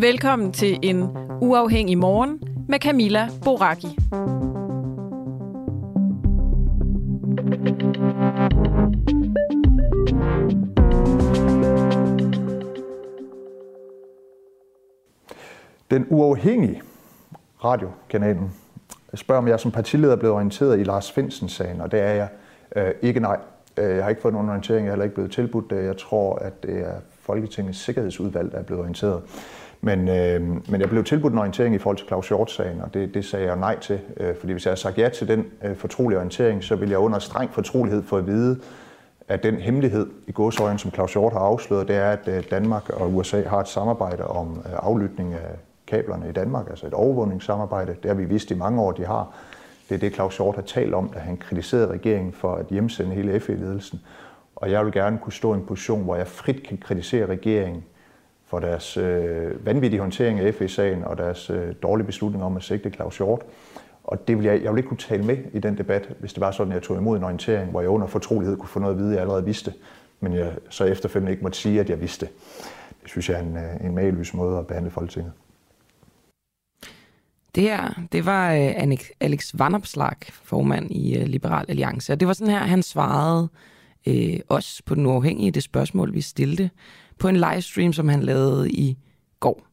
Velkommen 0.00 0.52
til 0.52 0.78
en 0.82 1.02
uafhængig 1.40 1.98
morgen 1.98 2.40
med 2.68 2.78
Camilla 2.78 3.28
Boraki. 3.44 3.86
Den 15.90 16.06
uafhængige 16.10 16.82
radiokanalen 17.64 18.52
spørger, 19.14 19.42
om 19.42 19.48
jeg 19.48 19.60
som 19.60 19.70
partileder 19.70 20.12
er 20.12 20.18
blevet 20.18 20.34
orienteret 20.34 20.80
i 20.80 20.82
Lars 20.82 21.12
Finsen-sagen, 21.12 21.80
og 21.80 21.92
det 21.92 22.00
er 22.00 22.12
jeg 22.12 22.28
øh, 22.76 22.90
ikke 23.02 23.20
nej. 23.20 23.38
Øh, 23.78 23.96
jeg 23.96 24.04
har 24.04 24.10
ikke 24.10 24.22
fået 24.22 24.34
nogen 24.34 24.48
orientering, 24.48 24.84
jeg 24.84 24.90
er 24.90 24.94
heller 24.94 25.04
ikke 25.04 25.14
blevet 25.14 25.32
tilbudt 25.32 25.70
det. 25.70 25.84
Jeg 25.84 25.96
tror, 25.96 26.36
at 26.36 26.62
det 26.62 26.80
er 26.80 26.94
Folketingets 27.20 27.78
Sikkerhedsudvalg, 27.78 28.52
der 28.52 28.58
er 28.58 28.62
blevet 28.62 28.80
orienteret. 28.80 29.22
Men, 29.84 30.08
øh, 30.08 30.40
men 30.70 30.80
jeg 30.80 30.88
blev 30.88 31.04
tilbudt 31.04 31.32
en 31.32 31.38
orientering 31.38 31.74
i 31.74 31.78
forhold 31.78 31.96
til 31.96 32.06
Claus 32.06 32.28
Hjort-sagen, 32.28 32.80
og 32.80 32.94
det, 32.94 33.14
det 33.14 33.24
sagde 33.24 33.46
jeg 33.46 33.56
nej 33.56 33.78
til. 33.78 34.00
Øh, 34.16 34.36
fordi 34.40 34.52
hvis 34.52 34.64
jeg 34.64 34.70
havde 34.70 34.80
sagt 34.80 34.98
ja 34.98 35.08
til 35.08 35.28
den 35.28 35.46
øh, 35.64 35.76
fortrolige 35.76 36.18
orientering, 36.18 36.64
så 36.64 36.76
ville 36.76 36.92
jeg 36.92 36.98
under 36.98 37.18
streng 37.18 37.50
fortrolighed 37.52 38.02
få 38.02 38.16
at 38.16 38.26
vide, 38.26 38.60
at 39.28 39.42
den 39.42 39.54
hemmelighed 39.54 40.06
i 40.26 40.32
godsøjen, 40.32 40.78
som 40.78 40.90
Claus 40.90 41.12
Hjort 41.12 41.32
har 41.32 41.40
afsløret, 41.40 41.88
det 41.88 41.96
er, 41.96 42.10
at 42.10 42.28
øh, 42.28 42.44
Danmark 42.50 42.90
og 42.90 43.14
USA 43.14 43.42
har 43.42 43.60
et 43.60 43.68
samarbejde 43.68 44.26
om 44.26 44.62
øh, 44.66 44.72
aflytning 44.76 45.34
af 45.34 45.56
kablerne 45.86 46.28
i 46.28 46.32
Danmark, 46.32 46.70
altså 46.70 46.86
et 46.86 46.94
overvågningssamarbejde. 46.94 47.96
Det 48.02 48.10
har 48.10 48.14
vi 48.14 48.24
vidst 48.24 48.50
i 48.50 48.54
mange 48.54 48.82
år, 48.82 48.92
de 48.92 49.04
har. 49.04 49.34
Det 49.88 49.94
er 49.94 49.98
det, 49.98 50.14
Claus 50.14 50.36
Hjort 50.36 50.54
har 50.54 50.62
talt 50.62 50.94
om, 50.94 51.08
da 51.08 51.18
han 51.18 51.36
kritiserede 51.36 51.86
regeringen 51.86 52.32
for 52.32 52.54
at 52.54 52.66
hjemsende 52.70 53.14
hele 53.14 53.40
FE-ledelsen. 53.40 54.00
Og 54.56 54.70
jeg 54.70 54.84
vil 54.84 54.92
gerne 54.92 55.18
kunne 55.18 55.32
stå 55.32 55.54
i 55.54 55.56
en 55.56 55.66
position, 55.66 56.04
hvor 56.04 56.16
jeg 56.16 56.26
frit 56.26 56.62
kan 56.62 56.78
kritisere 56.78 57.26
regeringen 57.26 57.84
for 58.54 58.60
deres 58.60 58.96
øh, 58.96 59.66
vanvittige 59.66 60.00
håndtering 60.00 60.40
af 60.40 60.54
FE-sagen 60.54 61.04
og 61.04 61.18
deres 61.18 61.50
øh, 61.50 61.74
dårlige 61.82 62.06
beslutning 62.06 62.44
om 62.44 62.56
at 62.56 62.62
sigte 62.62 62.90
Claus 62.90 63.16
Hjort. 63.16 63.40
Og 64.04 64.28
det 64.28 64.38
vil 64.38 64.44
jeg, 64.44 64.62
jeg 64.62 64.72
vil 64.72 64.78
ikke 64.78 64.88
kunne 64.88 64.98
tale 64.98 65.24
med 65.24 65.36
i 65.52 65.58
den 65.58 65.78
debat, 65.78 66.08
hvis 66.20 66.32
det 66.32 66.40
var 66.40 66.50
sådan, 66.50 66.72
at 66.72 66.74
jeg 66.74 66.82
tog 66.82 66.96
imod 66.96 67.18
en 67.18 67.24
orientering, 67.24 67.70
hvor 67.70 67.80
jeg 67.80 67.90
under 67.90 68.06
fortrolighed 68.06 68.56
kunne 68.56 68.68
få 68.68 68.78
noget 68.78 68.94
at 68.94 68.98
vide, 69.00 69.12
jeg 69.12 69.20
allerede 69.20 69.44
vidste, 69.44 69.72
men 70.20 70.32
jeg 70.32 70.52
så 70.70 70.84
efterfølgende 70.84 71.32
ikke 71.32 71.42
måtte 71.42 71.58
sige, 71.58 71.80
at 71.80 71.90
jeg 71.90 72.00
vidste. 72.00 72.28
Det 73.02 73.10
synes 73.10 73.28
jeg 73.28 73.38
er 73.38 73.42
en, 73.42 73.56
øh, 73.56 73.86
en 73.86 73.94
mageløs 73.94 74.34
måde 74.34 74.58
at 74.58 74.66
behandle 74.66 74.90
Folketinget. 74.90 75.32
Det 77.54 77.62
her, 77.62 78.02
det 78.12 78.26
var 78.26 78.52
uh, 78.52 78.98
Alex 79.20 79.50
Vanopslag, 79.54 80.16
formand 80.32 80.90
i 80.90 81.18
uh, 81.18 81.26
Liberal 81.26 81.64
Alliance. 81.68 82.12
Og 82.12 82.20
det 82.20 82.28
var 82.28 82.34
sådan 82.34 82.54
her, 82.54 82.60
han 82.60 82.82
svarede 82.82 83.48
uh, 84.06 84.14
os 84.48 84.82
på 84.86 84.94
den 84.94 85.06
uafhængige 85.06 85.50
det 85.50 85.62
spørgsmål, 85.62 86.14
vi 86.14 86.20
stillede 86.20 86.70
på 87.18 87.28
en 87.28 87.36
livestream, 87.36 87.92
som 87.92 88.08
han 88.08 88.22
lavede 88.22 88.70
i 88.70 88.96
går. 89.40 89.66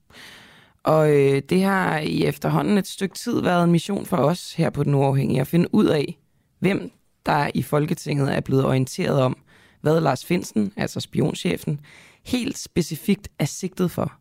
Og 0.84 1.10
øh, 1.10 1.42
det 1.50 1.64
har 1.64 2.00
i 2.00 2.26
efterhånden 2.26 2.78
et 2.78 2.88
stykke 2.88 3.16
tid 3.16 3.42
været 3.42 3.64
en 3.64 3.72
mission 3.72 4.06
for 4.06 4.18
os 4.18 4.54
her 4.54 4.70
på 4.70 4.84
den 4.84 4.96
uafhængige 4.96 5.42
at 5.42 5.48
finde 5.48 5.74
ud 5.76 5.86
af, 5.86 6.20
hvem 6.60 6.92
der 7.26 7.52
i 7.54 7.62
Folketinget 7.62 8.36
er 8.36 8.40
blevet 8.40 8.66
orienteret 8.66 9.22
om, 9.22 9.38
hvad 9.82 10.02
Lars 10.02 10.26
Finsen, 10.26 10.74
altså 10.78 11.00
spionchefen, 11.00 11.80
helt 12.26 12.58
specifikt 12.58 13.28
er 13.40 13.46
sigtet 13.46 13.92
for. 13.92 14.14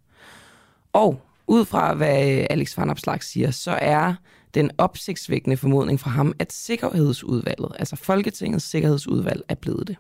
Og 0.92 1.22
ud 1.46 1.64
fra 1.64 1.94
hvad 1.94 2.38
øh, 2.38 2.46
Alex 2.50 2.76
van 2.76 2.90
Opslag 2.90 3.22
siger, 3.22 3.50
så 3.50 3.78
er 3.80 4.14
den 4.54 4.70
opsigtsvækkende 4.78 5.56
formodning 5.56 6.00
fra 6.00 6.10
ham, 6.10 6.34
at 6.38 6.52
Sikkerhedsudvalget, 6.52 7.72
altså 7.78 7.96
Folketingets 7.96 8.64
Sikkerhedsudvalg, 8.70 9.42
er 9.48 9.54
blevet 9.54 9.88
det. 9.88 9.96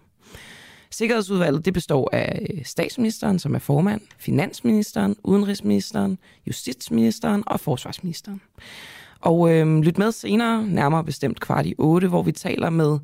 Sikkerhedsudvalget 0.90 1.64
det 1.64 1.74
består 1.74 2.10
af 2.12 2.46
øh, 2.50 2.64
statsministeren, 2.64 3.38
som 3.38 3.54
er 3.54 3.58
formand, 3.58 4.00
finansministeren, 4.18 5.16
udenrigsministeren, 5.24 6.18
justitsministeren 6.46 7.44
og 7.46 7.60
forsvarsministeren. 7.60 8.40
Og 9.20 9.52
øh, 9.52 9.80
lyt 9.80 9.98
med 9.98 10.12
senere, 10.12 10.66
nærmere 10.66 11.04
bestemt 11.04 11.40
kvart 11.40 11.66
i 11.66 11.74
8, 11.78 12.08
hvor 12.08 12.22
vi 12.22 12.32
taler 12.32 12.70
med 12.70 12.98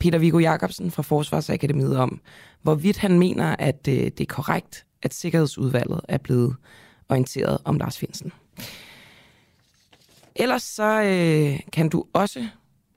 Peter 0.00 0.18
Viggo 0.18 0.38
Jacobsen 0.38 0.90
fra 0.90 1.02
Forsvarsakademiet 1.02 1.96
om, 1.96 2.20
hvorvidt 2.62 2.98
han 2.98 3.18
mener, 3.18 3.56
at 3.58 3.88
øh, 3.88 3.94
det 3.94 4.20
er 4.20 4.34
korrekt, 4.34 4.86
at 5.02 5.14
Sikkerhedsudvalget 5.14 6.00
er 6.08 6.18
blevet 6.18 6.56
orienteret 7.08 7.58
om 7.64 7.76
Lars 7.78 7.98
Finsen. 7.98 8.32
Ellers 10.36 10.62
så 10.62 11.02
øh, 11.02 11.60
kan 11.72 11.88
du 11.88 12.04
også 12.12 12.46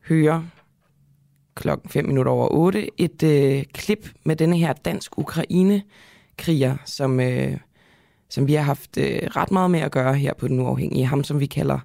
høre 0.08 0.50
klokken 1.58 1.90
5 1.90 2.06
minutter 2.06 2.32
over 2.32 2.48
8 2.52 2.90
et 2.98 3.24
øh, 3.24 3.64
klip 3.74 4.14
med 4.24 4.36
denne 4.36 4.58
her 4.58 4.74
dansk-Ukraine-kriger, 4.74 6.78
som, 6.86 7.20
øh, 7.20 7.58
som 8.30 8.48
vi 8.48 8.54
har 8.54 8.64
haft 8.64 8.98
øh, 8.98 9.20
ret 9.24 9.52
meget 9.52 9.72
med 9.72 9.80
at 9.80 9.92
gøre 9.92 10.16
her 10.16 10.34
på 10.34 10.48
Den 10.48 10.60
Uafhængige. 10.60 11.06
Ham, 11.06 11.24
som 11.24 11.40
vi 11.40 11.46
kalder 11.46 11.80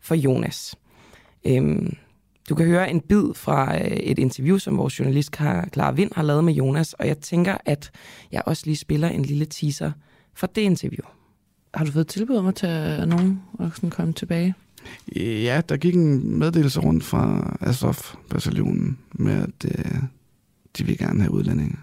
for 0.00 0.14
Jonas. 0.14 0.76
Øhm, 1.44 1.96
du 2.48 2.54
kan 2.54 2.66
høre 2.66 2.90
en 2.90 3.00
bid 3.00 3.34
fra 3.34 3.76
øh, 3.76 3.86
et 3.86 4.18
interview, 4.18 4.58
som 4.58 4.78
vores 4.78 4.98
journalist 4.98 5.36
Clara 5.72 5.92
Vind 5.92 6.10
har 6.14 6.22
lavet 6.22 6.44
med 6.44 6.52
Jonas, 6.52 6.92
og 6.92 7.06
jeg 7.06 7.18
tænker, 7.18 7.56
at 7.64 7.90
jeg 8.32 8.42
også 8.46 8.62
lige 8.66 8.76
spiller 8.76 9.08
en 9.08 9.22
lille 9.22 9.44
teaser 9.44 9.92
fra 10.34 10.48
det 10.54 10.62
interview. 10.62 11.04
Har 11.74 11.84
du 11.84 11.92
fået 11.92 12.06
tilbud 12.06 12.36
om 12.36 12.46
at 12.46 12.54
tage 12.54 13.06
nogen 13.06 13.42
og 13.58 13.70
sådan 13.74 13.90
komme 13.90 14.12
tilbage? 14.12 14.54
Ja, 15.16 15.62
der 15.68 15.76
gik 15.76 15.94
en 15.94 16.38
meddelelse 16.38 16.80
rundt 16.80 17.04
fra 17.04 17.56
Azov-bataljonen 17.60 18.98
med, 19.12 19.42
at 19.42 19.78
øh, 19.78 20.02
de 20.78 20.84
vil 20.84 20.98
gerne 20.98 21.20
have 21.20 21.32
udlændinge. 21.32 21.76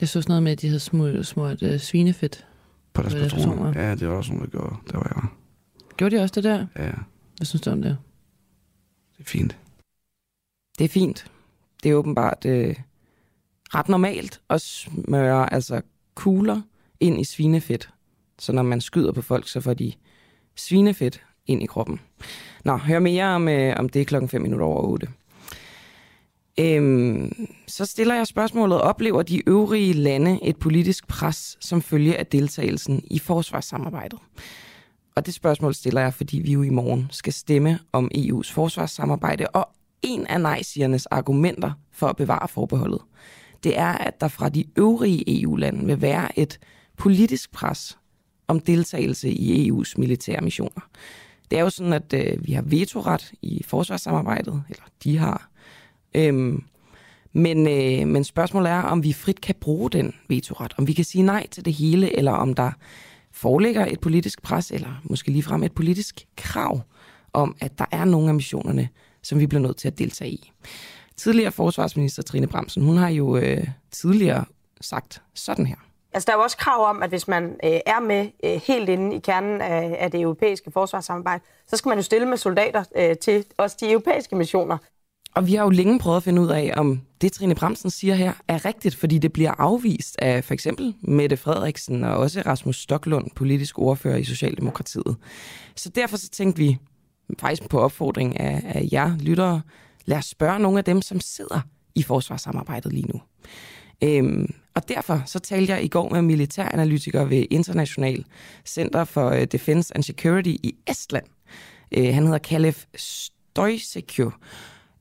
Jeg 0.00 0.08
så 0.08 0.22
sådan 0.22 0.30
noget 0.30 0.42
med, 0.42 0.52
at 0.52 0.60
de 0.60 0.66
havde 0.66 0.80
smurt, 0.80 1.26
smurt 1.26 1.62
uh, 1.62 1.78
svinefedt 1.78 2.46
på 2.92 3.02
deres 3.02 3.14
patroner. 3.14 3.82
Ja, 3.82 3.94
det 3.94 4.08
var 4.08 4.14
også 4.14 4.32
nogen, 4.32 4.44
der 4.44 4.50
gjorde, 4.50 4.76
der 4.90 4.96
var 4.96 5.06
jeg 5.14 5.22
var. 5.22 5.32
Gjorde 5.96 6.16
de 6.16 6.22
også 6.22 6.34
det 6.34 6.44
der? 6.44 6.66
Ja. 6.76 6.92
Hvad 7.36 7.44
synes 7.44 7.62
du 7.62 7.70
om 7.70 7.82
det? 7.82 7.98
Det 9.18 9.24
er 9.24 9.28
fint. 9.28 9.56
Det 10.78 10.84
er 10.84 10.88
fint. 10.88 11.30
Det 11.82 11.90
er 11.90 11.94
åbenbart 11.94 12.44
øh, 12.46 12.76
ret 13.74 13.88
normalt 13.88 14.40
at 14.50 14.60
smøre 14.60 15.52
altså 15.52 15.80
kugler 16.14 16.60
ind 17.00 17.20
i 17.20 17.24
svinefedt. 17.24 17.90
Så 18.38 18.52
når 18.52 18.62
man 18.62 18.80
skyder 18.80 19.12
på 19.12 19.22
folk, 19.22 19.48
så 19.48 19.60
får 19.60 19.74
de 19.74 19.92
svinefedt 20.56 21.22
ind 21.48 21.62
i 21.62 21.66
kroppen. 21.66 22.00
Nå, 22.64 22.76
hør 22.76 22.98
mere 22.98 23.24
om, 23.24 23.48
øh, 23.48 23.76
om 23.78 23.88
det 23.88 24.06
klokken 24.06 24.28
5 24.28 24.42
minutter 24.42 24.66
over 24.66 24.82
8. 24.82 25.08
Øhm, 26.60 27.48
så 27.66 27.86
stiller 27.86 28.14
jeg 28.14 28.26
spørgsmålet, 28.26 28.80
oplever 28.80 29.22
de 29.22 29.48
øvrige 29.48 29.92
lande 29.92 30.38
et 30.42 30.56
politisk 30.56 31.08
pres 31.08 31.56
som 31.60 31.82
følge 31.82 32.16
af 32.16 32.26
deltagelsen 32.26 33.02
i 33.10 33.18
forsvarssamarbejdet? 33.18 34.18
Og 35.16 35.26
det 35.26 35.34
spørgsmål 35.34 35.74
stiller 35.74 36.00
jeg, 36.00 36.14
fordi 36.14 36.38
vi 36.38 36.52
jo 36.52 36.62
i 36.62 36.70
morgen 36.70 37.08
skal 37.10 37.32
stemme 37.32 37.78
om 37.92 38.10
EU's 38.14 38.52
forsvarssamarbejde, 38.52 39.46
og 39.46 39.68
en 40.02 40.26
af 40.26 40.40
nej-sigernes 40.40 41.06
argumenter 41.06 41.72
for 41.92 42.06
at 42.06 42.16
bevare 42.16 42.48
forbeholdet, 42.48 43.00
det 43.64 43.78
er, 43.78 43.92
at 43.92 44.20
der 44.20 44.28
fra 44.28 44.48
de 44.48 44.64
øvrige 44.76 45.42
EU-lande 45.42 45.86
vil 45.86 46.02
være 46.02 46.38
et 46.38 46.58
politisk 46.96 47.52
pres 47.52 47.98
om 48.48 48.60
deltagelse 48.60 49.30
i 49.30 49.70
EU's 49.70 49.92
militære 49.96 50.40
missioner. 50.40 50.80
Det 51.50 51.58
er 51.58 51.62
jo 51.62 51.70
sådan, 51.70 51.92
at 51.92 52.12
øh, 52.12 52.46
vi 52.46 52.52
har 52.52 52.62
vetoret 52.62 53.32
i 53.42 53.62
forsvarssamarbejdet, 53.66 54.62
eller 54.68 54.84
de 55.04 55.18
har, 55.18 55.48
Øhm, 56.14 56.64
men, 57.32 57.68
øh, 57.68 58.08
men 58.08 58.24
spørgsmålet 58.24 58.70
er, 58.70 58.82
om 58.82 59.04
vi 59.04 59.12
frit 59.12 59.40
kan 59.40 59.54
bruge 59.60 59.90
den 59.90 60.14
vetoret. 60.28 60.74
Om 60.78 60.86
vi 60.86 60.92
kan 60.92 61.04
sige 61.04 61.22
nej 61.22 61.46
til 61.50 61.64
det 61.64 61.72
hele, 61.72 62.16
eller 62.16 62.32
om 62.32 62.54
der 62.54 62.70
foreligger 63.32 63.86
et 63.86 64.00
politisk 64.00 64.42
pres, 64.42 64.70
eller 64.70 65.00
måske 65.04 65.30
ligefrem 65.30 65.62
et 65.62 65.72
politisk 65.72 66.26
krav 66.36 66.80
om, 67.32 67.56
at 67.60 67.78
der 67.78 67.84
er 67.90 68.04
nogle 68.04 68.28
af 68.28 68.34
missionerne, 68.34 68.88
som 69.22 69.40
vi 69.40 69.46
bliver 69.46 69.62
nødt 69.62 69.76
til 69.76 69.88
at 69.88 69.98
deltage 69.98 70.30
i. 70.30 70.52
Tidligere 71.16 71.52
forsvarsminister 71.52 72.22
Trine 72.22 72.46
Bremsen, 72.46 72.82
hun 72.82 72.96
har 72.96 73.08
jo 73.08 73.36
øh, 73.36 73.66
tidligere 73.90 74.44
sagt 74.80 75.22
sådan 75.34 75.66
her. 75.66 75.87
Altså, 76.12 76.26
der 76.26 76.32
er 76.32 76.36
jo 76.36 76.42
også 76.42 76.56
krav 76.56 76.84
om, 76.88 77.02
at 77.02 77.08
hvis 77.08 77.28
man 77.28 77.44
øh, 77.44 77.80
er 77.86 78.00
med 78.00 78.26
øh, 78.44 78.60
helt 78.66 78.88
inde 78.88 79.16
i 79.16 79.18
kernen 79.18 79.60
af, 79.60 79.96
af 80.00 80.10
det 80.10 80.20
europæiske 80.20 80.70
forsvarssamarbejde, 80.70 81.44
så 81.66 81.76
skal 81.76 81.88
man 81.88 81.98
jo 81.98 82.02
stille 82.02 82.26
med 82.26 82.36
soldater 82.36 82.84
øh, 82.96 83.16
til 83.16 83.44
også 83.56 83.76
de 83.80 83.90
europæiske 83.90 84.36
missioner. 84.36 84.78
Og 85.34 85.46
vi 85.46 85.54
har 85.54 85.64
jo 85.64 85.70
længe 85.70 85.98
prøvet 85.98 86.16
at 86.16 86.22
finde 86.22 86.42
ud 86.42 86.48
af, 86.48 86.72
om 86.76 87.00
det 87.20 87.32
Trine 87.32 87.54
Bremsen 87.54 87.90
siger 87.90 88.14
her 88.14 88.32
er 88.48 88.64
rigtigt, 88.64 88.94
fordi 88.94 89.18
det 89.18 89.32
bliver 89.32 89.54
afvist 89.58 90.16
af 90.18 90.44
for 90.44 90.54
eksempel 90.54 90.94
Mette 91.00 91.36
Frederiksen 91.36 92.04
og 92.04 92.16
også 92.16 92.42
Rasmus 92.46 92.76
Stoklund, 92.76 93.30
politisk 93.36 93.78
ordfører 93.78 94.16
i 94.16 94.24
Socialdemokratiet. 94.24 95.16
Så 95.76 95.88
derfor 95.88 96.16
så 96.16 96.28
tænkte 96.28 96.58
vi, 96.58 96.78
faktisk 97.40 97.68
på 97.68 97.80
opfordring 97.80 98.40
af, 98.40 98.62
af 98.74 98.88
jer 98.92 99.16
lyttere, 99.20 99.60
lad 100.04 100.18
os 100.18 100.26
spørge 100.26 100.58
nogle 100.58 100.78
af 100.78 100.84
dem, 100.84 101.02
som 101.02 101.20
sidder 101.20 101.60
i 101.94 102.02
forsvarssamarbejdet 102.02 102.92
lige 102.92 103.06
nu. 103.12 103.20
Øhm, 104.04 104.54
og 104.74 104.88
derfor 104.88 105.22
så 105.26 105.38
talte 105.38 105.72
jeg 105.72 105.84
i 105.84 105.88
går 105.88 106.08
med 106.08 106.22
militæranalytiker 106.22 107.24
ved 107.24 107.46
International 107.50 108.24
Center 108.66 109.04
for 109.04 109.30
øh, 109.30 109.44
Defense 109.44 109.96
and 109.96 110.02
Security 110.02 110.48
i 110.48 110.74
Estland. 110.86 111.24
Øh, 111.92 112.14
han 112.14 112.24
hedder 112.24 112.38
Kalef 112.38 112.84
Stoisekjo. 112.94 114.30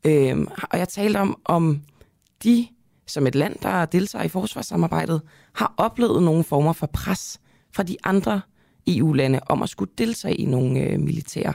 Øhm, 0.05 0.47
og 0.71 0.79
jeg 0.79 0.87
talte 0.89 1.17
om, 1.17 1.41
om 1.45 1.81
de, 2.43 2.67
som 3.07 3.27
et 3.27 3.35
land, 3.35 3.55
der 3.61 3.85
deltager 3.85 4.25
i 4.25 4.29
forsvarssamarbejdet, 4.29 5.21
har 5.53 5.73
oplevet 5.77 6.23
nogle 6.23 6.43
former 6.43 6.73
for 6.73 6.87
pres 6.87 7.39
fra 7.75 7.83
de 7.83 7.97
andre 8.03 8.41
EU-lande 8.87 9.39
om 9.45 9.63
at 9.63 9.69
skulle 9.69 9.91
deltage 9.97 10.35
i 10.35 10.45
nogle 10.45 10.79
øh, 10.79 10.99
militære 10.99 11.53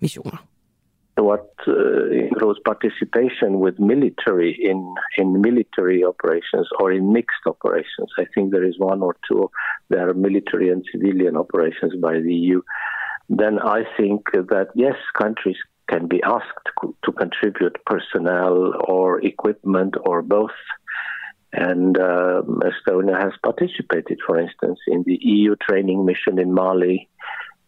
missioner. 0.00 0.46
What 1.22 1.48
uh, 1.66 2.10
includes 2.10 2.60
participation 2.64 3.60
with 3.60 3.78
military 3.78 4.52
in 4.70 4.94
in 5.16 5.40
military 5.40 6.04
operations 6.04 6.68
or 6.80 6.92
in 6.92 7.12
mixed 7.12 7.44
operations. 7.46 8.10
I 8.18 8.26
think 8.34 8.50
there 8.50 8.64
is 8.64 8.76
one 8.78 9.02
or 9.02 9.16
two. 9.28 9.50
There 9.88 10.08
are 10.08 10.14
military 10.14 10.68
and 10.70 10.84
civilian 10.92 11.36
operations 11.36 11.94
by 12.00 12.14
the 12.20 12.34
EU. 12.34 12.62
Then 13.28 13.58
I 13.58 13.84
think 13.96 14.20
that 14.32 14.68
yes, 14.74 14.96
countries 15.18 15.56
can 15.88 16.08
be 16.08 16.22
asked 16.22 16.68
to 17.04 17.12
contribute 17.12 17.76
personnel 17.86 18.72
or 18.88 19.24
equipment 19.24 19.94
or 20.04 20.22
both. 20.22 20.58
And 21.52 21.98
um, 21.98 22.62
Estonia 22.70 23.20
has 23.20 23.32
participated, 23.42 24.18
for 24.26 24.38
instance, 24.40 24.78
in 24.86 25.02
the 25.04 25.18
EU 25.20 25.54
training 25.56 26.06
mission 26.06 26.38
in 26.38 26.54
Mali 26.54 27.08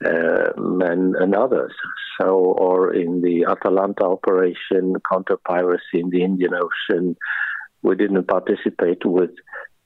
and, 0.05 1.17
and, 1.17 1.35
others. 1.35 1.73
So, 2.21 2.27
or 2.29 2.95
in 2.95 3.23
the 3.23 3.47
Atalanta 3.51 4.05
operation, 4.05 4.95
counter 5.11 5.37
piracy 5.37 6.01
in 6.01 6.11
the 6.11 6.23
Indian 6.23 6.53
Ocean, 6.55 7.17
we 7.83 7.97
didn't 7.97 8.27
participate 8.27 9.05
with 9.05 9.31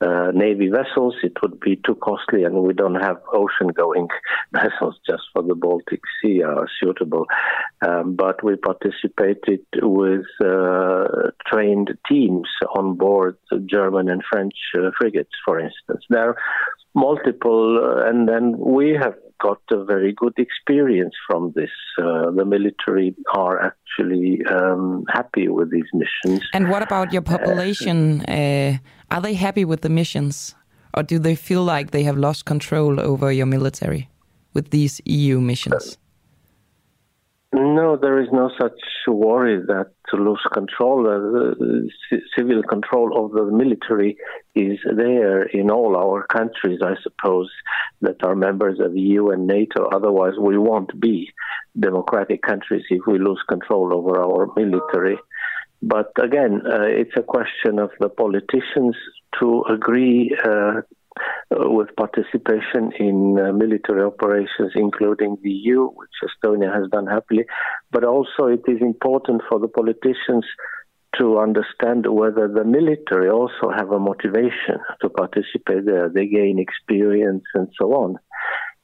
uh, 0.01 0.31
Navy 0.33 0.69
vessels. 0.69 1.17
It 1.23 1.33
would 1.43 1.59
be 1.61 1.77
too 1.85 1.97
costly, 1.97 2.45
and 2.45 2.63
we 2.63 2.73
don't 2.73 2.95
have 2.95 3.17
ocean 3.33 3.69
going 3.75 4.09
vessels 4.53 4.99
just 5.07 5.23
for 5.33 5.43
the 5.43 5.55
Baltic 5.55 6.01
Sea 6.23 6.43
are 6.43 6.69
suitable. 6.81 7.27
Um, 7.87 8.15
but 8.15 8.43
we 8.45 8.57
participated 8.57 9.61
with 9.83 10.27
uh, 10.45 11.31
trained 11.47 11.91
teams 12.09 12.49
on 12.77 12.97
board 12.97 13.37
German 13.67 14.09
and 14.09 14.23
French 14.31 14.55
uh, 14.77 14.91
frigates, 14.99 15.35
for 15.45 15.59
instance. 15.59 16.05
There 16.09 16.31
are 16.31 16.37
multiple, 16.95 17.81
uh, 17.83 18.09
and 18.09 18.29
then 18.29 18.57
we 18.57 18.97
have 19.01 19.15
got 19.41 19.61
a 19.71 19.85
very 19.85 20.13
good 20.13 20.35
experience 20.37 21.15
from 21.27 21.53
this. 21.55 21.71
Uh, 21.99 22.31
the 22.31 22.45
military 22.45 23.15
are 23.35 23.61
actually 23.63 24.41
um, 24.47 25.05
happy 25.09 25.49
with 25.49 25.71
these 25.71 25.91
missions. 25.93 26.43
And 26.53 26.71
what 26.71 26.83
about 26.83 27.13
your 27.13 27.23
population? 27.23 28.23
Uh, 28.23 28.79
are 29.11 29.21
they 29.21 29.35
happy 29.35 29.65
with 29.65 29.81
the 29.83 29.89
missions? 29.89 30.55
Or 30.95 31.03
do 31.03 31.19
they 31.19 31.35
feel 31.35 31.63
like 31.63 31.91
they 31.91 32.03
have 32.05 32.17
lost 32.17 32.45
control 32.45 33.01
over 33.01 33.31
your 33.31 33.47
military 33.47 34.09
with 34.55 34.71
these 34.71 35.01
EU 35.05 35.41
missions? 35.41 35.99
No, 37.51 37.97
there 37.97 38.21
is 38.21 38.29
no 38.31 38.51
such 38.61 38.79
worry 39.07 39.59
that 39.59 39.93
to 40.11 40.17
lose 40.17 40.45
control. 40.53 41.09
Uh, 41.09 42.17
civil 42.37 42.63
control 42.63 43.25
of 43.25 43.33
the 43.33 43.51
military 43.51 44.19
is 44.55 44.79
there 44.95 45.45
in 45.45 45.71
all 45.71 45.97
our 45.97 46.27
countries, 46.27 46.81
I 46.85 46.95
suppose, 47.03 47.51
that 48.03 48.23
are 48.23 48.35
members 48.35 48.81
of 48.81 48.93
the 48.93 49.01
EU 49.01 49.31
and 49.31 49.47
NATO. 49.47 49.89
Otherwise, 49.89 50.35
we 50.39 50.59
won't 50.59 51.01
be 51.01 51.31
democratic 51.79 52.43
countries 52.43 52.85
if 52.91 53.01
we 53.07 53.19
lose 53.19 53.43
control 53.49 53.95
over 53.95 54.21
our 54.21 54.53
military. 54.55 55.17
But 55.81 56.13
again, 56.23 56.63
uh, 56.67 56.83
it's 56.83 57.17
a 57.17 57.23
question 57.23 57.79
of 57.79 57.91
the 57.99 58.11
politicians 58.11 58.95
to 59.41 59.65
agree 59.71 60.37
uh, 60.45 60.83
with 61.51 61.89
participation 61.97 62.93
in 62.99 63.39
uh, 63.39 63.53
military 63.53 64.03
operations, 64.03 64.73
including 64.75 65.37
the 65.43 65.51
EU, 65.51 65.87
which 65.87 66.11
Estonia 66.25 66.73
has 66.73 66.89
done 66.91 67.07
happily. 67.07 67.45
But 67.91 68.05
also, 68.05 68.47
it 68.47 68.63
is 68.67 68.81
important 68.81 69.43
for 69.49 69.59
the 69.59 69.69
politicians 69.69 70.45
to 71.19 71.39
understand 71.39 72.07
whether 72.07 72.49
the 72.49 72.65
military 72.65 73.31
also 73.31 73.71
have 73.75 73.91
a 73.91 73.99
motivation 73.99 74.79
to 75.01 75.09
participate 75.09 75.85
there. 75.87 76.09
They 76.09 76.27
gain 76.27 76.59
experience 76.59 77.45
and 77.55 77.69
so 77.81 77.93
on. 77.95 78.17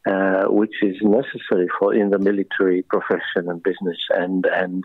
Uh, 0.07 0.45
which 0.49 0.75
is 0.83 0.97
necessary 1.01 1.67
for 1.79 1.95
in 1.95 2.11
the 2.11 2.19
military 2.19 2.83
profession 2.83 3.49
and 3.49 3.63
business 3.63 3.97
and 4.11 4.45
and 4.45 4.85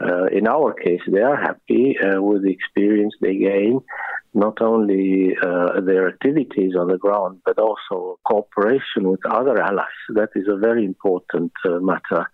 uh, 0.00 0.26
in 0.26 0.46
our 0.46 0.72
case 0.74 1.00
they 1.12 1.20
are 1.20 1.36
happy 1.36 1.96
uh, 1.98 2.20
with 2.20 2.42
the 2.42 2.50
experience 2.50 3.14
they 3.20 3.36
gain 3.36 3.80
not 4.34 4.60
only 4.60 5.36
uh, 5.42 5.80
their 5.80 6.08
activities 6.08 6.72
on 6.76 6.88
the 6.88 6.98
ground, 6.98 7.40
but 7.44 7.58
also 7.58 8.18
cooperation 8.24 9.08
with 9.08 9.20
other 9.30 9.60
allies. 9.62 10.00
That 10.08 10.30
is 10.34 10.46
a 10.48 10.56
very 10.56 10.84
important 10.84 11.52
uh, 11.64 11.78
matter 11.78 12.24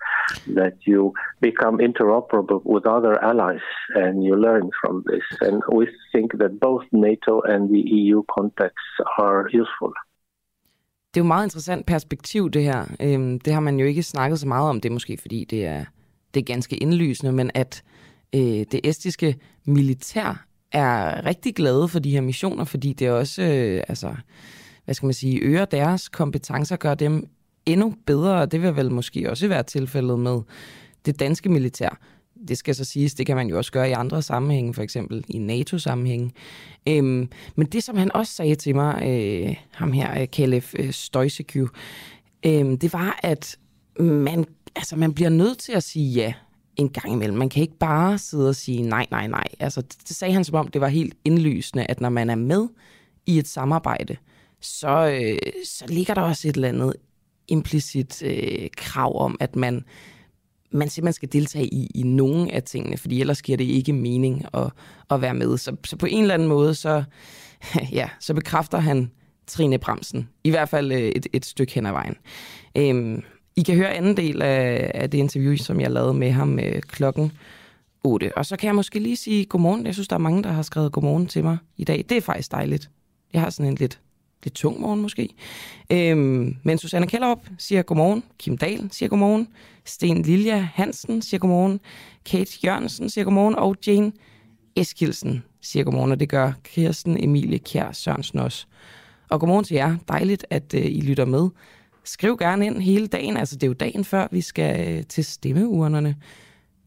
that 0.54 0.76
you 0.86 1.12
become 1.40 1.78
interoperable 1.78 2.64
with 2.64 2.86
other 2.86 3.22
allies 3.22 3.66
and 3.94 4.24
you 4.24 4.34
learn 4.34 4.70
from 4.80 5.04
this. 5.06 5.24
And 5.42 5.62
we 5.72 5.88
think 6.12 6.38
that 6.38 6.58
both 6.58 6.84
NATO 6.92 7.42
and 7.42 7.68
the 7.68 7.80
EU 7.80 8.22
contexts 8.38 8.94
are 9.18 9.48
useful. 9.52 9.92
Det 11.14 11.20
er 11.20 11.24
jo 11.24 11.26
meget 11.26 11.46
interessant 11.46 11.86
perspektiv, 11.86 12.50
det 12.50 12.62
her. 12.62 12.82
Øhm, 13.02 13.38
det 13.38 13.52
har 13.52 13.60
man 13.60 13.78
jo 13.80 13.86
ikke 13.86 14.02
snakket 14.02 14.38
så 14.38 14.48
meget 14.48 14.68
om. 14.68 14.80
Det 14.80 14.88
er 14.88 14.92
måske, 14.92 15.18
fordi 15.20 15.44
det 15.44 15.66
er, 15.66 15.84
det 16.34 16.40
er 16.40 16.44
ganske 16.44 16.76
indlysende, 16.76 17.32
men 17.32 17.50
at 17.54 17.82
øh, 18.34 18.40
det 18.42 18.80
estiske 18.84 19.36
militær 19.64 20.46
er 20.72 21.26
rigtig 21.26 21.54
glade 21.54 21.88
for 21.88 21.98
de 21.98 22.10
her 22.10 22.20
missioner, 22.20 22.64
fordi 22.64 22.92
det 22.92 23.10
også, 23.10 23.42
øh, 23.42 23.82
altså, 23.88 24.14
hvad 24.84 24.94
skal 24.94 25.06
man 25.06 25.14
sige, 25.14 25.38
øger 25.38 25.64
deres 25.64 26.08
kompetencer, 26.08 26.76
gør 26.76 26.94
dem 26.94 27.28
endnu 27.66 27.94
bedre, 28.06 28.40
og 28.40 28.52
det 28.52 28.62
vil 28.62 28.76
vel 28.76 28.90
måske 28.90 29.30
også 29.30 29.48
være 29.48 29.62
tilfældet 29.62 30.18
med 30.18 30.40
det 31.06 31.20
danske 31.20 31.48
militær. 31.48 31.98
Det 32.48 32.58
skal 32.58 32.74
så 32.74 32.84
siges, 32.84 33.14
det 33.14 33.26
kan 33.26 33.36
man 33.36 33.48
jo 33.48 33.56
også 33.56 33.72
gøre 33.72 33.88
i 33.88 33.92
andre 33.92 34.22
sammenhænge, 34.22 34.74
for 34.74 34.82
eksempel 34.82 35.24
i 35.28 35.38
NATO-sammenhænge. 35.38 36.30
Øhm, 36.88 37.28
men 37.56 37.66
det, 37.66 37.84
som 37.84 37.96
han 37.96 38.12
også 38.14 38.32
sagde 38.32 38.54
til 38.54 38.74
mig, 38.74 39.02
øh, 39.06 39.56
ham 39.70 39.92
her, 39.92 40.26
Kalef 40.26 40.74
øh, 40.78 40.92
Stoisekju, 40.92 41.68
øh, 42.46 42.60
øhm, 42.60 42.78
det 42.78 42.92
var, 42.92 43.20
at 43.22 43.58
man, 43.98 44.44
altså, 44.76 44.96
man 44.96 45.14
bliver 45.14 45.30
nødt 45.30 45.58
til 45.58 45.72
at 45.72 45.82
sige 45.82 46.12
ja 46.12 46.32
en 46.76 46.88
gang 46.88 47.12
imellem. 47.12 47.38
Man 47.38 47.48
kan 47.48 47.62
ikke 47.62 47.78
bare 47.78 48.18
sidde 48.18 48.48
og 48.48 48.56
sige 48.56 48.82
nej, 48.82 49.06
nej, 49.10 49.26
nej. 49.26 49.44
Altså, 49.58 49.80
det, 49.80 49.96
det 50.08 50.16
sagde 50.16 50.34
han 50.34 50.44
som 50.44 50.54
om, 50.54 50.68
det 50.68 50.80
var 50.80 50.88
helt 50.88 51.14
indlysende, 51.24 51.86
at 51.88 52.00
når 52.00 52.08
man 52.08 52.30
er 52.30 52.34
med 52.34 52.68
i 53.26 53.38
et 53.38 53.48
samarbejde, 53.48 54.16
så, 54.60 55.18
øh, 55.20 55.52
så 55.64 55.84
ligger 55.88 56.14
der 56.14 56.22
også 56.22 56.48
et 56.48 56.54
eller 56.54 56.68
andet 56.68 56.92
implicit 57.48 58.22
øh, 58.22 58.68
krav 58.76 59.22
om, 59.24 59.36
at 59.40 59.56
man, 59.56 59.84
man 60.70 60.88
simpelthen 60.88 61.12
skal 61.12 61.32
deltage 61.32 61.66
i, 61.66 61.90
i 61.94 62.02
nogle 62.02 62.52
af 62.52 62.62
tingene, 62.62 62.96
fordi 62.96 63.20
ellers 63.20 63.42
giver 63.42 63.58
det 63.58 63.64
ikke 63.64 63.92
mening 63.92 64.44
at, 64.54 64.70
at 65.10 65.20
være 65.20 65.34
med. 65.34 65.58
Så, 65.58 65.76
så 65.84 65.96
på 65.96 66.06
en 66.06 66.22
eller 66.22 66.34
anden 66.34 66.48
måde, 66.48 66.74
så, 66.74 67.04
ja, 67.92 68.08
så 68.20 68.34
bekræfter 68.34 68.78
han 68.78 69.10
Trine 69.46 69.78
Bremsen, 69.78 70.28
i 70.44 70.50
hvert 70.50 70.68
fald 70.68 70.92
øh, 70.92 70.98
et, 70.98 71.26
et 71.32 71.44
stykke 71.44 71.74
hen 71.74 71.86
ad 71.86 71.92
vejen. 71.92 72.16
Øhm, 72.76 73.22
i 73.60 73.62
kan 73.62 73.76
høre 73.76 73.94
anden 73.94 74.16
del 74.16 74.42
af, 74.42 74.90
af 74.94 75.10
det 75.10 75.18
interview, 75.18 75.56
som 75.56 75.80
jeg 75.80 75.90
lavede 75.90 76.14
med 76.14 76.30
ham 76.30 76.58
øh, 76.58 76.82
klokken 76.82 77.32
8. 78.04 78.38
Og 78.38 78.46
så 78.46 78.56
kan 78.56 78.66
jeg 78.66 78.74
måske 78.74 78.98
lige 78.98 79.16
sige 79.16 79.44
godmorgen. 79.44 79.86
Jeg 79.86 79.94
synes, 79.94 80.08
der 80.08 80.16
er 80.16 80.20
mange, 80.20 80.42
der 80.42 80.52
har 80.52 80.62
skrevet 80.62 80.92
godmorgen 80.92 81.26
til 81.26 81.44
mig 81.44 81.58
i 81.76 81.84
dag. 81.84 82.04
Det 82.08 82.16
er 82.16 82.20
faktisk 82.20 82.52
dejligt. 82.52 82.90
Jeg 83.32 83.40
har 83.40 83.50
sådan 83.50 83.70
en 83.70 83.74
lidt, 83.74 84.00
lidt 84.44 84.54
tung 84.54 84.80
morgen 84.80 85.02
måske. 85.02 85.28
Øhm, 85.90 86.56
men 86.62 86.78
Susanne 86.78 87.06
Kellerup 87.06 87.48
siger 87.58 87.82
godmorgen. 87.82 88.22
Kim 88.38 88.58
Dahl 88.58 88.88
siger 88.92 89.08
godmorgen. 89.08 89.48
Sten 89.84 90.22
Lilja 90.22 90.68
Hansen 90.74 91.22
siger 91.22 91.40
godmorgen. 91.40 91.80
Kate 92.26 92.58
Jørgensen 92.64 93.10
siger 93.10 93.24
godmorgen. 93.24 93.56
Og 93.56 93.76
Jane 93.86 94.12
Eskilsen 94.76 95.44
siger 95.60 95.84
godmorgen, 95.84 96.12
og 96.12 96.20
det 96.20 96.28
gør 96.28 96.52
Kirsten 96.64 97.24
Emilie 97.24 97.58
Kjær 97.58 97.92
Sørensen 97.92 98.38
også. 98.38 98.66
Og 99.28 99.40
godmorgen 99.40 99.64
til 99.64 99.74
jer. 99.74 99.96
Dejligt, 100.08 100.46
at 100.50 100.74
øh, 100.74 100.86
I 100.86 101.00
lytter 101.00 101.24
med. 101.24 101.48
Skriv 102.04 102.36
gerne 102.36 102.66
ind 102.66 102.82
hele 102.82 103.06
dagen. 103.06 103.36
Altså, 103.36 103.56
det 103.56 103.62
er 103.62 103.66
jo 103.66 103.72
dagen 103.72 104.04
før, 104.04 104.28
vi 104.30 104.40
skal 104.40 104.98
øh, 104.98 105.04
til 105.04 105.24
stemmeurnerne. 105.24 106.16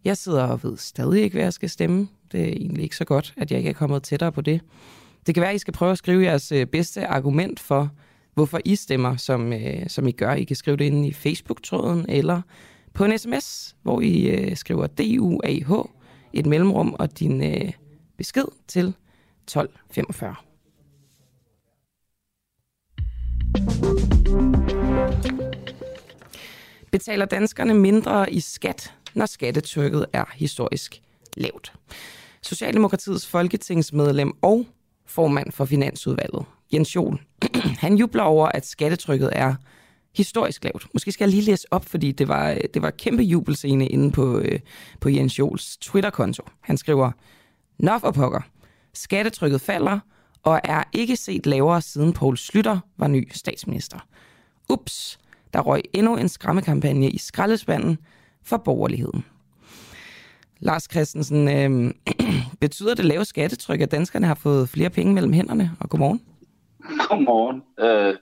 Jeg 0.06 0.18
sidder 0.18 0.44
og 0.44 0.64
ved 0.64 0.78
stadig 0.78 1.24
ikke, 1.24 1.34
hvad 1.34 1.44
jeg 1.44 1.54
skal 1.54 1.70
stemme. 1.70 2.08
Det 2.32 2.42
er 2.42 2.48
egentlig 2.48 2.84
ikke 2.84 2.96
så 2.96 3.06
godt, 3.06 3.34
at 3.38 3.52
jeg 3.52 3.58
ikke 3.58 3.70
er 3.70 3.74
kommet 3.74 4.04
tættere 4.04 4.32
på 4.32 4.42
det. 4.42 4.62
Det 5.26 5.36
kan 5.36 5.42
være, 5.42 5.50
at 5.50 5.56
I 5.56 5.60
skal 5.60 5.74
prøve 5.74 5.92
at 5.92 5.98
skrive 5.98 6.24
jeres 6.24 6.52
øh, 6.52 6.66
bedste 6.66 7.08
argument 7.08 7.60
for, 7.60 7.90
hvorfor 8.34 8.60
I 8.66 8.76
stemmer, 8.76 9.18
som, 9.18 9.54
øh, 9.54 9.90
som 9.90 10.08
I 10.08 10.12
gør. 10.12 10.34
I 10.34 10.44
kan 10.44 10.56
skrive 10.56 10.78
det 10.78 10.86
inde 10.86 11.08
i 11.08 11.14
Facebook-tråden 11.14 12.06
eller 12.10 12.42
på 12.94 13.06
en 13.06 13.18
sms, 13.18 13.76
hvor 13.82 14.02
I 14.02 14.30
øh, 14.30 14.56
skriver 14.58 14.88
DUAH, 14.88 15.86
et 16.34 16.46
mellemrum 16.46 16.96
og 17.00 17.20
din 17.20 17.44
øh, 17.44 17.72
besked 18.18 18.46
til 18.68 18.94
1245. 19.44 20.36
Betaler 26.94 27.26
danskerne 27.26 27.74
mindre 27.74 28.34
i 28.34 28.40
skat, 28.40 28.94
når 29.14 29.26
skattetrykket 29.26 30.06
er 30.14 30.24
historisk 30.36 31.02
lavt? 31.38 31.74
Socialdemokratiets 32.42 33.28
folketingsmedlem 33.28 34.32
og 34.42 34.66
formand 35.06 35.52
for 35.52 35.66
Finansudvalget, 35.66 36.46
Jens 36.74 36.96
Jol, 36.96 37.22
han 37.84 37.98
jubler 37.98 38.24
over, 38.24 38.48
at 38.48 38.66
skattetrykket 38.66 39.30
er 39.32 39.56
historisk 40.16 40.64
lavt. 40.64 40.88
Måske 40.94 41.12
skal 41.12 41.26
jeg 41.26 41.30
lige 41.30 41.52
læse 41.52 41.68
op, 41.72 41.86
fordi 41.86 42.12
det 42.12 42.28
var, 42.28 42.58
det 42.74 42.82
var 42.82 42.90
kæmpe 42.90 43.24
jubelscene 43.24 43.88
inde 43.88 44.12
på, 44.12 44.40
øh, 44.40 44.60
på 45.02 45.10
Jens 45.10 45.40
Jols 45.40 45.78
Twitter-konto. 45.78 46.44
Han 46.62 46.78
skriver, 46.78 47.12
Nå 47.80 48.00
for 48.00 48.12
pokker, 48.12 48.42
skattetrykket 48.94 49.62
falder, 49.62 50.00
og 50.44 50.60
er 50.64 50.84
ikke 50.94 51.16
set 51.16 51.46
lavere 51.46 51.82
siden 51.82 52.14
Poul 52.14 52.38
Slytter 52.38 52.80
var 52.98 53.08
ny 53.08 53.32
statsminister. 53.32 54.08
Ups, 54.70 55.20
der 55.54 55.60
røg 55.60 55.82
endnu 55.94 56.18
en 56.18 56.30
skræmmekampagne 56.30 57.10
i 57.10 57.18
skraldespanden 57.18 57.98
for 58.44 58.58
borgerligheden. 58.58 59.26
Lars 60.60 60.88
Christensen, 60.92 61.48
øh, 61.48 61.94
betyder 62.62 62.96
det 62.96 63.06
lave 63.06 63.26
skattetryk, 63.26 63.82
at 63.82 63.92
danskerne 63.92 64.28
har 64.28 64.36
fået 64.36 64.70
flere 64.70 64.90
penge 64.90 65.14
mellem 65.14 65.34
hænderne? 65.34 65.72
Og 65.80 65.90
godmorgen. 65.90 66.22
Godmorgen. 67.10 67.64
Øh, 67.80 68.16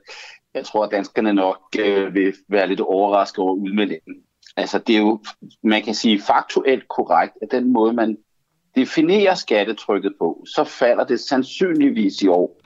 jeg 0.54 0.66
tror, 0.66 0.84
at 0.84 0.92
danskerne 0.92 1.34
nok 1.34 1.62
øh, 1.80 2.14
vil 2.14 2.34
være 2.50 2.68
lidt 2.68 2.80
overrasket 2.80 3.40
over 3.40 3.54
udmeldingen. 3.54 4.16
Altså, 4.58 4.80
det 4.80 4.96
er 4.96 5.00
jo, 5.00 5.20
man 5.64 5.84
kan 5.84 5.96
sige 5.96 6.22
faktuelt 6.22 6.88
korrekt, 6.88 7.34
at 7.42 7.48
den 7.52 7.74
måde, 7.74 7.94
man 7.94 8.18
definerer 8.76 9.36
skattetrykket 9.36 10.14
på, 10.20 10.46
så 10.56 10.64
falder 10.64 11.04
det 11.04 11.20
sandsynligvis 11.20 12.22
i 12.22 12.28
år 12.28 12.62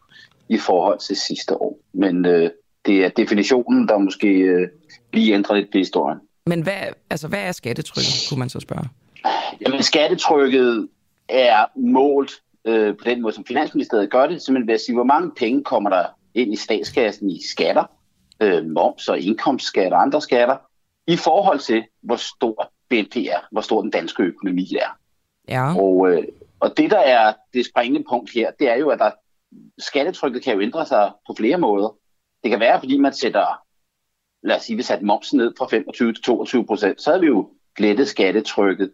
i 0.49 0.57
forhold 0.57 0.99
til 0.99 1.15
sidste 1.15 1.61
år. 1.61 1.79
Men 1.93 2.25
øh, 2.25 2.49
det 2.85 3.05
er 3.05 3.09
definitionen, 3.09 3.87
der 3.87 3.97
måske 3.97 4.27
øh, 4.27 4.67
lige 5.13 5.33
ændrer 5.33 5.55
lidt 5.55 5.71
på 5.71 5.77
historien. 5.77 6.19
Men 6.45 6.61
hvad, 6.61 6.81
altså, 7.09 7.27
hvad 7.27 7.39
er 7.39 7.51
skattetrykket, 7.51 8.29
kunne 8.29 8.39
man 8.39 8.49
så 8.49 8.59
spørge? 8.59 8.89
Jamen, 9.61 9.83
skattetrykket 9.83 10.87
er 11.29 11.65
målt 11.75 12.31
øh, 12.65 12.97
på 12.97 13.03
den 13.05 13.21
måde, 13.21 13.33
som 13.33 13.45
Finansministeriet 13.45 14.11
gør 14.11 14.27
det, 14.27 14.41
simpelthen 14.41 14.67
ved 14.67 14.73
at 14.73 14.81
sige, 14.81 14.95
hvor 14.95 15.03
mange 15.03 15.31
penge 15.37 15.63
kommer 15.63 15.89
der 15.89 16.03
ind 16.33 16.53
i 16.53 16.55
statskassen 16.55 17.29
i 17.29 17.41
skatter, 17.51 17.83
øh, 18.41 18.65
moms 18.65 19.07
og 19.07 19.19
indkomstskat 19.19 19.93
og 19.93 20.01
andre 20.01 20.21
skatter, 20.21 20.57
i 21.07 21.15
forhold 21.17 21.59
til, 21.59 21.83
hvor 22.01 22.15
stor 22.15 22.71
BNP 22.89 23.15
er, 23.15 23.39
hvor 23.51 23.61
stor 23.61 23.81
den 23.81 23.91
danske 23.91 24.23
økonomi 24.23 24.75
er. 24.81 24.97
Ja. 25.47 25.75
Og, 25.79 26.11
øh, 26.11 26.23
og 26.59 26.77
det, 26.77 26.91
der 26.91 26.99
er 26.99 27.33
det 27.53 27.65
springende 27.65 28.03
punkt 28.09 28.31
her, 28.33 28.51
det 28.59 28.69
er 28.69 28.75
jo, 28.75 28.89
at 28.89 28.99
der, 28.99 29.11
skattetrykket 29.77 30.43
kan 30.43 30.53
jo 30.53 30.61
ændre 30.61 30.85
sig 30.85 31.11
på 31.27 31.33
flere 31.37 31.57
måder. 31.57 31.95
Det 32.45 32.51
kan 32.51 32.59
være, 32.59 32.79
fordi 32.79 32.97
man 32.97 33.13
sætter, 33.13 33.45
lad 34.43 34.55
os 34.55 34.61
sige, 34.61 34.75
vi 34.75 34.81
satte 34.81 35.05
momsen 35.05 35.37
ned 35.37 35.53
fra 35.57 35.67
25 35.67 36.13
til 36.13 36.23
22 36.23 36.65
procent, 36.65 37.01
så 37.01 37.13
er 37.13 37.19
vi 37.19 37.27
jo 37.27 37.49
lettet 37.79 38.07
skattetrykket. 38.07 38.91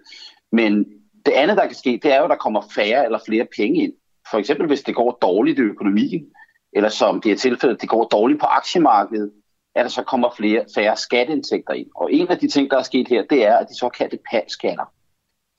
Men 0.51 0.86
det 1.25 1.31
andet, 1.31 1.58
der 1.58 1.65
kan 1.65 1.75
ske, 1.75 2.00
det 2.03 2.13
er 2.13 2.17
jo, 2.17 2.24
at 2.24 2.29
der 2.29 2.36
kommer 2.36 2.62
færre 2.75 3.05
eller 3.05 3.20
flere 3.27 3.48
penge 3.58 3.84
ind. 3.84 3.93
For 4.31 4.38
eksempel, 4.38 4.67
hvis 4.67 4.81
det 4.81 4.96
går 4.96 5.17
dårligt 5.22 5.60
i 5.60 5.62
økonomien, 5.62 6.25
eller 6.74 6.89
som 6.89 7.22
det 7.22 7.31
er 7.31 7.36
tilfældet, 7.36 7.81
det 7.81 7.89
går 7.89 8.03
dårligt 8.08 8.39
på 8.39 8.46
aktiemarkedet, 8.46 9.31
at 9.75 9.84
der 9.84 9.89
så 9.89 10.03
kommer 10.03 10.29
flere, 10.38 10.65
færre 10.75 10.98
skatteindtægter 10.98 11.74
ind. 11.74 11.88
Og 11.96 12.13
en 12.13 12.27
af 12.27 12.38
de 12.38 12.48
ting, 12.48 12.72
der 12.72 12.77
er 12.77 12.84
sket 12.84 13.08
her, 13.08 13.24
det 13.29 13.46
er, 13.46 13.58
at 13.58 13.67
de 13.70 13.77
såkaldte 13.77 14.20
palskatter, 14.31 14.93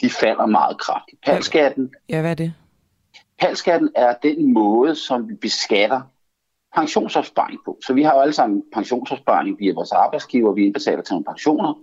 de 0.01 0.11
falder 0.11 0.47
meget 0.47 0.79
kraftigt. 0.81 1.19
Palskatten, 1.27 1.95
Ja, 2.09 2.21
hvad 2.21 2.31
er 2.31 2.35
det? 2.35 2.55
palskatten 3.41 3.91
er 3.95 4.15
den 4.23 4.53
måde, 4.53 4.95
som 4.95 5.29
vi 5.29 5.35
beskatter 5.35 6.01
pensionsopsparing 6.75 7.59
på. 7.65 7.79
Så 7.87 7.95
vi 7.95 8.03
har 8.03 8.15
jo 8.15 8.21
alle 8.21 8.33
sammen 8.33 8.63
pensionsopsparing 8.75 9.59
via 9.59 9.75
vores 9.75 9.93
arbejdsgiver, 9.93 10.53
vi 10.53 10.65
indbetaler 10.65 11.03
til 11.03 11.13
nogle 11.13 11.25
pensioner, 11.25 11.75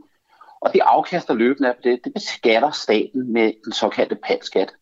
og 0.62 0.74
det 0.74 0.82
afkaster 0.84 1.34
løbende 1.34 1.70
af 1.70 1.76
det, 1.84 2.00
det 2.04 2.14
beskatter 2.14 2.72
staten 2.72 3.34
med 3.34 3.54
den 3.66 3.74
såkaldte 3.74 4.16
palskat. 4.16 4.74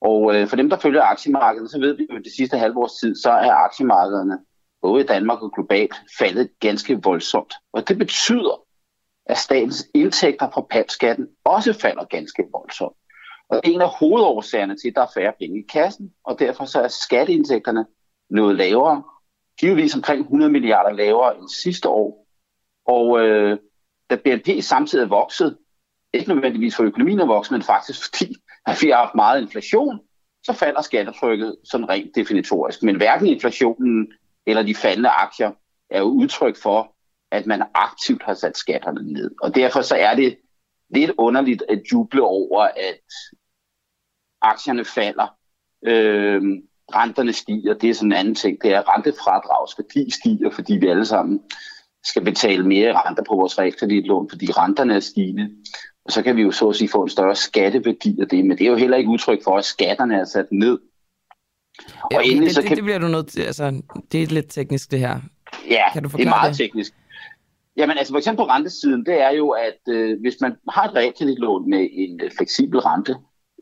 Og 0.00 0.34
øh, 0.34 0.48
for 0.48 0.56
dem, 0.56 0.70
der 0.70 0.78
følger 0.78 1.02
aktiemarkedet, 1.02 1.70
så 1.70 1.78
ved 1.78 1.96
vi 1.96 2.06
jo, 2.10 2.16
at 2.16 2.24
det 2.24 2.32
sidste 2.36 2.58
halve 2.58 2.78
års 2.78 2.92
tid, 2.92 3.16
så 3.16 3.30
er 3.30 3.52
aktiemarkederne, 3.52 4.38
både 4.82 5.04
i 5.04 5.06
Danmark 5.06 5.42
og 5.42 5.52
globalt, 5.54 5.94
faldet 6.18 6.50
ganske 6.60 7.02
voldsomt. 7.02 7.54
Og 7.72 7.88
det 7.88 7.98
betyder, 7.98 8.62
at 9.26 9.38
statens 9.38 9.88
indtægter 9.94 10.50
fra 10.50 10.66
palskatten 10.70 11.26
også 11.44 11.72
falder 11.72 12.04
ganske 12.04 12.44
voldsomt. 12.52 12.96
Og 13.50 13.56
det 13.56 13.70
er 13.70 13.74
en 13.74 13.80
af 13.80 13.88
hovedårsagerne 13.88 14.76
til, 14.76 14.88
at 14.88 14.94
der 14.94 15.02
er 15.02 15.10
færre 15.14 15.32
penge 15.38 15.58
i 15.60 15.66
kassen, 15.72 16.12
og 16.24 16.38
derfor 16.38 16.64
så 16.64 16.80
er 16.80 16.88
skatteindtægterne 16.88 17.86
noget 18.30 18.56
lavere, 18.56 19.02
givetvis 19.60 19.94
omkring 19.94 20.20
100 20.20 20.52
milliarder 20.52 20.90
lavere 20.90 21.38
end 21.38 21.48
sidste 21.48 21.88
år. 21.88 22.26
Og 22.86 23.20
øh, 23.20 23.58
da 24.10 24.16
BNP 24.16 24.48
samtidig 24.60 25.02
er 25.02 25.08
vokset, 25.08 25.58
ikke 26.12 26.34
nødvendigvis 26.34 26.76
for 26.76 26.84
økonomien 26.84 27.20
er 27.20 27.26
vokset, 27.26 27.52
men 27.52 27.62
faktisk 27.62 28.04
fordi 28.04 28.36
at 28.66 28.78
vi 28.82 28.88
har 28.88 28.96
haft 28.96 29.14
meget 29.14 29.42
inflation, 29.42 30.00
så 30.42 30.52
falder 30.52 30.82
skattetrykket 30.82 31.56
sådan 31.64 31.88
rent 31.88 32.14
definitorisk. 32.14 32.82
Men 32.82 32.96
hverken 32.96 33.26
inflationen 33.26 34.12
eller 34.46 34.62
de 34.62 34.74
faldende 34.74 35.08
aktier 35.08 35.50
er 35.90 35.98
jo 35.98 36.04
udtryk 36.04 36.56
for, 36.56 36.94
at 37.30 37.46
man 37.46 37.62
aktivt 37.74 38.22
har 38.22 38.34
sat 38.34 38.56
skatterne 38.56 39.12
ned. 39.12 39.30
Og 39.42 39.54
derfor 39.54 39.82
så 39.82 39.96
er 39.96 40.14
det 40.14 40.38
lidt 40.90 41.10
underligt 41.18 41.64
at 41.68 41.82
juble 41.92 42.22
over, 42.22 42.62
at 42.62 43.00
aktierne 44.40 44.84
falder, 44.84 45.36
øh, 45.82 46.42
renterne 46.94 47.32
stiger. 47.32 47.74
Det 47.74 47.90
er 47.90 47.94
sådan 47.94 48.12
en 48.12 48.18
anden 48.18 48.34
ting. 48.34 48.58
Det 48.62 48.74
er 48.74 48.94
rentefradrags 48.94 49.78
værdi 49.78 50.10
stiger, 50.10 50.50
fordi 50.50 50.76
vi 50.76 50.88
alle 50.88 51.06
sammen 51.06 51.40
skal 52.04 52.24
betale 52.24 52.66
mere 52.66 52.92
renter 52.92 53.22
på 53.28 53.34
vores 53.34 53.58
realkreditlån, 53.58 54.28
fordi 54.30 54.52
renterne 54.52 54.94
er 54.94 55.00
stigende. 55.00 55.50
Og 56.04 56.12
så 56.12 56.22
kan 56.22 56.36
vi 56.36 56.42
jo 56.42 56.50
så 56.50 56.68
at 56.68 56.76
sige 56.76 56.88
få 56.88 57.02
en 57.02 57.08
større 57.08 57.36
skatteværdi 57.36 58.20
af 58.20 58.28
det, 58.28 58.44
men 58.44 58.58
det 58.58 58.66
er 58.66 58.70
jo 58.70 58.76
heller 58.76 58.96
ikke 58.96 59.10
udtryk 59.10 59.44
for, 59.44 59.58
at 59.58 59.64
skatterne 59.64 60.14
er 60.16 60.24
sat 60.24 60.46
ned. 60.52 60.78
Ja, 62.12 62.18
okay, 62.18 62.40
det, 62.40 62.56
det, 62.56 62.70
det 62.76 62.84
bliver 62.84 62.98
du 62.98 63.08
nødt 63.08 63.28
til, 63.28 63.40
altså, 63.40 63.82
det 64.12 64.22
er 64.22 64.26
lidt 64.26 64.50
teknisk 64.50 64.90
det 64.90 64.98
her. 64.98 65.20
Ja, 65.70 65.92
Kan 65.92 66.02
du 66.02 66.08
det 66.08 66.24
er 66.24 66.28
meget 66.28 66.50
det? 66.50 66.58
teknisk. 66.58 66.92
Jamen 67.76 67.98
altså 67.98 68.12
for 68.12 68.18
eksempel 68.18 68.44
på 68.44 68.48
rentesiden, 68.48 69.06
det 69.06 69.22
er 69.22 69.30
jo, 69.30 69.50
at 69.50 69.94
øh, 69.94 70.20
hvis 70.20 70.36
man 70.40 70.56
har 70.70 70.84
et 70.88 70.94
realkreditlån 70.94 71.70
med 71.70 71.88
en 71.92 72.20
øh, 72.24 72.30
fleksibel 72.36 72.80
rente, 72.80 73.16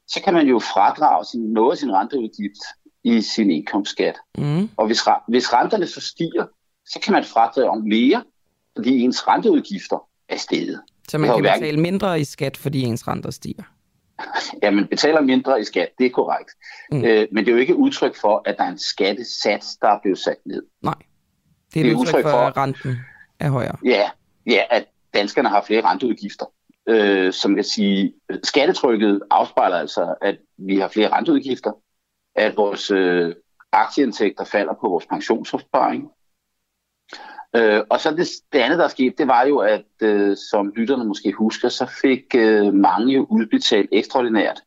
så 0.08 0.22
kan 0.24 0.34
man 0.34 0.46
jo 0.46 0.58
fradrage 0.58 1.24
sin, 1.24 1.40
noget 1.40 1.72
af 1.72 1.78
sin 1.78 1.92
renteudgift 1.92 2.62
i 3.06 3.20
sin 3.20 3.50
indkomstskat. 3.50 4.14
Mm. 4.38 4.68
Og 4.76 4.86
hvis, 4.86 5.00
hvis 5.28 5.52
renterne 5.52 5.86
så 5.86 6.00
stiger, 6.00 6.46
så 6.86 7.00
kan 7.02 7.12
man 7.12 7.24
fradrage 7.24 7.70
om 7.70 7.78
mere, 7.82 8.24
fordi 8.76 9.00
ens 9.00 9.28
renteudgifter 9.28 10.08
er 10.28 10.36
steget. 10.36 10.80
Så 11.08 11.18
man 11.18 11.30
kan 11.30 11.40
hverken- 11.40 11.60
betale 11.60 11.80
mindre 11.80 12.20
i 12.20 12.24
skat, 12.24 12.56
fordi 12.56 12.82
ens 12.82 13.08
renter 13.08 13.30
stiger. 13.30 13.62
Ja, 14.62 14.70
man 14.70 14.86
betaler 14.86 15.20
mindre 15.20 15.60
i 15.60 15.64
skat, 15.64 15.88
det 15.98 16.06
er 16.06 16.10
korrekt. 16.10 16.50
Mm. 16.92 17.04
Øh, 17.04 17.26
men 17.32 17.44
det 17.44 17.50
er 17.50 17.54
jo 17.54 17.60
ikke 17.60 17.76
udtryk 17.76 18.16
for, 18.20 18.42
at 18.48 18.56
der 18.58 18.64
er 18.64 18.68
en 18.68 18.78
skattesats, 18.78 19.76
der 19.76 19.88
er 19.88 19.98
blevet 20.02 20.18
sat 20.18 20.36
ned. 20.46 20.62
Nej. 20.82 20.94
Det 21.74 21.80
er 21.80 21.84
Det 21.84 21.90
et 21.90 21.94
er 21.94 21.98
udtryk 22.00 22.14
udtryk 22.14 22.22
for, 22.24 22.30
for- 22.30 22.38
at 22.46 22.56
renten 22.56 22.96
er 23.40 23.50
højere. 23.50 23.76
Ja, 23.84 24.10
ja 24.46 24.62
at 24.70 24.84
danskerne 25.14 25.48
har 25.48 25.62
flere 25.66 25.84
renteudgifter. 25.84 26.46
Øh, 26.88 27.32
som 27.32 27.56
jeg 27.56 27.64
sige, 27.64 28.12
skattetrykket 28.42 29.20
afspejler 29.30 29.76
altså, 29.76 30.14
at 30.22 30.36
vi 30.58 30.78
har 30.78 30.88
flere 30.88 31.08
renteudgifter, 31.12 31.72
at 32.36 32.56
vores 32.56 32.90
øh, 32.90 33.34
aktieindtægter 33.72 34.44
falder 34.44 34.74
på 34.80 34.88
vores 34.88 35.06
pensionsopsparing. 35.06 36.10
Øh, 37.56 37.82
og 37.90 38.00
så 38.00 38.10
det, 38.10 38.28
det 38.52 38.58
andet, 38.58 38.78
der 38.78 38.84
er 38.84 38.88
sket, 38.88 39.18
det 39.18 39.28
var 39.28 39.44
jo, 39.46 39.58
at 39.58 39.84
øh, 40.02 40.36
som 40.50 40.72
lytterne 40.76 41.04
måske 41.04 41.32
husker, 41.32 41.68
så 41.68 41.86
fik 42.02 42.24
øh, 42.34 42.74
mange 42.74 43.12
jo 43.14 43.26
udbetalt 43.30 43.88
ekstraordinært 43.92 44.62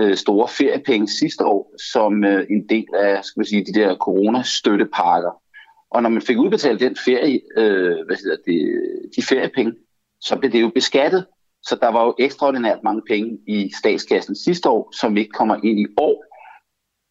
øh, 0.00 0.16
store 0.16 0.48
feriepenge 0.48 1.08
sidste 1.08 1.44
år, 1.44 1.74
som 1.92 2.24
øh, 2.24 2.46
en 2.50 2.68
del 2.68 2.86
af 2.94 3.24
skal 3.24 3.40
man 3.40 3.46
sige, 3.46 3.64
de 3.64 3.80
der 3.80 3.96
coronastøttepakker. 3.96 5.42
Og 5.90 6.02
når 6.02 6.10
man 6.10 6.22
fik 6.22 6.38
udbetalt 6.38 6.80
den 6.80 6.96
ferie, 7.04 7.40
øh, 7.56 7.96
hvad 8.06 8.16
hedder 8.16 8.36
det, 8.46 8.82
de 9.16 9.22
feriepenge, 9.22 9.72
så 10.20 10.36
blev 10.36 10.52
det 10.52 10.62
jo 10.62 10.70
beskattet. 10.74 11.26
Så 11.62 11.78
der 11.80 11.88
var 11.88 12.04
jo 12.04 12.14
ekstraordinært 12.18 12.82
mange 12.84 13.02
penge 13.08 13.38
i 13.46 13.72
statskassen 13.78 14.36
sidste 14.36 14.68
år, 14.68 14.92
som 15.00 15.16
ikke 15.16 15.30
kommer 15.30 15.56
ind 15.64 15.80
i 15.80 15.86
år. 15.96 16.24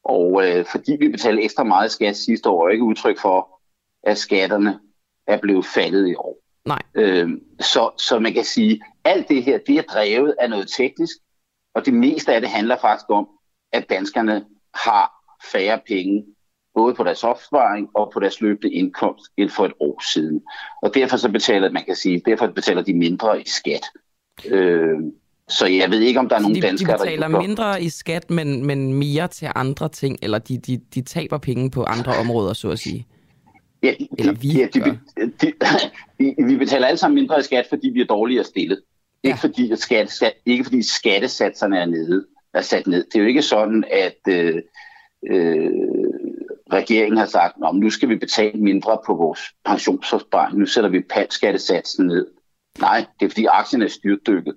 Og 0.08 0.48
øh, 0.48 0.66
fordi 0.72 0.98
vi 1.00 1.10
betalte 1.10 1.44
ekstra 1.44 1.64
meget 1.64 1.92
skat 1.92 2.18
sidste 2.18 2.50
år, 2.50 2.68
er 2.68 2.72
ikke 2.72 2.84
udtryk 2.84 3.20
for, 3.20 3.60
at 4.04 4.18
skatterne 4.18 4.80
er 5.28 5.38
blevet 5.38 5.66
faldet 5.66 6.08
i 6.08 6.16
år. 6.16 6.38
Nej. 6.66 6.82
Øh, 6.96 7.30
så, 7.60 7.90
så 7.98 8.20
man 8.20 8.34
kan 8.34 8.44
sige, 8.44 8.82
at 9.04 9.12
alt 9.12 9.30
det 9.30 9.44
her, 9.44 9.58
det 9.68 9.78
er 9.78 9.82
drevet 9.82 10.36
af 10.40 10.50
noget 10.50 10.70
teknisk, 10.78 11.18
og 11.76 11.86
det 11.86 11.94
meste 11.94 12.34
af 12.34 12.42
det 12.42 12.50
handler 12.50 12.78
faktisk 12.82 13.10
om, 13.10 13.28
at 13.72 13.90
danskerne 13.90 14.46
har 14.74 15.12
færre 15.52 15.80
penge, 15.88 16.26
både 16.76 16.94
på 16.94 17.04
deres 17.04 17.24
opsparing 17.24 17.90
og 17.94 18.12
på 18.14 18.20
deres 18.20 18.42
løbende 18.42 18.74
indkomst, 18.74 19.26
end 19.38 19.50
for 19.50 19.66
et 19.66 19.74
år 19.80 20.04
siden. 20.14 20.42
Og 20.82 20.94
derfor 20.94 21.18
så 21.18 21.32
betaler, 21.32 21.72
man 21.72 21.86
kan 21.86 21.96
sige, 21.96 22.22
derfor 22.26 22.48
betaler 22.48 22.82
de 22.82 22.94
mindre 22.94 23.42
i 23.42 23.44
skat. 23.46 23.86
Øh, 24.46 24.98
så 25.50 25.66
jeg 25.66 25.92
ved 25.92 26.00
ikke, 26.00 26.20
om 26.20 26.30
der 26.30 26.36
er 26.36 26.40
nogle 26.40 26.56
de, 26.56 26.62
danskere, 26.62 26.98
de 26.98 27.04
betaler 27.04 27.28
der 27.28 27.40
mindre 27.40 27.82
i 27.82 27.90
skat, 27.90 28.30
men, 28.30 28.66
men 28.66 28.94
mere 28.94 29.28
til 29.28 29.50
andre 29.56 29.90
ting, 29.90 30.18
eller 30.22 30.40
de, 30.40 30.58
de, 30.58 30.82
de 30.96 31.02
taber 31.02 31.38
penge 31.38 31.72
på 31.72 31.84
andre 31.84 32.16
områder, 32.16 32.54
så 32.54 32.70
at 32.70 32.80
sige. 32.80 33.08
Ja, 33.84 33.94
de, 34.00 34.08
Eller 34.18 34.34
vi 34.34 34.48
ja, 34.48 34.68
de, 34.74 34.80
de, 34.80 35.00
de, 36.20 36.46
vi 36.46 36.58
betaler 36.58 36.88
alle 36.88 36.98
sammen 36.98 37.16
mindre 37.16 37.40
i 37.40 37.44
skat, 37.44 37.66
fordi 37.70 37.90
vi 37.90 38.02
er 38.02 38.06
dårligere 38.06 38.44
stillet. 38.44 38.82
Ja. 39.24 39.30
Ikke, 39.30 39.40
fordi, 39.40 39.72
at 39.72 39.80
skatte, 39.80 40.14
ikke 40.46 40.64
fordi 40.64 40.82
skattesatserne 40.82 41.80
er, 41.80 41.86
nede, 41.86 42.26
er 42.54 42.62
sat 42.62 42.88
ned. 42.88 43.06
Det 43.06 43.16
er 43.16 43.20
jo 43.20 43.28
ikke 43.28 43.42
sådan, 43.42 43.84
at 43.92 44.34
øh, 44.34 44.62
øh, 45.30 45.72
regeringen 46.74 47.18
har 47.18 47.26
sagt, 47.26 47.56
at 47.68 47.76
nu 47.76 47.90
skal 47.90 48.10
vi 48.10 48.16
betale 48.16 48.60
mindre 48.60 48.98
på 49.06 49.14
vores 49.14 49.40
pensionsopsparing. 49.66 50.58
Nu 50.58 50.66
sætter 50.66 50.90
vi 50.90 51.04
skattesatsen 51.30 52.08
ned. 52.08 52.28
Nej, 52.80 53.06
det 53.20 53.26
er 53.26 53.30
fordi 53.30 53.46
aktien 53.46 53.82
er 53.82 53.88
styrtdykket. 53.88 54.54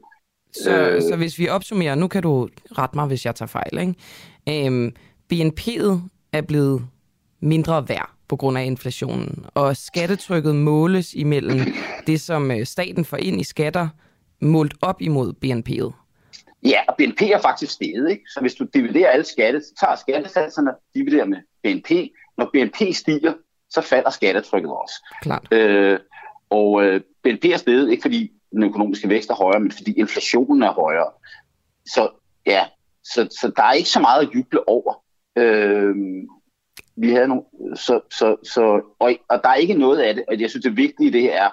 Så, 0.52 0.80
Øh. 0.80 1.02
så 1.02 1.16
hvis 1.16 1.38
vi 1.38 1.48
opsummerer, 1.48 1.94
nu 1.94 2.08
kan 2.08 2.22
du 2.22 2.48
rette 2.78 2.96
mig, 2.96 3.06
hvis 3.06 3.26
jeg 3.26 3.34
tager 3.34 3.46
fejl, 3.46 3.78
ikke? 3.78 4.66
Øhm, 4.66 4.94
BNP'et 5.32 5.98
er 6.32 6.40
blevet 6.40 6.82
mindre 7.40 7.88
værd 7.88 8.10
på 8.28 8.36
grund 8.36 8.58
af 8.58 8.64
inflationen, 8.64 9.44
og 9.54 9.76
skattetrykket 9.76 10.54
måles 10.54 11.14
imellem 11.14 11.60
det, 12.06 12.20
som 12.20 12.50
øh, 12.50 12.66
staten 12.66 13.04
får 13.04 13.16
ind 13.16 13.40
i 13.40 13.44
skatter, 13.44 13.88
målt 14.40 14.74
op 14.82 15.02
imod 15.02 15.32
BNP'et. 15.44 15.92
Ja, 16.62 16.80
og 16.88 16.94
BNP 16.98 17.22
er 17.22 17.40
faktisk 17.40 17.72
steget. 17.72 18.10
Ikke? 18.10 18.22
Så 18.34 18.40
hvis 18.40 18.54
du 18.54 18.66
dividerer 18.74 19.10
alle 19.10 19.24
skatte, 19.24 19.60
så 19.60 19.74
tager 19.80 19.96
skattesatserne, 19.96 20.70
dividerer 20.94 21.24
med 21.24 21.38
BNP. 21.62 21.90
Når 22.38 22.50
BNP 22.52 22.94
stiger, 22.94 23.32
så 23.70 23.80
falder 23.80 24.10
skattetrykket 24.10 24.70
også. 24.70 24.94
Klart. 25.22 25.52
Øh, 25.52 25.98
og 26.50 26.82
øh, 26.84 27.00
BNP 27.22 27.44
er 27.44 27.56
steget, 27.56 27.90
ikke 27.90 28.02
fordi 28.02 28.30
den 28.52 28.62
økonomiske 28.62 29.08
vækst 29.08 29.30
er 29.30 29.34
højere, 29.34 29.60
men 29.60 29.70
fordi 29.70 29.92
inflationen 29.92 30.62
er 30.62 30.72
højere. 30.72 31.10
Så 31.86 32.08
ja, 32.46 32.64
så, 33.04 33.28
så 33.40 33.52
der 33.56 33.62
er 33.62 33.72
ikke 33.72 33.88
så 33.88 34.00
meget 34.00 34.26
at 34.26 34.34
juble 34.34 34.68
over. 34.68 35.04
Øh, 35.38 35.94
vi 36.96 37.10
havde 37.10 37.28
nogle, 37.28 37.42
så, 37.74 38.00
så, 38.12 38.36
så, 38.42 38.94
og, 38.98 39.12
og 39.28 39.40
der 39.42 39.48
er 39.48 39.54
ikke 39.54 39.74
noget 39.74 39.98
af 39.98 40.14
det, 40.14 40.24
og 40.28 40.40
jeg 40.40 40.50
synes 40.50 40.64
det 40.64 40.76
vigtige 40.76 41.08
i 41.08 41.12
det 41.12 41.36
er, 41.36 41.48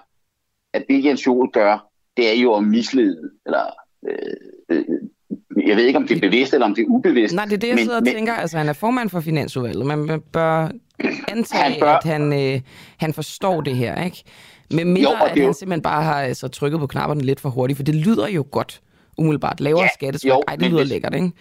at 0.74 0.86
det 0.89 1.06
Jens 1.06 1.27
Jol 1.27 1.51
gør, 1.51 1.89
det 2.18 2.30
er 2.30 2.42
jo 2.42 2.54
at 2.54 2.63
mislede, 2.63 3.32
eller 3.46 3.66
øh, 4.10 4.34
øh, 4.70 4.86
jeg 5.68 5.77
ved 5.77 5.86
ikke, 5.86 5.98
om 5.98 6.08
det 6.08 6.18
er 6.18 6.22
bevidst, 6.22 6.54
eller 6.54 6.66
om 6.66 6.75
det 6.75 6.82
er 6.82 6.88
ubevidst. 6.88 7.36
Nej, 7.36 7.46
det 7.46 7.54
er 7.54 7.58
det, 7.58 7.68
jeg 7.68 7.75
men, 7.75 7.84
sidder 7.84 7.98
og 7.98 8.04
men, 8.04 8.13
tænker. 8.13 8.34
Altså, 8.34 8.58
han 8.58 8.70
er 8.70 8.74
formand 8.74 9.10
for 9.10 9.20
Finansudvalget. 9.20 9.86
Man 9.86 10.22
bør 10.34 10.70
antage, 11.27 11.63
Han 11.63 11.80
bør... 11.80 11.92
at 11.92 12.04
han, 12.04 12.34
øh, 12.34 12.62
han 12.98 13.13
forstår 13.13 13.62
det 13.62 13.75
her, 13.75 14.04
ikke? 14.04 14.24
Men 14.71 14.93
mindre, 14.93 15.09
Jo, 15.12 15.15
at 15.25 15.33
det 15.33 15.41
han 15.41 15.47
jo- 15.47 15.53
simpelthen 15.53 15.81
bare 15.81 16.03
har 16.03 16.21
altså, 16.21 16.47
trykket 16.47 16.79
på 16.79 16.88
knapperne 16.88 17.21
lidt 17.21 17.39
for 17.39 17.50
hurtigt, 17.50 17.77
for 17.77 17.83
det 17.83 17.95
lyder 17.95 18.27
jo 18.27 18.45
godt, 18.51 18.81
umiddelbart. 19.17 19.62
Lavere 19.62 19.83
Ja, 19.83 19.89
skattetryk, 19.93 20.29
jo, 20.29 20.43
ej, 20.47 20.55
det 20.55 20.67
lyder 20.69 20.79
hvis- 20.81 20.89
lækkert, 20.89 21.15
ikke? 21.15 21.31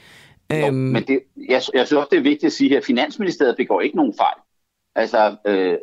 Jo, 0.52 0.66
Øhm, 0.66 0.75
men 0.76 1.02
det, 1.02 1.21
jeg, 1.37 1.62
jeg 1.75 1.87
synes 1.87 1.92
også, 1.92 2.09
det 2.11 2.16
er 2.18 2.23
vigtigt 2.23 2.45
at 2.45 2.52
sige 2.52 2.71
her, 2.71 2.76
at 2.78 2.85
Finansministeriet 2.85 3.56
begår 3.56 3.80
ikke 3.80 3.97
nogen 3.97 4.14
fejl. 4.16 4.40
Altså, 4.95 5.36
øh, 5.47 5.76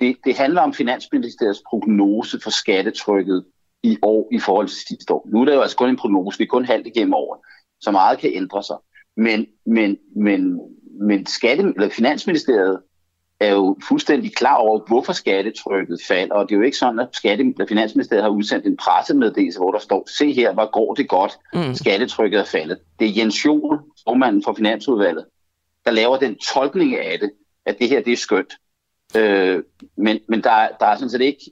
det, 0.00 0.16
det 0.24 0.36
handler 0.36 0.60
om 0.60 0.74
Finansministeriets 0.74 1.62
prognose 1.70 2.40
for 2.42 2.50
skattetrykket 2.50 3.44
i 3.82 3.98
år 4.02 4.28
i 4.32 4.38
forhold 4.38 4.68
til 4.68 4.76
sidste 4.88 5.12
år. 5.14 5.28
Nu 5.32 5.40
er 5.40 5.44
det 5.44 5.54
jo 5.54 5.60
altså 5.60 5.76
kun 5.76 5.88
en 5.88 5.96
prognose, 5.96 6.38
vi 6.38 6.44
er 6.44 6.48
kun 6.48 6.64
halvt 6.64 6.86
igennem 6.86 7.14
året, 7.14 7.40
så 7.80 7.90
meget 7.90 8.18
kan 8.18 8.30
ændre 8.34 8.62
sig. 8.62 8.76
Men, 9.16 9.46
men, 9.66 9.96
men, 10.16 10.60
men 11.00 11.26
skatte, 11.26 11.62
eller 11.76 11.88
Finansministeriet 11.88 12.80
er 13.44 13.52
jo 13.52 13.76
fuldstændig 13.88 14.34
klar 14.34 14.54
over, 14.54 14.80
hvorfor 14.88 15.12
skattetrykket 15.12 16.00
falder, 16.08 16.34
og 16.34 16.48
det 16.48 16.54
er 16.54 16.58
jo 16.58 16.64
ikke 16.64 16.76
sådan, 16.76 16.98
at 16.98 17.08
skatte, 17.12 17.44
eller 17.44 17.66
Finansministeriet 17.68 18.22
har 18.22 18.30
udsendt 18.30 18.66
en 18.66 18.76
pressemeddelelse, 18.76 19.58
hvor 19.58 19.72
der 19.72 19.78
står, 19.78 20.08
se 20.18 20.32
her, 20.32 20.52
hvor 20.52 20.70
går 20.70 20.94
det 20.94 21.08
godt, 21.08 21.38
mm. 21.54 21.74
skattetrykket 21.74 22.40
er 22.40 22.44
faldet. 22.44 22.78
Det 22.98 23.08
er 23.08 23.12
Jens 23.16 23.44
Jol, 23.44 23.80
formanden 24.08 24.42
for 24.44 24.54
Finansudvalget, 24.54 25.24
der 25.84 25.90
laver 25.90 26.16
den 26.16 26.38
tolkning 26.38 26.96
af 26.96 27.18
det, 27.18 27.30
at 27.66 27.78
det 27.78 27.88
her 27.88 28.02
det 28.02 28.12
er 28.12 28.16
skønt. 28.16 28.52
Øh, 29.16 29.62
men 29.96 30.20
men 30.28 30.42
der, 30.42 30.68
der 30.80 30.86
er 30.86 30.94
sådan 30.96 31.10
set 31.10 31.20
ikke, 31.20 31.50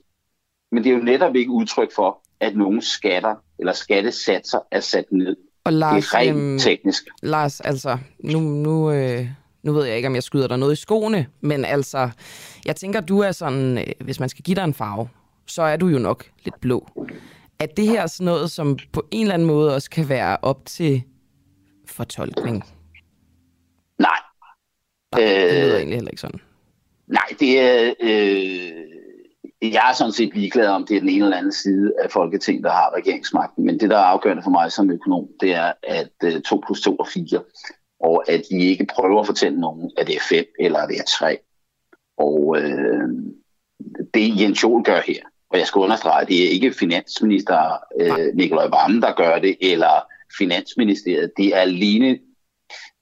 men 0.71 0.83
det 0.83 0.89
er 0.89 0.93
jo 0.93 1.03
netop 1.03 1.35
ikke 1.35 1.51
udtryk 1.51 1.95
for, 1.95 2.19
at 2.39 2.55
nogle 2.55 2.81
skatter 2.81 3.35
eller 3.59 3.73
skattesatser 3.73 4.59
er 4.71 4.79
sat 4.79 5.05
ned. 5.11 5.35
og 5.63 5.71
Det 5.71 5.79
Lars, 5.79 6.13
er 6.13 6.17
rent 6.17 6.37
øhm, 6.37 6.59
teknisk. 6.59 7.03
Lars, 7.21 7.59
altså, 7.59 7.97
nu, 8.19 8.39
nu, 8.39 8.91
øh, 8.91 9.27
nu 9.63 9.73
ved 9.73 9.85
jeg 9.85 9.95
ikke, 9.95 10.07
om 10.07 10.15
jeg 10.15 10.23
skyder 10.23 10.47
dig 10.47 10.57
noget 10.57 10.73
i 10.73 10.81
skoene, 10.81 11.27
men 11.41 11.65
altså, 11.65 12.09
jeg 12.65 12.75
tænker, 12.75 13.01
du 13.01 13.19
er 13.19 13.31
sådan, 13.31 13.77
øh, 13.77 13.85
hvis 13.99 14.19
man 14.19 14.29
skal 14.29 14.43
give 14.43 14.55
dig 14.55 14.63
en 14.63 14.73
farve, 14.73 15.09
så 15.47 15.61
er 15.61 15.77
du 15.77 15.87
jo 15.87 15.99
nok 15.99 16.25
lidt 16.43 16.61
blå. 16.61 16.87
Er 17.59 17.65
det 17.65 17.87
her 17.87 18.07
sådan 18.07 18.25
noget, 18.25 18.51
som 18.51 18.77
på 18.93 19.03
en 19.11 19.21
eller 19.21 19.33
anden 19.33 19.47
måde 19.47 19.75
også 19.75 19.89
kan 19.89 20.09
være 20.09 20.37
op 20.41 20.65
til 20.65 21.03
fortolkning? 21.87 22.63
Nej, 23.99 24.09
Nej, 25.15 25.21
det 25.21 25.53
lyder 25.53 25.73
Øh, 25.73 25.77
egentlig 25.77 25.97
heller 25.97 26.11
ikke 26.11 26.21
sådan. 26.21 26.39
nej, 27.07 27.27
det 27.39 27.59
er... 27.59 27.93
Øh, 28.01 28.83
jeg 29.61 29.89
er 29.89 29.93
sådan 29.93 30.11
set 30.13 30.35
ligeglad 30.35 30.67
om, 30.67 30.85
det 30.87 30.95
er 30.95 30.99
den 30.99 31.09
ene 31.09 31.23
eller 31.25 31.37
anden 31.37 31.51
side 31.53 31.93
af 32.03 32.11
Folketinget, 32.11 32.63
der 32.63 32.71
har 32.71 32.93
regeringsmagten. 32.97 33.65
Men 33.65 33.79
det, 33.79 33.89
der 33.89 33.97
er 33.97 34.03
afgørende 34.03 34.43
for 34.43 34.49
mig 34.49 34.71
som 34.71 34.91
økonom, 34.91 35.27
det 35.39 35.53
er, 35.53 35.73
at 35.83 36.11
øh, 36.23 36.41
2 36.41 36.61
plus 36.65 36.81
2 36.81 36.95
er 36.95 37.05
4. 37.13 37.43
Og 38.03 38.31
at 38.31 38.41
de 38.49 38.57
ikke 38.59 38.87
prøver 38.95 39.19
at 39.19 39.25
fortælle 39.25 39.59
nogen, 39.59 39.91
at 39.97 40.07
det 40.07 40.15
er 40.15 40.19
5 40.29 40.45
eller 40.59 40.79
at 40.79 40.89
det 40.89 40.97
er 40.97 41.03
3. 41.19 41.37
Og 42.17 42.57
øh, 42.57 43.09
det 44.13 44.41
Jens 44.41 44.63
Jol 44.63 44.83
gør 44.83 45.01
her, 45.07 45.23
og 45.49 45.59
jeg 45.59 45.67
skal 45.67 45.79
understrege, 45.79 46.25
det 46.25 46.45
er 46.45 46.49
ikke 46.49 46.73
finansminister 46.73 47.77
øh, 48.01 48.35
Nikolaj 48.35 48.67
Vammen, 48.67 49.01
der 49.01 49.15
gør 49.15 49.39
det, 49.39 49.57
eller 49.61 50.07
Finansministeriet. 50.37 51.31
Det 51.37 51.55
er 51.55 51.59
alene 51.59 52.19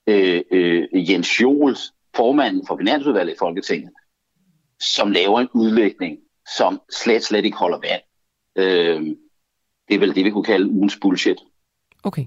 øh, 0.08 0.42
øh, 0.52 1.12
Jens 1.12 1.42
Jols, 1.42 1.94
formanden 2.16 2.68
for 2.68 2.78
Finansudvalget 2.78 3.34
i 3.34 3.38
Folketinget, 3.40 3.92
som 4.80 5.12
laver 5.12 5.40
en 5.40 5.50
udlægning, 5.54 6.18
som 6.58 6.82
slet, 7.04 7.24
slet 7.24 7.46
ikke 7.46 7.58
holder 7.58 7.78
vand. 7.78 8.02
Øh, 8.56 9.16
det 9.88 9.96
er 9.96 10.00
vel 10.00 10.16
det, 10.16 10.26
vi 10.26 10.32
kunne 10.32 10.44
kalde 10.44 10.70
ugens 10.70 10.98
bullshit. 11.02 11.38
Okay. 12.04 12.26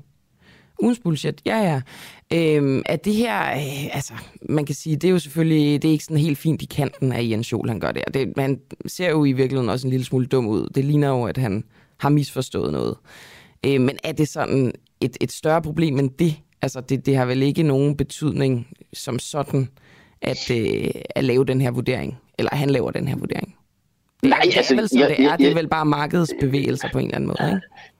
Ugens 0.79 0.99
bullshit, 0.99 1.43
ja 1.47 1.59
ja. 1.59 1.81
Øhm, 2.33 2.83
at 2.87 3.05
det 3.05 3.15
her, 3.15 3.51
øh, 3.51 3.97
altså, 3.97 4.13
man 4.49 4.67
kan 4.67 4.75
sige, 4.75 4.97
det 4.97 5.09
er 5.09 5.13
jo 5.13 5.19
selvfølgelig, 5.19 5.83
det 5.83 5.89
er 5.89 5.93
ikke 5.93 6.05
sådan 6.05 6.17
helt 6.17 6.39
fint 6.39 6.63
i 6.63 6.65
kanten 6.65 7.13
af 7.13 7.29
Jens 7.31 7.53
Jol, 7.53 7.69
han 7.69 7.81
gør 7.81 7.93
der. 7.93 8.05
Det, 8.15 8.37
man 8.37 8.61
ser 8.87 9.11
jo 9.11 9.25
i 9.25 9.33
virkeligheden 9.33 9.71
også 9.71 9.87
en 9.87 9.91
lille 9.91 10.07
smule 10.07 10.27
dum 10.27 10.47
ud. 10.47 10.69
Det 10.75 10.85
ligner 10.85 11.09
jo, 11.09 11.25
at 11.25 11.37
han 11.37 11.65
har 11.99 12.09
misforstået 12.09 12.73
noget. 12.73 12.97
Øh, 13.67 13.81
men 13.81 13.99
er 14.05 14.13
det 14.13 14.29
sådan 14.29 14.73
et, 15.01 15.17
et 15.21 15.33
større 15.33 15.63
problem 15.63 15.99
end 15.99 16.11
det? 16.11 16.37
Altså, 16.63 16.81
det, 16.81 17.07
det 17.07 17.17
har 17.17 17.25
vel 17.25 17.43
ikke 17.43 17.63
nogen 17.63 17.97
betydning 17.97 18.67
som 18.93 19.19
sådan, 19.19 19.69
at, 20.23 20.51
øh, 20.51 20.91
at 21.11 21.25
lave 21.25 21.45
den 21.45 21.61
her 21.61 21.71
vurdering? 21.71 22.17
Eller 22.39 22.51
at 22.51 22.59
han 22.59 22.71
laver 22.71 22.91
den 22.91 23.09
her 23.09 23.17
vurdering? 23.17 23.55
Det 24.25 24.31
er, 24.31 24.35
Nej, 24.37 24.41
det 24.45 24.55
er 24.55 24.59
altså, 24.59 24.75
vel, 24.77 24.89
som 24.89 24.99
jeg- 25.01 25.09
det 25.09 25.19
er. 25.21 25.23
jeg- 25.23 25.39
Det 25.39 25.51
er 25.51 25.55
vel 25.55 25.69
bare 25.69 25.85
markedets 25.87 26.35
bevægelser 26.41 26.89
på 26.93 26.99
en 26.99 27.05
eller 27.05 27.17
anden 27.17 27.27
måde, 27.27 27.49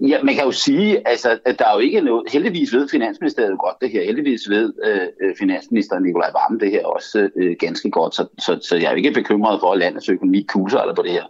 ikke? 0.01 0.13
Ja, 0.13 0.23
man 0.23 0.35
kan 0.35 0.45
jo 0.45 0.51
sige, 0.51 1.09
altså, 1.09 1.39
at 1.47 1.59
der 1.59 1.65
er 1.69 1.75
jo 1.75 1.79
ikke 1.79 2.01
noget... 2.01 2.23
Heldigvis 2.33 2.73
ved 2.73 2.89
Finansministeriet 2.89 3.59
godt 3.59 3.77
det 3.81 3.91
her. 3.91 4.05
Heldigvis 4.05 4.41
ved 4.49 4.73
øh, 4.85 5.35
Finansminister 5.39 5.99
Nikolaj 5.99 6.31
Vammen 6.39 6.61
det 6.61 6.71
her 6.71 6.85
også 6.87 7.29
øh, 7.37 7.57
ganske 7.59 7.91
godt. 7.91 8.15
Så, 8.15 8.27
så, 8.39 8.59
så 8.69 8.77
jeg 8.77 8.85
er 8.85 8.91
jo 8.91 8.97
ikke 8.97 9.11
bekymret 9.11 9.61
for, 9.61 9.73
at 9.73 9.79
landets 9.79 10.09
økonomi 10.09 10.43
kuser 10.49 10.79
eller 10.81 10.95
på 10.95 11.03
det 11.03 11.11
her. 11.11 11.25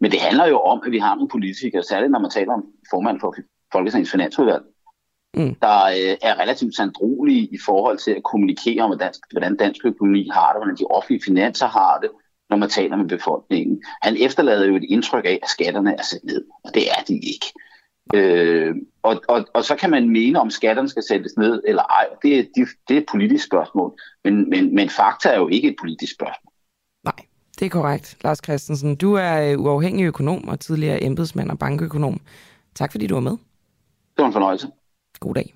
Men 0.00 0.10
det 0.10 0.20
handler 0.20 0.46
jo 0.48 0.58
om, 0.58 0.82
at 0.86 0.92
vi 0.92 0.98
har 0.98 1.14
nogle 1.14 1.28
politikere, 1.28 1.82
særligt 1.82 2.12
når 2.12 2.18
man 2.18 2.30
taler 2.30 2.52
om 2.52 2.64
formand 2.90 3.20
for 3.20 3.34
Folketingets 3.72 4.10
Finansudvalg, 4.10 4.62
Mm. 5.36 5.54
der 5.62 5.78
øh, 5.84 6.16
er 6.28 6.34
relativt 6.42 6.76
sandrolige 6.76 7.44
i 7.56 7.58
forhold 7.66 7.98
til 7.98 8.10
at 8.10 8.22
kommunikere 8.22 8.82
om, 8.82 8.88
hvordan 8.88 9.06
dansk, 9.06 9.20
hvordan 9.32 9.56
dansk 9.56 9.80
økonomi 9.86 10.28
har 10.32 10.48
det, 10.52 10.58
hvordan 10.60 10.76
de 10.76 10.84
offentlige 10.90 11.22
finanser 11.24 11.66
har 11.66 11.98
det, 12.02 12.10
når 12.50 12.56
man 12.56 12.68
taler 12.70 12.96
med 12.96 13.08
befolkningen. 13.08 13.82
Han 14.02 14.16
efterlader 14.20 14.66
jo 14.66 14.76
et 14.76 14.84
indtryk 14.88 15.24
af, 15.24 15.38
at 15.42 15.48
skatterne 15.48 15.92
er 15.98 16.02
sat 16.02 16.20
ned, 16.24 16.44
og 16.64 16.74
det 16.74 16.90
er 16.90 17.02
de 17.08 17.14
ikke. 17.14 17.46
Øh, 18.14 18.74
og, 19.02 19.22
og, 19.28 19.46
og 19.54 19.64
så 19.64 19.76
kan 19.76 19.90
man 19.90 20.08
mene, 20.10 20.40
om 20.40 20.50
skatterne 20.50 20.88
skal 20.88 21.02
sættes 21.08 21.36
ned 21.36 21.62
eller 21.68 21.82
ej. 21.82 22.06
Det, 22.22 22.38
er- 22.38 22.44
det, 22.54 22.68
det 22.88 22.96
er 22.96 23.00
et 23.00 23.06
politisk 23.10 23.46
spørgsmål. 23.46 23.98
Men, 24.24 24.50
men, 24.50 24.74
men 24.74 24.88
fakta 24.88 25.28
er 25.28 25.38
jo 25.38 25.48
ikke 25.48 25.68
et 25.68 25.76
politisk 25.80 26.14
spørgsmål. 26.14 26.52
Nej, 27.04 27.14
det 27.58 27.66
er 27.66 27.70
korrekt. 27.70 28.16
Lars 28.24 28.38
Christensen, 28.44 28.96
du 28.96 29.14
er 29.14 29.52
øh, 29.52 29.60
uafhængig 29.60 30.04
økonom 30.04 30.48
og 30.48 30.60
tidligere 30.60 31.02
embedsmand 31.02 31.50
og 31.50 31.58
bankøkonom. 31.58 32.20
Tak 32.74 32.92
fordi 32.92 33.06
du 33.06 33.14
var 33.14 33.20
med. 33.20 33.32
Det 33.32 34.18
var 34.18 34.26
en 34.26 34.32
fornøjelse. 34.32 34.68
God 35.20 35.34
dag. 35.34 35.54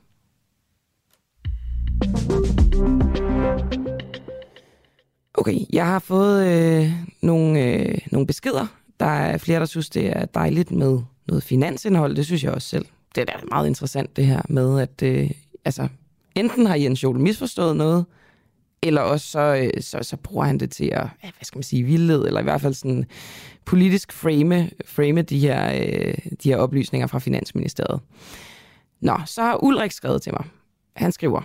Okay, 5.38 5.58
jeg 5.72 5.86
har 5.86 5.98
fået 5.98 6.46
øh, 6.46 6.92
nogle, 7.22 7.64
øh, 7.64 7.98
nogle 8.12 8.26
beskeder. 8.26 8.66
Der 9.00 9.06
er 9.06 9.38
flere, 9.38 9.60
der 9.60 9.66
synes, 9.66 9.90
det 9.90 10.16
er 10.16 10.24
dejligt 10.24 10.70
med 10.70 11.00
noget 11.28 11.42
finansindhold. 11.42 12.16
Det 12.16 12.26
synes 12.26 12.44
jeg 12.44 12.52
også 12.52 12.68
selv. 12.68 12.86
Det 13.14 13.20
er 13.20 13.24
da 13.24 13.32
meget 13.50 13.66
interessant, 13.66 14.16
det 14.16 14.26
her 14.26 14.42
med, 14.48 14.80
at 14.80 15.02
øh, 15.02 15.30
altså, 15.64 15.88
enten 16.34 16.66
har 16.66 16.74
Jens 16.76 17.02
Jol 17.02 17.20
misforstået 17.20 17.76
noget, 17.76 18.04
eller 18.82 19.00
også 19.00 19.26
så, 19.26 19.40
øh, 19.40 19.82
så, 19.82 19.98
så 20.02 20.16
bruger 20.16 20.44
han 20.44 20.58
det 20.58 20.70
til 20.70 20.90
at, 20.92 21.06
hvad 21.20 21.30
skal 21.42 21.58
man 21.58 21.62
sige, 21.62 21.82
vildlede, 21.82 22.26
eller 22.26 22.40
i 22.40 22.44
hvert 22.44 22.60
fald 22.60 22.74
sådan 22.74 23.04
politisk 23.64 24.12
frame, 24.12 24.70
frame 24.86 25.22
de, 25.22 25.38
her, 25.38 25.72
øh, 25.74 26.14
de 26.42 26.48
her 26.48 26.56
oplysninger 26.56 27.06
fra 27.06 27.18
Finansministeriet. 27.18 28.00
Nå, 29.00 29.18
så 29.26 29.42
har 29.42 29.64
Ulrik 29.64 29.92
skrevet 29.92 30.22
til 30.22 30.32
mig. 30.32 30.44
Han 30.96 31.12
skriver, 31.12 31.40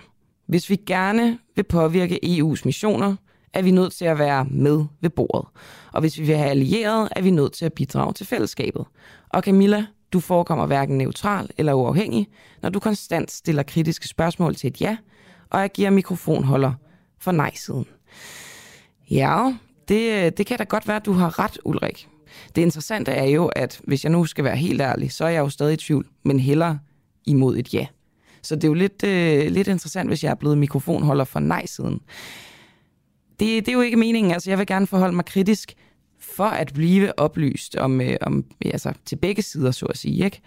hvis 0.46 0.70
vi 0.70 0.76
gerne 0.86 1.38
vil 1.56 1.62
påvirke 1.62 2.20
EU's 2.24 2.62
missioner, 2.64 3.16
er 3.54 3.62
vi 3.62 3.70
nødt 3.70 3.92
til 3.92 4.04
at 4.04 4.18
være 4.18 4.44
med 4.44 4.84
ved 5.00 5.10
bordet. 5.10 5.48
Og 5.92 6.00
hvis 6.00 6.18
vi 6.18 6.24
vil 6.24 6.36
have 6.36 6.50
allieret, 6.50 7.08
er 7.16 7.22
vi 7.22 7.30
nødt 7.30 7.52
til 7.52 7.64
at 7.64 7.72
bidrage 7.72 8.12
til 8.12 8.26
fællesskabet. 8.26 8.84
Og 9.28 9.42
Camilla, 9.42 9.86
du 10.12 10.20
forekommer 10.20 10.66
hverken 10.66 10.98
neutral 10.98 11.50
eller 11.58 11.74
uafhængig, 11.74 12.28
når 12.62 12.70
du 12.70 12.80
konstant 12.80 13.30
stiller 13.30 13.62
kritiske 13.62 14.08
spørgsmål 14.08 14.54
til 14.54 14.68
et 14.68 14.80
ja, 14.80 14.96
og 15.50 15.60
jeg 15.60 15.70
giver 15.72 15.90
mikrofonholder 15.90 16.72
for 17.18 17.32
nej-siden. 17.32 17.86
Ja, 19.10 19.54
det, 19.88 20.38
det 20.38 20.46
kan 20.46 20.58
da 20.58 20.64
godt 20.64 20.88
være, 20.88 20.96
at 20.96 21.06
du 21.06 21.12
har 21.12 21.38
ret, 21.38 21.58
Ulrik. 21.64 22.08
Det 22.56 22.62
interessante 22.62 23.10
er 23.10 23.24
jo, 23.24 23.46
at 23.46 23.80
hvis 23.84 24.04
jeg 24.04 24.12
nu 24.12 24.24
skal 24.24 24.44
være 24.44 24.56
helt 24.56 24.80
ærlig, 24.80 25.12
så 25.12 25.24
er 25.24 25.28
jeg 25.28 25.40
jo 25.40 25.48
stadig 25.48 25.72
i 25.74 25.76
tvivl, 25.76 26.06
men 26.24 26.40
heller 26.40 26.76
imod 27.26 27.56
et 27.56 27.74
ja. 27.74 27.86
Så 28.42 28.54
det 28.56 28.64
er 28.64 28.68
jo 28.68 28.74
lidt, 28.74 29.04
øh, 29.04 29.50
lidt 29.50 29.68
interessant, 29.68 30.10
hvis 30.10 30.24
jeg 30.24 30.30
er 30.30 30.34
blevet 30.34 30.58
mikrofonholder 30.58 31.24
for 31.24 31.40
nej-siden. 31.40 32.00
Det, 33.40 33.66
det 33.66 33.68
er 33.68 33.72
jo 33.72 33.80
ikke 33.80 33.96
meningen. 33.96 34.32
Altså, 34.32 34.50
jeg 34.50 34.58
vil 34.58 34.66
gerne 34.66 34.86
forholde 34.86 35.16
mig 35.16 35.24
kritisk 35.24 35.74
for 36.20 36.44
at 36.44 36.72
blive 36.74 37.18
oplyst 37.18 37.76
om, 37.76 38.00
øh, 38.00 38.16
om 38.20 38.44
altså, 38.64 38.92
til 39.04 39.16
begge 39.16 39.42
sider, 39.42 39.70
så 39.70 39.86
at 39.86 39.98
sige. 39.98 40.24
Ikke? 40.24 40.40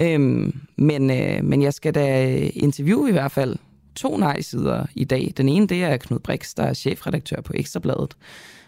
Øhm, 0.00 0.60
men, 0.76 1.10
øh, 1.10 1.44
men 1.44 1.62
jeg 1.62 1.74
skal 1.74 1.94
da 1.94 2.36
interviewe 2.54 3.08
i 3.08 3.12
hvert 3.12 3.32
fald 3.32 3.56
to 3.94 4.16
nej-sider 4.16 4.86
i 4.94 5.04
dag. 5.04 5.32
Den 5.36 5.48
ene, 5.48 5.66
det 5.66 5.84
er 5.84 5.96
Knud 5.96 6.18
Brix, 6.18 6.54
der 6.54 6.62
er 6.62 6.74
chefredaktør 6.74 7.40
på 7.40 7.52
Ekstrabladet. 7.56 8.16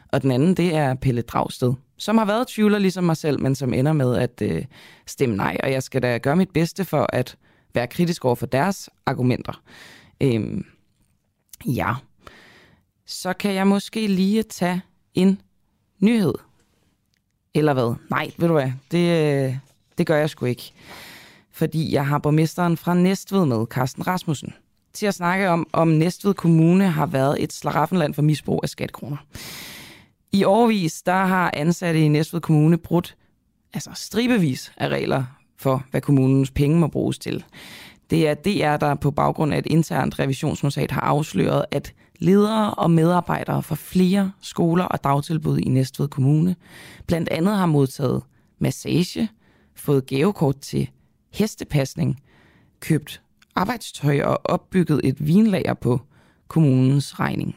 Og 0.08 0.22
den 0.22 0.30
anden, 0.30 0.54
det 0.54 0.74
er 0.74 0.94
Pelle 0.94 1.22
Dragsted, 1.22 1.72
som 1.98 2.18
har 2.18 2.24
været 2.24 2.48
tvivler 2.48 2.78
ligesom 2.78 3.04
mig 3.04 3.16
selv, 3.16 3.40
men 3.40 3.54
som 3.54 3.74
ender 3.74 3.92
med 3.92 4.16
at 4.16 4.42
øh, 4.42 4.64
stemme 5.06 5.36
nej. 5.36 5.56
Og 5.62 5.72
jeg 5.72 5.82
skal 5.82 6.02
da 6.02 6.18
gøre 6.18 6.36
mit 6.36 6.50
bedste 6.50 6.84
for 6.84 7.06
at 7.12 7.36
være 7.74 7.86
kritisk 7.86 8.24
over 8.24 8.34
for 8.34 8.46
deres 8.46 8.90
argumenter. 9.06 9.62
Øhm, 10.20 10.64
ja, 11.66 11.94
så 13.06 13.32
kan 13.32 13.54
jeg 13.54 13.66
måske 13.66 14.06
lige 14.06 14.42
tage 14.42 14.82
en 15.14 15.40
nyhed. 16.00 16.34
Eller 17.54 17.72
hvad? 17.72 17.94
Nej, 18.10 18.30
ved 18.38 18.48
du 18.48 18.54
hvad? 18.54 18.72
Det, 18.90 19.34
øh, 19.48 19.56
det 19.98 20.06
gør 20.06 20.16
jeg 20.16 20.30
sgu 20.30 20.46
ikke. 20.46 20.72
Fordi 21.52 21.94
jeg 21.94 22.06
har 22.06 22.18
borgmesteren 22.18 22.76
fra 22.76 22.94
Næstved 22.94 23.46
med, 23.46 23.66
Carsten 23.66 24.06
Rasmussen, 24.06 24.54
til 24.92 25.06
at 25.06 25.14
snakke 25.14 25.48
om, 25.50 25.66
om 25.72 25.88
Næstved 25.88 26.34
Kommune 26.34 26.88
har 26.88 27.06
været 27.06 27.42
et 27.42 27.52
slaraffenland 27.52 28.14
for 28.14 28.22
misbrug 28.22 28.60
af 28.62 28.68
skattekroner. 28.68 29.16
I 30.32 30.44
årvis, 30.44 31.02
der 31.02 31.24
har 31.24 31.50
ansatte 31.54 32.00
i 32.00 32.08
Næstved 32.08 32.40
Kommune 32.40 32.78
brudt 32.78 33.16
altså 33.74 33.90
stribevis 33.94 34.72
af 34.76 34.88
regler 34.88 35.24
for, 35.58 35.84
hvad 35.90 36.00
kommunens 36.00 36.50
penge 36.50 36.78
må 36.78 36.86
bruges 36.86 37.18
til. 37.18 37.44
Det 38.10 38.28
er 38.28 38.34
DR, 38.34 38.76
der 38.76 38.94
på 38.94 39.10
baggrund 39.10 39.54
af 39.54 39.58
et 39.58 39.66
internt 39.66 40.18
revisionsnotat 40.18 40.90
har 40.90 41.00
afsløret, 41.00 41.64
at 41.70 41.94
ledere 42.22 42.74
og 42.74 42.90
medarbejdere 42.90 43.62
fra 43.62 43.74
flere 43.74 44.32
skoler 44.40 44.84
og 44.84 45.04
dagtilbud 45.04 45.58
i 45.58 45.68
Næstved 45.68 46.08
Kommune 46.08 46.56
blandt 47.06 47.28
andet 47.28 47.56
har 47.56 47.66
modtaget 47.66 48.22
massage, 48.58 49.28
fået 49.74 50.06
gavekort 50.06 50.60
til 50.60 50.90
hestepasning, 51.32 52.20
købt 52.80 53.22
arbejdstøj 53.54 54.22
og 54.22 54.40
opbygget 54.44 55.00
et 55.04 55.26
vinlager 55.26 55.74
på 55.74 56.00
kommunens 56.48 57.20
regning. 57.20 57.56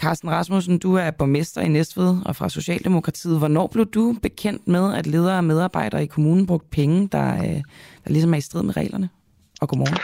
Carsten 0.00 0.30
Rasmussen, 0.30 0.78
du 0.78 0.94
er 0.94 1.10
borgmester 1.10 1.60
i 1.60 1.68
Næstved 1.68 2.16
og 2.26 2.36
fra 2.36 2.48
Socialdemokratiet. 2.48 3.38
Hvornår 3.38 3.66
blev 3.66 3.86
du 3.86 4.16
bekendt 4.22 4.68
med, 4.68 4.94
at 4.94 5.06
ledere 5.06 5.36
og 5.36 5.44
medarbejdere 5.44 6.02
i 6.02 6.06
kommunen 6.06 6.46
brugte 6.46 6.68
penge, 6.70 7.08
der, 7.12 7.36
øh, 7.36 7.62
der 8.04 8.10
ligesom 8.10 8.34
er 8.34 8.38
i 8.38 8.40
strid 8.40 8.62
med 8.62 8.76
reglerne? 8.76 9.08
Og 9.60 9.68
godmorgen. 9.68 9.96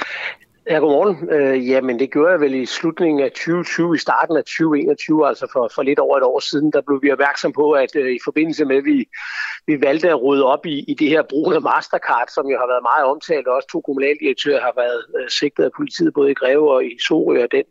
Ja, 0.71 0.79
godmorgen. 0.79 1.31
Øh, 1.31 1.69
jamen, 1.69 1.99
det 1.99 2.13
gjorde 2.13 2.31
jeg 2.31 2.41
vel 2.41 2.55
i 2.55 2.67
slutningen 2.67 3.21
af 3.25 3.31
2020, 3.31 3.95
i 3.95 3.99
starten 3.99 4.37
af 4.37 4.45
2021, 4.45 5.29
altså 5.29 5.47
for, 5.53 5.71
for 5.75 5.83
lidt 5.83 5.99
over 5.99 6.17
et 6.17 6.23
år 6.23 6.41
siden, 6.41 6.73
der 6.73 6.81
blev 6.81 7.03
vi 7.03 7.13
opmærksom 7.13 7.53
på, 7.53 7.73
at 7.73 7.97
øh, 7.97 8.11
i 8.15 8.19
forbindelse 8.25 8.65
med, 8.65 8.77
at 8.77 8.85
vi, 8.85 9.09
vi 9.67 9.81
valgte 9.81 10.09
at 10.09 10.23
rydde 10.23 10.45
op 10.45 10.67
i, 10.67 10.85
i 10.89 10.95
det 10.95 11.09
her 11.09 11.23
brune 11.23 11.61
Mastercard, 11.61 12.29
som 12.35 12.47
jo 12.47 12.57
har 12.59 12.67
været 12.67 12.89
meget 12.93 13.05
omtalt, 13.13 13.47
og 13.49 13.55
også 13.55 13.69
to 13.69 13.81
kommunaldirektører 13.81 14.61
har 14.61 14.73
været 14.77 15.01
øh, 15.19 15.29
sigtet 15.29 15.65
af 15.65 15.71
politiet, 15.77 16.15
både 16.15 16.31
i 16.31 16.35
Greve 16.35 16.71
og 16.75 16.85
i 16.85 16.99
Sorø, 17.07 17.43
og 17.45 17.51
den 17.53 17.67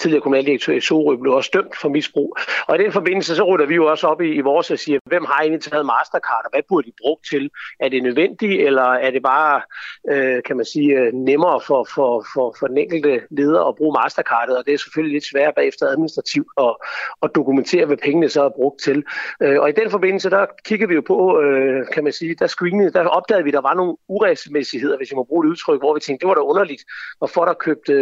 tidligere 0.00 0.22
kommunaldirektør 0.22 0.72
i 0.72 0.80
Sorø 0.80 1.16
blev 1.16 1.32
også 1.32 1.50
dømt 1.52 1.76
for 1.76 1.88
misbrug. 1.88 2.36
Og 2.68 2.74
i 2.76 2.82
den 2.82 2.92
forbindelse 2.92 3.36
så 3.36 3.42
rutter 3.42 3.66
vi 3.66 3.74
jo 3.74 3.86
også 3.86 4.06
op 4.06 4.20
i, 4.20 4.30
i 4.34 4.40
vores 4.40 4.70
og 4.70 4.78
siger, 4.78 4.98
hvem 5.04 5.24
har 5.24 5.38
egentlig 5.40 5.62
taget 5.62 5.86
Mastercard, 5.86 6.44
og 6.44 6.50
hvad 6.52 6.62
burde 6.68 6.86
de 6.86 6.92
brugt 7.02 7.24
til? 7.30 7.50
Er 7.80 7.88
det 7.88 8.02
nødvendigt, 8.02 8.62
eller 8.66 8.82
er 8.82 9.10
det 9.10 9.22
bare, 9.22 9.62
øh, 10.10 10.42
kan 10.42 10.56
man 10.56 10.64
sige, 10.64 10.98
øh, 10.98 11.12
nemmere 11.12 11.60
for, 11.66 11.86
for, 11.94 12.26
for, 12.34 12.56
for 12.58 12.66
den 12.66 12.78
enkelte 12.78 13.20
leder 13.30 13.64
at 13.68 13.76
bruge 13.76 13.96
Mastercardet, 14.02 14.58
og 14.58 14.66
det 14.66 14.74
er 14.74 14.78
selvfølgelig 14.78 15.14
lidt 15.14 15.26
sværere 15.30 15.52
bagefter 15.56 15.86
administrativt 15.86 16.48
at, 16.60 16.76
at 17.22 17.30
dokumentere, 17.34 17.86
hvad 17.86 17.96
pengene 17.96 18.28
så 18.28 18.42
er 18.44 18.48
brugt 18.48 18.80
til. 18.82 19.04
Øh, 19.42 19.60
og 19.60 19.68
i 19.68 19.72
den 19.72 19.90
forbindelse, 19.90 20.30
der 20.30 20.46
kigger 20.64 20.86
vi 20.86 20.94
jo 20.94 21.02
på, 21.06 21.40
øh, 21.40 21.86
kan 21.92 22.04
man 22.04 22.12
sige, 22.12 22.34
der 22.34 22.46
screenede, 22.46 22.92
der 22.92 23.06
opdagede 23.06 23.44
vi, 23.44 23.50
at 23.50 23.54
der 23.54 23.60
var 23.60 23.74
nogle 23.74 23.96
uregelmæssigheder, 24.08 24.96
hvis 24.96 25.10
jeg 25.10 25.16
må 25.16 25.24
bruge 25.24 25.46
et 25.46 25.50
udtryk, 25.50 25.80
hvor 25.80 25.94
vi 25.94 26.00
tænkte, 26.00 26.20
det 26.22 26.28
var 26.28 26.34
da 26.34 26.40
underligt, 26.40 26.82
hvorfor 27.18 27.44
der 27.44 27.54
købte 27.54 27.92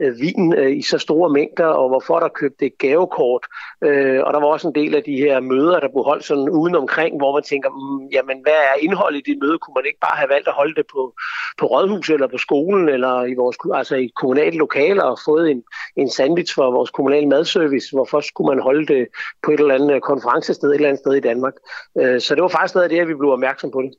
øh, 0.00 0.20
vin 0.20 0.54
øh, 0.54 0.76
i 0.76 0.82
så 0.82 0.98
store 1.12 1.30
mængder, 1.30 1.70
og 1.80 1.88
hvorfor 1.88 2.16
der 2.20 2.28
købte 2.28 2.66
et 2.66 2.78
gavekort. 2.78 3.44
Øh, 3.86 4.20
og 4.26 4.32
der 4.34 4.40
var 4.40 4.46
også 4.46 4.68
en 4.68 4.74
del 4.74 4.92
af 4.94 5.02
de 5.02 5.16
her 5.24 5.40
møder, 5.40 5.80
der 5.80 5.88
blev 5.94 6.04
holdt 6.04 6.24
sådan 6.24 6.48
uden 6.48 6.74
omkring, 6.74 7.16
hvor 7.16 7.32
man 7.36 7.42
tænker, 7.42 7.70
mm, 7.70 8.06
jamen 8.16 8.38
hvad 8.42 8.60
er 8.70 8.76
indholdet 8.86 9.18
i 9.18 9.30
det 9.30 9.38
møde? 9.42 9.58
Kunne 9.58 9.76
man 9.78 9.86
ikke 9.86 10.02
bare 10.06 10.16
have 10.20 10.32
valgt 10.34 10.48
at 10.48 10.54
holde 10.60 10.74
det 10.74 10.86
på, 10.94 11.02
på 11.58 11.64
rådhuset 11.66 12.14
eller 12.14 12.28
på 12.34 12.38
skolen 12.38 12.88
eller 12.88 13.14
i 13.32 13.34
vores 13.34 13.56
altså 13.80 13.96
i 13.96 14.08
kommunale 14.20 14.56
lokaler 14.64 15.04
og 15.12 15.18
fået 15.24 15.50
en, 15.50 15.62
en 15.96 16.10
sandwich 16.10 16.54
for 16.54 16.70
vores 16.70 16.90
kommunale 16.90 17.28
madservice? 17.28 17.88
Hvorfor 17.96 18.20
skulle 18.20 18.48
man 18.52 18.62
holde 18.62 18.86
det 18.94 19.06
på 19.44 19.50
et 19.50 19.60
eller 19.60 19.74
andet 19.74 20.02
konferencested 20.02 20.68
et 20.68 20.74
eller 20.74 20.88
andet 20.88 21.02
sted 21.04 21.14
i 21.14 21.26
Danmark? 21.30 21.54
Øh, 22.00 22.20
så 22.20 22.34
det 22.34 22.42
var 22.42 22.48
faktisk 22.48 22.74
noget 22.74 22.84
af 22.84 22.90
det, 22.90 23.00
at 23.00 23.08
vi 23.08 23.14
blev 23.14 23.30
opmærksom 23.30 23.70
på 23.70 23.82
det. 23.82 23.92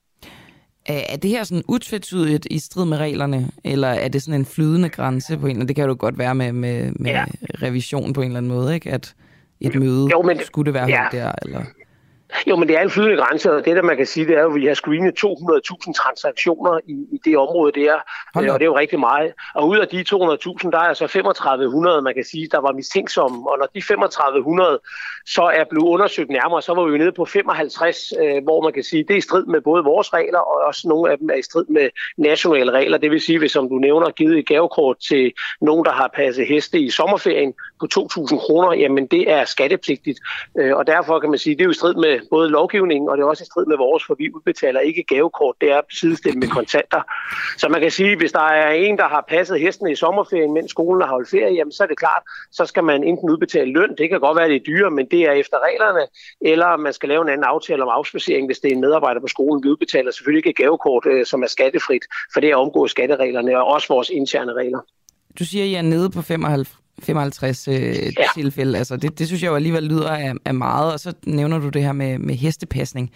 Er 0.85 1.17
det 1.17 1.29
her 1.29 1.43
sådan 1.43 1.63
utvetydigt 1.67 2.47
i 2.51 2.59
strid 2.59 2.85
med 2.85 2.97
reglerne, 2.97 3.51
eller 3.63 3.87
er 3.87 4.07
det 4.07 4.21
sådan 4.21 4.39
en 4.39 4.45
flydende 4.45 4.89
grænse 4.89 5.37
på 5.37 5.47
en 5.47 5.51
eller 5.51 5.65
Det 5.65 5.75
kan 5.75 5.85
jo 5.85 5.95
godt 5.99 6.17
være 6.17 6.35
med, 6.35 6.51
med, 6.51 6.91
med 6.95 7.11
ja. 7.11 7.25
revision 7.61 8.13
på 8.13 8.21
en 8.21 8.27
eller 8.27 8.37
anden 8.37 8.51
måde, 8.51 8.73
ikke? 8.73 8.91
At 8.91 9.15
et 9.59 9.75
møde, 9.75 10.09
jo, 10.11 10.21
men, 10.21 10.39
skulle 10.45 10.65
det 10.65 10.73
være 10.73 10.89
ja. 10.89 11.07
der, 11.11 11.31
eller... 11.41 11.63
Jo, 12.47 12.55
men 12.55 12.67
det 12.67 12.77
er 12.77 12.81
en 12.81 12.89
flydende 12.89 13.17
grænse, 13.17 13.51
og 13.53 13.65
det, 13.65 13.75
der 13.75 13.81
man 13.81 13.97
kan 13.97 14.05
sige, 14.05 14.27
det 14.27 14.37
er 14.37 14.41
jo, 14.41 14.49
at 14.49 14.55
vi 14.55 14.65
har 14.65 14.73
screenet 14.73 15.13
200.000 15.25 15.93
transaktioner 15.93 16.79
i, 16.87 16.93
i 17.11 17.19
det 17.25 17.37
område 17.37 17.71
der, 17.71 17.95
Hold 18.33 18.49
og 18.49 18.59
det 18.59 18.65
er 18.65 18.71
jo 18.73 18.77
rigtig 18.77 18.99
meget. 18.99 19.33
Og 19.55 19.67
ud 19.67 19.77
af 19.77 19.87
de 19.87 19.99
200.000, 19.99 20.71
der 20.71 20.79
er 20.79 20.93
så 20.93 21.07
3500, 21.07 22.01
man 22.01 22.13
kan 22.13 22.23
sige, 22.23 22.47
der 22.51 22.61
var 22.61 22.71
mistænksomme, 22.71 23.49
og 23.51 23.57
når 23.59 23.67
de 23.75 23.81
3500 23.81 24.79
så 25.25 25.41
er 25.41 25.63
blevet 25.69 25.87
undersøgt 25.87 26.29
nærmere, 26.29 26.61
så 26.61 26.73
var 26.73 26.83
vi 26.85 26.91
jo 26.91 26.97
nede 26.97 27.11
på 27.11 27.25
55, 27.25 28.13
øh, 28.21 28.43
hvor 28.43 28.61
man 28.63 28.73
kan 28.73 28.83
sige, 28.83 29.03
det 29.03 29.13
er 29.13 29.17
i 29.17 29.21
strid 29.21 29.45
med 29.45 29.61
både 29.61 29.83
vores 29.83 30.13
regler, 30.13 30.39
og 30.39 30.61
også 30.67 30.87
nogle 30.87 31.11
af 31.11 31.17
dem 31.17 31.29
er 31.29 31.35
i 31.35 31.41
strid 31.41 31.65
med 31.69 31.89
nationale 32.17 32.71
regler. 32.71 32.97
Det 32.97 33.11
vil 33.11 33.21
sige, 33.21 33.39
hvis 33.39 33.51
som 33.51 33.69
du 33.69 33.75
nævner, 33.75 34.09
givet 34.09 34.39
et 34.39 34.47
gavekort 34.47 34.97
til 34.99 35.33
nogen, 35.61 35.85
der 35.85 35.91
har 35.91 36.11
passet 36.15 36.47
heste 36.47 36.79
i 36.79 36.89
sommerferien 36.89 37.53
på 37.79 37.87
2.000 37.97 38.37
kroner, 38.37 38.73
jamen 38.73 39.07
det 39.07 39.31
er 39.31 39.45
skattepligtigt, 39.45 40.19
øh, 40.59 40.75
og 40.75 40.87
derfor 40.87 41.19
kan 41.19 41.29
man 41.29 41.39
sige, 41.39 41.55
det 41.55 41.61
er 41.61 41.65
jo 41.65 41.71
i 41.71 41.73
strid 41.73 41.95
med 41.95 42.19
både 42.29 42.49
lovgivningen, 42.49 43.09
og 43.09 43.17
det 43.17 43.23
er 43.23 43.27
også 43.27 43.43
i 43.43 43.45
strid 43.45 43.65
med 43.65 43.77
vores, 43.77 44.03
for 44.07 44.15
vi 44.15 44.31
udbetaler 44.35 44.79
ikke 44.79 45.03
gavekort, 45.03 45.55
det 45.61 45.71
er 45.71 45.81
sidestillet 45.99 46.39
med 46.39 46.47
kontanter. 46.47 47.01
Så 47.57 47.69
man 47.69 47.81
kan 47.81 47.91
sige, 47.91 48.17
hvis 48.17 48.31
der 48.31 48.47
er 48.63 48.71
en, 48.71 48.97
der 48.97 49.07
har 49.07 49.25
passet 49.29 49.59
hesten 49.59 49.87
i 49.91 49.95
sommerferien, 49.95 50.53
mens 50.53 50.71
skolen 50.71 51.01
har 51.01 51.09
holdt 51.09 51.29
ferie, 51.29 51.53
jamen 51.53 51.71
så 51.71 51.83
er 51.83 51.87
det 51.87 51.97
klart, 51.97 52.23
så 52.51 52.65
skal 52.65 52.83
man 52.83 53.03
enten 53.03 53.29
udbetale 53.29 53.71
løn, 53.71 53.95
det 53.97 54.09
kan 54.09 54.19
godt 54.19 54.37
være, 54.37 54.47
det 54.47 54.55
er 54.55 54.65
dyre, 54.67 54.91
men 54.91 55.05
det 55.11 55.21
er 55.21 55.31
efter 55.31 55.57
reglerne, 55.67 56.07
eller 56.41 56.77
man 56.77 56.93
skal 56.93 57.09
lave 57.09 57.21
en 57.21 57.29
anden 57.29 57.43
aftale 57.43 57.83
om 57.83 57.89
afspacering, 57.89 58.45
hvis 58.45 58.59
det 58.59 58.71
er 58.71 58.75
en 58.75 58.81
medarbejder 58.81 59.21
på 59.21 59.27
skolen. 59.27 59.63
Vi 59.63 59.69
udbetaler 59.69 60.11
selvfølgelig 60.11 60.45
ikke 60.47 60.63
gavekort, 60.63 61.05
øh, 61.05 61.25
som 61.25 61.43
er 61.43 61.47
skattefrit, 61.47 62.03
for 62.33 62.39
det 62.39 62.49
er 62.49 62.55
omgået 62.55 62.91
skattereglerne 62.91 63.57
og 63.57 63.65
også 63.65 63.87
vores 63.87 64.09
interne 64.09 64.53
regler. 64.53 64.79
Du 65.39 65.45
siger, 65.45 65.63
at 65.63 65.69
I 65.69 65.73
er 65.73 65.81
nede 65.81 66.09
på 66.09 66.21
55 66.21 66.82
55 66.99 67.67
øh, 67.67 67.75
ja. 67.75 68.11
tilfælde. 68.35 68.77
Altså, 68.77 68.97
det, 68.97 69.19
det 69.19 69.27
synes 69.27 69.43
jeg 69.43 69.49
jo 69.49 69.55
alligevel 69.55 69.83
lyder 69.83 70.09
af, 70.09 70.33
af 70.45 70.53
meget. 70.53 70.93
Og 70.93 70.99
så 70.99 71.13
nævner 71.25 71.59
du 71.59 71.69
det 71.69 71.83
her 71.83 71.91
med, 71.91 72.19
med 72.19 72.35
hestepasning. 72.35 73.11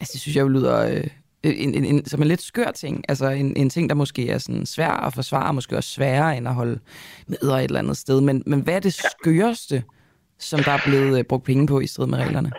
Altså, 0.00 0.12
det 0.12 0.20
synes 0.20 0.36
jeg 0.36 0.42
jo 0.42 0.48
lyder 0.48 0.86
øh, 0.86 1.04
en, 1.42 1.74
en, 1.74 1.84
en, 1.84 2.06
som 2.06 2.22
en 2.22 2.28
lidt 2.28 2.42
skør 2.42 2.70
ting. 2.70 3.04
Altså 3.08 3.28
en, 3.28 3.56
en 3.56 3.70
ting, 3.70 3.88
der 3.88 3.94
måske 3.94 4.30
er 4.30 4.38
sådan 4.38 4.66
svær 4.66 4.90
at 4.90 5.14
forsvare, 5.14 5.54
måske 5.54 5.76
også 5.76 5.90
sværere 5.90 6.36
end 6.36 6.48
at 6.48 6.54
holde 6.54 6.80
møder 7.26 7.56
et 7.56 7.64
eller 7.64 7.78
andet 7.78 7.96
sted. 7.96 8.20
Men, 8.20 8.42
men 8.46 8.60
hvad 8.60 8.74
er 8.74 8.80
det 8.80 8.94
skøreste, 8.94 9.82
som 10.38 10.62
der 10.62 10.72
er 10.72 10.80
blevet 10.84 11.18
øh, 11.18 11.24
brugt 11.24 11.44
penge 11.44 11.66
på 11.66 11.80
i 11.80 11.86
strid 11.86 12.06
med 12.06 12.18
reglerne? 12.18 12.52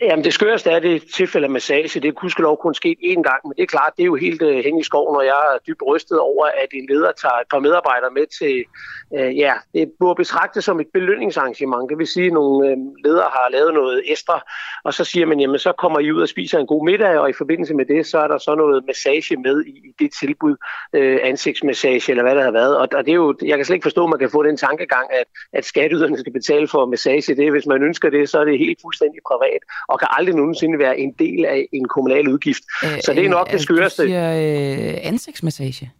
Jamen 0.00 0.24
det 0.24 0.34
skøreste 0.34 0.70
er 0.70 0.78
det 0.78 1.02
tilfælde 1.14 1.44
af 1.44 1.50
massage. 1.50 2.00
Det 2.00 2.14
kunne 2.14 2.30
lov 2.38 2.58
kun 2.62 2.74
ske 2.74 2.96
én 3.02 3.22
gang, 3.22 3.40
men 3.44 3.52
det 3.56 3.62
er 3.62 3.66
klart, 3.66 3.92
det 3.96 4.02
er 4.02 4.06
jo 4.06 4.14
helt 4.14 4.42
øh, 4.42 4.56
uh, 4.58 4.64
hænge 4.64 4.80
i 4.80 4.82
skoven, 4.82 5.16
og 5.16 5.24
jeg 5.24 5.30
er 5.30 5.58
dybt 5.66 5.82
rystet 5.86 6.18
over, 6.18 6.46
at 6.46 6.68
en 6.72 6.86
leder 6.88 7.12
tager 7.12 7.38
et 7.40 7.48
par 7.50 7.58
medarbejdere 7.58 8.10
med 8.10 8.26
til, 8.38 8.64
uh, 9.10 9.38
ja, 9.38 9.52
det 9.74 9.92
burde 9.98 10.16
betragtes 10.16 10.64
som 10.64 10.80
et 10.80 10.86
belønningsarrangement. 10.92 11.90
Det 11.90 11.98
vil 11.98 12.06
sige, 12.06 12.26
at 12.26 12.32
nogle 12.32 12.72
uh, 12.72 12.78
ledere 13.04 13.30
har 13.32 13.48
lavet 13.50 13.74
noget 13.74 14.02
ekstra, 14.06 14.40
og 14.84 14.94
så 14.94 15.04
siger 15.04 15.26
man, 15.26 15.40
jamen 15.40 15.58
så 15.58 15.72
kommer 15.72 16.00
I 16.00 16.12
ud 16.12 16.22
og 16.22 16.28
spiser 16.28 16.58
en 16.58 16.66
god 16.66 16.84
middag, 16.84 17.18
og 17.18 17.30
i 17.30 17.32
forbindelse 17.32 17.74
med 17.74 17.84
det, 17.84 18.06
så 18.06 18.18
er 18.18 18.28
der 18.28 18.38
så 18.38 18.54
noget 18.54 18.86
massage 18.86 19.36
med 19.36 19.64
i, 19.64 19.70
i 19.70 19.92
det 19.98 20.10
tilbud, 20.20 20.56
uh, 20.96 21.16
ansigtsmassage 21.22 22.10
eller 22.10 22.22
hvad 22.22 22.34
der 22.34 22.44
har 22.44 22.50
været. 22.50 22.76
Og, 22.76 22.88
og 22.92 23.04
det 23.04 23.10
er 23.10 23.20
jo, 23.24 23.34
jeg 23.42 23.56
kan 23.58 23.64
slet 23.64 23.76
ikke 23.76 23.84
forstå, 23.90 24.04
at 24.04 24.10
man 24.10 24.18
kan 24.18 24.30
få 24.30 24.42
den 24.42 24.56
tankegang, 24.56 25.06
at, 25.12 25.26
at 25.52 25.64
skatteyderne 25.64 26.18
skal 26.18 26.32
betale 26.32 26.68
for 26.68 26.86
massage. 26.86 27.34
Det, 27.34 27.50
hvis 27.50 27.66
man 27.66 27.82
ønsker 27.82 28.10
det, 28.10 28.28
så 28.28 28.40
er 28.40 28.44
det 28.44 28.58
helt 28.58 28.78
fuldstændig 28.82 29.20
privat 29.26 29.62
og 29.88 29.98
kan 29.98 30.08
aldrig 30.10 30.34
nogensinde 30.34 30.78
være 30.78 30.98
en 30.98 31.12
del 31.18 31.44
af 31.44 31.68
en 31.72 31.88
kommunal 31.88 32.28
udgift. 32.28 32.62
Øh, 32.84 32.90
så 33.04 33.12
det 33.12 33.24
er 33.24 33.28
nok 33.28 33.46
øh, 33.48 33.52
det 33.52 33.60
skøreste. 33.60 34.02
Du 34.02 34.08
siger 34.08 34.32
øh, 34.32 34.94
ansigtsmassage. 35.02 35.92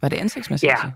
Var 0.00 0.08
det 0.08 0.16
ansigtsmassage? 0.16 0.76
Ja. 0.84 0.90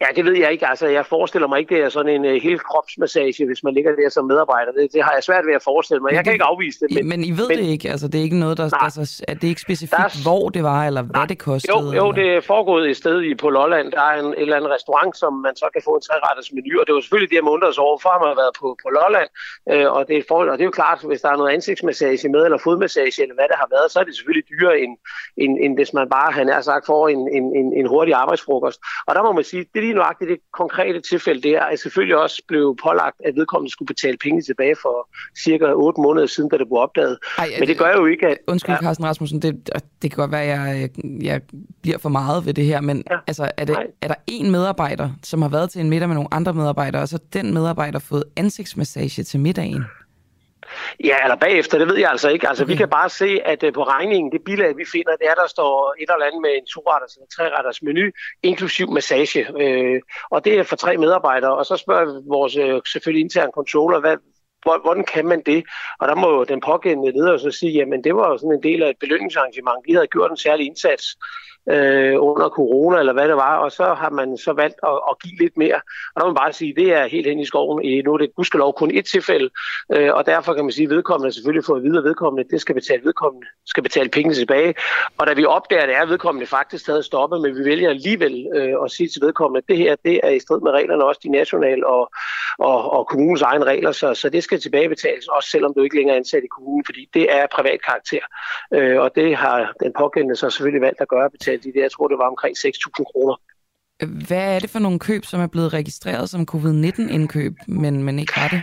Ja, 0.00 0.06
det 0.16 0.24
ved 0.24 0.36
jeg 0.36 0.52
ikke. 0.52 0.66
Altså, 0.66 0.86
jeg 0.86 1.06
forestiller 1.06 1.48
mig 1.48 1.58
ikke, 1.58 1.74
det 1.74 1.84
er 1.84 1.88
sådan 1.88 2.12
en 2.16 2.24
uh, 2.24 2.42
hel 2.42 2.58
kropsmassage, 2.58 3.46
hvis 3.46 3.62
man 3.62 3.74
ligger 3.74 3.96
der 3.96 4.08
som 4.08 4.24
medarbejder. 4.24 4.72
Det, 4.72 4.92
det 4.92 5.02
har 5.02 5.12
jeg 5.12 5.22
svært 5.22 5.46
ved 5.46 5.54
at 5.54 5.62
forestille 5.62 6.00
mig. 6.00 6.12
Jeg 6.12 6.24
kan 6.24 6.32
ikke 6.32 6.44
afvise 6.44 6.78
det. 6.80 6.88
Men, 6.94 7.08
men 7.08 7.24
I 7.24 7.30
ved 7.30 7.48
men, 7.48 7.58
det 7.58 7.64
ikke? 7.64 7.90
Altså, 7.90 8.08
det 8.08 8.18
er 8.18 8.22
ikke 8.22 8.38
noget, 8.38 8.58
der... 8.58 8.68
Nej, 8.70 8.80
altså, 8.84 9.24
er 9.28 9.34
det 9.34 9.48
ikke 9.48 9.60
specifikt, 9.60 9.98
der, 9.98 10.22
hvor 10.28 10.48
det 10.48 10.62
var, 10.62 10.80
eller 10.86 11.02
nej, 11.02 11.10
hvad 11.14 11.28
det 11.28 11.38
kostede? 11.38 11.72
Jo, 11.76 11.92
jo 12.00 12.12
det 12.12 12.26
er 12.36 12.40
foregået 12.40 12.90
et 12.90 12.96
sted 12.96 13.22
i, 13.22 13.34
på 13.34 13.48
Lolland. 13.50 13.92
Der 13.92 14.02
er 14.10 14.14
en, 14.20 14.26
en 14.26 14.34
eller 14.36 14.56
anden 14.56 14.70
restaurant, 14.70 15.16
som 15.16 15.32
man 15.46 15.56
så 15.56 15.66
kan 15.74 15.82
få 15.84 15.92
en 15.98 16.02
træretters 16.08 16.52
menu. 16.52 16.80
Og 16.80 16.86
det 16.86 16.94
var 16.94 17.00
selvfølgelig 17.00 17.30
det, 17.30 17.36
jeg 17.36 17.44
undret 17.56 17.74
sig 17.74 17.84
over, 17.88 17.98
for 18.04 18.12
man 18.22 18.28
har 18.32 18.38
været 18.42 18.54
på, 18.60 18.66
på 18.82 18.88
Lolland. 18.98 19.28
Øh, 19.72 19.88
og, 19.96 20.08
det 20.08 20.16
er 20.18 20.22
for, 20.28 20.38
og 20.52 20.56
det 20.58 20.64
er 20.64 20.70
jo 20.72 20.76
klart, 20.80 20.98
hvis 21.10 21.20
der 21.20 21.30
er 21.30 21.36
noget 21.40 21.52
ansigtsmassage 21.56 22.28
med, 22.34 22.42
eller 22.44 22.58
fodmassage, 22.66 23.22
eller 23.22 23.36
hvad 23.38 23.48
det 23.52 23.58
har 23.62 23.68
været, 23.74 23.90
så 23.92 23.96
er 24.00 24.04
det 24.04 24.14
selvfølgelig 24.16 24.46
dyrere, 24.52 24.76
end, 24.84 24.92
end, 25.42 25.52
end 25.64 25.72
hvis 25.78 25.92
man 25.98 26.06
bare, 26.16 26.30
han 26.32 26.48
er 26.48 26.60
sagt, 26.60 26.86
får 26.86 27.08
en, 27.08 27.22
en, 27.38 27.44
en, 27.60 27.68
en 27.80 27.86
hurtig 27.92 28.14
arbejdsfrokost. 28.22 28.78
Og 29.06 29.14
der 29.14 29.22
må 29.22 29.32
man 29.32 29.44
sige, 29.44 29.62
det 29.74 29.78
er 29.78 29.87
lige 29.88 29.98
nøjagtigt 29.98 30.28
det 30.30 30.38
konkrete 30.52 31.00
tilfælde 31.00 31.42
der 31.48 31.60
er 31.60 31.76
selvfølgelig 31.76 32.16
også 32.16 32.42
blev 32.48 32.76
pålagt, 32.82 33.16
at 33.24 33.32
vedkommende 33.36 33.72
skulle 33.72 33.86
betale 33.86 34.16
penge 34.24 34.42
tilbage 34.42 34.76
for 34.82 35.08
cirka 35.44 35.64
8 35.72 36.00
måneder 36.00 36.26
siden, 36.26 36.50
da 36.50 36.56
det 36.58 36.66
blev 36.66 36.78
opdaget. 36.78 37.18
Ej, 37.38 37.48
Men 37.58 37.68
det 37.68 37.78
gør 37.78 37.92
jo 37.96 38.06
ikke, 38.06 38.26
at... 38.26 38.38
Undskyld, 38.46 38.74
ja. 38.74 38.80
Carsten 38.82 39.06
Rasmussen, 39.06 39.42
det, 39.42 39.70
det 40.02 40.10
kan 40.10 40.16
godt 40.16 40.32
være, 40.32 40.42
at 40.42 40.80
jeg, 40.80 40.90
jeg 41.22 41.40
bliver 41.82 41.98
for 41.98 42.08
meget 42.08 42.46
ved 42.46 42.54
det 42.54 42.64
her, 42.64 42.80
men 42.80 43.04
ja. 43.10 43.18
altså, 43.26 43.50
er, 43.56 43.64
det, 43.64 43.76
er 44.02 44.08
der 44.08 44.14
en 44.26 44.50
medarbejder, 44.50 45.10
som 45.22 45.42
har 45.42 45.48
været 45.48 45.70
til 45.70 45.80
en 45.80 45.90
middag 45.90 46.08
med 46.08 46.14
nogle 46.14 46.34
andre 46.34 46.54
medarbejdere, 46.54 47.02
og 47.02 47.08
så 47.08 47.18
den 47.32 47.54
medarbejder 47.54 47.98
fået 47.98 48.24
ansigtsmassage 48.36 49.22
til 49.22 49.40
middagen? 49.40 49.84
Ja, 51.04 51.16
eller 51.22 51.36
bagefter, 51.36 51.78
det 51.78 51.88
ved 51.88 51.96
jeg 51.96 52.10
altså 52.10 52.28
ikke. 52.28 52.48
Altså, 52.48 52.64
okay. 52.64 52.72
vi 52.72 52.76
kan 52.76 52.88
bare 52.88 53.08
se, 53.08 53.40
at 53.44 53.62
uh, 53.62 53.72
på 53.72 53.82
regningen, 53.82 54.32
det 54.32 54.40
bilag, 54.44 54.76
vi 54.76 54.84
finder, 54.92 55.16
det 55.16 55.26
er, 55.28 55.34
der 55.34 55.46
står 55.46 55.94
et 55.98 56.10
eller 56.10 56.26
andet 56.26 56.42
med 56.42 56.50
en 56.50 56.66
to-retters 56.66 57.14
eller 57.16 57.28
tre-retters 57.36 57.82
menu, 57.82 58.10
inklusiv 58.42 58.90
massage. 58.90 59.40
Uh, 59.62 60.00
og 60.30 60.44
det 60.44 60.58
er 60.58 60.62
for 60.62 60.76
tre 60.76 60.96
medarbejdere. 60.96 61.56
Og 61.56 61.66
så 61.66 61.76
spørger 61.76 62.22
vores 62.28 62.56
uh, 62.56 62.80
selvfølgelig 62.92 63.22
interne 63.24 63.52
controller, 63.54 64.00
hvad, 64.00 64.16
hvordan 64.62 65.04
kan 65.04 65.26
man 65.26 65.42
det? 65.46 65.64
Og 66.00 66.08
der 66.08 66.14
må 66.14 66.44
den 66.44 66.60
pågældende 66.60 67.12
leder 67.12 67.38
så 67.38 67.50
sige, 67.50 67.72
jamen 67.72 68.04
det 68.04 68.14
var 68.14 68.28
jo 68.30 68.38
sådan 68.38 68.52
en 68.52 68.62
del 68.62 68.82
af 68.82 68.90
et 68.90 68.98
belønningsarrangement. 69.00 69.86
Vi 69.86 69.92
havde 69.92 70.06
gjort 70.06 70.30
en 70.30 70.36
særlig 70.36 70.66
indsats 70.66 71.16
øh, 71.70 72.14
under 72.18 72.48
corona, 72.48 72.98
eller 72.98 73.12
hvad 73.12 73.28
det 73.28 73.36
var, 73.36 73.56
og 73.56 73.72
så 73.72 73.94
har 73.94 74.10
man 74.10 74.36
så 74.36 74.52
valgt 74.52 74.78
at, 74.82 74.98
at 75.10 75.18
give 75.22 75.38
lidt 75.38 75.56
mere. 75.56 75.80
Og 76.14 76.20
der 76.20 76.24
må 76.24 76.30
man 76.32 76.42
bare 76.42 76.52
sige, 76.52 76.74
det 76.76 76.92
er 76.92 77.06
helt 77.06 77.26
hen 77.26 77.40
i 77.40 77.44
skoven. 77.44 77.84
I, 77.84 78.02
nu 78.02 78.14
er 78.14 78.18
det 78.18 78.34
gudskelov 78.34 78.74
kun 78.74 78.90
et 78.94 79.06
tilfælde, 79.06 79.50
øh, 79.94 80.14
og 80.14 80.26
derfor 80.26 80.54
kan 80.54 80.64
man 80.64 80.72
sige, 80.72 80.84
at 80.84 80.90
vedkommende 80.90 81.34
selvfølgelig 81.34 81.64
får 81.64 81.76
at 81.76 81.82
vide, 81.82 81.98
at 81.98 82.04
vedkommende 82.04 82.50
det 82.50 82.60
skal 82.60 82.74
betale, 82.74 83.04
vedkommende 83.04 83.46
skal 83.66 83.82
betale 83.82 84.08
penge 84.08 84.34
tilbage. 84.34 84.74
Og 85.18 85.26
da 85.26 85.32
vi 85.32 85.44
opdager, 85.44 85.82
at 85.82 85.88
det 85.88 85.96
er, 85.96 86.06
vedkommende 86.06 86.46
faktisk 86.46 86.86
havde 86.86 87.02
stoppet, 87.02 87.40
men 87.40 87.56
vi 87.56 87.64
vælger 87.64 87.90
alligevel 87.90 88.46
øh, 88.54 88.74
at 88.84 88.90
sige 88.90 89.08
til 89.08 89.22
vedkommende, 89.22 89.58
at 89.58 89.68
det 89.68 89.76
her 89.76 89.96
det 90.04 90.20
er 90.22 90.28
i 90.28 90.38
strid 90.38 90.60
med 90.60 90.72
reglerne, 90.72 91.04
også 91.04 91.20
de 91.22 91.28
nationale 91.28 91.86
og, 91.86 92.10
og, 92.58 92.92
og 92.92 93.06
kommunens 93.06 93.42
egne 93.42 93.64
regler, 93.64 93.92
så, 93.92 94.14
så 94.14 94.28
det 94.28 94.42
skal 94.42 94.60
tilbagebetales, 94.60 95.28
også 95.28 95.48
selvom 95.50 95.74
du 95.74 95.82
ikke 95.82 95.96
længere 95.96 96.14
er 96.14 96.18
ansat 96.18 96.44
i 96.44 96.54
kommunen, 96.56 96.84
fordi 96.84 97.08
det 97.14 97.34
er 97.36 97.46
privat 97.52 97.80
karakter. 97.86 98.24
Øh, 98.74 99.00
og 99.00 99.14
det 99.14 99.36
har 99.36 99.72
den 99.80 99.92
pågældende 99.98 100.36
så 100.36 100.50
selvfølgelig 100.50 100.82
valgt 100.82 101.00
at 101.00 101.08
gøre, 101.08 101.30
betalt 101.48 101.64
de 101.64 101.72
der, 101.72 101.84
jeg 101.84 101.92
tror 101.92 102.08
det 102.08 102.18
var 102.18 102.28
omkring 102.28 102.56
6.000 102.56 103.12
kroner. 103.12 103.36
Hvad 104.26 104.54
er 104.54 104.58
det 104.58 104.70
for 104.70 104.78
nogle 104.78 104.98
køb, 104.98 105.24
som 105.24 105.40
er 105.40 105.46
blevet 105.46 105.72
registreret 105.72 106.30
som 106.30 106.46
covid-19-indkøb, 106.46 107.54
men, 107.66 108.02
men 108.02 108.18
ikke 108.18 108.32
var 108.36 108.48
det? 108.48 108.62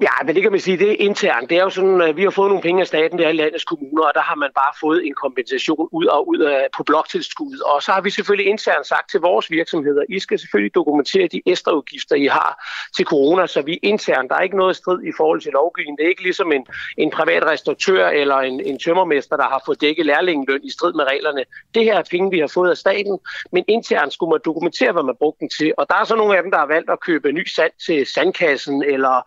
Ja, 0.00 0.24
men 0.24 0.34
det 0.34 0.42
kan 0.42 0.50
man 0.50 0.60
sige, 0.60 0.78
det 0.78 0.90
er 0.90 0.96
internt. 0.98 1.50
Det 1.50 1.58
er 1.58 1.62
jo 1.62 1.70
sådan, 1.70 2.00
at 2.00 2.16
vi 2.16 2.22
har 2.22 2.30
fået 2.30 2.48
nogle 2.48 2.62
penge 2.62 2.80
af 2.80 2.86
staten, 2.86 3.18
der 3.18 3.24
er 3.24 3.28
i 3.28 3.32
landets 3.32 3.64
kommuner, 3.64 4.02
og 4.02 4.12
der 4.14 4.20
har 4.20 4.34
man 4.34 4.50
bare 4.54 4.72
fået 4.80 5.06
en 5.06 5.14
kompensation 5.14 5.88
ud 5.92 6.06
og 6.06 6.28
ud 6.28 6.38
af, 6.38 6.66
på 6.76 6.82
bloktilskuddet. 6.82 7.62
Og 7.62 7.82
så 7.82 7.92
har 7.92 8.00
vi 8.00 8.10
selvfølgelig 8.10 8.50
internt 8.50 8.86
sagt 8.86 9.10
til 9.10 9.20
vores 9.20 9.50
virksomheder, 9.50 10.02
I 10.08 10.18
skal 10.18 10.38
selvfølgelig 10.38 10.74
dokumentere 10.74 11.28
de 11.28 11.42
ekstra 11.46 11.72
udgifter, 11.72 12.16
I 12.16 12.24
har 12.24 12.64
til 12.96 13.04
corona, 13.04 13.46
så 13.46 13.62
vi 13.62 13.78
internt, 13.82 14.30
der 14.30 14.36
er 14.36 14.40
ikke 14.40 14.56
noget 14.56 14.76
strid 14.76 15.02
i 15.02 15.12
forhold 15.16 15.40
til 15.40 15.52
lovgivningen. 15.52 15.98
Det 15.98 16.04
er 16.04 16.08
ikke 16.08 16.22
ligesom 16.22 16.52
en, 16.52 16.66
en 16.98 17.10
privat 17.10 17.44
restauratør 17.44 18.08
eller 18.08 18.36
en, 18.36 18.60
en 18.60 18.78
tømmermester, 18.78 19.36
der 19.36 19.44
har 19.44 19.62
fået 19.66 19.80
dækket 19.80 20.06
lærlingeløn 20.06 20.60
i 20.64 20.70
strid 20.70 20.92
med 20.92 21.04
reglerne. 21.04 21.44
Det 21.74 21.84
her 21.84 21.98
er 21.98 22.02
penge, 22.10 22.30
vi 22.30 22.38
har 22.38 22.46
fået 22.54 22.70
af 22.70 22.76
staten, 22.76 23.18
men 23.52 23.64
internt 23.68 24.12
skulle 24.12 24.30
man 24.30 24.40
dokumentere, 24.44 24.92
hvad 24.92 25.02
man 25.02 25.16
brugte 25.18 25.40
den 25.40 25.48
til. 25.48 25.74
Og 25.78 25.86
der 25.90 25.94
er 25.94 26.04
så 26.04 26.16
nogle 26.16 26.36
af 26.36 26.42
dem, 26.42 26.50
der 26.50 26.58
har 26.58 26.66
valgt 26.66 26.90
at 26.90 27.00
købe 27.00 27.32
ny 27.32 27.46
sand 27.46 27.72
til 27.86 28.06
sandkassen 28.06 28.82
eller 28.82 29.22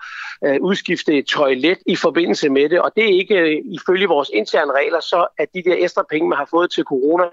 øh, 0.46 0.57
Øh, 0.58 0.64
udskifte 0.64 1.18
et 1.18 1.26
toilet 1.26 1.78
i 1.86 1.96
forbindelse 1.96 2.50
med 2.50 2.70
det, 2.70 2.82
og 2.82 2.92
det 2.96 3.04
er 3.04 3.20
ikke 3.20 3.36
øh, 3.36 3.62
ifølge 3.66 4.08
vores 4.08 4.32
interne 4.34 4.72
regler, 4.72 5.00
så 5.00 5.28
at 5.38 5.48
de 5.54 5.64
der 5.64 5.76
ekstra 5.80 6.04
penge, 6.10 6.30
man 6.30 6.38
har 6.38 6.48
fået 6.52 6.72
til 6.72 6.84
corona, 6.84 7.24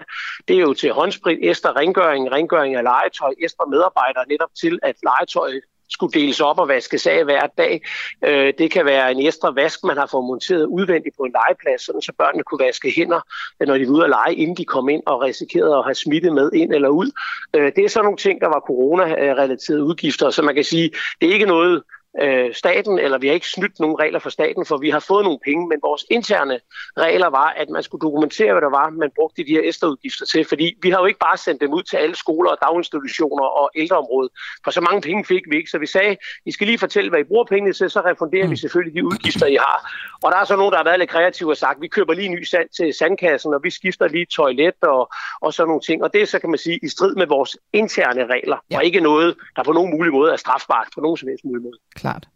det 0.47 0.55
er 0.55 0.59
jo 0.59 0.73
til 0.73 0.91
håndsprit, 0.91 1.39
ekstra 1.41 1.71
rengøring, 1.71 2.31
rengøring 2.31 2.75
af 2.75 2.83
legetøj, 2.83 3.33
ekstra 3.39 3.65
medarbejdere 3.65 4.25
netop 4.27 4.49
til, 4.61 4.79
at 4.83 4.95
legetøjet 5.03 5.61
skulle 5.89 6.13
deles 6.19 6.41
op 6.41 6.59
og 6.59 6.67
vaskes 6.67 7.07
af 7.07 7.23
hver 7.23 7.47
dag. 7.57 7.81
Øh, 8.25 8.53
det 8.57 8.71
kan 8.71 8.85
være 8.85 9.11
en 9.11 9.27
ekstra 9.27 9.51
vask, 9.51 9.83
man 9.83 9.97
har 9.97 10.05
fået 10.05 10.25
monteret 10.25 10.65
udvendigt 10.65 11.15
på 11.17 11.23
en 11.23 11.31
legeplads, 11.31 11.85
sådan 11.85 12.01
så 12.01 12.13
børnene 12.17 12.43
kunne 12.43 12.65
vaske 12.65 12.93
hænder, 12.95 13.21
øh, 13.59 13.67
når 13.67 13.77
de 13.77 13.87
var 13.87 13.93
ude 13.93 14.03
at 14.03 14.09
lege, 14.09 14.35
inden 14.35 14.57
de 14.57 14.65
kom 14.65 14.89
ind 14.89 15.03
og 15.05 15.21
risikerede 15.21 15.75
at 15.75 15.83
have 15.83 15.95
smitte 15.95 16.31
med 16.31 16.51
ind 16.53 16.73
eller 16.73 16.89
ud. 16.89 17.11
Øh, 17.55 17.71
det 17.75 17.85
er 17.85 17.89
sådan 17.89 18.05
nogle 18.05 18.17
ting, 18.17 18.41
der 18.41 18.47
var 18.47 18.59
corona-relaterede 18.59 19.83
udgifter, 19.83 20.29
så 20.29 20.41
man 20.41 20.55
kan 20.55 20.63
sige, 20.63 20.91
det 21.21 21.29
er 21.29 21.33
ikke 21.33 21.45
noget, 21.45 21.83
øh, 22.21 22.53
staten, 22.53 22.99
eller 22.99 23.17
vi 23.17 23.27
har 23.27 23.33
ikke 23.33 23.47
snydt 23.47 23.79
nogen 23.79 23.99
regler 23.99 24.19
for 24.19 24.29
staten, 24.29 24.65
for 24.65 24.77
vi 24.77 24.89
har 24.89 24.99
fået 24.99 25.23
nogle 25.23 25.39
penge, 25.45 25.67
men 25.67 25.79
vores 25.81 26.05
interne 26.11 26.59
regler 26.97 27.27
var, 27.27 27.49
at 27.57 27.69
man 27.69 27.83
skulle 27.83 28.01
dokumentere, 28.01 28.51
hvad 28.51 28.61
der 28.61 28.69
var, 28.69 28.89
man 28.89 29.11
brugte 29.15 29.43
de 29.43 29.51
her 29.51 29.61
ekstraudgifter 29.63 30.25
til, 30.25 30.45
fordi 30.45 30.77
vi 30.81 30.89
har 30.89 30.99
jo 30.99 31.05
ikke 31.05 31.19
bare 31.19 31.37
sendt 31.37 31.61
dem 31.61 31.73
ud 31.73 31.83
til 31.83 31.97
alle 31.97 32.15
skoler 32.15 32.49
og 32.51 32.57
daginstitutioner 32.61 33.43
og 33.43 33.71
ældreområdet, 33.75 34.31
for 34.63 34.71
så 34.71 34.81
mange 34.81 35.01
penge 35.01 35.25
fik 35.25 35.43
vi 35.49 35.55
ikke, 35.57 35.69
så 35.69 35.77
vi 35.77 35.85
sagde, 35.85 36.17
I 36.45 36.51
skal 36.51 36.67
lige 36.67 36.77
fortælle, 36.77 37.09
hvad 37.09 37.19
I 37.19 37.23
bruger 37.23 37.45
pengene 37.45 37.73
til, 37.73 37.89
så 37.89 37.99
refunderer 38.01 38.47
vi 38.47 38.49
mm. 38.49 38.55
selvfølgelig 38.55 38.95
de 38.95 39.05
udgifter, 39.05 39.45
I 39.45 39.55
har. 39.55 39.77
Og 40.23 40.31
der 40.31 40.37
er 40.37 40.45
så 40.45 40.55
nogen, 40.55 40.71
der 40.71 40.77
har 40.77 40.83
været 40.83 40.99
lidt 40.99 41.09
kreative 41.09 41.51
og 41.51 41.57
sagt, 41.57 41.81
vi 41.81 41.87
køber 41.87 42.13
lige 42.13 42.29
ny 42.29 42.43
sand 42.43 42.69
til 42.77 42.93
sandkassen, 42.93 43.53
og 43.53 43.59
vi 43.63 43.69
skifter 43.69 44.07
lige 44.07 44.25
toilet 44.25 44.81
og, 44.81 45.11
og 45.41 45.53
sådan 45.53 45.67
nogle 45.67 45.81
ting, 45.81 46.03
og 46.03 46.13
det 46.13 46.21
er 46.21 46.25
så, 46.25 46.39
kan 46.39 46.49
man 46.49 46.59
sige, 46.59 46.79
i 46.83 46.87
strid 46.87 47.15
med 47.15 47.27
vores 47.27 47.57
interne 47.73 48.25
regler, 48.25 48.57
ja. 48.71 48.77
og 48.77 48.85
ikke 48.85 48.99
noget, 48.99 49.35
der 49.55 49.63
på 49.63 49.71
nogen 49.71 49.91
mulig 49.97 50.13
måde 50.13 50.31
er 50.31 50.35
strafbart 50.35 50.87
på 50.95 51.01
nogen 51.01 51.17
som 51.17 51.29
helst 51.29 51.45
mulig 51.45 51.63
måde 51.63 51.77
klart. 52.05 52.27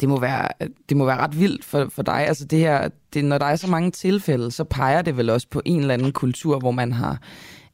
Det 0.00 0.08
må 0.08 0.20
være, 0.20 0.48
det 0.88 0.96
må 0.96 1.04
være 1.04 1.16
ret 1.16 1.40
vildt 1.40 1.64
for, 1.64 1.88
for 1.88 2.02
dig. 2.02 2.26
Altså 2.26 2.44
det 2.44 2.58
her, 2.58 2.88
det, 3.14 3.24
når 3.24 3.38
der 3.38 3.46
er 3.46 3.56
så 3.56 3.66
mange 3.66 3.90
tilfælde, 3.90 4.50
så 4.50 4.64
peger 4.64 5.02
det 5.02 5.16
vel 5.16 5.30
også 5.30 5.46
på 5.50 5.62
en 5.64 5.80
eller 5.80 5.94
anden 5.94 6.12
kultur, 6.12 6.58
hvor 6.58 6.70
man 6.70 6.92
har 6.92 7.18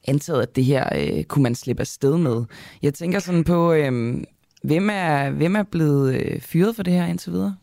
antaget, 0.09 0.43
at 0.43 0.57
det 0.57 0.65
her 0.65 0.89
øh, 0.97 1.25
kunne 1.25 1.43
man 1.43 1.55
slippe 1.55 1.81
afsted 1.81 2.19
med. 2.19 2.45
Jeg 2.83 2.95
tænker 2.95 3.19
sådan 3.19 3.45
på, 3.45 3.73
øh, 3.73 4.23
hvem, 4.63 4.89
er, 4.93 5.31
hvem 5.31 5.57
er 5.57 5.63
blevet 5.63 6.15
øh, 6.15 6.41
fyret 6.41 6.77
for 6.77 6.83
det 6.83 6.93
her 6.93 7.07
indtil 7.07 7.33
videre? 7.33 7.57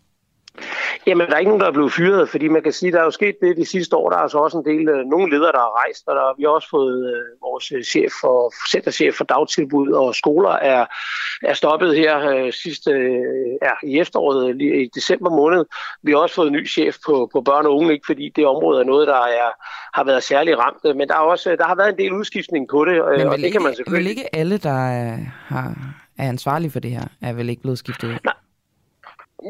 Jamen, 1.08 1.28
der 1.28 1.34
er 1.34 1.39
ikke 1.39 1.50
nogen, 1.50 1.62
der 1.62 1.68
er 1.68 1.72
blevet 1.72 1.94
fyret, 1.94 2.30
fordi 2.30 2.48
man 2.48 2.63
kan 2.63 2.72
sige, 2.72 2.92
der 2.92 3.00
er 3.00 3.04
jo 3.04 3.12
sket 3.12 3.36
det 3.42 3.58
de 3.58 3.66
sidste 3.66 3.96
år. 3.96 4.10
Der 4.10 4.18
er 4.18 4.22
altså 4.22 4.38
også 4.38 4.58
en 4.58 4.66
del, 4.66 4.89
øh, 4.89 5.06
nogle 5.06 5.32
ledere, 5.32 5.52
der 5.52 5.58
har 5.58 5.84
rejst, 5.84 6.04
og 6.08 6.16
der, 6.16 6.38
vi 6.38 6.44
har 6.44 6.50
også 6.50 6.70
fået 6.70 6.98
øh, 7.13 7.26
vores 7.42 7.72
øh, 7.72 7.84
chef 7.84 8.12
for, 8.22 8.54
centerchef 8.72 9.16
for 9.16 9.24
dagtilbud 9.24 9.92
og 9.92 10.16
skoler 10.16 10.50
er, 10.50 10.86
er 11.44 11.54
stoppet 11.54 11.96
her 11.96 12.30
øh, 12.30 12.54
sidste, 12.54 12.92
øh, 12.92 13.52
ja, 13.62 13.74
i 13.84 14.00
efteråret, 14.00 14.56
lige 14.56 14.84
i 14.84 14.89
december 14.96 15.30
måned. 15.30 15.66
Vi 16.04 16.12
har 16.12 16.18
også 16.18 16.36
fået 16.36 16.48
en 16.48 16.54
ny 16.54 16.70
chef 16.70 16.98
på, 17.06 17.30
på 17.34 17.42
børn 17.42 17.66
og 17.66 17.76
unge, 17.76 17.94
ikke 17.94 18.06
fordi 18.06 18.32
det 18.36 18.46
område 18.46 18.82
er 18.82 18.86
noget, 18.86 19.08
der 19.08 19.22
er, 19.22 19.50
har 19.94 20.04
været 20.04 20.24
særlig 20.24 20.58
ramt, 20.60 20.98
men 20.98 21.08
der, 21.08 21.16
er 21.16 21.20
også, 21.20 21.56
der 21.56 21.68
har 21.68 21.76
været 21.76 21.89
en 21.89 21.98
del 21.98 22.13
udskiftning 22.13 22.68
på 22.68 22.86
det, 22.86 22.94
men 22.94 23.28
og 23.28 23.38
det 23.38 23.44
ikke, 23.44 23.52
kan 23.52 23.62
man 23.62 23.76
selvfølgelig... 23.76 24.04
Men 24.04 24.10
ikke 24.10 24.36
alle, 24.36 24.58
der 24.58 24.88
er, 24.88 25.18
har, 25.48 25.76
er 26.18 26.30
ansvarlige 26.30 26.72
for 26.72 26.80
det 26.80 26.92
her, 26.92 27.06
er 27.22 27.34
vel 27.34 27.50
ikke 27.50 27.62
blevet 27.62 27.78
skiftet? 27.78 28.20
Nej. 28.24 28.34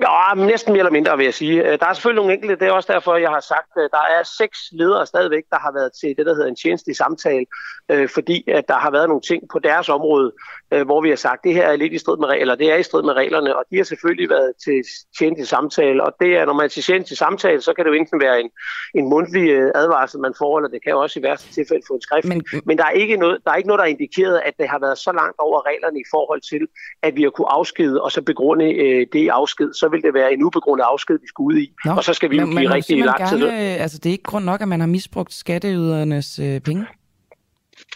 Ja, 0.01 0.45
næsten 0.45 0.73
mere 0.73 0.79
eller 0.79 0.91
mindre, 0.91 1.17
vil 1.17 1.23
jeg 1.23 1.33
sige. 1.33 1.63
Øh, 1.63 1.79
der 1.79 1.85
er 1.85 1.93
selvfølgelig 1.93 2.21
nogle 2.21 2.33
enkelte, 2.33 2.55
det 2.55 2.67
er 2.67 2.71
også 2.71 2.93
derfor, 2.93 3.15
jeg 3.15 3.29
har 3.29 3.39
sagt, 3.39 3.69
at 3.77 3.89
der 3.91 4.05
er 4.17 4.23
seks 4.23 4.57
ledere 4.71 5.05
stadigvæk, 5.05 5.43
der 5.49 5.59
har 5.59 5.71
været 5.71 5.91
til 6.01 6.09
det, 6.17 6.25
der 6.25 6.33
hedder 6.33 6.47
en 6.47 6.55
tjenestelig 6.55 6.95
samtale, 6.95 7.45
øh, 7.91 8.09
fordi 8.09 8.43
at 8.47 8.67
der 8.67 8.77
har 8.77 8.91
været 8.91 9.07
nogle 9.07 9.21
ting 9.21 9.43
på 9.51 9.59
deres 9.59 9.89
område, 9.89 10.31
øh, 10.73 10.85
hvor 10.85 11.01
vi 11.01 11.09
har 11.09 11.15
sagt, 11.15 11.39
at 11.39 11.43
det 11.43 11.53
her 11.53 11.67
er 11.67 11.75
lidt 11.75 11.93
i 11.93 11.97
strid 11.97 12.17
med 12.17 12.27
regler, 12.27 12.55
det 12.55 12.71
er 12.71 12.75
i 12.75 12.83
strid 12.83 13.03
med 13.03 13.13
reglerne, 13.13 13.55
og 13.57 13.63
de 13.71 13.77
har 13.77 13.83
selvfølgelig 13.83 14.29
været 14.29 14.51
til 14.65 14.77
tjenestelig 15.17 15.47
samtale, 15.47 16.03
og 16.03 16.11
det 16.19 16.37
er, 16.37 16.45
når 16.45 16.53
man 16.53 16.65
er 16.65 16.69
til 16.69 16.83
tjenestelig 16.83 17.17
samtale, 17.17 17.61
så 17.61 17.73
kan 17.73 17.85
det 17.85 17.91
jo 17.91 17.95
enten 17.95 18.21
være 18.21 18.39
en, 18.39 18.49
en 18.95 19.09
mundtlig 19.09 19.45
advarsel, 19.75 20.19
man 20.19 20.33
får, 20.37 20.57
eller 20.57 20.69
det 20.69 20.83
kan 20.83 20.95
også 20.95 21.19
i 21.19 21.23
værste 21.23 21.53
tilfælde 21.53 21.83
få 21.87 21.93
en 21.93 22.01
skrift. 22.01 22.27
Men, 22.27 22.43
Men 22.65 22.77
der, 22.77 22.85
er 22.85 22.91
ikke 22.91 23.17
noget, 23.17 23.37
der 23.45 23.51
er 23.51 23.55
ikke 23.55 23.67
noget, 23.67 23.79
der 23.79 23.85
har 23.85 23.95
indikeret, 23.97 24.41
at 24.45 24.53
det 24.59 24.67
har 24.69 24.79
været 24.79 24.97
så 24.97 25.11
langt 25.11 25.37
over 25.39 25.67
reglerne 25.69 25.99
i 25.99 26.07
forhold 26.11 26.41
til, 26.51 26.67
at 27.03 27.15
vi 27.15 27.21
har 27.23 27.29
kunne 27.29 27.51
afskede 27.51 28.01
og 28.01 28.11
så 28.11 28.21
begrunde 28.21 28.73
øh, 28.73 29.07
det 29.13 29.29
afsked 29.29 29.73
så 29.73 29.87
vil 29.89 30.01
det 30.01 30.13
være 30.13 30.33
en 30.33 30.43
ubegrundet 30.43 30.85
afsked, 30.93 31.19
vi 31.21 31.27
skal 31.27 31.43
ud 31.43 31.57
i. 31.57 31.73
Nå, 31.85 31.91
og 31.91 32.03
så 32.03 32.13
skal 32.13 32.29
vi 32.31 32.37
jo 32.37 32.45
blive 32.45 32.69
rigtig 32.73 33.05
lang 33.05 33.29
tid. 33.29 33.43
Altså, 33.83 33.97
det 33.97 34.05
er 34.05 34.11
ikke 34.11 34.23
grund 34.23 34.45
nok, 34.45 34.61
at 34.61 34.67
man 34.67 34.79
har 34.79 34.87
misbrugt 34.87 35.33
skatteydernes 35.33 36.39
øh, 36.39 36.59
penge? 36.59 36.85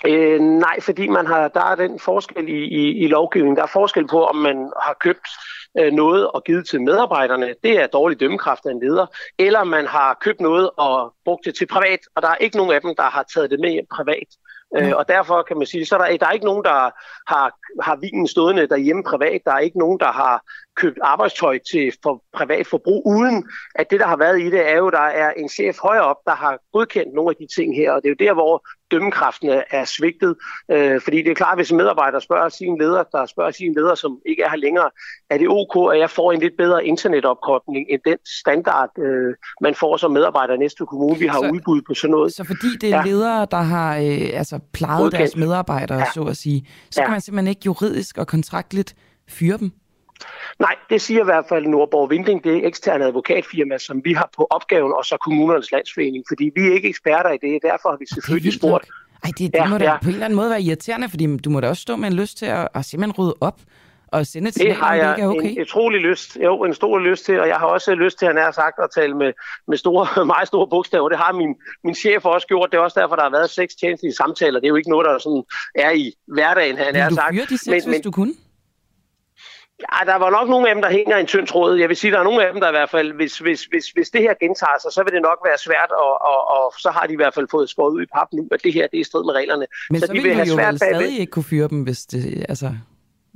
Øh, 0.05 0.39
nej, 0.39 0.79
fordi 0.81 1.07
man 1.07 1.25
har, 1.27 1.47
der 1.47 1.65
er 1.65 1.75
den 1.75 1.99
forskel 1.99 2.49
i, 2.49 2.63
i, 2.63 3.03
i 3.03 3.07
lovgivningen. 3.07 3.57
Der 3.57 3.63
er 3.63 3.67
forskel 3.73 4.07
på, 4.07 4.25
om 4.25 4.35
man 4.35 4.71
har 4.83 4.95
købt 4.99 5.27
øh, 5.79 5.93
noget 5.93 6.27
og 6.27 6.43
givet 6.43 6.67
til 6.67 6.81
medarbejderne. 6.81 7.55
Det 7.63 7.81
er 7.81 7.87
dårlig 7.87 8.19
dømmekraft 8.19 8.65
af 8.65 8.71
en 8.71 8.79
leder. 8.79 9.05
Eller 9.39 9.63
man 9.63 9.85
har 9.85 10.17
købt 10.21 10.41
noget 10.41 10.69
og 10.77 11.13
brugt 11.25 11.45
det 11.45 11.55
til 11.55 11.65
privat, 11.65 11.99
og 12.15 12.21
der 12.21 12.27
er 12.27 12.35
ikke 12.35 12.57
nogen 12.57 12.73
af 12.73 12.81
dem, 12.81 12.95
der 12.95 13.03
har 13.03 13.25
taget 13.33 13.51
det 13.51 13.59
med 13.59 13.69
hjem 13.69 13.85
privat. 13.95 14.27
Øh, 14.77 14.93
og 14.95 15.07
derfor 15.07 15.41
kan 15.41 15.57
man 15.57 15.65
sige, 15.65 15.85
så 15.85 15.97
der, 15.97 16.17
der 16.17 16.27
er 16.27 16.31
ikke 16.31 16.45
nogen, 16.45 16.63
der 16.63 16.91
har, 17.33 17.57
har 17.81 17.95
vinen 17.95 18.27
stående 18.27 18.67
derhjemme 18.67 19.03
privat. 19.03 19.41
Der 19.45 19.51
er 19.51 19.59
ikke 19.59 19.79
nogen, 19.79 19.99
der 19.99 20.11
har 20.11 20.41
købt 20.75 20.99
arbejdstøj 21.01 21.59
til 21.71 21.93
for 22.03 22.23
privat 22.33 22.67
forbrug, 22.67 23.07
uden 23.07 23.49
at 23.75 23.91
det, 23.91 23.99
der 23.99 24.07
har 24.07 24.17
været 24.17 24.39
i 24.41 24.49
det, 24.49 24.69
er 24.69 24.77
jo, 24.77 24.89
der 24.89 25.07
er 25.23 25.31
en 25.31 25.49
chef 25.49 25.77
højere 25.83 26.03
op, 26.03 26.17
der 26.25 26.35
har 26.35 26.59
godkendt 26.73 27.13
nogle 27.13 27.29
af 27.29 27.35
de 27.35 27.47
ting 27.55 27.75
her. 27.75 27.91
Og 27.91 28.01
det 28.03 28.09
er 28.09 28.15
jo 28.19 28.25
der, 28.27 28.33
hvor 28.33 28.67
dømmekraften 28.91 29.49
er 29.71 29.85
svigtet. 29.85 30.35
Øh, 30.71 31.01
fordi 31.01 31.17
det 31.17 31.31
er 31.31 31.35
klart, 31.35 31.57
hvis 31.57 31.71
en 31.71 31.77
medarbejder 31.77 32.19
spørger 32.19 32.49
sin 32.49 32.77
leder, 32.77 33.03
der 33.11 33.25
spørger 33.25 33.51
sin 33.51 33.73
leder, 33.73 33.95
som 33.95 34.19
ikke 34.25 34.43
er 34.43 34.49
her 34.49 34.57
længere, 34.57 34.89
er 35.29 35.37
det 35.37 35.47
ok, 35.49 35.93
at 35.93 35.99
jeg 35.99 36.09
får 36.09 36.31
en 36.31 36.39
lidt 36.39 36.53
bedre 36.57 36.85
internetopkobling 36.85 37.85
end 37.89 38.01
den 38.05 38.17
standard, 38.41 38.89
øh, 38.99 39.35
man 39.61 39.75
får 39.75 39.97
som 39.97 40.11
medarbejder 40.11 40.53
i 40.53 40.57
næste 40.57 40.85
kommune. 40.85 41.19
Vi 41.19 41.27
har 41.27 41.41
så, 41.41 41.49
udbud 41.53 41.81
på 41.87 41.93
sådan 41.93 42.11
noget. 42.11 42.33
Så 42.33 42.43
fordi 42.43 42.67
det 42.81 42.93
er 42.93 42.97
ja. 42.97 43.03
ledere, 43.05 43.47
der 43.51 43.61
har 43.61 43.97
øh, 43.97 44.39
altså 44.39 44.59
plejet 44.73 45.01
Godkendt. 45.01 45.19
deres 45.19 45.35
medarbejdere, 45.35 45.99
ja. 45.99 46.11
så 46.13 46.23
at 46.23 46.37
sige, 46.37 46.67
så 46.91 47.01
ja. 47.01 47.05
kan 47.05 47.11
man 47.11 47.21
simpelthen 47.21 47.47
ikke 47.47 47.61
juridisk 47.65 48.17
og 48.17 48.27
kontraktligt 48.27 48.95
fyre 49.29 49.57
dem? 49.57 49.71
Nej, 50.59 50.75
det 50.89 51.01
siger 51.01 51.21
i 51.21 51.23
hvert 51.23 51.45
fald 51.49 51.65
Nordborg 51.67 52.09
Vinding, 52.09 52.43
det 52.43 52.57
er 52.57 52.67
eksterne 52.67 53.05
advokatfirma, 53.05 53.77
som 53.77 54.01
vi 54.05 54.13
har 54.13 54.29
på 54.37 54.47
opgaven, 54.49 54.93
og 54.97 55.05
så 55.05 55.17
kommunernes 55.17 55.71
landsforening, 55.71 56.23
fordi 56.27 56.51
vi 56.55 56.67
er 56.67 56.73
ikke 56.73 56.89
eksperter 56.89 57.29
i 57.29 57.37
det, 57.41 57.59
derfor 57.61 57.89
har 57.89 57.97
vi 57.97 58.05
selvfølgelig 58.13 58.53
spurgt. 58.53 58.87
Ej, 59.23 59.31
det, 59.37 59.39
det 59.39 59.59
ja, 59.59 59.67
må 59.67 59.77
da 59.77 59.83
ja. 59.83 59.97
på 59.97 60.07
en 60.07 60.13
eller 60.13 60.25
anden 60.25 60.35
måde 60.35 60.49
være 60.49 60.61
irriterende, 60.61 61.09
fordi 61.09 61.37
du 61.37 61.49
må 61.49 61.59
da 61.59 61.69
også 61.69 61.81
stå 61.81 61.95
med 61.95 62.07
en 62.07 62.13
lyst 62.13 62.37
til 62.37 62.45
at, 62.45 62.67
at 62.73 62.85
simpelthen 62.85 63.19
rydde 63.19 63.35
op 63.41 63.61
og 64.07 64.27
sende 64.27 64.51
til 64.51 64.65
det 64.65 64.75
har 64.75 64.95
jeg 64.95 65.07
det 65.07 65.13
ikke 65.13 65.21
er 65.21 65.27
okay. 65.27 65.51
en 65.51 65.61
utrolig 65.61 66.01
lyst, 66.01 66.37
jo, 66.43 66.63
en 66.63 66.73
stor 66.73 66.99
lyst 66.99 67.25
til, 67.25 67.39
og 67.39 67.47
jeg 67.47 67.55
har 67.55 67.65
også 67.65 67.95
lyst 67.95 68.19
til, 68.19 68.25
at 68.25 68.33
han 68.33 68.43
har 68.43 68.51
sagt, 68.51 68.75
at 68.83 68.89
tale 68.95 69.13
med, 69.17 69.33
med 69.67 69.77
store, 69.77 70.25
meget 70.33 70.47
store 70.47 70.67
bogstaver. 70.67 71.09
Det 71.09 71.17
har 71.17 71.31
min, 71.33 71.55
min 71.83 71.95
chef 71.95 72.25
også 72.25 72.47
gjort. 72.47 72.71
Det 72.71 72.77
er 72.77 72.81
også 72.81 72.99
derfor, 72.99 73.15
der 73.15 73.23
har 73.23 73.29
været 73.29 73.49
seks 73.49 73.75
tjenestlige 73.75 74.13
samtaler. 74.13 74.59
Det 74.59 74.65
er 74.65 74.69
jo 74.69 74.75
ikke 74.75 74.89
noget, 74.89 75.05
der 75.05 75.17
sådan 75.19 75.43
er 75.75 75.91
i 75.91 76.13
hverdagen, 76.27 76.77
han 76.77 76.95
har 76.95 77.09
sagt. 77.09 77.35
Men 77.35 77.45
du 77.45 77.53
de 77.53 77.57
seks, 77.57 77.85
men, 77.85 77.93
hvis 77.93 78.03
du 78.03 78.11
kunne? 78.11 78.33
Ja, 79.85 80.11
der 80.11 80.17
var 80.23 80.29
nok 80.29 80.47
nogle 80.49 80.69
af 80.69 80.75
dem, 80.75 80.81
der 80.81 80.89
hænger 80.89 81.17
i 81.17 81.19
en 81.19 81.27
tynd 81.27 81.47
tråd. 81.47 81.75
Jeg 81.75 81.89
vil 81.89 81.97
sige, 81.97 82.11
der 82.11 82.19
er 82.19 82.23
nogle 82.23 82.45
af 82.45 82.53
dem, 82.53 82.61
der 82.61 82.67
i 82.67 82.71
hvert 82.71 82.89
fald, 82.89 83.13
hvis, 83.13 83.37
hvis, 83.37 83.61
hvis, 83.71 83.85
hvis 83.95 84.09
det 84.09 84.21
her 84.21 84.33
gentager 84.43 84.79
sig, 84.81 84.91
så 84.91 85.03
vil 85.03 85.13
det 85.13 85.21
nok 85.21 85.39
være 85.47 85.57
svært, 85.57 85.91
og, 86.05 86.13
og, 86.31 86.39
og 86.55 86.73
så 86.83 86.89
har 86.89 87.07
de 87.07 87.13
i 87.13 87.15
hvert 87.15 87.33
fald 87.33 87.47
fået 87.51 87.69
skåret 87.69 87.93
ud 87.93 88.01
i 88.03 88.09
pap 88.15 88.27
nu, 88.33 88.47
at 88.51 88.63
det 88.63 88.73
her 88.73 88.87
det 88.87 88.97
er 88.97 89.01
i 89.01 89.09
strid 89.11 89.23
med 89.23 89.33
reglerne. 89.33 89.65
Men 89.89 89.99
så, 89.99 90.07
så 90.07 90.13
de 90.13 90.19
vil, 90.19 90.33
have 90.33 90.47
jo 90.47 90.55
svært 90.55 90.75
stadig 90.75 91.19
ikke 91.19 91.31
kunne 91.31 91.49
fyre 91.53 91.67
dem, 91.67 91.81
hvis 91.81 92.01
det, 92.05 92.45
altså... 92.49 92.69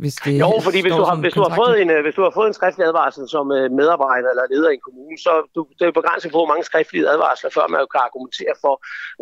Hvis 0.04 0.16
det 0.26 0.40
jo, 0.40 0.60
fordi 0.68 0.82
hvis 0.86 0.94
du, 1.00 1.04
har, 1.10 1.16
hvis, 1.16 1.34
du 1.34 1.44
har 1.48 1.56
fået 1.62 1.82
en, 1.82 1.90
øh, 1.90 2.02
hvis 2.06 2.16
du 2.16 2.24
har 2.28 2.34
fået 2.40 2.48
en 2.48 2.58
skriftlig 2.60 2.86
advarsel 2.88 3.24
som 3.36 3.46
øh, 3.58 3.72
medarbejder 3.80 4.30
eller 4.34 4.46
leder 4.54 4.70
i 4.70 4.74
en 4.80 4.86
kommune, 4.88 5.18
så 5.26 5.34
du, 5.56 5.60
det 5.80 5.86
er 5.88 5.92
begrænset 6.02 6.32
på, 6.32 6.38
hvor 6.38 6.52
mange 6.54 6.64
skriftlige 6.72 7.10
advarsler, 7.14 7.50
før 7.58 7.66
man 7.74 7.80
kan 7.94 8.02
argumentere 8.08 8.56
for. 8.64 8.76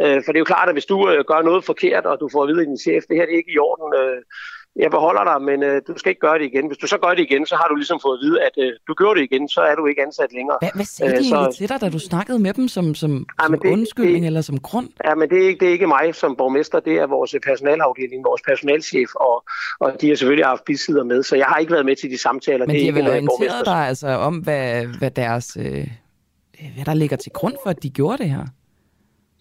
Øh, 0.03 0.17
for 0.23 0.29
det 0.31 0.37
er 0.37 0.45
jo 0.45 0.53
klart, 0.53 0.69
at 0.69 0.75
hvis 0.75 0.89
du 0.91 0.97
gør 1.31 1.41
noget 1.49 1.61
forkert, 1.71 2.05
og 2.11 2.15
du 2.21 2.29
får 2.33 2.41
at 2.43 2.49
vide 2.49 2.61
af 2.63 2.69
din 2.71 2.83
chef, 2.85 3.01
det 3.09 3.15
her 3.17 3.25
det 3.25 3.33
er 3.35 3.41
ikke 3.43 3.55
i 3.55 3.63
orden, 3.67 3.89
jeg 4.75 4.91
beholder 4.91 5.23
dig, 5.23 5.41
men 5.41 5.63
øh, 5.63 5.81
du 5.87 5.93
skal 5.97 6.09
ikke 6.09 6.19
gøre 6.19 6.39
det 6.39 6.45
igen. 6.45 6.67
Hvis 6.67 6.77
du 6.77 6.87
så 6.87 6.97
gør 6.97 7.09
det 7.09 7.19
igen, 7.19 7.45
så 7.45 7.55
har 7.55 7.67
du 7.67 7.75
ligesom 7.75 7.99
fået 8.01 8.17
at 8.17 8.21
vide, 8.25 8.37
at 8.47 8.55
øh, 8.57 8.71
du 8.87 8.93
gjorde 8.93 9.19
det 9.19 9.23
igen, 9.31 9.49
så 9.49 9.61
er 9.61 9.75
du 9.75 9.85
ikke 9.85 10.01
ansat 10.01 10.33
længere. 10.33 10.57
Hvad, 10.61 10.69
hvad 10.75 10.85
sagde 10.85 11.17
de 11.17 11.29
så... 11.29 11.55
til 11.57 11.69
dig, 11.69 11.81
da 11.81 11.89
du 11.89 11.99
snakkede 11.99 12.39
med 12.39 12.53
dem 12.53 12.67
som, 12.67 12.95
som, 12.95 13.11
ja, 13.41 13.45
som 13.45 13.59
det, 13.59 13.71
undskyldning 13.71 14.21
det, 14.21 14.27
eller 14.27 14.41
som 14.41 14.59
grund? 14.59 14.89
Ja, 15.05 15.15
men 15.15 15.29
det 15.29 15.43
er, 15.43 15.47
ikke, 15.47 15.59
det 15.59 15.67
er 15.67 15.71
ikke 15.71 15.87
mig 15.87 16.15
som 16.15 16.35
borgmester, 16.35 16.79
det 16.79 16.95
er 16.97 17.07
vores 17.07 17.35
personalafdeling, 17.45 18.23
vores 18.23 18.41
personalchef, 18.41 19.09
og, 19.15 19.43
og 19.79 20.01
de 20.01 20.07
har 20.07 20.15
selvfølgelig 20.15 20.45
haft 20.45 20.63
bisider 20.65 21.03
med, 21.03 21.23
så 21.23 21.35
jeg 21.35 21.45
har 21.45 21.57
ikke 21.57 21.73
været 21.73 21.85
med 21.85 21.95
til 21.95 22.09
de 22.11 22.17
samtaler. 22.17 22.67
Men 22.67 22.75
de 22.75 22.85
har 22.85 22.93
vel 22.93 23.07
orienteret 23.09 23.65
dig 23.65 23.87
altså 23.87 24.07
om, 24.07 24.35
hvad, 24.37 24.85
hvad, 24.99 25.11
deres, 25.11 25.57
øh, 25.59 25.87
hvad 26.75 26.85
der 26.85 26.93
ligger 26.93 27.17
til 27.17 27.31
grund 27.31 27.55
for, 27.63 27.69
at 27.69 27.83
de 27.83 27.89
gjorde 27.89 28.17
det 28.17 28.29
her? 28.29 28.45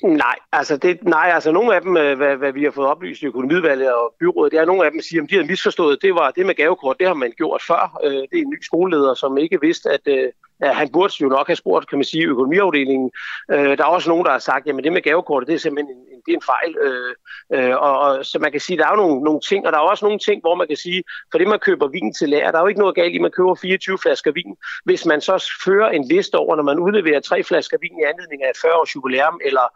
Nej, 0.02 0.36
altså, 0.52 0.76
det, 0.76 1.02
nej, 1.02 1.30
altså 1.34 1.52
nogle 1.52 1.74
af 1.74 1.80
dem, 1.82 1.96
øh, 1.96 2.16
hvad, 2.16 2.36
hvad 2.36 2.52
vi 2.52 2.64
har 2.64 2.70
fået 2.70 2.88
oplyst 2.88 3.22
i 3.22 3.26
økonomivalget 3.26 3.94
og 3.94 4.14
byrådet, 4.20 4.52
det 4.52 4.60
er 4.60 4.64
nogle 4.64 4.84
af 4.84 4.90
dem, 4.90 5.00
siger, 5.00 5.22
at 5.22 5.30
de 5.30 5.36
har 5.36 5.44
misforstået. 5.44 6.02
Det 6.02 6.14
var 6.14 6.30
det 6.30 6.46
med 6.46 6.54
gavekort, 6.54 6.98
det 6.98 7.06
har 7.06 7.14
man 7.14 7.32
gjort 7.36 7.62
før. 7.66 8.00
Øh, 8.04 8.12
det 8.12 8.38
er 8.38 8.42
en 8.42 8.50
ny 8.50 8.62
skoleleder, 8.62 9.14
som 9.14 9.38
ikke 9.38 9.60
vidste, 9.60 9.90
at, 9.90 10.00
øh, 10.06 10.28
Ja, 10.62 10.72
han 10.72 10.88
burde 10.92 11.14
jo 11.20 11.28
nok 11.28 11.46
have 11.46 11.56
spurgt, 11.56 11.88
kan 11.88 11.98
man 11.98 12.04
sige, 12.04 12.26
økonomiafdelingen. 12.26 13.10
Øh, 13.50 13.78
der 13.78 13.84
er 13.84 13.88
også 13.88 14.08
nogen, 14.10 14.24
der 14.24 14.30
har 14.30 14.38
sagt, 14.38 14.66
jamen 14.66 14.84
det 14.84 14.92
med 14.92 15.02
gavekortet, 15.02 15.48
det 15.48 15.54
er 15.54 15.58
simpelthen 15.58 15.96
en, 15.96 16.02
en, 16.12 16.20
det 16.26 16.32
er 16.32 16.36
en 16.36 16.48
fejl. 16.54 16.72
Øh, 16.86 17.14
øh, 17.54 17.76
og, 17.76 17.98
og, 18.00 18.26
så 18.26 18.38
man 18.38 18.52
kan 18.52 18.60
sige, 18.60 18.78
der 18.78 18.86
er 18.86 18.90
jo 18.90 18.96
nogle, 18.96 19.22
nogle 19.22 19.40
ting, 19.40 19.66
og 19.66 19.72
der 19.72 19.78
er 19.78 19.82
også 19.82 20.04
nogle 20.04 20.18
ting, 20.18 20.40
hvor 20.40 20.54
man 20.54 20.66
kan 20.68 20.76
sige, 20.76 21.02
for 21.30 21.38
det 21.38 21.48
man 21.48 21.58
køber 21.58 21.88
vin 21.88 22.14
til 22.14 22.28
lærer, 22.28 22.50
der 22.50 22.58
er 22.58 22.62
jo 22.62 22.68
ikke 22.72 22.80
noget 22.80 22.94
galt 22.94 23.12
i, 23.12 23.16
at 23.16 23.22
man 23.22 23.30
køber 23.30 23.54
24 23.54 23.98
flasker 23.98 24.32
vin. 24.32 24.56
Hvis 24.84 25.06
man 25.06 25.20
så 25.20 25.52
fører 25.64 25.88
en 25.90 26.08
liste 26.08 26.34
over, 26.34 26.56
når 26.56 26.62
man 26.62 26.78
udleverer 26.78 27.20
tre 27.20 27.42
flasker 27.42 27.78
vin 27.80 28.00
i 28.00 28.08
anledning 28.10 28.44
af 28.44 28.50
et 28.50 28.58
40-års 28.64 28.94
jubilæum, 28.94 29.40
eller 29.44 29.66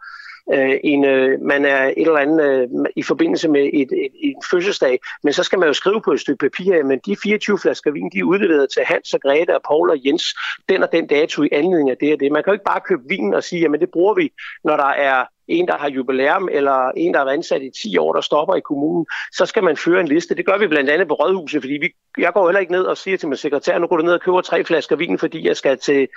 øh, 0.53 0.79
en, 0.83 1.05
øh, 1.05 1.41
man 1.41 1.65
er 1.65 1.83
et 1.85 1.93
eller 1.97 2.17
andet 2.17 2.41
øh, 2.43 2.67
i 2.95 3.03
forbindelse 3.03 3.49
med 3.49 3.69
et, 3.73 3.91
et, 3.91 4.11
et 4.23 4.35
fødselsdag, 4.51 4.99
men 5.23 5.33
så 5.33 5.43
skal 5.43 5.59
man 5.59 5.67
jo 5.67 5.73
skrive 5.73 6.01
på 6.01 6.11
et 6.11 6.19
stykke 6.19 6.39
papir, 6.39 6.83
men 6.83 6.99
de 7.05 7.15
24 7.23 7.59
flasker 7.59 7.91
vin, 7.91 8.09
de 8.13 8.19
er 8.19 8.23
udleveret 8.23 8.69
til 8.69 8.83
Hans 8.85 9.13
og 9.13 9.21
Grete 9.21 9.55
og 9.55 9.61
Paul 9.67 9.89
og 9.89 9.97
Jens, 10.05 10.35
den 10.69 10.83
og 10.83 10.89
den 10.91 11.07
dato 11.07 11.43
i 11.43 11.49
anledning 11.51 11.89
af 11.89 11.97
det 11.97 12.13
og 12.13 12.19
det. 12.19 12.31
Man 12.31 12.43
kan 12.43 12.51
jo 12.51 12.53
ikke 12.53 12.65
bare 12.65 12.81
købe 12.87 13.01
vin 13.09 13.33
og 13.33 13.43
sige, 13.43 13.61
jamen 13.61 13.79
det 13.79 13.89
bruger 13.93 14.13
vi, 14.13 14.31
når 14.63 14.77
der 14.77 14.91
er 15.09 15.25
en, 15.47 15.67
der 15.67 15.77
har 15.77 15.89
jubilæum, 15.89 16.49
eller 16.51 16.91
en, 16.97 17.13
der 17.13 17.19
har 17.19 17.25
været 17.25 17.37
ansat 17.37 17.61
i 17.61 17.69
10 17.83 17.97
år, 17.97 18.13
der 18.13 18.21
stopper 18.21 18.55
i 18.55 18.59
kommunen, 18.59 19.05
så 19.31 19.45
skal 19.45 19.63
man 19.63 19.77
føre 19.77 20.01
en 20.01 20.07
liste. 20.07 20.35
Det 20.35 20.45
gør 20.45 20.57
vi 20.57 20.67
blandt 20.67 20.89
andet 20.89 21.07
på 21.07 21.13
Rådhuset, 21.13 21.61
fordi 21.61 21.73
vi, 21.73 21.89
jeg 22.17 22.33
går 22.33 22.47
heller 22.47 22.59
ikke 22.59 22.71
ned 22.71 22.83
og 22.83 22.97
siger 22.97 23.17
til 23.17 23.27
min 23.29 23.37
sekretær, 23.37 23.79
nu 23.79 23.87
går 23.87 23.97
du 23.97 24.03
ned 24.03 24.13
og 24.13 24.21
køber 24.21 24.41
tre 24.41 24.63
flasker 24.63 24.95
vin, 24.95 25.19
fordi 25.19 25.47
jeg 25.47 25.57
skal 25.57 25.77
til 25.77 26.07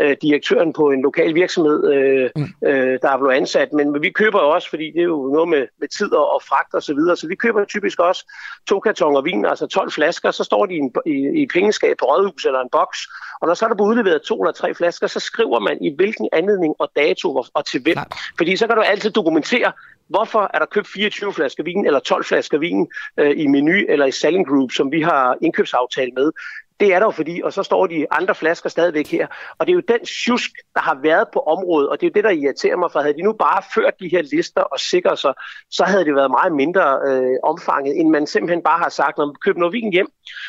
øh, 0.00 0.16
direktøren 0.22 0.72
på 0.72 0.90
en 0.90 1.02
lokal 1.02 1.34
virksomhed, 1.34 1.92
øh, 1.92 2.30
mm. 2.36 2.68
øh, 2.68 2.98
der 3.02 3.08
er 3.08 3.18
blevet 3.18 3.34
ansat. 3.34 3.72
Men, 3.72 3.92
men 3.92 4.02
vi 4.02 4.10
køber 4.10 4.38
også, 4.38 4.70
fordi 4.70 4.84
det 4.84 5.00
er 5.00 5.10
jo 5.16 5.30
noget 5.32 5.48
med, 5.48 5.66
med 5.80 5.88
tid 5.88 6.12
og, 6.12 6.34
og 6.34 6.42
fragt 6.42 6.74
og 6.74 6.82
så 6.82 6.94
videre, 6.94 7.16
så 7.16 7.28
vi 7.28 7.34
køber 7.34 7.64
typisk 7.64 7.98
også 8.00 8.32
to 8.68 8.80
kartonger 8.80 9.20
vin, 9.20 9.44
altså 9.44 9.66
12 9.66 9.90
flasker, 9.92 10.30
så 10.30 10.44
står 10.44 10.66
de 10.66 10.74
i, 10.74 10.78
en, 10.78 10.92
i, 11.06 11.42
i 11.42 11.46
pengeskab 11.46 11.96
på 11.98 12.04
Rådhuset 12.04 12.46
eller 12.46 12.60
en 12.60 12.68
boks, 12.72 12.98
og 13.40 13.46
når 13.48 13.54
så 13.54 13.64
er 13.64 13.68
der 13.68 13.76
blevet 13.76 13.90
udleveret 13.90 14.22
to 14.22 14.42
eller 14.42 14.52
tre 14.52 14.74
flasker, 14.74 15.06
så 15.06 15.20
skriver 15.20 15.60
man 15.60 15.78
i 15.80 15.94
hvilken 15.96 16.28
anledning 16.32 16.74
og 16.78 16.90
dato 16.96 17.44
og 17.54 17.66
til 17.66 17.82
hvem. 17.82 17.96
Fordi 18.36 18.56
så 18.56 18.66
kan 18.74 18.82
du 18.82 18.90
altid 18.90 19.10
dokumentere, 19.10 19.72
hvorfor 20.08 20.50
er 20.54 20.58
der 20.58 20.66
købt 20.66 20.88
24 20.94 21.32
flasker 21.32 21.64
vin 21.64 21.86
eller 21.86 22.00
12 22.00 22.24
flasker 22.24 22.58
vin 22.58 22.88
øh, 23.16 23.32
i 23.36 23.46
Menu 23.46 23.72
eller 23.88 24.06
i 24.06 24.10
Selling 24.10 24.48
Group, 24.48 24.72
som 24.72 24.92
vi 24.92 25.02
har 25.02 25.36
indkøbsaftale 25.42 26.12
med. 26.12 26.32
Det 26.80 26.94
er 26.94 26.98
der 26.98 27.06
jo 27.06 27.10
fordi, 27.10 27.40
og 27.44 27.52
så 27.52 27.62
står 27.62 27.86
de 27.86 28.06
andre 28.10 28.34
flasker 28.34 28.68
stadigvæk 28.68 29.06
her. 29.06 29.26
Og 29.58 29.66
det 29.66 29.72
er 29.72 29.74
jo 29.74 29.82
den 29.88 30.06
tjusk, 30.06 30.50
der 30.74 30.80
har 30.80 30.98
været 31.02 31.26
på 31.32 31.40
området, 31.40 31.88
og 31.88 32.00
det 32.00 32.06
er 32.06 32.10
jo 32.10 32.14
det, 32.14 32.24
der 32.24 32.30
irriterer 32.30 32.76
mig, 32.76 32.92
for 32.92 33.00
havde 33.00 33.14
de 33.14 33.22
nu 33.22 33.32
bare 33.32 33.62
ført 33.74 33.94
de 34.00 34.08
her 34.08 34.22
lister 34.22 34.60
og 34.60 34.80
sikret 34.80 35.18
sig, 35.18 35.34
så 35.70 35.84
havde 35.84 36.04
det 36.04 36.14
været 36.14 36.30
meget 36.30 36.52
mindre 36.52 36.98
øh, 37.06 37.36
omfanget, 37.42 38.00
end 38.00 38.10
man 38.10 38.26
simpelthen 38.26 38.62
bare 38.62 38.78
har 38.78 38.88
sagt, 38.88 39.18
når 39.18 39.26
man 39.26 39.34
køber 39.44 39.58
noget 39.58 39.72
vin 39.72 39.92
hjem, 39.92 40.08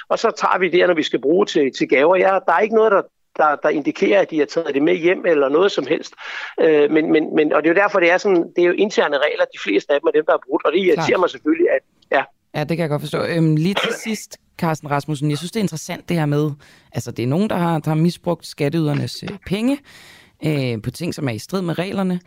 og 0.10 0.20
så 0.20 0.32
tager 0.38 0.60
vi 0.60 0.70
det, 0.70 0.88
når 0.88 0.94
vi 0.94 1.04
skal 1.04 1.22
bruge 1.22 1.46
til, 1.46 1.72
til 1.78 1.88
gaver. 1.88 2.16
Ja, 2.16 2.40
der 2.46 2.54
er 2.54 2.60
ikke 2.60 2.76
noget, 2.76 2.92
der 2.92 3.02
der, 3.38 3.56
der 3.64 3.70
indikerer, 3.70 4.22
at 4.22 4.30
de 4.32 4.40
har 4.40 4.46
taget 4.46 4.74
det 4.74 4.84
med 4.84 4.96
hjem 4.96 5.26
eller 5.26 5.50
noget 5.50 5.72
som 5.72 5.88
helst. 5.88 6.14
Øh, 6.60 6.92
men, 6.92 7.12
men, 7.12 7.36
men, 7.36 7.54
og 7.54 7.64
det 7.64 7.70
er 7.70 7.74
jo 7.74 7.82
derfor, 7.82 8.00
det 8.00 8.12
er, 8.12 8.18
sådan, 8.18 8.44
det 8.56 8.62
er 8.64 8.68
jo 8.68 8.74
interne 8.74 9.18
regler, 9.18 9.46
de 9.54 9.60
fleste 9.64 9.94
af 9.94 10.00
dem 10.00 10.08
er 10.08 10.12
dem, 10.12 10.26
der 10.28 10.34
er 10.34 10.44
brudt, 10.48 10.66
og 10.66 10.72
det 10.72 10.80
irriterer 10.80 11.06
Klart. 11.08 11.20
mig 11.20 11.30
selvfølgelig, 11.30 11.68
at 11.70 11.82
ja. 12.12 12.24
Ja, 12.56 12.60
det 12.60 12.78
kan 12.78 12.80
jeg 12.80 12.90
godt 12.90 13.02
forstå. 13.02 13.24
Øhm, 13.24 13.56
lige 13.56 13.74
til 13.74 13.94
sidst, 14.04 14.38
Carsten 14.58 14.92
Rasmussen, 14.92 15.30
jeg 15.30 15.38
synes, 15.38 15.52
det 15.52 15.60
er 15.60 15.64
interessant 15.64 16.10
det 16.10 16.18
her 16.18 16.26
med, 16.26 16.52
altså 16.92 17.12
det 17.12 17.24
er 17.24 17.28
nogen, 17.28 17.50
der 17.50 17.56
har, 17.56 17.80
der 17.80 17.90
har 17.90 17.96
misbrugt 17.96 18.46
skatteydernes 18.46 19.24
øh, 19.24 19.38
penge 19.48 19.80
øh, 20.46 20.82
på 20.82 20.92
ting, 20.92 21.14
som 21.14 21.28
er 21.28 21.32
i 21.32 21.40
strid 21.40 21.62
med 21.62 21.80
reglerne, 21.80 22.20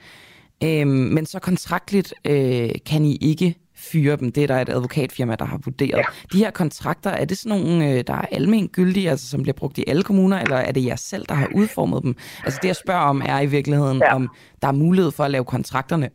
øh, 0.65 0.87
men 0.87 1.27
så 1.27 1.39
kontraktligt 1.39 2.15
øh, 2.25 2.71
kan 2.87 3.05
I 3.05 3.19
ikke 3.21 3.55
fyre 3.93 4.17
dem. 4.17 4.33
Det 4.33 4.43
er 4.43 4.47
der 4.47 4.61
et 4.61 4.69
advokatfirma, 4.69 5.35
der 5.35 5.45
har 5.45 5.61
vurderet. 5.65 5.99
Ja. 5.99 6.05
De 6.33 6.39
her 6.39 6.51
kontrakter, 6.51 7.11
er 7.11 7.25
det 7.25 7.39
sådan 7.39 7.61
nogle, 7.61 7.91
øh, 7.91 8.05
der 8.07 8.15
er 8.15 8.27
almen 8.33 8.69
gyldige, 8.69 9.11
altså 9.11 9.29
som 9.29 9.43
bliver 9.43 9.55
brugt 9.55 9.79
i 9.79 9.85
alle 9.87 10.03
kommuner, 10.03 10.41
eller 10.41 10.57
er 10.57 10.73
det 10.73 10.85
jer 10.85 10.97
selv, 10.97 11.27
der 11.29 11.35
har 11.35 11.49
udformet 11.55 12.03
dem? 12.03 12.17
Altså 12.45 12.59
det, 12.63 12.69
jeg 12.69 12.77
spørger 12.77 13.01
om, 13.01 13.23
er 13.27 13.41
i 13.41 13.47
virkeligheden, 13.47 13.99
ja. 13.99 14.15
om 14.15 14.29
der 14.63 14.69
er 14.69 14.73
mulighed 14.73 15.11
for 15.11 15.25
at 15.25 15.31
lave 15.31 15.45
kontrakterne 15.45 16.09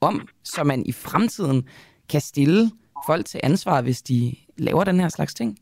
om, 0.00 0.28
så 0.44 0.64
man 0.64 0.86
i 0.86 0.92
fremtiden 0.92 1.64
kan 2.08 2.20
stille 2.20 2.70
folk 3.06 3.26
til 3.26 3.40
ansvar, 3.42 3.80
hvis 3.80 4.02
de 4.02 4.34
laver 4.58 4.84
den 4.84 5.00
her 5.00 5.08
slags 5.08 5.34
ting? 5.34 5.58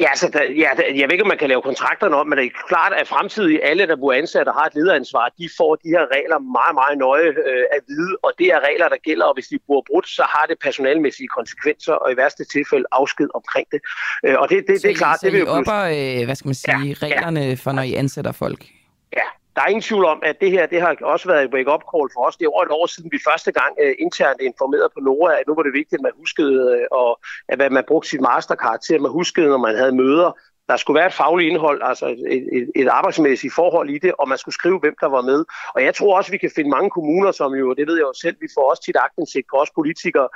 Ja, 0.00 0.08
altså, 0.14 0.28
der, 0.32 0.42
ja, 0.42 0.70
der, 0.76 0.84
jeg 1.00 1.06
ved 1.06 1.12
ikke, 1.12 1.26
om 1.26 1.32
man 1.34 1.38
kan 1.38 1.48
lave 1.48 1.62
kontrakterne 1.62 2.16
om, 2.16 2.26
men 2.26 2.38
det 2.38 2.46
er 2.46 2.50
klart, 2.68 2.92
at 3.00 3.08
fremtidig 3.08 3.60
alle, 3.70 3.86
der 3.86 3.96
bliver 3.96 4.12
ansat 4.12 4.48
og 4.48 4.54
har 4.54 4.66
et 4.70 4.74
lederansvar, 4.74 5.32
de 5.38 5.48
får 5.58 5.72
de 5.82 5.88
her 5.88 6.04
regler 6.16 6.38
meget, 6.38 6.74
meget 6.80 6.98
nøje 6.98 7.28
øh, 7.50 7.64
at 7.76 7.80
vide, 7.88 8.12
og 8.22 8.32
det 8.38 8.46
er 8.46 8.60
regler, 8.68 8.88
der 8.88 9.00
gælder, 9.08 9.24
og 9.24 9.34
hvis 9.34 9.48
de 9.52 9.58
bliver 9.66 9.82
brudt, 9.90 10.08
så 10.08 10.22
har 10.34 10.44
det 10.48 10.56
personalmæssige 10.66 11.28
konsekvenser, 11.28 11.92
og 11.92 12.12
i 12.12 12.16
værste 12.16 12.44
tilfælde 12.44 12.86
afsked 12.92 13.28
omkring 13.34 13.66
det. 13.72 13.80
Øh, 14.24 14.36
og 14.42 14.48
det, 14.50 14.64
det, 14.68 14.82
det 14.82 14.90
er 14.90 14.94
klart, 14.94 15.20
så 15.20 15.26
det 15.26 15.32
vil 15.32 15.40
jo 15.40 15.50
opper, 15.58 15.80
øh, 15.98 16.24
hvad 16.26 16.36
skal 16.36 16.48
man 16.48 16.54
sige, 16.54 16.86
ja, 16.88 17.06
reglerne 17.06 17.40
ja. 17.40 17.54
for, 17.54 17.72
når 17.72 17.82
I 17.82 17.94
ansætter 17.94 18.32
folk? 18.32 18.60
Ja, 19.16 19.26
der 19.58 19.64
er 19.64 19.74
ingen 19.74 19.88
tvivl 19.90 20.04
om, 20.04 20.18
at 20.30 20.36
det 20.40 20.50
her 20.50 20.66
det 20.66 20.80
har 20.80 20.96
også 21.14 21.26
været 21.28 21.44
et 21.44 21.54
wake-up 21.54 21.84
call 21.92 22.08
for 22.14 22.20
os. 22.26 22.36
Det 22.36 22.44
er 22.44 22.54
over 22.54 22.64
et 22.64 22.76
år 22.80 22.86
siden, 22.86 23.12
vi 23.12 23.18
første 23.30 23.50
gang 23.52 23.72
uh, 23.84 23.92
internt 24.06 24.40
informerede 24.40 24.90
på 24.94 25.00
Nora, 25.00 25.32
at 25.38 25.44
nu 25.48 25.54
var 25.54 25.62
det 25.62 25.78
vigtigt, 25.80 25.98
at 26.00 26.06
man 26.06 26.18
huskede, 26.22 26.56
uh, 26.74 26.98
og, 27.00 27.10
at 27.48 27.72
man 27.72 27.84
brugte 27.88 28.08
sit 28.08 28.20
mastercard 28.20 28.80
til, 28.86 28.94
at 28.94 29.00
man 29.00 29.10
huskede, 29.10 29.48
når 29.48 29.62
man 29.68 29.76
havde 29.76 29.94
møder, 30.02 30.30
der 30.68 30.76
skulle 30.76 30.98
være 30.98 31.06
et 31.06 31.12
fagligt 31.12 31.50
indhold, 31.50 31.80
altså 31.84 32.06
et, 32.06 32.48
et, 32.52 32.70
et 32.76 32.88
arbejdsmæssigt 32.88 33.54
forhold 33.54 33.90
i 33.90 33.98
det, 33.98 34.12
og 34.18 34.28
man 34.28 34.38
skulle 34.38 34.54
skrive, 34.54 34.78
hvem 34.78 34.94
der 35.00 35.06
var 35.06 35.20
med. 35.20 35.44
Og 35.74 35.84
jeg 35.84 35.94
tror 35.94 36.16
også, 36.16 36.30
vi 36.30 36.38
kan 36.38 36.50
finde 36.54 36.70
mange 36.70 36.90
kommuner, 36.90 37.32
som 37.32 37.54
jo, 37.54 37.74
det 37.74 37.86
ved 37.86 37.94
jeg 37.94 38.02
jo 38.02 38.12
selv, 38.20 38.36
vi 38.40 38.48
får 38.54 38.70
også 38.70 38.82
tit 38.82 38.96
agtindsigt 38.96 39.46
på 39.52 39.56
os 39.56 39.70
politikere, 39.70 40.28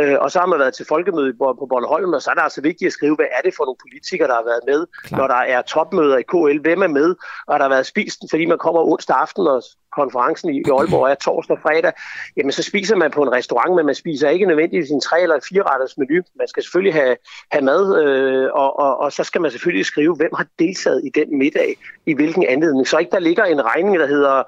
øh, 0.00 0.16
og 0.20 0.30
så 0.30 0.38
har 0.38 0.46
man 0.46 0.58
været 0.58 0.74
til 0.74 0.86
folkemøde 0.88 1.34
på 1.34 1.66
Bornholm, 1.70 2.12
og 2.12 2.22
så 2.22 2.30
er 2.30 2.34
det 2.34 2.42
altså 2.42 2.60
vigtigt 2.60 2.86
at 2.86 2.92
skrive, 2.92 3.16
hvad 3.16 3.26
er 3.36 3.42
det 3.44 3.54
for 3.56 3.64
nogle 3.64 3.78
politikere, 3.84 4.28
der 4.28 4.34
har 4.34 4.46
været 4.52 4.64
med, 4.66 4.86
Klar. 5.04 5.18
når 5.18 5.26
der 5.26 5.42
er 5.54 5.62
topmøder 5.62 6.16
i 6.18 6.22
KL, 6.22 6.60
hvem 6.60 6.82
er 6.82 6.92
med, 7.00 7.14
og 7.46 7.54
der 7.58 7.64
har 7.64 7.74
været 7.76 7.86
spist, 7.86 8.18
fordi 8.30 8.44
man 8.44 8.58
kommer 8.58 8.80
onsdag 8.80 9.16
aften 9.16 9.46
og 9.46 9.62
konferencen 10.00 10.54
i 10.54 10.62
Aalborg 10.78 11.10
er 11.10 11.14
torsdag 11.14 11.56
og 11.56 11.62
fredag, 11.62 11.92
jamen 12.36 12.52
så 12.52 12.62
spiser 12.62 12.96
man 12.96 13.10
på 13.10 13.22
en 13.22 13.32
restaurant, 13.32 13.76
men 13.76 13.86
man 13.86 13.94
spiser 13.94 14.28
ikke 14.28 14.46
nødvendigvis 14.46 14.90
en 14.90 15.00
tre- 15.00 15.22
eller 15.22 15.38
fire 15.48 15.62
retters 15.62 15.98
menu. 15.98 16.22
Man 16.38 16.48
skal 16.48 16.62
selvfølgelig 16.62 16.94
have, 16.94 17.16
have 17.52 17.64
mad, 17.64 17.84
øh, 18.02 18.48
og, 18.52 18.78
og, 18.78 19.00
og 19.00 19.12
så 19.12 19.24
skal 19.24 19.40
man 19.40 19.50
selvfølgelig 19.50 19.86
skrive, 19.86 20.14
hvem 20.16 20.30
har 20.36 20.46
deltaget 20.58 21.00
i 21.04 21.10
den 21.18 21.38
middag, 21.38 21.76
i 22.06 22.14
hvilken 22.14 22.44
anledning. 22.48 22.88
Så 22.88 22.98
ikke 22.98 23.10
der 23.10 23.18
ligger 23.18 23.44
en 23.44 23.64
regning, 23.64 23.98
der 23.98 24.06
hedder 24.06 24.42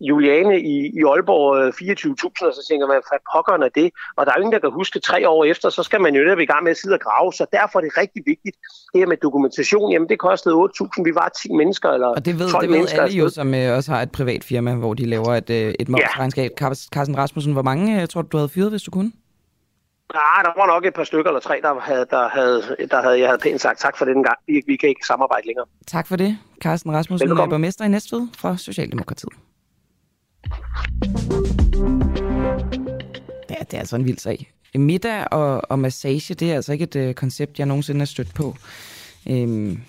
Juliane 0.00 0.60
i, 0.60 0.74
i 0.98 1.00
Aalborg 1.10 1.52
24.000, 1.68 2.46
og 2.48 2.54
så 2.54 2.66
tænker 2.70 2.86
man, 2.86 2.96
hvad 3.10 3.18
pokkeren 3.34 3.62
er 3.62 3.68
det? 3.80 3.90
Og 4.16 4.26
der 4.26 4.32
er 4.32 4.36
ingen, 4.36 4.52
der 4.52 4.58
kan 4.58 4.72
huske 4.72 5.00
tre 5.00 5.28
år 5.28 5.44
efter, 5.44 5.68
så 5.70 5.82
skal 5.82 6.00
man 6.00 6.14
jo 6.14 6.22
netop 6.24 6.38
i 6.38 6.44
gang 6.46 6.62
med 6.64 6.70
at 6.70 6.76
sidde 6.76 6.94
og 6.94 7.00
grave. 7.00 7.32
Så 7.32 7.46
derfor 7.52 7.78
er 7.78 7.82
det 7.82 7.92
rigtig 7.98 8.22
vigtigt, 8.26 8.56
det 8.92 8.98
her 9.00 9.06
med 9.06 9.16
dokumentation, 9.16 9.92
jamen 9.92 10.08
det 10.08 10.18
kostede 10.18 10.54
8.000, 10.54 11.02
vi 11.04 11.14
var 11.14 11.28
10 11.42 11.52
mennesker, 11.52 11.88
eller 11.90 12.06
Og 12.06 12.24
det 12.24 12.38
ved, 12.38 12.50
12 12.50 12.62
det 12.62 12.70
ved 12.70 12.76
mennesker. 12.76 13.02
alle 13.02 13.16
jo, 13.16 13.28
som 13.28 13.54
øh, 13.54 13.76
også 13.76 13.90
har 13.92 14.02
et 14.02 14.12
privat 14.12 14.44
firma, 14.44 14.74
hvor 14.86 14.94
de 14.94 15.06
laver 15.06 15.34
et, 15.34 15.50
øh, 15.50 15.74
et 15.80 15.88
momsregnskab. 15.88 16.50
Ja. 16.60 16.70
Carsten 16.92 17.16
Rasmussen, 17.18 17.52
hvor 17.52 17.62
mange 17.62 18.02
øh, 18.02 18.08
tror 18.08 18.22
du, 18.22 18.28
du 18.32 18.36
havde 18.36 18.48
fyret, 18.48 18.70
hvis 18.70 18.82
du 18.82 18.90
kunne? 18.90 19.12
Nej, 20.14 20.42
der 20.42 20.52
var 20.60 20.66
nok 20.66 20.86
et 20.86 20.94
par 20.94 21.04
stykker 21.04 21.30
eller 21.30 21.40
tre, 21.40 21.60
der 21.62 21.80
havde, 21.80 22.06
der 22.10 22.28
havde, 22.28 22.76
der 22.90 23.02
havde 23.02 23.18
jeg 23.20 23.28
havde 23.28 23.38
pænt 23.38 23.60
sagt 23.60 23.80
tak 23.80 23.96
for 23.98 24.04
den 24.04 24.22
gang. 24.22 24.38
Vi, 24.46 24.62
vi 24.66 24.76
kan 24.76 24.88
ikke 24.88 25.06
samarbejde 25.06 25.46
længere. 25.46 25.66
Tak 25.86 26.06
for 26.06 26.16
det, 26.16 26.38
Carsten 26.62 26.92
Rasmussen, 26.92 27.28
Velkommen. 27.28 27.50
borgmester 27.50 27.84
i 27.84 27.88
Næstved 27.88 28.26
fra 28.38 28.56
Socialdemokratiet. 28.56 29.32
Ja, 33.50 33.54
det 33.70 33.74
er 33.74 33.78
altså 33.78 33.96
en 33.96 34.04
vild 34.04 34.18
sag. 34.18 34.52
Middag 34.74 35.32
og, 35.32 35.62
og 35.70 35.78
massage, 35.78 36.34
det 36.34 36.50
er 36.50 36.54
altså 36.54 36.72
ikke 36.72 36.82
et 36.82 36.96
øh, 36.96 37.14
koncept, 37.14 37.58
jeg 37.58 37.66
nogensinde 37.66 38.00
har 38.00 38.06
stødt 38.06 38.34
på. 38.34 38.54
Øhm. 39.30 39.80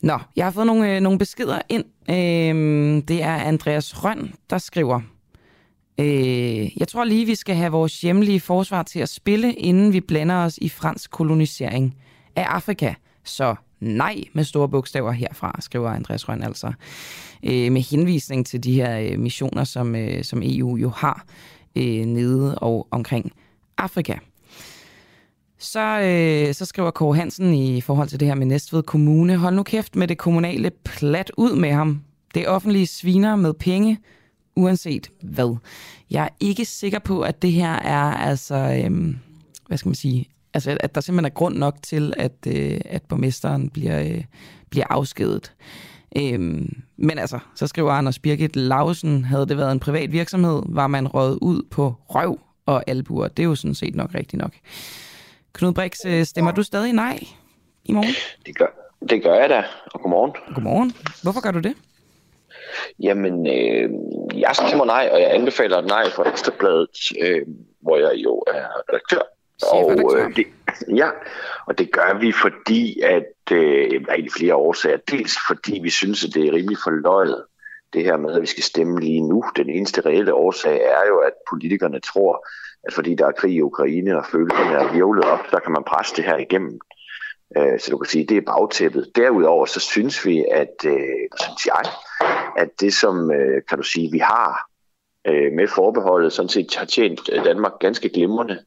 Nå, 0.00 0.18
jeg 0.36 0.46
har 0.46 0.50
fået 0.50 0.66
nogle, 0.66 0.96
øh, 0.96 1.00
nogle 1.00 1.18
beskeder 1.18 1.60
ind. 1.68 1.84
Øh, 2.10 3.02
det 3.08 3.22
er 3.22 3.36
Andreas 3.36 4.04
Røn, 4.04 4.34
der 4.50 4.58
skriver... 4.58 5.00
Øh, 6.00 6.78
jeg 6.78 6.88
tror 6.88 7.04
lige, 7.04 7.26
vi 7.26 7.34
skal 7.34 7.56
have 7.56 7.72
vores 7.72 8.00
hjemlige 8.00 8.40
forsvar 8.40 8.82
til 8.82 9.00
at 9.00 9.08
spille, 9.08 9.54
inden 9.54 9.92
vi 9.92 10.00
blander 10.00 10.34
os 10.36 10.58
i 10.58 10.68
fransk 10.68 11.10
kolonisering 11.10 11.96
af 12.36 12.42
Afrika. 12.42 12.94
Så 13.24 13.54
nej 13.80 14.24
med 14.32 14.44
store 14.44 14.68
bogstaver 14.68 15.12
herfra, 15.12 15.56
skriver 15.60 15.90
Andreas 15.90 16.28
Røn 16.28 16.42
altså. 16.42 16.72
Øh, 17.42 17.72
med 17.72 17.80
henvisning 17.80 18.46
til 18.46 18.64
de 18.64 18.72
her 18.72 18.98
øh, 18.98 19.18
missioner, 19.18 19.64
som, 19.64 19.94
øh, 19.94 20.24
som 20.24 20.42
EU 20.44 20.76
jo 20.76 20.88
har 20.88 21.24
øh, 21.76 22.04
nede 22.04 22.58
og 22.58 22.88
omkring 22.90 23.32
Afrika. 23.78 24.14
Så, 25.58 26.00
øh, 26.00 26.54
så 26.54 26.64
skriver 26.64 26.90
Kåre 26.90 27.16
Hansen 27.16 27.54
i 27.54 27.80
forhold 27.80 28.08
til 28.08 28.20
det 28.20 28.28
her 28.28 28.34
med 28.34 28.46
Næstved 28.46 28.82
Kommune. 28.82 29.36
Hold 29.36 29.54
nu 29.54 29.62
kæft 29.62 29.96
med 29.96 30.08
det 30.08 30.18
kommunale 30.18 30.70
plat 30.84 31.30
ud 31.36 31.56
med 31.56 31.72
ham. 31.72 32.02
Det 32.34 32.48
offentlige 32.48 32.86
sviner 32.86 33.36
med 33.36 33.54
penge, 33.54 33.98
uanset 34.56 35.10
hvad. 35.22 35.56
Jeg 36.10 36.24
er 36.24 36.28
ikke 36.40 36.64
sikker 36.64 36.98
på, 36.98 37.20
at 37.20 37.42
det 37.42 37.52
her 37.52 37.72
er, 37.72 38.14
altså, 38.14 38.54
øh, 38.54 39.14
hvad 39.66 39.78
skal 39.78 39.88
man 39.88 39.94
sige, 39.94 40.28
altså, 40.54 40.76
at 40.80 40.94
der 40.94 41.00
simpelthen 41.00 41.32
er 41.32 41.34
grund 41.34 41.56
nok 41.56 41.76
til, 41.82 42.12
at, 42.16 42.32
øh, 42.46 42.80
at 42.84 43.02
borgmesteren 43.02 43.70
bliver, 43.70 44.00
øh, 44.00 44.24
bliver 44.70 44.86
afskedet. 44.90 45.52
Øhm, 46.16 46.82
men 46.96 47.18
altså, 47.18 47.38
så 47.54 47.66
skriver 47.66 47.92
Anders 47.92 48.18
Birgit 48.18 48.56
Lausen, 48.56 49.24
havde 49.24 49.46
det 49.46 49.56
været 49.56 49.72
en 49.72 49.80
privat 49.80 50.12
virksomhed, 50.12 50.62
var 50.66 50.86
man 50.86 51.08
røget 51.08 51.38
ud 51.42 51.62
på 51.70 51.94
røv 52.08 52.40
og 52.66 52.84
albuer. 52.86 53.28
Det 53.28 53.42
er 53.42 53.46
jo 53.46 53.54
sådan 53.54 53.74
set 53.74 53.94
nok 53.94 54.14
rigtigt 54.14 54.40
nok. 54.42 54.52
Knud 55.58 55.74
Brix, 55.74 55.92
øh, 56.06 56.24
stemmer 56.24 56.52
du 56.52 56.62
stadig 56.62 56.92
nej 56.92 57.18
i 57.84 57.92
morgen? 57.92 58.14
Det 58.46 58.58
gør, 58.58 58.66
det 59.10 59.22
gør 59.22 59.34
jeg 59.34 59.50
da, 59.50 59.64
og 59.94 60.00
godmorgen. 60.00 60.32
Godmorgen. 60.54 60.92
Hvorfor 61.22 61.40
gør 61.40 61.50
du 61.50 61.58
det? 61.58 61.74
Jamen, 63.00 63.46
øh, 63.46 63.90
jeg 64.40 64.50
stemmer 64.56 64.84
nej, 64.84 65.08
og 65.12 65.20
jeg 65.20 65.34
anbefaler 65.34 65.80
nej 65.80 66.10
for 66.10 66.24
Ekstrabladet, 66.24 66.98
øh, 67.20 67.42
hvor 67.80 67.96
jeg 67.96 68.14
jo 68.14 68.42
er 68.46 68.66
redaktør. 68.88 69.22
Og, 69.72 70.18
øh, 70.18 70.36
det, 70.36 70.46
ja, 70.96 71.08
og 71.66 71.78
det 71.78 71.92
gør 71.92 72.18
vi, 72.20 72.32
fordi 72.32 73.00
at, 73.00 73.52
øh, 73.52 73.90
der 73.90 74.06
er 74.08 74.14
egentlig 74.14 74.32
flere 74.32 74.54
årsager. 74.54 74.98
Dels 75.10 75.36
fordi 75.48 75.80
vi 75.82 75.90
synes, 75.90 76.24
at 76.24 76.34
det 76.34 76.48
er 76.48 76.52
rimelig 76.52 76.78
forløjet, 76.84 77.44
det 77.92 78.04
her 78.04 78.16
med, 78.16 78.34
at 78.34 78.42
vi 78.42 78.46
skal 78.46 78.62
stemme 78.62 79.00
lige 79.00 79.20
nu. 79.20 79.44
Den 79.56 79.68
eneste 79.70 80.00
reelle 80.00 80.34
årsag 80.34 80.76
er 80.76 81.08
jo, 81.08 81.18
at 81.18 81.32
politikerne 81.50 82.00
tror, 82.00 82.46
at 82.88 82.94
fordi 82.94 83.14
der 83.14 83.26
er 83.26 83.32
krig 83.32 83.54
i 83.54 83.62
Ukraine, 83.62 84.18
og 84.18 84.24
følelserne 84.32 84.72
er 84.72 84.92
virvlet 84.92 85.24
op, 85.24 85.40
så 85.50 85.60
kan 85.64 85.72
man 85.72 85.82
presse 85.86 86.16
det 86.16 86.24
her 86.24 86.36
igennem. 86.36 86.80
Øh, 87.56 87.80
Så 87.80 87.88
du 87.90 87.98
kan 87.98 88.10
sige, 88.10 88.26
det 88.26 88.36
er 88.36 88.40
bagtæppet. 88.52 89.10
Derudover 89.16 89.66
så 89.66 89.80
synes 89.80 90.26
vi, 90.26 90.44
at, 90.52 90.76
øh, 90.86 91.24
synes 91.42 91.66
jeg, 91.66 91.82
at 92.56 92.68
det 92.80 92.94
som, 92.94 93.30
øh, 93.30 93.62
kan 93.68 93.78
du 93.78 93.84
sige, 93.84 94.12
vi 94.12 94.18
har 94.18 94.68
øh, 95.28 95.52
med 95.52 95.68
forbeholdet, 95.68 96.32
sådan 96.32 96.48
set 96.48 96.76
har 96.76 96.84
tjent 96.84 97.20
øh, 97.32 97.44
Danmark 97.44 97.72
ganske 97.80 98.08
glimrende. 98.08 98.58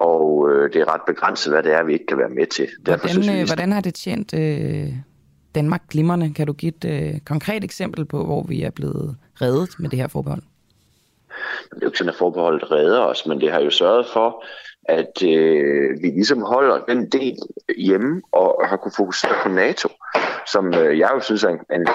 Og 0.00 0.50
øh, 0.50 0.72
det 0.72 0.80
er 0.80 0.94
ret 0.94 1.00
begrænset, 1.06 1.52
hvad 1.52 1.62
det 1.62 1.72
er, 1.72 1.82
vi 1.82 1.92
ikke 1.92 2.06
kan 2.06 2.18
være 2.18 2.28
med 2.28 2.46
til. 2.46 2.68
Derfor 2.86 3.08
synes 3.08 3.26
Hvordan, 3.26 3.36
vi, 3.36 3.40
øh, 3.40 3.44
vi 3.44 3.48
hvordan 3.48 3.72
har 3.72 3.80
det 3.80 3.94
tjent 3.94 4.34
øh, 4.34 4.88
Danmark 5.54 5.88
glimrende? 5.88 6.34
Kan 6.34 6.46
du 6.46 6.52
give 6.52 6.72
et 6.76 6.84
øh, 6.84 7.20
konkret 7.20 7.64
eksempel 7.64 8.04
på, 8.04 8.24
hvor 8.24 8.42
vi 8.42 8.62
er 8.62 8.70
blevet 8.70 9.16
reddet 9.42 9.70
med 9.78 9.88
det 9.90 9.98
her 9.98 10.08
forbehold? 10.08 10.42
Det 11.70 11.76
er 11.76 11.78
jo 11.82 11.88
ikke 11.88 11.98
sådan, 11.98 12.08
at 12.08 12.16
forbeholdet 12.16 12.70
redder 12.70 13.00
os, 13.00 13.26
men 13.26 13.40
det 13.40 13.52
har 13.52 13.60
jo 13.60 13.70
sørget 13.70 14.06
for, 14.06 14.44
at 14.84 15.22
øh, 15.22 16.02
vi 16.02 16.06
ligesom 16.06 16.42
holder 16.42 16.78
den 16.88 17.08
del 17.08 17.36
hjemme 17.76 18.22
og 18.32 18.62
har 18.68 18.76
kunne 18.76 18.92
fokusere 18.96 19.34
på 19.42 19.48
NATO, 19.48 19.88
som 20.52 20.74
øh, 20.74 20.98
jeg 20.98 21.10
jo 21.14 21.20
synes 21.20 21.44
er 21.44 21.48
en, 21.48 21.60
en 21.74 21.88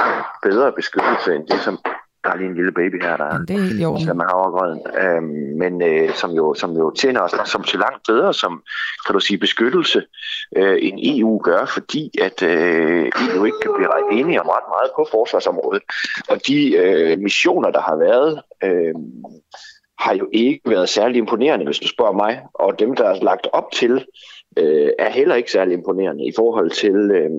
bedre 0.43 0.71
beskyttelse 0.71 1.35
end 1.35 1.47
det, 1.47 1.59
som 1.59 1.79
der 2.25 2.31
er 2.31 2.37
lige 2.37 2.49
en 2.49 2.55
lille 2.55 2.71
baby 2.71 3.03
her, 3.03 3.17
der 3.17 3.25
Ja, 3.25 3.39
det 3.47 3.55
er 3.55 3.61
helt 3.61 4.07
som 4.07 4.19
er 4.19 4.33
øhm, 5.03 5.57
men 5.61 5.81
øh, 5.81 6.13
som, 6.13 6.31
jo, 6.31 6.53
som 6.53 6.71
jo 6.77 6.91
tjener 6.91 7.21
os 7.21 7.49
som 7.49 7.63
til 7.63 7.79
langt 7.79 8.01
bedre 8.07 8.33
som, 8.33 8.63
kan 9.05 9.13
du 9.13 9.19
sige, 9.19 9.37
beskyttelse, 9.37 10.03
øh, 10.57 10.77
end 10.81 10.99
EU 11.01 11.41
gør, 11.43 11.65
fordi 11.65 12.11
at 12.21 12.43
øh, 12.43 13.11
EU 13.35 13.45
ikke 13.45 13.59
kan 13.61 13.71
blive 13.77 13.89
ret 13.95 14.19
enige 14.19 14.41
om 14.41 14.47
ret 14.47 14.67
meget 14.75 14.89
på 14.95 15.07
forsvarsområdet. 15.11 15.83
Og 16.29 16.37
de 16.47 16.75
øh, 16.75 17.19
missioner, 17.19 17.69
der 17.71 17.81
har 17.81 17.95
været, 17.95 18.41
øh, 18.63 18.95
har 19.99 20.15
jo 20.15 20.29
ikke 20.33 20.61
været 20.65 20.89
særlig 20.89 21.17
imponerende, 21.17 21.65
hvis 21.65 21.79
du 21.79 21.87
spørger 21.87 22.13
mig. 22.13 22.41
Og 22.53 22.79
dem, 22.79 22.95
der 22.95 23.05
er 23.09 23.23
lagt 23.23 23.47
op 23.53 23.71
til, 23.73 24.05
øh, 24.57 24.89
er 24.99 25.09
heller 25.09 25.35
ikke 25.35 25.51
særlig 25.51 25.73
imponerende 25.73 26.25
i 26.25 26.31
forhold 26.35 26.69
til, 26.71 26.95
øh, 26.95 27.29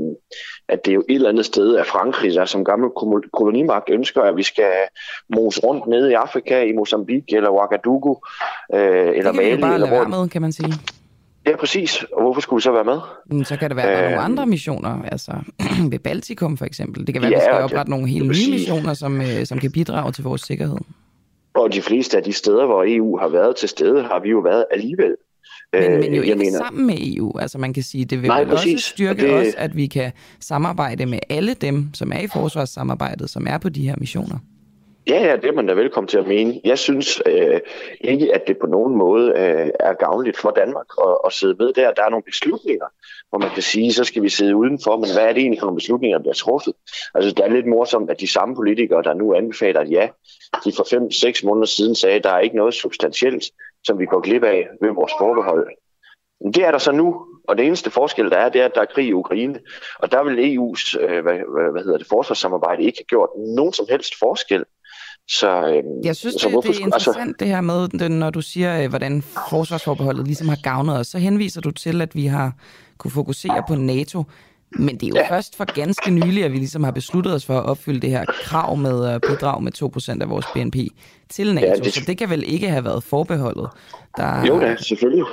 at 0.69 0.87
det 0.87 0.95
jo 0.95 1.03
et 1.09 1.15
eller 1.15 1.29
andet 1.29 1.45
sted 1.47 1.69
er 1.75 1.85
Frankrig, 1.85 2.35
der 2.35 2.45
som 2.45 2.65
gammel 2.65 2.91
kolo- 2.91 3.29
kolonimagt 3.33 3.91
ønsker, 3.91 4.23
at 4.23 4.37
vi 4.37 4.43
skal 4.43 4.73
mose 5.35 5.61
rundt 5.61 5.87
nede 5.87 6.11
i 6.11 6.15
Afrika, 6.15 6.63
i 6.63 6.73
Mozambique 6.73 7.37
eller 7.37 7.51
Ouagadougou, 7.51 8.21
øh, 8.75 8.81
eller 8.81 9.13
Det 9.13 9.25
kan 9.25 9.33
vi 9.33 9.37
Mali. 9.37 9.51
jo 9.51 9.61
bare 9.61 9.75
eller 9.75 9.79
lade 9.87 9.89
hvor... 9.89 9.99
være 10.11 10.21
med, 10.21 10.29
kan 10.29 10.43
man 10.43 10.53
sige. 10.53 10.73
Ja, 11.47 11.57
præcis. 11.57 12.05
Og 12.13 12.23
hvorfor 12.23 12.41
skulle 12.41 12.59
vi 12.59 12.63
så 12.63 12.73
være 12.73 12.85
med? 12.85 12.99
Men 13.27 13.45
Så 13.45 13.57
kan 13.57 13.69
det 13.71 13.77
være, 13.77 13.87
at 13.87 13.93
der 13.93 13.99
er 13.99 14.03
nogle 14.05 14.17
Øh, 14.19 14.25
andre 14.25 14.47
missioner, 14.47 15.03
altså 15.13 15.33
ved 15.91 15.99
Baltikum 15.99 16.57
for 16.57 16.65
eksempel. 16.65 17.07
Det 17.07 17.15
kan 17.15 17.23
være, 17.23 17.31
Ja, 17.31 17.37
at 17.37 17.41
vi 17.41 17.45
skal 17.45 17.65
oprette 17.65 17.91
nogle 17.91 18.09
helt 18.09 18.25
nye 18.25 18.51
missioner, 18.51 18.95
som, 18.95 19.21
øh, 19.21 19.45
som 19.47 19.59
kan 19.59 19.73
bidrage 19.73 20.13
til 20.13 20.25
vores 20.25 20.41
sikkerhed. 20.43 20.77
Og 21.55 21.73
de 21.73 21.83
fleste 21.83 22.17
af 22.17 22.23
de 22.23 22.33
steder, 22.33 22.67
hvor 22.67 22.85
EU 22.89 23.17
har 23.19 23.29
været 23.29 23.57
til 23.57 23.69
stede, 23.69 24.03
har 24.03 24.21
vi 24.21 24.29
jo 24.31 24.39
været 24.39 24.65
alligevel. 24.71 25.17
Men, 25.73 25.91
men 25.91 26.03
jo 26.03 26.09
Øh, 26.09 26.15
ikke 26.15 26.29
jeg 26.29 26.39
mener, 26.39 26.59
sammen 26.59 26.87
med 26.87 26.95
EU. 27.01 27.39
Altså 27.39 27.59
man 27.59 27.73
kan 27.73 27.83
sige, 27.83 28.05
det 28.05 28.23
vil 28.23 28.29
Nej, 28.29 28.41
vel 28.45 28.53
også 28.53 28.63
præcis. 28.65 28.85
styrke 28.85 29.33
Og 29.35 29.41
det- 29.41 29.49
os, 29.49 29.55
at 29.59 29.77
vi 29.77 29.87
kan 29.87 30.13
samarbejde 30.41 31.07
med 31.07 31.19
alle 31.31 31.55
dem, 31.55 31.89
som 31.95 32.13
er 32.13 32.19
i 32.19 32.27
forsvarssamarbejdet, 32.27 33.31
som 33.31 33.47
er 33.49 33.59
på 33.59 33.69
de 33.69 33.83
her 33.89 33.95
missioner. 33.99 34.39
Ja, 35.09 35.27
ja, 35.27 35.37
det 35.37 35.45
er 35.45 35.53
man 35.53 35.67
da 35.67 35.75
velkommen 35.75 36.09
til 36.09 36.19
at 36.19 36.27
mene. 36.27 36.61
Jeg 36.65 36.79
synes 36.79 37.23
øh, 37.27 37.61
ikke, 38.01 38.35
at 38.35 38.43
det 38.47 38.59
på 38.59 38.67
nogen 38.67 38.97
måde 38.97 39.29
øh, 39.29 39.71
er 39.81 39.93
gavnligt 39.95 40.37
for 40.37 40.51
Danmark 40.51 40.87
at, 41.07 41.19
at 41.27 41.33
sidde 41.33 41.55
med 41.59 41.73
der. 41.73 41.93
Der 41.93 42.05
er 42.05 42.11
nogle 42.11 42.23
beslutninger, 42.23 42.87
hvor 43.29 43.39
man 43.39 43.51
kan 43.51 43.63
sige, 43.63 43.93
så 43.93 44.05
skal 44.05 44.23
vi 44.23 44.29
sidde 44.29 44.57
udenfor, 44.57 44.97
men 44.97 45.09
hvad 45.15 45.25
er 45.29 45.33
det 45.33 45.41
egentlig 45.41 45.61
for 45.61 45.67
nogle 45.67 45.77
beslutninger, 45.77 46.19
der 46.19 46.23
bliver 46.23 46.35
truffet? 46.35 46.75
Altså, 47.15 47.31
det 47.31 47.45
er 47.45 47.49
lidt 47.49 47.67
morsomt, 47.67 48.11
at 48.11 48.21
de 48.21 48.33
samme 48.33 48.55
politikere, 48.55 49.03
der 49.03 49.15
nu 49.15 49.35
anbefaler, 49.35 49.81
at 49.81 49.91
ja, 49.91 50.09
de 50.65 50.73
for 50.77 50.85
5-6 51.41 51.47
måneder 51.47 51.67
siden 51.67 51.95
sagde, 51.95 52.17
at 52.17 52.25
der 52.25 52.31
er 52.31 52.41
ikke 52.41 52.57
noget 52.57 52.75
substantielt, 52.75 53.45
som 53.85 53.99
vi 53.99 54.07
går 54.07 54.21
glip 54.21 54.45
af 54.45 54.69
ved 54.83 54.91
vores 54.91 55.13
forbehold. 55.21 55.69
Men 56.41 56.53
det 56.53 56.65
er 56.65 56.71
der 56.71 56.79
så 56.79 56.93
nu, 56.93 57.27
og 57.49 57.59
det 57.59 57.67
eneste 57.67 57.91
forskel, 57.91 58.31
der 58.31 58.37
er, 58.37 58.49
det 58.49 58.61
er, 58.61 58.65
at 58.65 58.75
der 58.75 58.81
er 58.81 58.93
krig 58.95 59.07
i 59.07 59.13
Ukraine. 59.13 59.61
Og 59.99 60.13
der 60.13 60.25
vil 60.25 60.39
EU's 60.39 61.01
øh, 61.01 61.23
hvad, 61.23 61.35
hvad, 61.35 61.73
hvad 61.73 61.83
hedder 61.83 61.99
det, 61.99 62.07
forsvarssamarbejde 62.07 62.83
ikke 62.83 62.99
have 62.99 63.05
gjort 63.05 63.31
nogen 63.37 63.73
som 63.73 63.87
helst 63.91 64.15
forskel. 64.19 64.65
Så, 65.29 65.67
øh, 65.69 65.83
Jeg 66.07 66.17
synes, 66.17 66.35
så 66.35 66.49
det, 66.49 66.55
det 66.63 66.65
er 66.65 66.69
altså, 66.69 66.83
interessant 66.83 67.41
det 67.41 67.49
her 67.49 67.61
med, 67.61 67.89
det, 67.89 68.11
når 68.11 68.31
du 68.31 68.41
siger, 68.41 68.83
øh, 68.83 68.89
hvordan 68.89 69.23
forsvarsforbeholdet 69.51 70.27
ligesom 70.27 70.49
har 70.49 70.59
gavnet 70.63 70.99
os, 70.99 71.07
så 71.07 71.19
henviser 71.19 71.61
du 71.61 71.71
til, 71.71 72.01
at 72.03 72.15
vi 72.15 72.27
har 72.27 72.53
kunne 72.99 73.11
fokusere 73.11 73.63
på 73.69 73.75
NATO. 73.75 74.25
Men 74.79 74.95
det 74.97 75.03
er 75.03 75.09
jo 75.09 75.15
ja. 75.17 75.31
først 75.37 75.57
for 75.57 75.65
ganske 75.75 76.11
nylig, 76.11 76.45
at 76.45 76.53
vi 76.53 76.57
ligesom 76.57 76.85
har 76.85 76.91
besluttet 76.91 77.35
os 77.35 77.47
for 77.47 77.59
at 77.59 77.65
opfylde 77.67 78.01
det 78.01 78.11
her 78.11 78.25
krav 78.25 78.77
med 78.77 79.05
at 79.07 79.21
bidrage 79.21 79.65
med 79.65 79.73
2% 80.19 80.23
af 80.23 80.31
vores 80.31 80.47
BNP 80.55 80.77
til 81.29 81.55
NATO. 81.55 81.67
Ja, 81.67 81.75
det- 81.75 81.85
det... 81.85 81.95
Så 81.95 82.01
det 82.07 82.19
kan 82.19 82.31
vel 82.31 82.45
ikke 82.47 82.69
have 82.69 82.85
været 82.85 83.03
forbeholdet. 83.03 83.69
Der... 84.17 84.47
Jo 84.47 84.61
da, 84.61 84.77
selvfølgelig. 84.79 85.25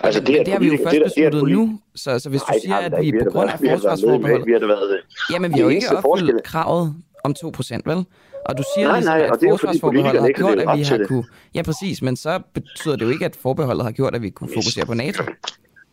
Altså, 0.00 0.22
men, 0.22 0.32
men 0.32 0.44
det 0.46 0.52
har 0.52 0.60
vi 0.60 0.66
jo 0.66 0.76
først 0.84 0.90
det 0.94 1.00
det 1.04 1.04
besluttet 1.04 1.40
politi- 1.40 1.52
nu, 1.54 1.78
så, 1.94 2.18
så 2.18 2.28
hvis 2.28 2.40
du 2.40 2.46
Nej, 2.50 2.58
siger, 2.60 2.88
nej, 2.88 2.98
at 2.98 3.04
vi 3.04 3.12
på 3.24 3.30
grund 3.30 3.50
af 3.50 3.58
da 3.58 3.64
været 3.66 3.80
forsvarsforbeholdet... 3.80 4.46
Vi 4.46 4.52
har 4.52 4.58
da 4.58 4.66
været... 4.66 5.00
Jamen, 5.32 5.50
vi 5.50 5.52
Det 5.54 5.60
har 5.62 5.70
jo 5.70 5.76
ikke 5.76 5.96
opfyldt 6.04 6.42
kravet 6.44 6.94
om 7.24 7.34
2%, 7.44 7.80
vel? 7.86 8.04
Og 8.44 8.58
du 8.58 8.62
siger 8.74 8.88
Nej, 8.88 8.96
ligesom, 8.96 9.14
nej, 9.16 9.24
at 9.26 9.30
og 9.30 9.38
forsvarsforbeholdet 9.50 10.22
har 10.22 10.32
gjort, 10.32 10.58
at 10.58 10.78
vi 10.78 10.82
har 10.82 11.06
kunne... 11.06 11.24
Ja, 11.54 11.62
præcis, 11.62 12.02
men 12.02 12.16
så 12.16 12.40
betyder 12.54 12.96
det 12.96 13.04
jo 13.04 13.10
ikke, 13.10 13.24
at 13.24 13.36
forbeholdet 13.36 13.84
har 13.84 13.92
gjort, 13.92 14.14
at 14.14 14.22
vi 14.22 14.30
kunne 14.30 14.48
fokusere 14.54 14.86
på 14.86 14.94
NATO. 14.94 15.22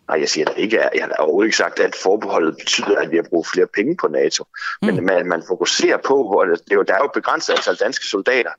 Nej, 0.10 0.20
jeg 0.20 0.30
siger 0.30 0.46
da 0.46 0.52
ikke, 0.52 0.78
jeg 0.96 1.04
har 1.04 1.16
overhovedet 1.20 1.48
ikke 1.48 1.58
sagt, 1.58 1.80
at 1.80 1.96
forbeholdet 2.04 2.56
betyder, 2.60 2.98
at 2.98 3.12
vi 3.12 3.16
har 3.16 3.26
brugt 3.30 3.48
flere 3.54 3.68
penge 3.76 3.98
på 4.02 4.08
NATO. 4.08 4.44
Men 4.82 4.96
Mm. 4.96 5.04
man, 5.04 5.28
man 5.28 5.44
fokuserer 5.48 5.98
på, 6.06 6.16
hvor 6.28 6.44
det, 6.44 6.62
er 6.72 6.76
jo, 6.76 6.82
der 6.82 6.94
er 6.94 6.98
jo 6.98 7.06
et 7.06 7.12
begrænset 7.14 7.54
antal 7.54 7.76
danske 7.76 8.06
soldater, 8.06 8.52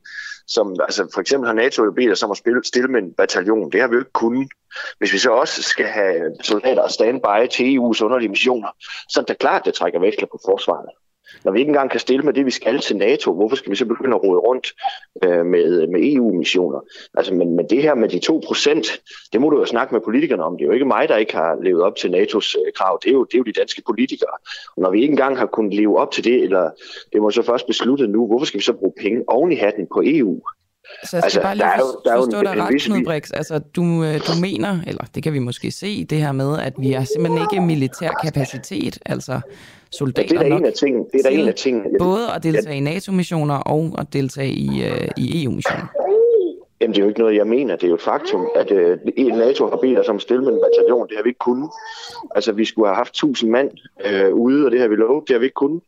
som 0.47 0.77
altså 0.81 1.11
for 1.15 1.21
eksempel 1.21 1.47
har 1.47 1.55
NATO 1.55 1.85
jo 1.85 1.91
bedt 1.91 2.13
os 2.13 2.23
om 2.23 2.31
at 2.31 2.37
spille, 2.37 2.61
stille 2.65 2.89
med 2.89 3.03
en 3.03 3.13
bataljon. 3.13 3.73
Det 3.73 3.81
har 3.81 3.89
vi 3.89 3.95
jo 3.95 4.01
ikke 4.01 4.13
kunnet. 4.13 4.49
Hvis 4.99 5.13
vi 5.13 5.19
så 5.19 5.31
også 5.31 5.63
skal 5.63 5.87
have 5.87 6.15
soldater 6.43 6.89
standby 6.89 7.49
til 7.53 7.65
EU's 7.77 8.03
underlige 8.05 8.29
missioner, 8.29 8.69
så 9.09 9.21
er 9.21 9.25
det 9.25 9.39
klart, 9.39 9.61
at 9.61 9.65
det 9.67 9.75
trækker 9.75 10.01
veksler 10.01 10.27
på 10.27 10.39
forsvaret. 10.49 10.89
Når 11.45 11.53
vi 11.53 11.59
ikke 11.59 11.71
engang 11.71 11.91
kan 11.91 12.01
stille 12.01 12.23
med 12.23 12.33
det, 12.33 12.47
vi 12.47 12.51
skal 12.51 12.79
til 12.81 12.97
NATO, 12.97 13.33
hvorfor 13.33 13.57
skal 13.57 13.71
vi 13.71 13.77
så 13.77 13.87
begynde 13.87 14.15
at 14.15 14.25
rode 14.25 14.39
rundt 14.39 14.75
øh, 15.25 15.47
med, 15.47 15.87
med 15.87 16.01
EU-missioner? 16.13 16.81
Altså, 17.15 17.35
men, 17.35 17.57
men 17.57 17.71
det 17.71 17.83
her 17.83 17.95
med 17.95 18.09
de 18.09 18.19
2 18.19 18.43
procent, 18.47 18.87
det 19.33 19.41
må 19.41 19.51
du 19.51 19.59
jo 19.59 19.65
snakke 19.65 19.95
med 19.95 20.01
politikerne 20.01 20.43
om. 20.43 20.57
Det 20.57 20.63
er 20.63 20.67
jo 20.67 20.73
ikke 20.73 20.85
mig, 20.85 21.09
der 21.09 21.17
ikke 21.17 21.35
har 21.35 21.59
levet 21.63 21.83
op 21.83 21.97
til 21.97 22.09
NATO's 22.09 22.59
øh, 22.59 22.73
krav. 22.77 23.01
Det 23.03 23.09
er, 23.09 23.13
jo, 23.13 23.25
det 23.25 23.35
er 23.35 23.39
jo 23.39 23.45
de 23.45 23.53
danske 23.53 23.83
politikere. 23.87 24.37
Og 24.77 24.83
når 24.83 24.91
vi 24.91 25.03
ikke 25.03 25.13
engang 25.13 25.39
har 25.39 25.47
kunnet 25.47 25.75
leve 25.75 25.99
op 25.99 26.11
til 26.11 26.25
det, 26.25 26.43
eller 26.43 26.71
det 27.13 27.23
må 27.23 27.31
så 27.31 27.43
først 27.43 27.67
besluttet 27.67 28.11
nu, 28.11 28.27
hvorfor 28.27 28.47
skal 28.47 28.59
vi 28.59 28.65
så 28.65 28.73
bruge 28.73 28.93
penge 29.01 29.25
oven 29.27 29.53
i 29.53 29.57
hatten 29.57 29.87
på 29.87 30.03
EU? 30.05 30.41
Så 31.05 31.17
jeg 31.17 31.23
skal 31.23 31.25
Altså, 31.25 31.41
bare 31.43 31.55
lige 31.55 31.65
der 31.65 31.71
er 31.73 31.79
jo- 31.79 32.01
der 32.05 32.13
er 32.13 32.17
forstå 32.17 32.41
dig 32.43 32.51
ret, 32.63 32.83
Knud 32.83 33.05
Brix. 33.05 33.31
Altså, 33.35 33.59
du, 33.59 33.83
øh, 34.05 34.15
du 34.15 34.33
mener, 34.41 34.79
eller 34.87 35.05
det 35.15 35.23
kan 35.23 35.33
vi 35.33 35.39
måske 35.39 35.71
se, 35.71 36.05
det 36.05 36.19
her 36.19 36.33
med, 36.33 36.59
at 36.59 36.73
vi 36.79 36.91
har 36.93 37.05
simpelthen 37.05 37.47
ikke 37.53 37.67
militær 37.67 38.11
kapacitet, 38.23 38.99
altså 39.07 39.41
soldater 39.93 40.29
Det 40.39 40.47
er 40.47 40.49
nok 40.49 40.61
en 40.61 40.67
af 40.67 40.73
tingene. 40.73 41.05
Det 41.13 41.21
er 41.25 41.31
til 41.31 41.41
en 41.41 41.49
af 41.49 41.55
tingene. 41.55 41.85
både 41.99 42.33
at 42.37 42.43
deltage 42.43 42.77
i 42.77 42.81
NATO-missioner 42.81 43.55
og 43.55 43.95
at 43.99 44.07
deltage 44.13 44.51
i, 44.51 44.85
øh, 44.85 45.09
i 45.17 45.45
EU-missioner. 45.45 45.87
Jamen, 46.81 46.95
det 46.95 47.01
er 47.01 47.05
jo 47.05 47.09
ikke 47.09 47.21
noget, 47.21 47.37
jeg 47.37 47.47
mener. 47.47 47.77
Det 47.77 47.85
er 47.85 47.89
jo 47.89 47.95
et 47.95 48.01
faktum, 48.03 48.47
at 48.57 48.71
øh, 48.71 48.99
NATO 49.19 49.69
har 49.69 49.77
bedt 49.77 49.99
os 49.99 50.09
om 50.09 50.17
at 50.17 50.23
stille 50.23 50.43
med 50.45 50.53
en 50.53 50.61
bataljon. 50.67 51.09
Det 51.09 51.17
har 51.17 51.23
vi 51.23 51.29
ikke 51.29 51.39
kunnet. 51.39 51.71
Altså, 52.35 52.53
vi 52.53 52.65
skulle 52.65 52.89
have 52.89 52.97
haft 52.97 53.11
1000 53.11 53.51
mand 53.51 53.71
øh, 54.07 54.35
ude, 54.35 54.65
og 54.67 54.71
det 54.71 54.81
har 54.81 54.89
vi 54.89 54.97
lovet. 54.97 55.29
Det 55.29 55.35
har 55.35 55.39
vi 55.39 55.45
ikke 55.45 55.55
kunnet. 55.55 55.81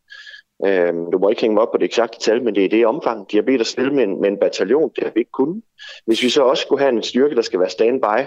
Øh, 0.66 0.92
du 1.12 1.18
må 1.18 1.28
ikke 1.28 1.40
hænge 1.40 1.54
mig 1.54 1.62
op 1.62 1.72
på 1.72 1.78
det 1.78 1.84
eksakte 1.84 2.18
tal, 2.18 2.42
men 2.42 2.54
det 2.54 2.64
er 2.64 2.68
det 2.68 2.86
omfang. 2.86 3.30
De 3.30 3.36
har 3.36 3.42
bedt 3.42 3.60
os 3.60 3.68
stille 3.68 3.94
med 3.94 4.04
en, 4.04 4.20
med 4.20 4.28
en 4.28 4.38
bataljon. 4.38 4.92
Det 4.96 5.04
har 5.04 5.10
vi 5.10 5.20
ikke 5.20 5.30
kunnet. 5.30 5.62
Hvis 6.06 6.22
vi 6.22 6.28
så 6.28 6.42
også 6.42 6.62
skulle 6.62 6.80
have 6.80 6.92
en 6.92 7.02
styrke, 7.02 7.34
der 7.34 7.42
skal 7.42 7.60
være 7.60 7.70
standby 7.70 8.20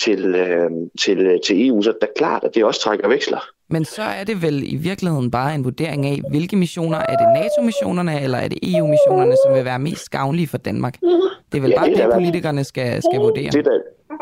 til, 0.00 0.34
øhm, 0.34 0.82
øh, 0.82 0.90
til, 1.00 1.40
til 1.46 1.68
EU, 1.68 1.82
så 1.82 1.90
er 1.90 1.94
det 2.00 2.14
klart, 2.16 2.44
at 2.44 2.54
det 2.54 2.64
også 2.64 2.80
trækker 2.80 3.08
veksler. 3.08 3.53
Men 3.70 3.84
så 3.84 4.02
er 4.02 4.24
det 4.24 4.42
vel 4.42 4.72
i 4.72 4.76
virkeligheden 4.76 5.30
bare 5.30 5.54
en 5.54 5.64
vurdering 5.64 6.06
af, 6.06 6.20
hvilke 6.30 6.56
missioner 6.56 6.98
er 6.98 7.16
det 7.16 7.42
NATO-missionerne, 7.42 8.22
eller 8.22 8.38
er 8.38 8.48
det 8.48 8.58
EU-missionerne, 8.62 9.36
som 9.46 9.54
vil 9.54 9.64
være 9.64 9.78
mest 9.78 10.10
gavnlige 10.10 10.48
for 10.48 10.58
Danmark? 10.58 11.00
Det 11.52 11.58
er 11.58 11.60
vel 11.60 11.70
Ja, 11.70 11.78
bare 11.78 11.88
det 11.88 11.98
det, 11.98 12.10
politikerne 12.14 12.64
skal, 12.64 13.02
skal 13.02 13.20
vurdere. 13.20 13.50
Det 13.50 13.66
er 13.66 13.70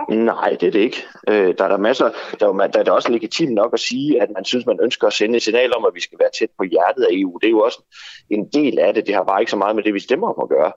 da, 0.08 0.14
nej, 0.14 0.56
det 0.60 0.66
er 0.66 0.70
det 0.70 0.78
ikke. 0.78 1.02
Øh, 1.28 1.54
der 1.58 1.64
er 1.64 1.68
der 1.68 1.76
masser, 1.76 2.10
der 2.40 2.48
er, 2.48 2.66
der 2.66 2.78
er 2.78 2.82
da 2.82 2.90
også 2.90 3.12
legitimt 3.12 3.52
nok 3.52 3.70
at 3.72 3.80
sige, 3.80 4.22
at 4.22 4.28
man 4.34 4.44
synes, 4.44 4.66
man 4.66 4.78
ønsker 4.82 5.06
at 5.06 5.12
sende 5.12 5.36
et 5.36 5.42
signal 5.42 5.76
om, 5.76 5.84
at 5.84 5.94
vi 5.94 6.00
skal 6.00 6.18
være 6.18 6.30
tæt 6.38 6.48
på 6.58 6.64
hjertet 6.64 7.02
af 7.02 7.08
EU. 7.12 7.38
Det 7.38 7.46
er 7.46 7.50
jo 7.50 7.60
også 7.60 7.82
en 8.30 8.48
del 8.52 8.78
af 8.78 8.94
det. 8.94 9.06
Det 9.06 9.14
har 9.14 9.24
bare 9.24 9.40
ikke 9.42 9.50
så 9.50 9.56
meget 9.56 9.76
med 9.76 9.82
det, 9.84 9.94
vi 9.94 10.00
stemmer 10.00 10.28
om 10.28 10.42
at 10.42 10.48
gøre. 10.48 10.72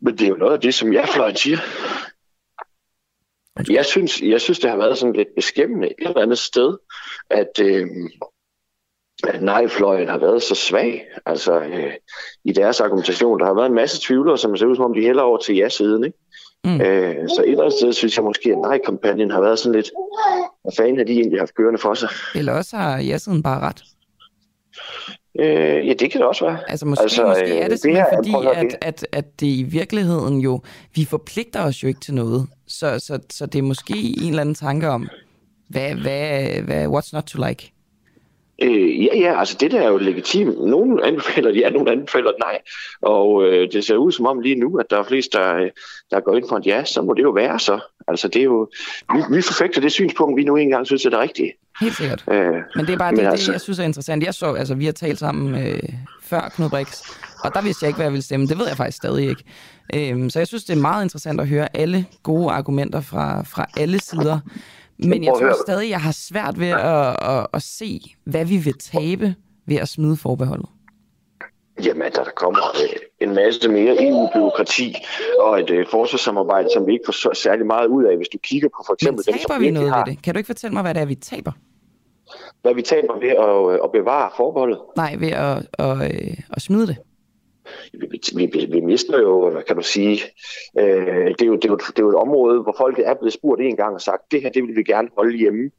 Men 0.00 0.18
det 0.18 0.24
er 0.24 0.28
jo 0.28 0.36
noget 0.36 0.52
af 0.52 0.60
det, 0.60 0.74
som 0.74 0.92
jeg 0.92 1.08
fløjen 1.08 1.36
siger. 1.36 1.58
Jeg 3.70 3.86
synes, 3.86 4.22
jeg 4.22 4.40
synes, 4.40 4.58
det 4.58 4.70
har 4.70 4.76
været 4.76 4.98
sådan 4.98 5.12
lidt 5.12 5.28
beskæmmende 5.36 5.86
et 5.86 6.06
eller 6.06 6.22
andet 6.22 6.38
sted, 6.38 6.78
at, 7.30 7.60
øh, 7.60 7.86
at 9.28 9.42
nej-fløjen 9.42 10.08
har 10.08 10.18
været 10.18 10.42
så 10.42 10.54
svag 10.54 11.06
altså, 11.26 11.60
øh, 11.60 11.92
i 12.44 12.52
deres 12.52 12.80
argumentation. 12.80 13.40
Der 13.40 13.46
har 13.46 13.54
været 13.54 13.66
en 13.66 13.74
masse 13.74 14.00
tvivlere, 14.06 14.38
som 14.38 14.56
ser 14.56 14.66
ud 14.66 14.76
som 14.76 14.84
om, 14.84 14.94
de 14.94 15.00
hælder 15.02 15.22
over 15.22 15.38
til 15.38 15.56
ja-siden. 15.56 16.04
Ikke? 16.04 16.18
Mm. 16.64 16.80
Øh, 16.80 17.28
så 17.28 17.42
et 17.42 17.50
eller 17.50 17.64
andet 17.64 17.78
sted 17.78 17.92
synes 17.92 18.16
jeg 18.16 18.24
måske, 18.24 18.50
at 18.50 18.58
nej-kampagnen 18.58 19.30
har 19.30 19.40
været 19.40 19.58
sådan 19.58 19.74
lidt, 19.74 19.90
hvad 20.62 20.72
fanden 20.76 20.96
har 20.96 21.04
de 21.04 21.12
egentlig 21.12 21.40
haft 21.40 21.54
kørende 21.54 21.78
for 21.80 21.94
sig? 21.94 22.08
Eller 22.34 22.52
også 22.52 22.76
har 22.76 22.98
ja-siden 22.98 23.42
bare 23.42 23.60
ret. 23.60 23.82
Øh, 25.40 25.88
ja, 25.88 25.92
det 25.92 26.10
kan 26.10 26.20
det 26.20 26.28
også 26.28 26.44
være. 26.44 26.58
Altså 26.70 26.86
måske, 26.86 27.02
altså, 27.02 27.26
måske 27.26 27.58
er 27.58 27.64
øh, 27.64 27.70
det 27.70 27.80
simpelthen 27.80 28.06
her- 28.10 28.16
fordi, 28.16 28.58
at 28.60 28.66
at, 28.66 28.76
at, 28.82 29.06
at 29.12 29.40
det 29.40 29.46
i 29.46 29.62
virkeligheden 29.62 30.38
jo, 30.40 30.60
vi 30.94 31.04
forpligter 31.04 31.62
os 31.64 31.82
jo 31.82 31.88
ikke 31.88 32.00
til 32.00 32.14
noget. 32.14 32.46
Så, 32.66 32.98
så, 32.98 33.18
så 33.30 33.46
det 33.46 33.58
er 33.58 33.62
måske 33.62 33.94
en 33.96 34.28
eller 34.28 34.40
anden 34.40 34.54
tanke 34.54 34.88
om, 34.88 35.08
hvad, 35.72 35.94
hvad, 35.94 36.62
hvad, 36.62 36.86
what's 36.86 37.10
not 37.12 37.24
to 37.24 37.44
like? 37.48 37.72
Øh, 38.62 39.04
ja, 39.04 39.16
ja, 39.18 39.38
altså 39.38 39.56
det 39.60 39.70
der 39.70 39.80
er 39.80 39.88
jo 39.88 39.96
legitimt. 39.96 40.66
Nogle 40.66 41.06
anbefaler 41.06 41.50
ja, 41.50 41.70
nogle 41.70 41.90
anbefaler 41.92 42.30
nej. 42.40 42.58
Og 43.02 43.44
øh, 43.44 43.72
det 43.72 43.84
ser 43.84 43.96
ud 43.96 44.12
som 44.12 44.26
om 44.26 44.40
lige 44.40 44.54
nu, 44.54 44.78
at 44.78 44.86
der 44.90 44.98
er 44.98 45.02
flest, 45.02 45.32
der, 45.32 45.68
der 46.10 46.20
går 46.20 46.36
ind 46.36 46.44
for 46.48 46.56
et 46.56 46.66
ja, 46.66 46.84
så 46.84 47.02
må 47.02 47.14
det 47.14 47.22
jo 47.22 47.30
være 47.30 47.58
så. 47.58 47.80
Altså 48.08 48.28
det 48.28 48.40
er 48.40 48.44
jo, 48.44 48.68
vi, 49.14 49.36
vi 49.36 49.42
forfægter 49.42 49.80
det 49.80 49.92
synspunkt, 49.92 50.36
vi 50.36 50.44
nu 50.44 50.56
engang 50.56 50.86
synes 50.86 51.04
er 51.06 51.10
det 51.10 51.18
rigtige. 51.18 51.52
Helt 51.80 51.96
sikkert. 51.96 52.24
Øh, 52.30 52.52
Men 52.76 52.86
det 52.86 52.92
er 52.92 52.98
bare 52.98 53.12
det, 53.12 53.26
altså- 53.26 53.46
det, 53.46 53.52
jeg 53.52 53.60
synes 53.60 53.78
er 53.78 53.84
interessant. 53.84 54.24
Jeg 54.24 54.34
så, 54.34 54.52
altså 54.52 54.74
vi 54.74 54.84
har 54.84 54.92
talt 54.92 55.18
sammen 55.18 55.66
øh, 55.66 55.78
før 56.22 56.52
Knud 56.56 56.70
Brix, 56.70 57.02
og 57.44 57.54
der 57.54 57.62
vidste 57.62 57.84
jeg 57.84 57.88
ikke, 57.88 57.96
hvad 57.96 58.06
jeg 58.06 58.12
ville 58.12 58.24
stemme. 58.24 58.46
Det 58.46 58.58
ved 58.58 58.66
jeg 58.68 58.76
faktisk 58.76 58.96
stadig 58.96 59.28
ikke. 59.28 59.44
Øhm, 59.94 60.30
så 60.30 60.38
jeg 60.38 60.46
synes, 60.46 60.64
det 60.64 60.76
er 60.76 60.80
meget 60.80 61.02
interessant 61.04 61.40
at 61.40 61.48
høre 61.48 61.76
alle 61.76 62.06
gode 62.22 62.50
argumenter 62.50 63.00
fra, 63.00 63.42
fra 63.42 63.66
alle 63.76 64.00
sider. 64.00 64.38
Men 64.98 65.24
jeg 65.24 65.32
at 65.32 65.38
tror 65.38 65.62
stadig, 65.66 65.90
jeg 65.90 66.00
har 66.00 66.12
svært 66.12 66.60
ved 66.60 66.68
at, 66.68 67.16
at, 67.30 67.46
at 67.52 67.62
se, 67.62 68.00
hvad 68.24 68.44
vi 68.44 68.56
vil 68.56 68.78
tabe 68.78 69.34
ved 69.66 69.76
at 69.76 69.88
smide 69.88 70.16
forbeholdet. 70.16 70.66
Jamen, 71.84 72.02
at 72.02 72.14
der 72.14 72.24
kommer 72.36 72.60
øh, 72.82 73.28
en 73.28 73.34
masse 73.34 73.68
mere 73.68 74.08
EU-byråkrati 74.08 74.94
og 75.40 75.60
et 75.60 75.70
øh, 75.70 75.86
forsvarssamarbejde, 75.90 76.68
som 76.74 76.86
vi 76.86 76.92
ikke 76.92 77.04
får 77.06 77.12
så 77.12 77.30
særlig 77.34 77.66
meget 77.66 77.86
ud 77.86 78.04
af. 78.04 78.16
Hvis 78.16 78.28
du 78.28 78.38
kigger 78.38 78.68
på 78.68 78.82
for 78.86 78.92
Men 78.92 78.94
eksempel 78.94 79.24
dem, 79.26 79.34
taber 79.34 79.54
som 79.54 79.62
vi 79.62 79.70
noget 79.70 79.90
har, 79.90 80.04
ved 80.04 80.14
det? 80.14 80.22
Kan 80.22 80.34
du 80.34 80.38
ikke 80.38 80.46
fortælle 80.46 80.74
mig, 80.74 80.82
hvad 80.82 80.94
det 80.94 81.00
er, 81.00 81.06
vi 81.06 81.14
taber? 81.14 81.52
hvad 82.62 82.74
vi 82.74 82.82
taber 82.82 83.14
ved 83.20 83.34
at, 83.46 83.74
øh, 83.74 83.80
at 83.84 83.92
bevare 83.92 84.30
forbeholdet. 84.36 84.78
Nej, 84.96 85.16
ved 85.18 85.28
at, 85.28 85.66
at, 85.78 85.96
øh, 86.02 86.36
at 86.50 86.62
smide 86.62 86.86
det. 86.86 86.96
Vi, 88.36 88.50
vi, 88.52 88.66
vi, 88.72 88.80
mister 88.80 89.20
jo, 89.20 89.50
hvad 89.50 89.62
kan 89.62 89.76
du 89.76 89.82
sige, 89.82 90.22
øh, 90.78 91.26
det, 91.26 91.42
er 91.42 91.46
jo, 91.46 91.56
det, 91.56 91.64
er 91.64 91.68
jo, 91.68 91.76
det 91.76 91.98
er 91.98 92.02
jo 92.02 92.08
et 92.08 92.14
område, 92.14 92.62
hvor 92.62 92.74
folk 92.78 92.98
er 92.98 93.14
blevet 93.14 93.32
spurgt 93.32 93.60
en 93.60 93.76
gang 93.76 93.94
og 93.94 94.00
sagt, 94.00 94.22
det 94.30 94.42
her, 94.42 94.50
det 94.50 94.62
vil 94.62 94.76
vi 94.76 94.82
gerne 94.82 95.08
holde 95.16 95.38
hjemme. 95.38 95.70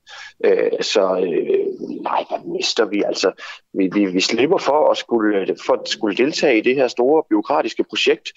Øh, 0.46 0.72
så 0.82 1.02
øh, 1.02 1.66
nej, 2.02 2.24
hvad 2.30 2.54
mister 2.58 2.86
vi? 2.86 3.04
Altså, 3.06 3.32
vi, 3.74 3.90
vi, 3.94 4.06
vi 4.06 4.20
slipper 4.20 4.58
for 4.58 4.92
at 4.92 4.98
skulle, 4.98 5.56
for 5.66 5.74
at 5.74 5.90
skulle 5.90 6.18
deltage 6.18 6.58
i 6.58 6.62
det 6.62 6.76
her 6.76 6.88
store 6.88 7.24
byråkratiske 7.30 7.84
projekt, 7.84 8.30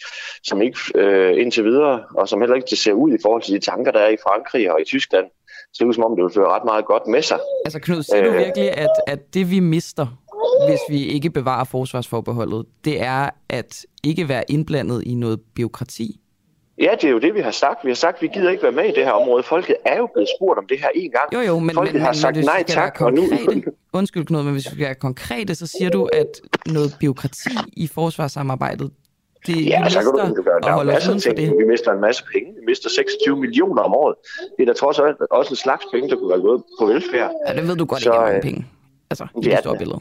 som 0.45 0.63
ikke 0.63 0.79
øh, 0.95 1.41
indtil 1.41 1.65
videre, 1.65 2.05
og 2.15 2.29
som 2.29 2.41
heller 2.41 2.57
ikke 2.57 2.77
ser 2.77 2.93
ud 2.93 3.13
i 3.13 3.19
forhold 3.23 3.43
til 3.43 3.55
de 3.55 3.59
tanker, 3.59 3.93
der 3.93 4.01
er 4.01 4.09
i 4.09 4.17
Frankrig 4.23 4.73
og 4.73 4.81
i 4.81 4.85
Tyskland, 4.85 5.27
ser 5.75 5.85
ud 5.85 5.95
som 5.95 6.05
om, 6.05 6.17
det 6.17 6.25
vil 6.25 6.33
føre 6.33 6.49
ret 6.49 6.65
meget 6.65 6.85
godt 6.85 7.07
med 7.07 7.23
sig. 7.23 7.39
Altså 7.65 7.81
Knud, 7.81 8.03
siger 8.03 8.23
du 8.23 8.31
Øh. 8.31 8.39
virkelig, 8.39 8.71
at, 8.79 8.91
at 9.07 9.35
det 9.35 9.51
vi 9.51 9.61
mister, 9.61 10.07
hvis 10.69 10.81
vi 10.89 11.05
ikke 11.07 11.31
bevarer 11.31 11.65
forsvarsforbeholdet, 11.65 12.67
det 12.85 13.03
er 13.03 13.31
at 13.49 13.87
ikke 14.05 14.29
være 14.29 14.45
indblandet 14.49 15.03
i 15.07 15.15
noget 15.15 15.41
byråkrati? 15.55 16.21
Ja, 16.79 16.91
det 17.01 17.05
er 17.05 17.11
jo 17.11 17.19
det, 17.19 17.35
vi 17.35 17.41
har 17.41 17.51
sagt. 17.51 17.85
Vi 17.85 17.91
har 17.91 17.95
sagt, 17.95 18.17
at 18.17 18.23
vi 18.23 18.29
gider 18.35 18.51
ikke 18.51 18.63
være 18.63 18.73
med 18.73 18.85
i 18.85 18.93
det 18.93 19.05
her 19.05 19.11
område. 19.11 19.43
Folket 19.43 19.77
er 19.85 19.97
jo 19.97 20.09
blevet 20.15 20.29
spurgt 20.39 20.59
om 20.59 20.67
det 20.69 20.79
her 20.79 20.89
en 20.95 21.11
gang. 21.11 21.35
Jo, 21.35 21.41
jo, 21.41 21.59
men, 21.59 21.75
Folket 21.75 21.95
men, 21.95 22.03
har 22.03 22.09
men, 22.09 22.15
sagt 22.15 22.37
nej 22.45 22.65
tak, 22.67 23.01
og 23.01 23.13
nu... 23.13 23.23
undskyld 23.99 24.27
Knud, 24.27 24.43
men 24.43 24.53
hvis 24.53 24.65
vi 24.65 24.71
skal 24.71 24.85
være 24.85 24.95
konkrete, 24.95 25.55
så 25.55 25.67
siger 25.67 25.91
du, 25.91 26.09
at 26.13 26.41
noget 26.67 26.97
byråkrati 27.01 27.51
i 27.73 27.87
forsvarssamarbejdet, 27.87 28.91
det 29.47 29.67
Ja, 29.67 29.89
så 29.89 29.99
kan 29.99 30.07
du, 30.07 30.37
du 30.37 30.43
gøre, 30.43 30.61
der 30.61 30.69
er 30.69 30.85
masser 30.85 31.15
af 31.15 31.21
ting. 31.21 31.37
det. 31.37 31.55
Vi 31.59 31.65
mister 31.65 31.93
en 31.93 32.01
masse 32.01 32.25
penge. 32.33 32.53
Vi 32.61 32.65
mister 32.67 32.89
26 32.91 33.37
millioner 33.37 33.83
om 33.83 33.95
året. 33.95 34.15
Det 34.57 34.63
er 34.63 34.67
da 34.67 34.73
trods 34.73 34.99
alt 34.99 35.17
også 35.31 35.51
en 35.51 35.57
slags 35.57 35.85
penge, 35.93 36.11
der 36.11 36.17
kunne 36.17 36.31
være 36.31 36.41
gået 36.41 36.63
på 36.81 36.87
velfærd. 36.87 37.31
Ja, 37.49 37.55
det 37.55 37.69
ved 37.69 37.77
du 37.77 37.85
godt 37.85 38.03
Så, 38.03 38.11
ikke 38.11 38.17
er 38.17 38.21
mange 38.21 38.37
øh, 38.37 38.43
penge. 38.43 38.67
Altså, 39.11 39.25
i 39.25 39.41
det 39.41 39.47
er 39.47 39.57
det 39.57 39.65
store 39.65 39.79
billede. 39.79 40.01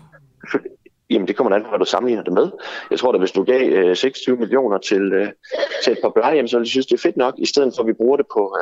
Jamen, 1.10 1.28
det 1.28 1.36
kommer 1.36 1.56
an 1.56 1.64
på, 1.64 1.70
hvad 1.70 1.80
du 1.80 1.86
sammenligner 1.86 2.24
det 2.24 2.34
med. 2.34 2.52
Jeg 2.92 3.00
tror 3.00 3.12
da, 3.12 3.18
hvis 3.18 3.32
du 3.32 3.44
gav 3.44 3.70
øh, 3.70 3.96
26 3.96 4.38
millioner 4.38 4.78
til, 4.78 5.14
øh, 5.14 5.28
til 5.84 5.94
et 5.94 6.00
par 6.02 6.10
plejehjem, 6.10 6.48
så 6.48 6.58
ville 6.58 6.66
de 6.66 6.70
synes, 6.70 6.86
det 6.86 6.94
er 6.94 7.02
fedt 7.02 7.18
nok, 7.18 7.34
i 7.38 7.46
stedet 7.46 7.74
for, 7.76 7.82
at 7.84 7.88
vi 7.88 7.94
bruger 7.94 8.18
det 8.18 8.26
på 8.34 8.58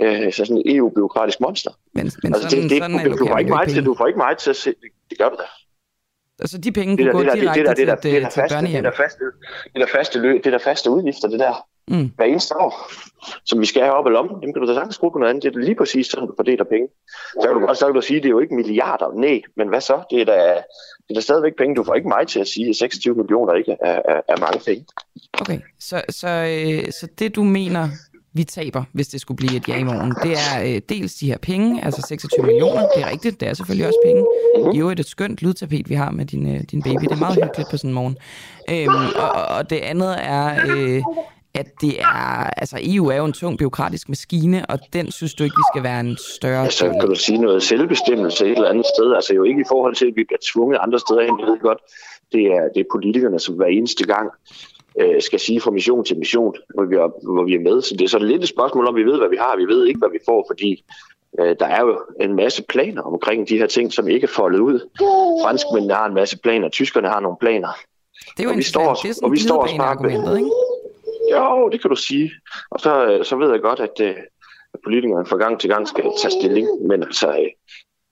øh, 0.00 0.26
øh, 0.26 0.32
så 0.32 0.44
sådan 0.44 0.62
et 0.66 0.76
EU-byråkratisk 0.76 1.40
monster. 1.40 1.70
Men, 1.94 2.10
men 2.22 2.34
altså, 2.34 2.50
sådan, 2.50 2.62
det, 2.62 2.70
det, 2.70 2.78
sådan 2.78 3.10
du, 3.10 3.16
du, 3.16 3.26
får 3.26 3.38
ikke 3.38 3.50
meget 3.50 3.68
til, 3.68 3.84
du 3.84 3.94
får 3.94 4.06
ikke 4.06 4.18
meget 4.18 4.38
til 4.38 4.50
at 4.50 4.56
se. 4.56 4.70
Det, 4.70 4.90
det 5.10 5.18
gør 5.18 5.28
du 5.28 5.36
da. 5.36 5.46
Altså, 6.40 6.58
de 6.58 6.72
penge 6.72 6.96
kunne 6.96 7.06
der, 7.06 7.12
gå 7.12 7.40
direkte 7.40 7.74
til, 7.74 7.86
børnehjem. 8.50 8.82
det 8.82 9.84
det 10.44 10.52
der 10.52 10.58
faste 10.58 10.90
udgifter, 10.90 11.28
det 11.28 11.40
der, 11.40 11.54
Mm. 11.90 12.10
hver 12.16 12.24
eneste 12.24 12.56
år, 12.56 12.72
som 13.44 13.60
vi 13.60 13.66
skal 13.66 13.82
have 13.82 13.94
op 13.94 14.06
i 14.06 14.10
lommen, 14.10 14.42
dem 14.42 14.52
kan 14.52 14.62
du 14.62 14.68
da 14.68 14.74
sagtens 14.74 14.98
bruge 14.98 15.12
på 15.12 15.18
noget 15.18 15.30
andet. 15.30 15.42
Det 15.44 15.54
er 15.56 15.58
lige 15.64 15.74
præcis 15.74 16.06
sådan, 16.06 16.28
du 16.28 16.32
fordeler 16.38 16.64
penge. 16.64 16.88
Så 17.40 17.46
kan 17.48 17.54
du 17.60 17.66
godt 17.66 17.78
så 17.78 17.86
kan 17.86 17.94
du 17.94 18.00
sige, 18.00 18.16
at 18.16 18.22
det 18.22 18.28
er 18.28 18.36
jo 18.36 18.40
ikke 18.40 18.54
milliarder. 18.54 19.08
Nej, 19.20 19.40
men 19.56 19.68
hvad 19.68 19.80
så? 19.80 19.96
Det 20.10 20.20
er 20.20 20.24
da, 20.24 20.38
det 21.08 21.10
er 21.10 21.14
da 21.14 21.20
stadigvæk 21.20 21.52
penge. 21.58 21.74
Du 21.76 21.84
får 21.84 21.94
ikke 21.94 22.08
mig 22.08 22.26
til 22.26 22.40
at 22.40 22.48
sige, 22.48 22.68
at 22.68 22.76
26 22.76 23.14
millioner 23.14 23.54
ikke 23.54 23.76
er, 23.80 24.00
er, 24.08 24.20
er 24.28 24.40
mange 24.40 24.60
penge. 24.66 24.84
Okay, 25.40 25.58
så, 25.80 26.02
så, 26.08 26.28
øh, 26.28 26.92
så 26.92 27.08
det 27.18 27.36
du 27.36 27.44
mener, 27.44 27.88
vi 28.32 28.44
taber, 28.44 28.82
hvis 28.92 29.08
det 29.08 29.20
skulle 29.20 29.36
blive 29.36 29.56
et 29.56 29.68
ja 29.68 29.76
i 29.78 29.82
morgen, 29.82 30.14
det 30.22 30.32
er 30.32 30.74
øh, 30.74 30.80
dels 30.88 31.14
de 31.14 31.26
her 31.26 31.38
penge, 31.38 31.84
altså 31.84 32.02
26 32.08 32.46
millioner, 32.46 32.88
det 32.96 33.02
er 33.04 33.10
rigtigt, 33.10 33.40
det 33.40 33.48
er 33.48 33.54
selvfølgelig 33.54 33.86
også 33.86 33.98
penge. 34.04 34.26
Mhm. 34.58 34.70
I 34.76 34.78
øvrigt 34.80 35.00
et 35.00 35.06
skønt 35.06 35.42
lydtapet, 35.42 35.88
vi 35.88 35.94
har 35.94 36.10
med 36.10 36.24
din, 36.26 36.54
øh, 36.54 36.60
din 36.70 36.82
baby, 36.82 37.00
det 37.02 37.10
er 37.12 37.16
meget 37.16 37.34
hyggeligt 37.44 37.70
på 37.70 37.76
sådan 37.76 37.90
en 37.90 37.94
morgen. 37.94 38.16
Øhm, 38.70 39.06
og, 39.16 39.28
og- 39.32 39.56
og 39.56 39.70
det 39.70 39.76
andet 39.78 40.16
er, 40.18 40.54
øh, 40.76 41.02
at 41.54 41.66
det 41.80 42.00
er, 42.00 42.50
altså 42.56 42.76
EU 42.82 43.06
er 43.08 43.16
jo 43.16 43.24
en 43.24 43.32
tung 43.32 43.58
byråkratisk 43.58 44.08
maskine, 44.08 44.66
og 44.68 44.78
den 44.92 45.10
synes 45.12 45.34
du 45.34 45.44
ikke, 45.44 45.56
vi 45.56 45.64
skal 45.74 45.82
være 45.82 46.00
en 46.00 46.16
større 46.36 46.62
Ja, 46.62 46.70
så 46.70 46.84
del 46.84 46.94
af. 46.94 47.00
kan 47.00 47.08
du 47.08 47.14
sige 47.14 47.38
noget 47.38 47.62
selvbestemmelse 47.62 48.44
et 48.44 48.50
eller 48.50 48.68
andet 48.68 48.86
sted. 48.96 49.14
Altså 49.14 49.34
jo 49.34 49.42
ikke 49.44 49.60
i 49.60 49.64
forhold 49.68 49.94
til, 49.94 50.06
at 50.06 50.12
vi 50.16 50.24
bliver 50.24 50.38
tvunget 50.52 50.78
andre 50.82 50.98
steder 50.98 51.20
hen. 51.22 51.40
Jeg 51.40 51.46
ved 51.46 51.58
godt, 51.60 51.78
det 52.32 52.46
er, 52.46 52.68
det 52.74 52.80
er 52.80 52.84
politikerne, 52.92 53.38
som 53.40 53.54
hver 53.54 53.66
eneste 53.66 54.06
gang 54.06 54.30
øh, 55.00 55.22
skal 55.22 55.40
sige 55.40 55.60
fra 55.60 55.70
mission 55.70 56.04
til 56.04 56.18
mission, 56.18 56.54
hvor 56.74 56.84
vi, 56.84 56.94
er, 56.94 57.32
hvor 57.34 57.44
vi 57.44 57.54
er 57.54 57.60
med. 57.60 57.82
Så 57.82 57.94
det 57.98 58.04
er 58.04 58.08
så 58.08 58.18
lidt 58.18 58.42
et 58.42 58.48
spørgsmål 58.48 58.86
om, 58.86 58.96
vi 58.96 59.02
ved, 59.02 59.18
hvad 59.18 59.28
vi 59.28 59.36
har, 59.36 59.56
vi 59.56 59.64
ved 59.64 59.86
ikke, 59.86 59.98
hvad 59.98 60.10
vi 60.10 60.18
får, 60.26 60.44
fordi 60.50 60.84
øh, 61.40 61.56
der 61.60 61.66
er 61.66 61.80
jo 61.80 62.00
en 62.20 62.34
masse 62.34 62.62
planer 62.62 63.02
omkring 63.02 63.48
de 63.48 63.58
her 63.58 63.66
ting, 63.66 63.92
som 63.92 64.08
ikke 64.08 64.24
er 64.24 64.28
foldet 64.28 64.60
ud. 64.60 64.80
Franskmændene 65.44 65.94
har 65.94 66.06
en 66.06 66.14
masse 66.14 66.38
planer, 66.38 66.68
tyskerne 66.68 67.08
har 67.08 67.20
nogle 67.20 67.36
planer. 67.40 67.68
Det 68.36 68.40
er 68.40 68.44
jo 68.44 68.50
og 68.50 68.56
vi 68.56 68.62
står, 68.62 68.94
det 68.94 69.08
er 69.08 69.14
sådan 69.14 69.24
og 69.26 69.32
vi 69.32 69.38
står 69.40 69.62
og 69.62 69.68
snakker 69.68 70.08
ikke? 70.08 70.50
Jo, 71.30 71.68
det 71.68 71.80
kan 71.80 71.90
du 71.90 71.96
sige. 71.96 72.32
Og 72.70 72.80
så, 72.80 73.06
øh, 73.06 73.24
så 73.24 73.36
ved 73.36 73.50
jeg 73.50 73.60
godt, 73.60 73.80
at, 73.80 74.00
øh, 74.00 74.16
at 74.74 74.80
politikerne 74.84 75.26
fra 75.26 75.36
gang 75.36 75.60
til 75.60 75.70
gang 75.70 75.88
skal 75.88 76.04
tage 76.22 76.32
stilling. 76.40 76.68
Men 76.86 77.02
altså, 77.02 77.28
øh, 77.28 77.50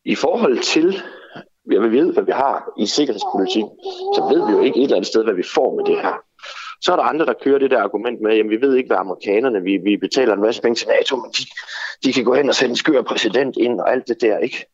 i 0.04 0.14
forhold 0.14 0.58
til, 0.58 1.02
hvad 1.64 1.88
vi 1.88 1.98
ved, 1.98 2.12
hvad 2.12 2.24
vi 2.24 2.32
har 2.32 2.72
i 2.78 2.86
sikkerhedspolitik, 2.86 3.64
så 4.14 4.20
ved 4.30 4.46
vi 4.46 4.52
jo 4.52 4.60
ikke 4.60 4.78
et 4.78 4.82
eller 4.84 4.96
andet 4.96 5.06
sted, 5.06 5.24
hvad 5.24 5.34
vi 5.34 5.44
får 5.54 5.76
med 5.76 5.84
det 5.84 6.02
her. 6.02 6.16
Så 6.80 6.92
er 6.92 6.96
der 6.96 7.02
andre, 7.02 7.26
der 7.26 7.42
kører 7.44 7.58
det 7.58 7.70
der 7.70 7.82
argument 7.82 8.20
med, 8.20 8.38
at 8.38 8.50
vi 8.50 8.60
ved 8.60 8.76
ikke, 8.76 8.86
hvad 8.86 8.96
amerikanerne, 8.96 9.62
vi, 9.62 9.76
vi 9.76 9.96
betaler 9.96 10.34
en 10.34 10.40
masse 10.40 10.62
penge 10.62 10.74
til 10.74 10.88
NATO, 10.88 11.16
men 11.16 11.30
de, 11.30 11.44
de 12.04 12.12
kan 12.12 12.24
gå 12.24 12.34
hen 12.34 12.48
og 12.48 12.54
sætte 12.54 12.70
en 12.70 12.76
skør 12.76 13.02
præsident 13.02 13.56
ind 13.56 13.80
og 13.80 13.92
alt 13.92 14.08
det 14.08 14.20
der, 14.20 14.38
ikke? 14.38 14.66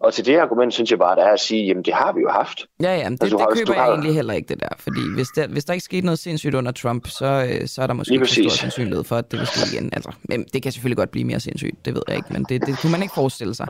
Og 0.00 0.14
til 0.14 0.26
det 0.26 0.36
argument 0.36 0.74
synes 0.74 0.90
jeg 0.90 0.98
bare, 0.98 1.16
der 1.16 1.22
er 1.24 1.32
at 1.32 1.40
sige, 1.40 1.66
jamen 1.66 1.82
det 1.84 1.94
har 1.94 2.12
vi 2.12 2.20
jo 2.20 2.28
haft. 2.30 2.66
Ja, 2.82 2.92
ja, 2.96 3.04
det, 3.10 3.22
Altså, 3.22 3.26
det 3.36 3.46
køber 3.58 3.74
jeg 3.74 3.82
har- 3.82 3.90
egentlig 3.90 4.14
heller 4.14 4.34
ikke, 4.34 4.48
det 4.48 4.60
der. 4.60 4.68
Fordi 4.78 5.00
hvis 5.14 5.28
der, 5.28 5.46
hvis 5.48 5.64
der 5.64 5.72
ikke 5.72 5.84
skete 5.84 6.06
noget 6.06 6.18
sindssygt 6.18 6.54
under 6.54 6.72
Trump, 6.72 7.06
så, 7.08 7.26
øh, 7.60 7.68
så 7.68 7.82
er 7.82 7.86
der 7.86 7.94
måske 7.94 8.14
ikke 8.14 8.26
stor 8.26 8.48
sandsynlighed 8.48 9.04
for, 9.04 9.16
at 9.16 9.30
det 9.30 9.38
vil 9.38 9.46
ske 9.46 9.76
igen. 9.76 9.90
Altså, 9.92 10.10
men 10.28 10.44
det 10.52 10.62
kan 10.62 10.72
selvfølgelig 10.72 10.96
godt 10.96 11.10
blive 11.10 11.24
mere 11.24 11.40
sindssygt, 11.40 11.84
det 11.84 11.94
ved 11.94 12.02
jeg 12.08 12.16
ikke, 12.16 12.32
men 12.32 12.44
det, 12.48 12.66
det 12.66 12.78
kunne 12.78 12.92
man 12.92 13.02
ikke 13.02 13.14
forestille 13.14 13.54
sig. 13.54 13.66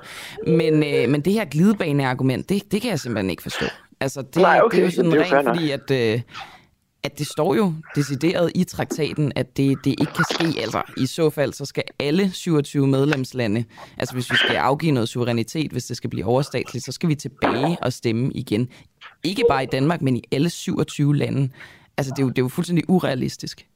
Men, 0.47 0.75
øh, 0.83 1.09
men 1.09 1.21
det 1.21 1.33
her 1.33 1.45
glidebaneargument, 1.45 2.49
det, 2.49 2.73
det 2.73 2.83
kan 2.83 2.91
jeg 2.91 3.01
simpelthen 3.01 3.31
ikke 3.31 3.43
forstå. 3.43 3.67
Altså, 4.01 4.23
det, 4.23 4.37
Nej, 4.37 4.61
okay, 4.65 4.77
det 4.77 4.83
er 4.83 4.87
jo 4.87 4.93
sådan 4.95 5.11
det 5.11 5.17
er 5.21 5.25
jo 5.25 5.29
fair 5.31 5.39
rent 5.39 5.49
fordi, 5.49 5.71
at... 5.71 5.91
Øh, 6.15 6.21
at 7.07 7.19
det 7.19 7.27
står 7.27 7.55
jo 7.55 7.73
decideret 7.95 8.53
i 8.55 8.65
traktaten, 8.65 9.33
at 9.37 9.57
det, 9.57 9.79
det 9.85 9.91
ikke 10.01 10.13
kan 10.17 10.25
ske. 10.31 10.61
Altså, 10.61 10.83
i 10.97 11.07
så 11.07 11.31
fald, 11.31 11.53
så 11.53 11.65
skal 11.65 11.83
alle 11.99 12.31
27 12.33 12.87
medlemslande, 12.87 13.65
altså 13.99 14.15
hvis 14.15 14.31
vi 14.33 14.37
skal 14.37 14.57
afgive 14.57 14.93
noget 14.93 15.09
suverænitet, 15.09 15.71
hvis 15.73 15.85
det 15.85 15.97
skal 15.97 16.11
blive 16.11 16.27
overstatsligt, 16.27 16.85
så 16.85 16.93
skal 16.93 17.09
vi 17.09 17.15
tilbage 17.15 17.77
og 17.83 17.93
stemme 17.93 18.31
igen. 18.35 18.69
Ikke 19.25 19.43
bare 19.49 19.63
i 19.63 19.67
Danmark, 19.67 20.03
men 20.03 20.17
i 20.17 20.23
alle 20.33 20.51
27 20.51 21.17
lande. 21.17 21.49
Altså, 21.97 22.13
det 22.17 22.23
er 22.23 22.23
jo, 22.23 22.29
det 22.29 22.39
er 22.39 22.43
jo 22.43 22.49
fuldstændig 22.49 22.85
urealistisk. 22.91 23.67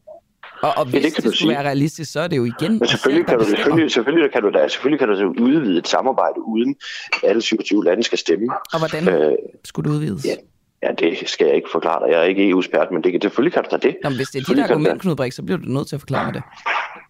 Og, 0.62 0.72
og 0.76 0.84
hvis 0.84 0.94
det 0.94 1.02
det, 1.04 1.14
kan 1.14 1.22
det 1.22 1.30
du 1.30 1.36
skulle 1.36 1.38
sige. 1.38 1.48
være 1.50 1.62
realistisk, 1.66 2.12
så 2.12 2.20
er 2.20 2.28
det 2.28 2.36
jo 2.36 2.44
igen 2.44 2.72
Men 2.78 2.88
selvfølgelig 2.88 3.24
selv, 3.28 3.38
kan, 3.38 3.38
du, 3.38 3.44
selvfølgelig, 3.56 3.90
selvfølgelig, 3.92 4.32
kan 4.32 4.42
du 4.42 4.50
da, 4.50 4.68
selvfølgelig 4.68 4.98
kan 4.98 5.08
du 5.08 5.16
så 5.16 5.24
udvide 5.42 5.78
et 5.78 5.88
samarbejde, 5.88 6.34
uden 6.46 6.76
alle 7.24 7.42
27 7.42 7.84
lande 7.84 8.02
skal 8.02 8.18
stemme. 8.18 8.46
Og 8.72 8.78
hvordan 8.78 9.08
Øh, 9.08 9.32
skulle 9.64 9.90
det 9.90 9.96
udvides? 9.96 10.24
ja, 10.24 10.34
ja, 10.82 10.88
det 10.98 11.28
skal 11.28 11.46
jeg 11.46 11.56
ikke 11.56 11.68
forklare 11.72 12.06
dig. 12.06 12.12
Jeg 12.12 12.20
er 12.20 12.24
ikke 12.24 12.48
EU-ekspert, 12.48 12.88
men 12.92 13.04
det, 13.04 13.12
kan- 13.12 13.20
selvfølgelig 13.20 13.52
kan 13.52 13.64
du 13.64 13.68
da 13.72 13.76
det. 13.76 13.96
Nå, 14.04 14.10
men 14.10 14.16
hvis 14.16 14.28
det 14.28 14.40
er 14.48 14.54
dit 14.54 14.62
argument, 14.64 15.00
Knud 15.00 15.16
Brix, 15.16 15.34
så 15.34 15.42
bliver 15.42 15.58
du 15.58 15.64
nødt 15.66 15.88
til 15.88 15.96
at 15.96 16.00
forklare 16.00 16.32
det. 16.32 16.42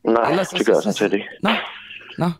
Nej, 0.04 0.30
Ellers 0.30 0.48
så- 0.48 0.56
det 0.58 0.66
gør 0.66 0.72
jeg 0.72 0.82
så- 0.82 0.92
sådan 0.92 1.10
set 1.10 1.12
ikke. 1.12 1.26
Nå, 1.42 1.50
nå. 2.18 2.24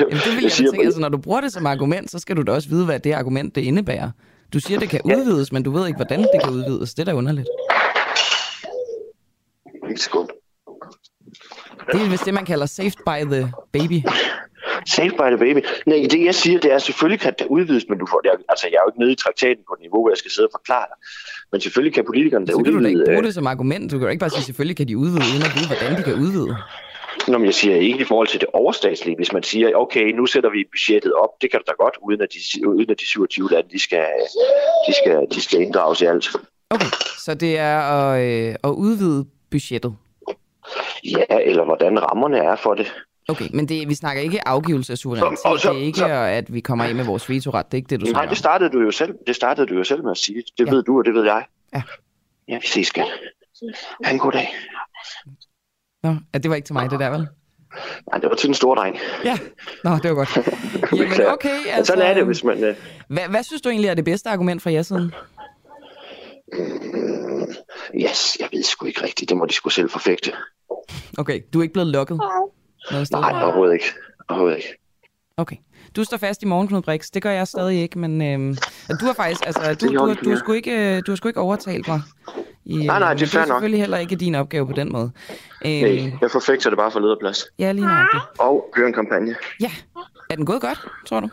Jamen, 0.00 0.18
det 0.24 0.26
vil 0.26 0.42
jeg, 0.42 0.42
jeg 0.44 0.50
tænke, 0.52 0.84
altså 0.84 1.00
når 1.00 1.08
du 1.08 1.18
bruger 1.18 1.40
det 1.40 1.52
som 1.52 1.66
argument, 1.66 2.10
så 2.10 2.18
skal 2.18 2.36
du 2.36 2.42
da 2.42 2.52
også 2.52 2.68
vide, 2.68 2.84
hvad 2.84 3.00
det 3.00 3.12
argument 3.12 3.54
det 3.54 3.60
indebærer. 3.60 4.10
Du 4.52 4.60
siger, 4.60 4.80
det 4.80 4.88
kan 4.88 5.00
udvides, 5.04 5.52
men 5.52 5.62
du 5.62 5.70
ved 5.70 5.86
ikke, 5.86 5.96
hvordan 5.96 6.20
det 6.20 6.40
kan 6.44 6.52
udvides. 6.52 6.94
Det 6.94 7.00
er 7.08 7.12
da 7.12 7.12
underligt. 7.18 7.48
Et 9.90 10.00
sekund. 10.00 10.28
Det 11.92 12.02
er 12.02 12.10
vist 12.10 12.24
det, 12.24 12.34
man 12.34 12.44
kalder 12.44 12.66
saved 12.66 12.92
by 13.06 13.34
the 13.34 13.52
baby. 13.72 14.02
Save 14.86 15.10
by 15.20 15.28
the 15.34 15.38
baby. 15.46 15.60
Nej, 15.86 15.98
det 16.10 16.24
jeg 16.24 16.34
siger, 16.34 16.58
det 16.64 16.72
er, 16.72 16.78
selvfølgelig 16.78 17.20
kan 17.20 17.32
det 17.38 17.46
udvides, 17.46 17.84
men 17.88 17.98
du 17.98 18.06
får 18.12 18.20
det. 18.20 18.30
Altså, 18.48 18.66
jeg 18.70 18.76
er 18.76 18.82
jo 18.86 18.88
ikke 18.92 19.00
nede 19.00 19.12
i 19.12 19.18
traktaten 19.24 19.62
på 19.68 19.72
et 19.76 19.80
niveau, 19.80 20.00
hvor 20.02 20.10
jeg 20.10 20.18
skal 20.18 20.30
sidde 20.30 20.46
og 20.46 20.54
forklare 20.58 20.86
dig. 20.90 20.96
Men 21.52 21.60
selvfølgelig 21.60 21.94
kan 21.94 22.04
politikerne 22.04 22.46
da 22.46 22.52
Så 22.52 22.56
kan 22.58 22.64
du 22.64 22.70
da 22.72 22.76
udvide. 22.78 22.90
ikke 22.92 23.04
bruge 23.04 23.18
øh, 23.18 23.24
det 23.24 23.34
som 23.34 23.46
argument. 23.46 23.90
Du 23.92 23.96
kan 23.98 24.04
jo 24.06 24.10
ikke 24.10 24.20
bare 24.26 24.30
sige, 24.30 24.42
selvfølgelig 24.42 24.76
kan 24.76 24.88
de 24.88 24.98
udvide, 24.98 25.24
uden 25.32 25.42
at 25.48 25.52
vide, 25.56 25.66
hvordan 25.70 25.90
de 25.98 26.02
kan 26.02 26.14
udvide. 26.24 26.56
Nå, 27.28 27.38
men 27.38 27.46
jeg 27.46 27.54
siger 27.54 27.76
ikke 27.76 28.00
i 28.00 28.04
forhold 28.04 28.28
til 28.28 28.40
det 28.40 28.48
overstatslige. 28.52 29.16
Hvis 29.16 29.32
man 29.32 29.42
siger, 29.42 29.66
okay, 29.76 30.06
nu 30.18 30.26
sætter 30.26 30.50
vi 30.50 30.64
budgettet 30.72 31.12
op, 31.12 31.28
det 31.42 31.50
kan 31.50 31.60
du 31.60 31.64
da 31.68 31.72
godt, 31.84 31.94
uden 32.06 32.20
at 32.22 32.28
de, 32.34 32.68
uden 32.68 32.90
at 32.90 33.00
de 33.00 33.06
27 33.06 33.50
lande, 33.50 33.68
de 33.72 33.78
skal, 33.82 34.04
de 34.88 34.92
skal, 35.02 35.26
de 35.34 35.40
skal 35.42 35.60
inddrages 35.60 36.00
i 36.00 36.04
alt. 36.04 36.26
Okay, 36.70 36.86
så 37.18 37.34
det 37.34 37.58
er 37.58 37.78
at, 37.78 38.24
øh, 38.24 38.54
at 38.64 38.70
udvide 38.70 39.26
budgettet. 39.50 39.96
Ja, 41.04 41.24
eller 41.44 41.64
hvordan 41.64 42.02
rammerne 42.10 42.38
er 42.38 42.56
for 42.56 42.74
det. 42.74 42.94
Okay, 43.28 43.48
men 43.54 43.68
det, 43.68 43.88
vi 43.88 43.94
snakker 43.94 44.22
ikke 44.22 44.48
afgivelse 44.48 44.92
af 44.92 44.98
suverænitet. 44.98 45.38
Og 45.44 45.60
så- 45.60 45.72
Det 45.72 45.78
er 45.82 45.82
ikke, 45.86 45.98
så- 45.98 46.06
at 46.08 46.52
vi 46.54 46.60
kommer 46.60 46.84
ind 46.84 46.96
med 46.96 47.04
vores 47.04 47.28
vetoret. 47.30 47.66
Det 47.66 47.74
er 47.74 47.76
ikke 47.76 47.88
det, 47.90 48.00
du 48.00 48.04
Nej, 48.04 48.10
snakker 48.12 48.28
det 48.28 48.38
startede 48.38 48.70
du 48.70 48.80
jo 48.80 48.90
selv, 48.90 49.14
det 49.26 49.36
startede 49.36 49.66
du 49.66 49.74
jo 49.74 49.84
selv 49.84 50.02
med 50.02 50.10
at 50.10 50.16
sige. 50.16 50.42
Det 50.58 50.66
Ja. 50.66 50.70
ved 50.72 50.82
du, 50.82 50.98
og 50.98 51.04
det 51.04 51.14
ved 51.14 51.24
jeg. 51.24 51.44
Ja. 51.74 51.82
Ja, 52.48 52.58
vi 52.58 52.66
ses, 52.66 52.86
skat. 52.86 53.06
Ha' 54.04 54.12
en 54.12 54.18
god 54.18 54.32
dag. 54.32 54.48
Nå, 56.02 56.14
ja, 56.34 56.38
det 56.38 56.50
var 56.50 56.56
ikke 56.56 56.66
til 56.66 56.72
mig, 56.72 56.90
det 56.90 57.00
der, 57.00 57.10
vel? 57.10 57.28
Nej, 58.10 58.18
det 58.20 58.30
var 58.30 58.36
til 58.36 58.46
den 58.46 58.54
store 58.54 58.76
dreng. 58.76 58.96
Ja, 59.24 59.38
Nå, 59.84 59.90
det 60.02 60.10
var 60.10 60.14
godt. 60.14 60.36
Jamen 61.00 61.26
okay, 61.26 61.66
altså... 61.70 61.92
sådan 61.92 62.10
er 62.10 62.14
det, 62.14 62.24
hvis 62.26 62.44
man... 62.44 62.64
Øh, 62.64 62.76
Hvad, 63.08 63.28
hvad 63.28 63.42
synes 63.42 63.62
du 63.62 63.68
egentlig 63.68 63.88
er 63.88 63.94
det 63.94 64.04
bedste 64.04 64.30
argument 64.30 64.62
fra 64.62 64.70
jeres 64.70 64.86
side? 64.86 65.10
mm, 66.52 67.46
yes, 67.94 68.36
jeg 68.40 68.48
ved 68.52 68.62
sgu 68.62 68.86
ikke 68.86 69.02
rigtigt. 69.02 69.28
Det 69.28 69.36
må 69.36 69.46
de 69.46 69.52
sgu 69.52 69.68
selv 69.70 69.90
forfægte. 69.90 70.32
Okay, 71.18 71.40
du 71.52 71.58
er 71.58 71.62
ikke 71.62 71.72
blevet 71.72 71.88
lukket 71.92 72.20
noget? 72.90 73.10
Nej, 73.10 73.42
overhovedet 73.42 73.74
ikke. 73.74 73.86
Overhovedet 74.28 74.56
ikke. 74.56 74.68
Okay. 75.36 75.56
Du 75.96 76.04
står 76.04 76.16
fast 76.16 76.42
i 76.42 76.46
morgen, 76.46 76.68
Knud 76.68 76.82
Brix. 76.82 77.10
Det 77.14 77.22
gør 77.22 77.30
jeg 77.30 77.48
stadig 77.48 77.80
ikke, 77.82 77.98
men 77.98 78.22
øhm, 78.22 78.56
du 79.00 79.06
har 79.06 79.12
faktisk, 79.12 79.46
altså, 79.46 79.74
du, 79.74 79.86
du, 79.98 80.14
du, 80.24 80.30
du, 80.30 80.36
sgu 80.36 80.52
ikke, 80.52 80.96
øh, 80.96 81.02
du 81.06 81.10
har 81.10 81.16
sgu 81.16 81.28
ikke 81.28 81.40
overtalt 81.40 81.88
mig. 81.88 82.00
I, 82.64 82.76
Nej, 82.86 82.98
nej, 82.98 83.12
øh, 83.12 83.18
det 83.18 83.22
er 83.22 83.26
fair 83.26 83.40
det 83.40 83.48
er 83.48 83.52
nok. 83.52 83.56
selvfølgelig 83.56 83.80
heller 83.80 83.98
ikke 83.98 84.16
din 84.16 84.34
opgave 84.34 84.66
på 84.66 84.72
den 84.72 84.92
måde. 84.92 85.10
Øhm, 85.64 85.72
Nej, 85.74 86.12
jeg 86.20 86.30
forfægter 86.30 86.70
det 86.70 86.76
bare 86.76 86.90
for 86.90 87.00
lederplads. 87.00 87.44
ja, 87.58 87.72
lige 87.72 87.84
nøjagtigt. 87.86 88.22
Og 88.38 88.70
kører 88.72 88.86
en 88.86 88.92
kampagne. 88.92 89.34
Ja, 89.60 89.70
er 90.30 90.36
den 90.36 90.46
gået 90.46 90.60
godt, 90.60 90.86
tror 91.06 91.20
du? 91.20 91.28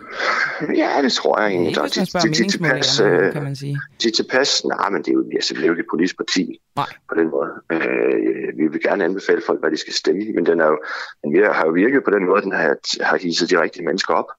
Ja, 0.75 0.89
det 1.01 1.13
tror 1.13 1.39
jeg 1.39 1.47
egentlig. 1.49 1.69
Ikke 1.69 1.81
hvis 1.81 1.97
man 1.97 2.05
De- 2.05 2.09
spørger 2.09 2.25
de- 2.25 2.33
de 2.33 2.43
er 2.45 2.49
tilpas, 2.49 2.99
meningsmålingerne, 2.99 3.27
øh, 3.27 3.33
kan 3.33 3.43
man 3.43 3.55
sige. 3.55 3.77
De 4.03 4.07
er 4.07 4.11
tilpas, 4.11 4.65
nej, 4.65 4.89
men 4.89 5.01
det 5.01 5.07
er 5.09 5.13
jo, 5.13 5.19
er 5.37 5.41
selvfølgelig 5.41 5.67
jo 5.67 5.73
ikke 5.73 5.81
et 5.81 5.91
politisk 5.91 6.17
parti 6.17 6.59
Nej. 6.75 6.85
på 7.09 7.15
den 7.19 7.27
måde. 7.29 7.49
Øh, 7.71 8.57
vi 8.59 8.67
vil 8.67 8.81
gerne 8.81 9.03
anbefale 9.05 9.41
folk, 9.45 9.59
hvad 9.59 9.71
de 9.71 9.77
skal 9.77 9.93
stemme, 9.93 10.21
men 10.35 10.45
den 10.45 10.59
er 10.59 10.67
jo, 10.67 10.77
den 11.23 11.53
har 11.53 11.65
jo 11.65 11.71
virket 11.71 12.03
på 12.03 12.11
den 12.11 12.25
måde, 12.25 12.41
den 12.41 12.51
har, 12.51 12.75
har 13.03 13.17
hisset 13.17 13.49
de 13.49 13.61
rigtige 13.61 13.85
mennesker 13.85 14.13
op. 14.13 14.29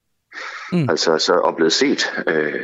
Mm. 0.72 0.90
Altså, 0.90 1.18
så 1.18 1.32
og 1.34 1.56
blevet 1.56 1.72
set. 1.72 2.12
Øh, 2.26 2.62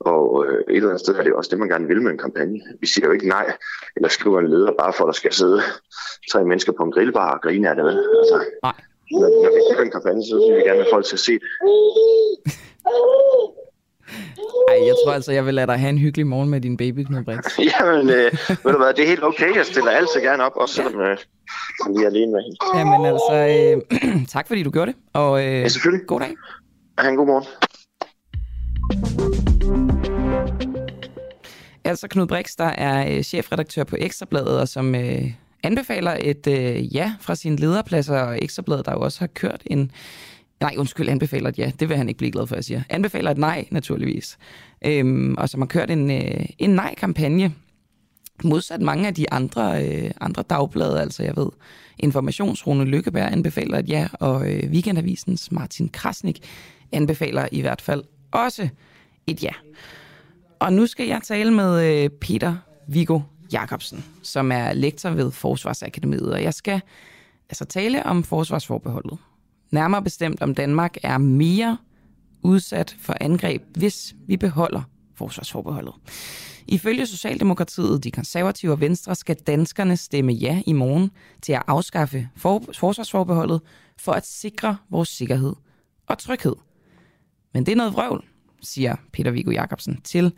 og 0.00 0.46
øh, 0.48 0.58
et 0.68 0.76
eller 0.76 0.88
andet 0.88 1.00
sted 1.00 1.14
er 1.14 1.22
det 1.22 1.32
også 1.32 1.48
det, 1.50 1.58
man 1.58 1.68
gerne 1.68 1.86
vil 1.86 2.02
med 2.02 2.10
en 2.12 2.18
kampagne. 2.18 2.60
Vi 2.80 2.86
siger 2.86 3.06
jo 3.06 3.12
ikke 3.12 3.28
nej, 3.28 3.56
eller 3.96 4.08
skriver 4.08 4.38
en 4.40 4.48
leder, 4.48 4.72
bare 4.78 4.92
for 4.92 5.04
at 5.04 5.06
der 5.08 5.12
skal 5.12 5.32
sidde 5.32 5.62
tre 6.32 6.44
mennesker 6.44 6.72
på 6.72 6.82
en 6.82 6.92
grillbar 6.92 7.30
og 7.34 7.40
grine 7.42 7.70
af 7.70 7.76
det. 7.76 7.84
Altså, 8.20 8.44
nej. 8.62 8.72
Når, 9.10 9.28
når 9.42 9.50
vi 9.56 9.60
skriver 9.66 9.84
en 9.84 9.90
kampagne, 9.90 10.22
så 10.24 10.34
vil 10.36 10.56
vi 10.56 10.62
gerne 10.68 10.82
have 10.82 10.92
folk 10.92 11.04
til 11.06 11.16
at 11.16 11.24
se 11.28 11.32
det. 11.32 11.48
Ej, 14.68 14.86
jeg 14.86 14.94
tror 15.04 15.12
altså, 15.12 15.32
jeg 15.32 15.46
vil 15.46 15.54
lade 15.54 15.66
dig 15.66 15.78
have 15.78 15.90
en 15.90 15.98
hyggelig 15.98 16.26
morgen 16.26 16.50
med 16.50 16.60
din 16.60 16.76
baby, 16.76 17.04
Knud 17.04 17.24
Brix. 17.24 17.38
Jamen, 17.80 18.10
øh, 18.10 18.32
ved 18.64 18.72
du 18.72 18.78
hvad, 18.78 18.94
det 18.94 19.02
er 19.04 19.08
helt 19.08 19.24
okay. 19.24 19.56
Jeg 19.56 19.66
stiller 19.66 19.90
altid 19.90 20.20
gerne 20.20 20.44
op, 20.44 20.52
også 20.54 20.74
selvom 20.74 21.00
øh, 21.00 21.08
jeg 21.08 21.16
lige 21.88 22.04
er 22.04 22.10
alene 22.10 22.32
med 22.32 22.40
hende. 22.42 22.56
Jamen 22.78 23.06
altså, 23.12 23.34
øh, 23.52 24.26
tak 24.34 24.46
fordi 24.46 24.62
du 24.62 24.70
gjorde 24.70 24.92
det. 24.92 25.00
Og, 25.12 25.46
øh, 25.46 25.60
ja, 25.60 25.68
selvfølgelig. 25.68 26.06
God 26.06 26.20
dag. 26.20 26.34
Ha' 26.98 27.08
en 27.08 27.16
god 27.16 27.26
morgen. 27.26 27.46
Altså 31.84 32.08
Knud 32.08 32.26
Brix, 32.26 32.56
der 32.56 32.64
er 32.64 33.16
øh, 33.16 33.22
chefredaktør 33.22 33.84
på 33.84 33.96
Ekstrabladet, 33.98 34.60
og 34.60 34.68
som 34.68 34.94
øh, 34.94 35.24
anbefaler 35.62 36.16
et 36.20 36.46
øh, 36.46 36.94
ja 36.94 37.14
fra 37.20 37.34
sine 37.34 37.56
lederpladser, 37.56 38.18
og 38.18 38.38
Ekstrabladet, 38.42 38.86
der 38.86 38.92
jo 38.92 39.00
også 39.00 39.20
har 39.20 39.26
kørt 39.26 39.62
en 39.66 39.90
Nej, 40.60 40.74
undskyld, 40.78 41.08
anbefaler 41.08 41.48
et 41.48 41.58
ja. 41.58 41.72
Det 41.80 41.88
vil 41.88 41.96
han 41.96 42.08
ikke 42.08 42.18
blive 42.18 42.32
glad 42.32 42.46
for, 42.46 42.54
at 42.54 42.56
jeg 42.56 42.64
siger. 42.64 42.82
Anbefaler 42.88 43.30
et 43.30 43.38
nej, 43.38 43.64
naturligvis. 43.70 44.38
Øhm, 44.84 45.34
og 45.38 45.48
som 45.48 45.60
har 45.60 45.66
kørt 45.66 45.90
en, 45.90 46.10
øh, 46.10 46.46
en 46.58 46.70
nej-kampagne, 46.70 47.54
modsat 48.44 48.80
mange 48.80 49.06
af 49.06 49.14
de 49.14 49.32
andre, 49.32 49.86
øh, 49.86 50.10
andre 50.20 50.42
dagblade, 50.42 51.00
altså 51.00 51.22
jeg 51.22 51.36
ved, 51.36 51.48
Informationsrune 51.98 52.84
Lykkeberg 52.84 53.32
anbefaler 53.32 53.78
et 53.78 53.88
ja, 53.88 54.08
og 54.12 54.52
øh, 54.52 54.70
Weekendavisens 54.70 55.52
Martin 55.52 55.88
Krasnik 55.88 56.48
anbefaler 56.92 57.48
i 57.52 57.60
hvert 57.60 57.80
fald 57.80 58.04
også 58.30 58.68
et 59.26 59.42
ja. 59.42 59.52
Og 60.58 60.72
nu 60.72 60.86
skal 60.86 61.06
jeg 61.06 61.20
tale 61.24 61.50
med 61.50 62.02
øh, 62.04 62.10
Peter 62.10 62.56
Vigo 62.88 63.20
Jacobsen, 63.52 64.04
som 64.22 64.52
er 64.52 64.72
lektor 64.72 65.10
ved 65.10 65.30
Forsvarsakademiet, 65.30 66.32
og 66.32 66.42
jeg 66.42 66.54
skal 66.54 66.80
altså 67.48 67.64
tale 67.64 68.06
om 68.06 68.24
forsvarsforbeholdet. 68.24 69.18
Nærmere 69.70 70.02
bestemt 70.02 70.42
om 70.42 70.54
Danmark 70.54 70.96
er 71.02 71.18
mere 71.18 71.78
udsat 72.42 72.96
for 73.00 73.14
angreb, 73.20 73.62
hvis 73.76 74.14
vi 74.26 74.36
beholder 74.36 74.82
forsvarsforbeholdet. 75.14 75.94
Ifølge 76.66 77.06
Socialdemokratiet, 77.06 78.04
de 78.04 78.10
konservative 78.10 78.72
og 78.72 78.80
Venstre 78.80 79.14
skal 79.14 79.36
danskerne 79.36 79.96
stemme 79.96 80.32
ja 80.32 80.62
i 80.66 80.72
morgen 80.72 81.10
til 81.42 81.52
at 81.52 81.62
afskaffe 81.66 82.28
for- 82.36 82.64
forsvarsforbeholdet 82.78 83.60
for 83.98 84.12
at 84.12 84.26
sikre 84.26 84.76
vores 84.90 85.08
sikkerhed 85.08 85.52
og 86.06 86.18
tryghed. 86.18 86.56
Men 87.54 87.66
det 87.66 87.72
er 87.72 87.76
noget 87.76 87.92
vrøvl, 87.92 88.24
siger 88.62 88.96
Peter 89.12 89.30
Viggo 89.30 89.50
Jacobsen 89.50 90.00
til 90.04 90.32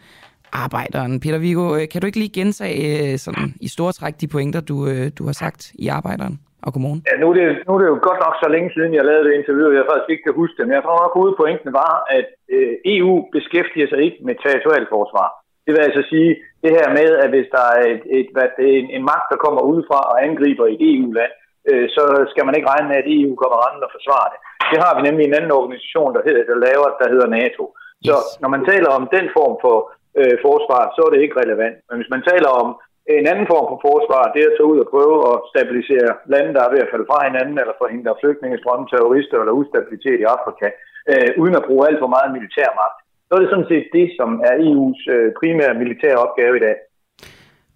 arbejderen. 0.53 1.20
Peter 1.20 1.38
Viggo, 1.38 1.76
øh, 1.76 1.88
kan 1.90 2.00
du 2.00 2.07
ikke 2.07 2.18
lige 2.18 2.40
gentage 2.40 3.12
øh, 3.12 3.18
sådan, 3.18 3.55
i 3.61 3.68
store 3.68 3.92
træk 3.92 4.14
de 4.20 4.28
pointer, 4.28 4.61
du, 4.61 4.76
øh, 4.86 5.11
du 5.18 5.22
har 5.28 5.32
sagt 5.32 5.72
i 5.74 5.88
arbejderen? 5.88 6.36
og 6.66 6.70
godmorgen. 6.72 7.03
Ja, 7.09 7.14
nu 7.22 7.26
er, 7.30 7.36
det, 7.38 7.48
nu 7.66 7.70
er 7.74 7.80
det 7.80 7.88
jo 7.92 7.98
godt 8.09 8.20
nok 8.26 8.34
så 8.42 8.48
længe 8.55 8.70
siden, 8.74 8.92
jeg 8.98 9.05
lavede 9.11 9.24
det 9.26 9.38
interview, 9.40 9.68
jeg 9.78 9.90
faktisk 9.90 10.11
ikke 10.12 10.26
kan 10.26 10.40
huske 10.40 10.57
det, 10.59 10.64
men 10.66 10.76
jeg 10.78 10.84
tror 10.84 10.98
nok, 11.03 11.14
at 11.16 11.40
pointen 11.42 11.70
var, 11.82 11.94
at 12.18 12.28
øh, 12.55 12.72
EU 12.96 13.14
beskæftiger 13.36 13.88
sig 13.88 14.00
ikke 14.07 14.18
med 14.26 14.34
territorialforsvar. 14.44 15.28
Det 15.64 15.72
vil 15.74 15.86
altså 15.88 16.03
sige 16.12 16.30
det 16.64 16.72
her 16.78 16.88
med, 16.98 17.09
at 17.24 17.28
hvis 17.34 17.48
der 17.57 17.64
er 17.78 17.84
et, 17.94 18.05
et, 18.18 18.28
hvad, 18.34 18.48
en, 18.78 18.86
en 18.96 19.05
magt, 19.12 19.26
der 19.32 19.42
kommer 19.44 19.62
udefra 19.70 20.00
og 20.11 20.16
angriber 20.26 20.64
et 20.66 20.82
EU-land, 20.92 21.34
øh, 21.70 21.86
så 21.96 22.03
skal 22.32 22.44
man 22.46 22.55
ikke 22.57 22.70
regne 22.72 22.88
med, 22.90 22.96
at 23.03 23.11
EU 23.16 23.32
kommer 23.42 23.59
rende 23.64 23.86
og 23.86 23.94
forsvare 23.96 24.28
det. 24.32 24.38
Det 24.72 24.78
har 24.84 24.92
vi 24.94 25.03
nemlig 25.03 25.24
en 25.24 25.38
anden 25.38 25.57
organisation, 25.61 26.11
der, 26.16 26.22
hedder, 26.26 26.42
der 26.50 26.64
laver, 26.66 26.88
der 27.00 27.09
hedder 27.12 27.28
NATO. 27.38 27.64
Så 28.09 28.14
når 28.42 28.50
man 28.55 28.62
taler 28.70 28.90
om 28.98 29.05
den 29.16 29.26
form 29.36 29.55
for 29.64 29.76
øh, 30.21 30.37
forsvar, 30.47 30.83
så 30.95 31.01
er 31.07 31.11
det 31.13 31.21
ikke 31.23 31.41
relevant. 31.43 31.77
Men 31.89 31.97
hvis 31.99 32.13
man 32.15 32.23
taler 32.31 32.51
om 32.63 32.69
en 33.19 33.27
anden 33.33 33.47
form 33.53 33.67
for 33.71 33.79
forsvar, 33.89 34.23
det 34.33 34.41
er 34.41 34.51
at 34.51 34.57
tage 34.57 34.71
ud 34.73 34.79
og 34.85 34.91
prøve 34.95 35.17
at 35.31 35.37
stabilisere 35.53 36.11
lande, 36.35 36.55
der 36.57 36.63
er 36.65 36.73
ved 36.75 36.85
at 36.85 36.91
falde 36.93 37.09
fra 37.11 37.19
hinanden, 37.29 37.57
eller 37.63 37.81
forhindre 37.83 38.21
flygtningestrømme, 38.23 38.85
terrorister 38.93 39.37
eller 39.39 39.59
ustabilitet 39.61 40.19
i 40.21 40.31
Afrika, 40.37 40.67
øh, 41.13 41.31
uden 41.43 41.55
at 41.59 41.67
bruge 41.69 41.83
alt 41.89 42.01
for 42.03 42.11
meget 42.17 42.31
militærmagt. 42.37 42.97
Så 43.27 43.31
er 43.35 43.41
det 43.43 43.53
sådan 43.53 43.71
set 43.73 43.87
det, 43.99 44.07
som 44.19 44.29
er 44.51 44.55
EU's 44.69 45.03
øh, 45.15 45.29
primære 45.41 45.75
militære 45.83 46.23
opgave 46.27 46.55
i 46.57 46.65
dag. 46.67 46.77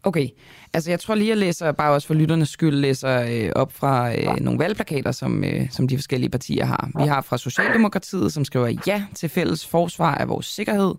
Okay, 0.09 0.29
altså 0.75 0.91
jeg 0.91 1.01
tror 1.01 1.15
lige, 1.15 1.29
jeg 1.29 1.37
læser, 1.37 1.73
bare 1.73 1.95
også 1.95 2.07
for 2.07 2.15
lytternes 2.15 2.49
skyld, 2.49 2.75
læser 2.75 3.15
øh, 3.33 3.53
op 3.63 3.73
fra 3.73 3.95
øh, 4.19 4.41
nogle 4.41 4.59
valgplakater, 4.59 5.13
som, 5.13 5.45
øh, 5.45 5.71
som 5.71 5.89
de 5.89 5.97
forskellige 5.97 6.31
partier 6.31 6.65
har. 6.65 6.91
Vi 7.03 7.07
har 7.07 7.21
fra 7.21 7.39
Socialdemokratiet, 7.39 8.33
som 8.33 8.45
skriver 8.45 8.69
ja 8.87 9.03
til 9.15 9.29
fælles 9.29 9.67
forsvar 9.67 10.15
af 10.15 10.29
vores 10.29 10.47
sikkerhed. 10.47 10.95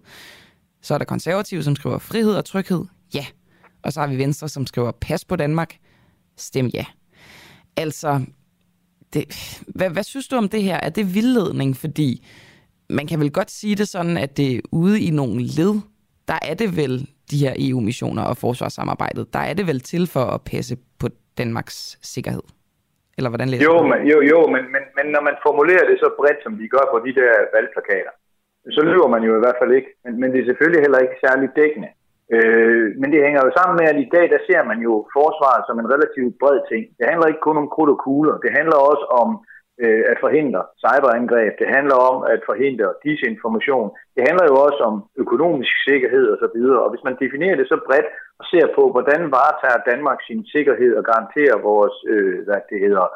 Så 0.87 0.93
er 0.93 0.97
der 0.97 1.05
konservative, 1.05 1.63
som 1.63 1.75
skriver 1.75 1.97
frihed 1.97 2.35
og 2.35 2.45
tryghed. 2.45 2.85
Ja. 3.13 3.25
Og 3.83 3.93
så 3.93 3.99
har 3.99 4.07
vi 4.07 4.17
Venstre, 4.17 4.49
som 4.49 4.67
skriver, 4.67 4.91
pas 4.91 5.25
på 5.25 5.35
Danmark, 5.35 5.75
stem 6.37 6.65
ja. 6.65 6.85
Altså, 7.77 8.21
det, 9.13 9.23
hvad, 9.75 9.89
hvad 9.89 10.03
synes 10.03 10.27
du 10.27 10.35
om 10.35 10.49
det 10.49 10.63
her? 10.63 10.79
Er 10.83 10.89
det 10.89 11.15
vildledning? 11.15 11.77
Fordi 11.77 12.25
man 12.89 13.07
kan 13.07 13.19
vel 13.19 13.31
godt 13.31 13.51
sige 13.51 13.75
det 13.75 13.87
sådan, 13.87 14.17
at 14.17 14.37
det 14.37 14.61
ude 14.71 15.01
i 15.01 15.09
nogle 15.09 15.41
led, 15.41 15.73
der 16.27 16.39
er 16.41 16.53
det 16.53 16.77
vel 16.77 17.09
de 17.31 17.37
her 17.37 17.53
EU-missioner 17.57 18.23
og 18.23 18.37
forsvarssamarbejdet, 18.37 19.33
der 19.33 19.39
er 19.39 19.53
det 19.53 19.67
vel 19.67 19.79
til 19.79 20.07
for 20.07 20.25
at 20.25 20.41
passe 20.41 20.77
på 20.99 21.07
Danmarks 21.37 21.99
sikkerhed? 22.01 22.43
Eller 23.17 23.29
hvordan 23.29 23.49
læser 23.49 23.63
jo, 23.63 23.87
men, 23.91 24.07
jo, 24.11 24.21
jo 24.21 24.39
men, 24.47 24.63
men, 24.73 24.83
men 24.97 25.05
når 25.13 25.21
man 25.21 25.35
formulerer 25.45 25.85
det 25.89 25.97
så 25.99 26.09
bredt, 26.19 26.43
som 26.43 26.53
de 26.59 26.67
gør 26.67 26.85
på 26.93 26.97
de 27.05 27.11
der 27.19 27.31
valgplakater, 27.55 28.13
så 28.75 28.81
lyver 28.91 29.09
man 29.15 29.23
jo 29.27 29.33
i 29.35 29.43
hvert 29.43 29.59
fald 29.61 29.71
ikke. 29.79 29.91
Men, 30.03 30.13
men 30.19 30.29
det 30.31 30.39
er 30.39 30.49
selvfølgelig 30.49 30.81
heller 30.85 30.99
ikke 31.05 31.23
særlig 31.25 31.47
dækkende. 31.59 31.89
Øh, 32.35 32.85
men 32.99 33.07
det 33.11 33.25
hænger 33.25 33.41
jo 33.45 33.51
sammen 33.57 33.75
med, 33.79 33.85
at 33.91 33.97
i 34.05 34.09
dag, 34.15 34.25
der 34.33 34.41
ser 34.49 34.61
man 34.71 34.79
jo 34.87 34.93
forsvaret 35.17 35.63
som 35.65 35.79
en 35.79 35.91
relativt 35.93 36.33
bred 36.41 36.59
ting. 36.71 36.83
Det 36.97 37.05
handler 37.09 37.27
ikke 37.27 37.45
kun 37.47 37.61
om 37.61 37.71
krudt 37.73 37.93
og 37.93 37.99
kugler. 38.05 38.35
Det 38.45 38.51
handler 38.57 38.77
også 38.91 39.05
om 39.21 39.29
øh, 39.83 40.03
at 40.11 40.17
forhindre 40.25 40.61
cyberangreb. 40.83 41.53
Det 41.61 41.69
handler 41.77 41.97
om 42.09 42.17
at 42.33 42.41
forhindre 42.49 42.87
disinformation. 43.05 43.89
Det 44.15 44.23
handler 44.27 44.45
jo 44.51 44.55
også 44.67 44.81
om 44.89 44.95
økonomisk 45.23 45.73
sikkerhed 45.87 46.25
osv. 46.33 46.59
Og, 46.75 46.83
og 46.83 46.89
hvis 46.91 47.03
man 47.07 47.19
definerer 47.23 47.55
det 47.57 47.67
så 47.67 47.77
bredt 47.87 48.09
og 48.39 48.45
ser 48.51 48.65
på, 48.77 48.83
hvordan 48.93 49.21
varetager 49.39 49.85
Danmark 49.91 50.19
sin 50.27 50.41
sikkerhed 50.53 50.91
og 50.99 51.03
garanterer 51.11 51.65
vores, 51.69 51.95
øh, 52.13 52.37
hvad 52.45 52.61
det 52.69 52.79
hedder, 52.85 53.07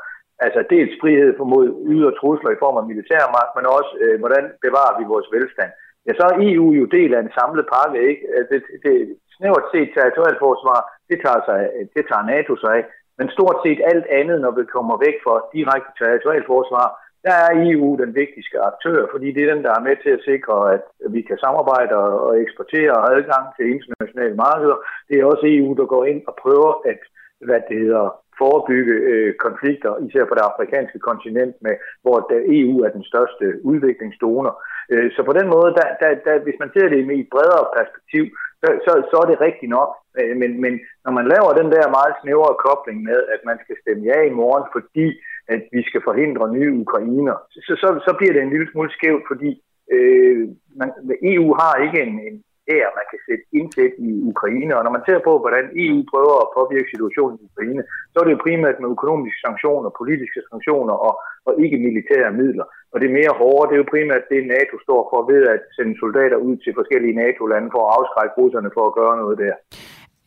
altså 0.45 0.61
dels 0.73 0.93
frihed 1.01 1.31
mod 1.53 1.65
ydre 1.93 2.11
trusler 2.19 2.51
i 2.51 2.61
form 2.63 2.77
af 2.81 2.85
militærmagt, 2.91 3.51
men 3.57 3.65
også 3.77 3.91
øh, 4.03 4.15
hvordan 4.21 4.45
bevarer 4.65 4.93
vi 4.99 5.11
vores 5.13 5.29
velstand 5.35 5.71
ja, 6.05 6.11
så 6.13 6.23
er 6.31 6.35
EU 6.49 6.67
jo 6.79 6.85
del 6.97 7.11
af 7.13 7.21
en 7.21 7.35
samlet 7.39 7.65
pakke, 7.73 7.99
ikke? 8.09 8.23
Øh, 8.33 8.43
det, 8.51 8.59
det, 8.83 8.93
snævert 9.37 9.67
set 9.73 9.89
territorialforsvar, 9.97 10.79
det 11.09 11.17
tager, 11.25 11.41
sig, 11.47 11.59
det 11.95 12.03
tager 12.09 12.29
NATO 12.33 12.53
sig 12.63 12.71
af, 12.77 12.83
men 13.17 13.29
stort 13.29 13.57
set 13.65 13.79
alt 13.91 14.07
andet, 14.19 14.37
når 14.41 14.51
vi 14.57 14.73
kommer 14.75 14.95
væk 15.05 15.17
fra 15.25 15.35
direkte 15.55 15.91
territorialforsvar, 16.01 16.87
der 17.27 17.35
er 17.45 17.51
EU 17.69 17.89
den 18.03 18.15
vigtigste 18.21 18.57
aktør, 18.69 18.99
fordi 19.11 19.27
det 19.31 19.41
er 19.43 19.53
den, 19.53 19.63
der 19.63 19.73
er 19.75 19.85
med 19.87 19.95
til 20.03 20.11
at 20.17 20.25
sikre, 20.29 20.73
at 20.75 20.83
vi 21.15 21.21
kan 21.21 21.37
samarbejde 21.37 21.95
og 22.27 22.41
eksportere 22.41 22.93
og 23.01 23.05
adgang 23.15 23.45
til 23.55 23.65
internationale 23.75 24.35
markeder. 24.35 24.77
Det 25.07 25.15
er 25.17 25.25
også 25.25 25.45
EU, 25.45 25.73
der 25.79 25.85
går 25.93 26.05
ind 26.05 26.21
og 26.27 26.35
prøver 26.43 26.71
at 26.91 26.99
hvad 27.47 27.61
det 27.69 27.77
hedder, 27.83 28.20
forebygge 28.41 28.95
øh, 29.11 29.31
konflikter, 29.45 29.91
især 30.07 30.23
på 30.27 30.35
det 30.37 30.47
afrikanske 30.49 30.99
kontinent, 31.09 31.55
med, 31.65 31.75
hvor 32.03 32.17
EU 32.59 32.75
er 32.85 32.91
den 32.97 33.05
største 33.11 33.45
udviklingsdonor. 33.71 34.53
Øh, 34.91 35.07
så 35.15 35.21
på 35.29 35.33
den 35.39 35.47
måde, 35.55 35.69
der, 35.79 35.87
der, 36.01 36.09
der, 36.25 36.35
hvis 36.45 36.57
man 36.63 36.69
ser 36.73 36.87
det 36.89 36.99
i 36.99 37.19
et 37.25 37.33
bredere 37.35 37.65
perspektiv, 37.79 38.23
så, 38.61 38.67
så, 38.85 38.91
så 39.11 39.15
er 39.23 39.27
det 39.29 39.45
rigtigt 39.47 39.73
nok. 39.77 39.91
Øh, 40.19 40.33
men, 40.41 40.51
men 40.63 40.73
når 41.05 41.11
man 41.17 41.25
laver 41.33 41.59
den 41.59 41.69
der 41.75 41.95
meget 41.97 42.13
snævre 42.21 42.61
kobling 42.65 42.99
med, 43.09 43.19
at 43.35 43.41
man 43.49 43.57
skal 43.63 43.75
stemme 43.81 44.03
ja 44.11 44.19
i 44.29 44.37
morgen, 44.41 44.65
fordi 44.75 45.07
at 45.53 45.61
vi 45.75 45.81
skal 45.89 46.01
forhindre 46.07 46.53
nye 46.57 46.71
ukrainer, 46.83 47.35
så, 47.65 47.73
så, 47.81 47.87
så 48.05 48.11
bliver 48.17 48.33
det 48.33 48.41
en 48.41 48.53
lille 48.53 48.67
smule 48.71 48.91
skævt, 48.97 49.23
fordi 49.31 49.51
øh, 49.95 50.43
man, 50.79 50.89
EU 51.33 51.47
har 51.61 51.73
ikke 51.85 51.99
en, 52.07 52.13
en 52.27 52.37
her, 52.71 52.85
man 52.99 53.07
kan 53.11 53.19
sætte 53.27 53.45
indsæt 53.59 53.93
i 54.07 54.11
Ukraine. 54.31 54.73
Og 54.77 54.83
når 54.83 54.93
man 54.97 55.05
ser 55.07 55.19
på, 55.27 55.33
hvordan 55.43 55.65
EU 55.85 55.99
prøver 56.13 56.35
at 56.41 56.51
påvirke 56.57 56.91
situationen 56.93 57.37
i 57.39 57.47
Ukraine, 57.51 57.83
så 58.11 58.15
er 58.19 58.25
det 58.25 58.35
jo 58.35 58.45
primært 58.47 58.77
med 58.79 58.89
økonomiske 58.95 59.39
sanktioner, 59.45 59.99
politiske 60.01 60.41
sanktioner 60.49 60.95
og, 61.07 61.13
og 61.47 61.53
ikke 61.63 61.77
militære 61.87 62.31
midler. 62.41 62.65
Og 62.93 62.97
det 63.01 63.09
mere 63.17 63.33
hårde, 63.41 63.65
det 63.67 63.75
er 63.75 63.83
jo 63.83 63.93
primært 63.95 64.23
det, 64.33 64.41
NATO 64.55 64.75
står 64.85 65.01
for 65.11 65.19
ved 65.31 65.41
at 65.53 65.61
sende 65.77 65.93
soldater 66.03 66.37
ud 66.47 66.55
til 66.63 66.71
forskellige 66.79 67.17
NATO-lande 67.23 67.69
for 67.75 67.81
at 67.85 67.91
afskrække 67.97 68.33
russerne 68.39 68.69
for 68.77 68.83
at 68.87 68.95
gøre 68.99 69.15
noget 69.21 69.37
der. 69.43 69.55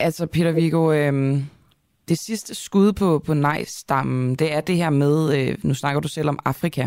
Altså, 0.07 0.23
Peter 0.35 0.53
Viggo, 0.61 0.83
øh, 0.99 1.15
det 2.11 2.19
sidste 2.19 2.55
skud 2.65 2.93
på, 3.01 3.09
på 3.27 3.35
nej-stammen, 3.35 4.35
det 4.41 4.49
er 4.57 4.61
det 4.61 4.77
her 4.77 4.91
med, 4.91 5.17
øh, 5.37 5.57
nu 5.69 5.75
snakker 5.75 6.01
du 6.01 6.09
selv 6.09 6.29
om 6.29 6.39
Afrika, 6.45 6.87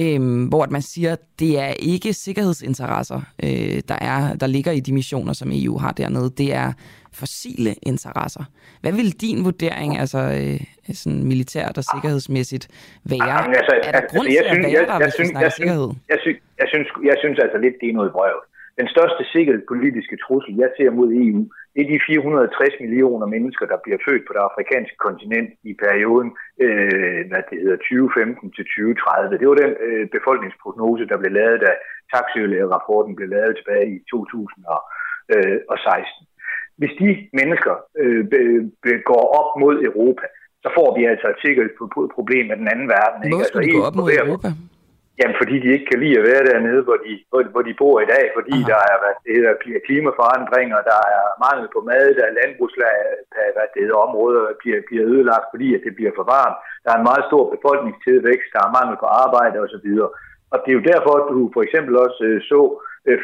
øhm, 0.00 0.44
hvor 0.44 0.66
man 0.70 0.82
siger, 0.82 1.12
at 1.12 1.18
det 1.38 1.58
er 1.60 1.72
ikke 1.78 2.12
sikkerhedsinteresser, 2.12 3.20
øh, 3.42 3.82
der, 3.88 3.98
er, 4.00 4.34
der 4.34 4.46
ligger 4.46 4.72
i 4.72 4.80
de 4.80 4.92
missioner, 4.94 5.32
som 5.32 5.48
EU 5.52 5.78
har 5.78 5.92
dernede. 5.92 6.30
Det 6.38 6.54
er 6.54 6.72
fossile 7.12 7.74
interesser. 7.82 8.44
Hvad 8.80 8.92
vil 8.92 9.12
din 9.20 9.44
vurdering, 9.44 9.98
altså 9.98 10.18
øh, 10.18 10.60
sådan 10.94 11.24
militært 11.24 11.78
og 11.78 11.84
sikkerhedsmæssigt, 11.94 12.68
være? 13.04 13.28
Jamen, 13.32 13.54
altså, 13.60 13.72
er 13.86 13.90
der 13.92 13.98
altså, 14.00 14.16
grund 14.16 14.28
jeg 14.28 14.36
til 14.42 14.44
at 14.44 14.54
synes- 14.54 14.64
være 14.66 14.72
jeg- 14.72 14.86
der, 14.88 14.94
jeg 14.94 15.06
hvis 15.06 15.06
vi 15.06 15.18
synes- 15.18 15.30
snakker 15.30 15.46
jeg 15.46 15.52
synes- 15.52 15.70
sikkerhed? 15.70 15.88
Jeg 16.12 16.18
synes, 16.24 16.36
jeg 16.60 16.66
synes, 16.72 16.86
jeg 17.10 17.16
synes 17.22 17.38
altså 17.44 17.58
lidt, 17.64 17.74
det 17.80 17.88
er 17.92 17.96
noget 18.00 18.10
vrøvl. 18.16 18.42
Den 18.80 18.88
største 18.94 19.22
sikkerhedspolitiske 19.34 20.16
trussel, 20.24 20.54
jeg 20.62 20.70
ser 20.76 20.90
mod 20.98 21.08
EU, 21.24 21.42
det 21.74 21.80
er 21.84 21.88
de 21.92 21.98
460 22.06 22.74
millioner 22.84 23.26
mennesker, 23.34 23.64
der 23.72 23.78
bliver 23.84 24.00
født 24.06 24.24
på 24.26 24.32
det 24.36 24.42
afrikanske 24.48 24.96
kontinent 25.06 25.50
i 25.70 25.72
perioden 25.84 26.30
øh, 26.64 27.20
hvad 27.30 27.42
det 27.48 27.56
hedder, 27.62 27.76
2015 27.76 28.50
til 28.56 28.64
2030. 28.64 29.38
Det 29.40 29.46
var 29.48 29.58
den 29.64 29.72
øh, 29.86 30.04
befolkningsprognose, 30.16 31.04
der 31.10 31.16
blev 31.20 31.32
lavet, 31.40 31.58
da 31.66 31.70
taxiøl-rapporten 32.14 33.12
blev 33.18 33.28
lavet 33.36 33.52
tilbage 33.56 33.86
i 33.96 33.98
2016. 34.10 36.26
Hvis 36.80 36.92
de 37.00 37.08
mennesker 37.38 37.74
øh, 38.02 38.22
går 39.10 39.24
op 39.40 39.50
mod 39.62 39.74
Europa, 39.90 40.26
så 40.64 40.68
får 40.76 40.88
vi 40.96 41.02
altså 41.12 41.26
et 41.34 41.40
sikkerhedsproblem 41.44 42.44
med 42.50 42.56
den 42.62 42.68
anden 42.72 42.88
verden. 42.96 43.18
ikke? 43.20 43.36
Hvorfor 43.36 43.44
Altså, 43.44 43.58
de 43.66 43.72
gå 43.76 43.80
EU 43.80 43.88
op 43.88 43.96
mod 44.00 44.08
Europa? 44.22 44.48
Jamen, 45.18 45.36
fordi 45.40 45.54
de 45.64 45.68
ikke 45.74 45.88
kan 45.90 46.00
lide 46.02 46.18
at 46.20 46.26
være 46.30 46.46
dernede, 46.50 46.82
hvor 46.86 46.98
de, 47.04 47.12
hvor, 47.30 47.42
hvor 47.52 47.62
de 47.68 47.74
bor 47.80 47.96
i 48.00 48.10
dag, 48.14 48.24
fordi 48.38 48.56
Aha. 48.58 48.68
der 48.70 48.80
er 48.90 48.96
hvad 49.02 49.14
det 49.24 49.32
hedder, 49.36 49.54
klimaforandringer, 49.86 50.80
der 50.90 51.00
er 51.18 51.24
mangel 51.46 51.66
på 51.74 51.80
mad, 51.90 52.06
der 52.18 52.24
er 52.26 52.38
landbrugslag, 52.40 52.94
hvad 53.54 53.66
det 53.72 53.80
hedder, 53.84 54.04
områder 54.06 54.42
bliver, 54.60 54.80
bliver 54.88 55.04
ødelagt, 55.12 55.46
fordi 55.52 55.68
at 55.76 55.82
det 55.86 55.92
bliver 55.98 56.12
for 56.18 56.26
varmt. 56.34 56.58
Der 56.84 56.90
er 56.90 56.98
en 56.98 57.08
meget 57.10 57.24
stor 57.30 57.44
befolkningstilvækst, 57.54 58.50
der 58.54 58.60
er 58.62 58.74
mangel 58.78 58.96
på 59.02 59.08
arbejde 59.24 59.56
osv. 59.64 59.88
Og 60.52 60.58
det 60.62 60.70
er 60.70 60.78
jo 60.80 60.88
derfor, 60.92 61.12
at 61.16 61.26
du 61.32 61.40
for 61.54 61.62
eksempel 61.66 61.94
også 62.04 62.20
øh, 62.30 62.40
så 62.50 62.60
øh, 63.08 63.18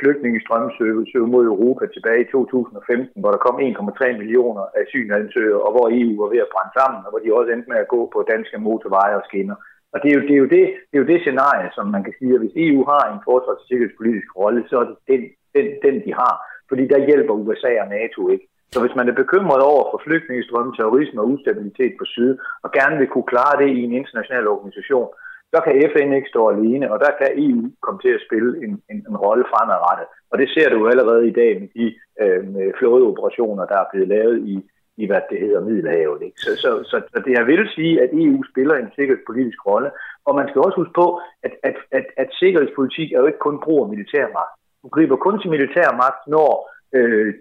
søge 1.13 1.33
mod 1.35 1.45
Europa 1.55 1.85
tilbage 1.87 2.21
i 2.25 2.31
2015, 2.33 3.21
hvor 3.23 3.31
der 3.33 3.45
kom 3.47 3.57
1,3 3.61 4.19
millioner 4.21 4.65
asylansøgere, 4.81 5.63
og 5.67 5.71
hvor 5.75 5.87
EU 5.99 6.13
var 6.23 6.29
ved 6.35 6.41
at 6.45 6.53
brænde 6.53 6.75
sammen, 6.79 7.01
og 7.05 7.11
hvor 7.11 7.21
de 7.23 7.37
også 7.39 7.51
endte 7.53 7.71
med 7.73 7.79
at 7.85 7.93
gå 7.95 8.01
på 8.15 8.19
danske 8.33 8.59
motorveje 8.67 9.17
og 9.21 9.25
skinner. 9.29 9.57
Og 9.95 9.99
det 10.03 10.09
er, 10.11 10.17
jo, 10.19 10.23
det, 10.29 10.35
er 10.37 10.43
jo 10.45 10.51
det, 10.57 10.65
det 10.89 10.95
er 10.97 11.03
jo 11.03 11.11
det 11.13 11.21
scenarie, 11.21 11.69
som 11.77 11.87
man 11.95 12.05
kan 12.05 12.15
sige, 12.19 12.35
at 12.35 12.43
hvis 12.43 12.61
EU 12.67 12.81
har 12.93 13.03
en 13.07 13.25
forsvars- 13.29 13.63
og 13.63 13.67
sikkerhedspolitisk 13.69 14.29
rolle, 14.43 14.61
så 14.71 14.75
er 14.81 14.87
det 14.91 14.97
den, 15.11 15.23
den, 15.57 15.67
den, 15.85 15.97
de 16.07 16.13
har. 16.23 16.35
Fordi 16.69 16.85
der 16.93 17.07
hjælper 17.09 17.41
USA 17.43 17.73
og 17.83 17.89
NATO 17.97 18.21
ikke. 18.35 18.47
Så 18.73 18.79
hvis 18.81 18.97
man 18.99 19.09
er 19.09 19.21
bekymret 19.23 19.63
over 19.73 19.85
for 19.91 20.01
flygtningestrømme, 20.07 20.73
terrorisme 20.77 21.21
og 21.21 21.29
ustabilitet 21.35 21.93
på 21.99 22.05
syd, 22.15 22.33
og 22.65 22.69
gerne 22.79 22.97
vil 22.99 23.13
kunne 23.13 23.33
klare 23.33 23.55
det 23.63 23.69
i 23.77 23.81
en 23.89 23.95
international 24.01 24.47
organisation, 24.55 25.09
så 25.53 25.59
kan 25.65 25.83
FN 25.93 26.13
ikke 26.13 26.33
stå 26.35 26.43
alene, 26.55 26.93
og 26.93 26.99
der 27.05 27.13
kan 27.19 27.31
EU 27.47 27.63
komme 27.85 28.01
til 28.05 28.13
at 28.17 28.25
spille 28.27 28.51
en, 28.65 28.73
en, 28.91 28.99
en 29.11 29.17
rolle 29.25 29.45
fremadrettet. 29.53 30.07
Og 30.31 30.39
det 30.41 30.49
ser 30.55 30.69
du 30.71 30.77
jo 30.83 30.87
allerede 30.93 31.29
i 31.29 31.37
dag 31.41 31.51
med 31.61 31.69
de 31.79 31.87
øh, 32.23 32.73
flådeoperationer, 32.79 33.65
der 33.67 33.79
er 33.79 33.91
blevet 33.93 34.09
lavet 34.09 34.39
i, 34.53 34.57
i 34.97 35.07
hvad 35.07 35.23
det 35.31 35.39
hedder 35.45 35.61
Middelhavet. 35.69 36.23
Ikke? 36.23 36.39
Så, 36.45 36.51
så, 36.63 36.71
så, 36.91 36.97
så 37.13 37.19
det 37.25 37.33
jeg 37.39 37.47
vil 37.47 37.69
sige, 37.77 37.95
at 38.03 38.11
EU 38.13 38.39
spiller 38.53 38.75
en 38.75 38.95
sikkerhedspolitisk 38.97 39.61
rolle, 39.67 39.91
og 40.27 40.33
man 40.39 40.49
skal 40.49 40.61
også 40.67 40.77
huske 40.81 40.97
på, 41.03 41.21
at, 41.47 41.53
at, 41.69 41.77
at, 41.99 42.07
at 42.23 42.29
sikkerhedspolitik 42.41 43.09
er 43.13 43.19
jo 43.21 43.27
ikke 43.27 43.47
kun 43.47 43.61
brug 43.65 43.79
af 43.85 43.91
militærmagt. 43.95 44.53
Du 44.83 44.89
griber 44.89 45.17
kun 45.17 45.41
til 45.41 45.51
militærmagt, 45.51 46.21
når 46.35 46.51
øh, 46.97 47.35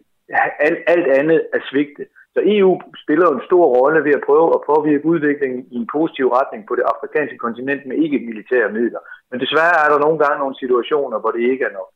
alt, 0.66 0.80
alt 0.93 1.08
andet 1.20 1.39
er 1.54 1.62
svigtet. 1.70 2.08
Så 2.34 2.39
EU 2.56 2.72
spiller 3.04 3.28
en 3.30 3.47
stor 3.49 3.66
rolle 3.78 3.99
ved 4.08 4.14
at 4.20 4.26
prøve 4.28 4.47
at 4.56 4.66
påvirke 4.72 5.06
udviklingen 5.12 5.62
i 5.74 5.76
en 5.82 5.88
positiv 5.95 6.28
retning 6.38 6.62
på 6.68 6.74
det 6.76 6.86
afrikanske 6.93 7.38
kontinent 7.38 7.86
med 7.86 7.97
ikke 8.04 8.28
militære 8.30 8.70
midler. 8.78 9.01
Men 9.32 9.39
desværre 9.43 9.78
er 9.84 9.89
der 9.89 9.99
nogle 10.06 10.20
gange 10.24 10.39
nogle 10.39 10.56
situationer, 10.64 11.18
hvor 11.20 11.32
det 11.32 11.43
ikke 11.51 11.66
er 11.70 11.74
nok. 11.80 11.89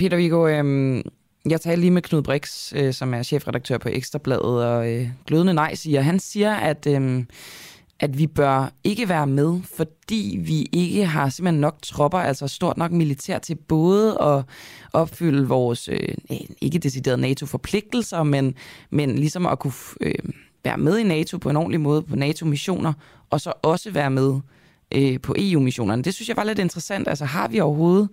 Peter 0.00 0.16
Viggo, 0.16 0.40
øhm, 0.52 1.02
jeg 1.50 1.60
talte 1.60 1.80
lige 1.80 1.90
med 1.90 2.02
Knud 2.02 2.22
Brix, 2.22 2.72
øh, 2.76 2.92
som 2.92 3.14
er 3.14 3.22
chefredaktør 3.22 3.78
på 3.78 3.88
Ekstrabladet, 3.88 4.64
og 4.64 4.92
øh, 4.92 5.08
Glødende 5.26 5.54
Nej 5.54 5.74
siger, 5.74 6.00
han 6.00 6.18
siger, 6.18 6.54
at, 6.54 6.86
øhm, 6.86 7.26
at 8.00 8.18
vi 8.18 8.26
bør 8.26 8.72
ikke 8.84 9.08
være 9.08 9.26
med, 9.26 9.60
fordi 9.76 10.38
vi 10.40 10.68
ikke 10.72 11.06
har 11.06 11.28
simpelthen 11.28 11.60
nok 11.60 11.76
tropper, 11.82 12.18
altså 12.18 12.48
stort 12.48 12.76
nok 12.76 12.90
militær 12.92 13.38
til 13.38 13.54
både 13.54 14.18
at 14.22 14.42
opfylde 14.92 15.48
vores, 15.48 15.88
øh, 15.88 16.08
ikke 16.60 16.78
decideret 16.78 17.18
NATO-forpligtelser, 17.18 18.22
men, 18.22 18.54
men 18.90 19.18
ligesom 19.18 19.46
at 19.46 19.58
kunne 19.58 19.72
øh, 20.00 20.14
være 20.64 20.78
med 20.78 20.98
i 20.98 21.02
NATO 21.02 21.38
på 21.38 21.50
en 21.50 21.56
ordentlig 21.56 21.80
måde, 21.80 22.02
på 22.02 22.16
NATO-missioner, 22.16 22.92
og 23.30 23.40
så 23.40 23.52
også 23.62 23.90
være 23.90 24.10
med 24.10 24.40
øh, 24.94 25.20
på 25.20 25.34
EU-missionerne. 25.38 26.02
Det 26.02 26.14
synes 26.14 26.28
jeg 26.28 26.36
var 26.36 26.44
lidt 26.44 26.58
interessant. 26.58 27.08
Altså 27.08 27.24
har 27.24 27.48
vi 27.48 27.60
overhovedet 27.60 28.08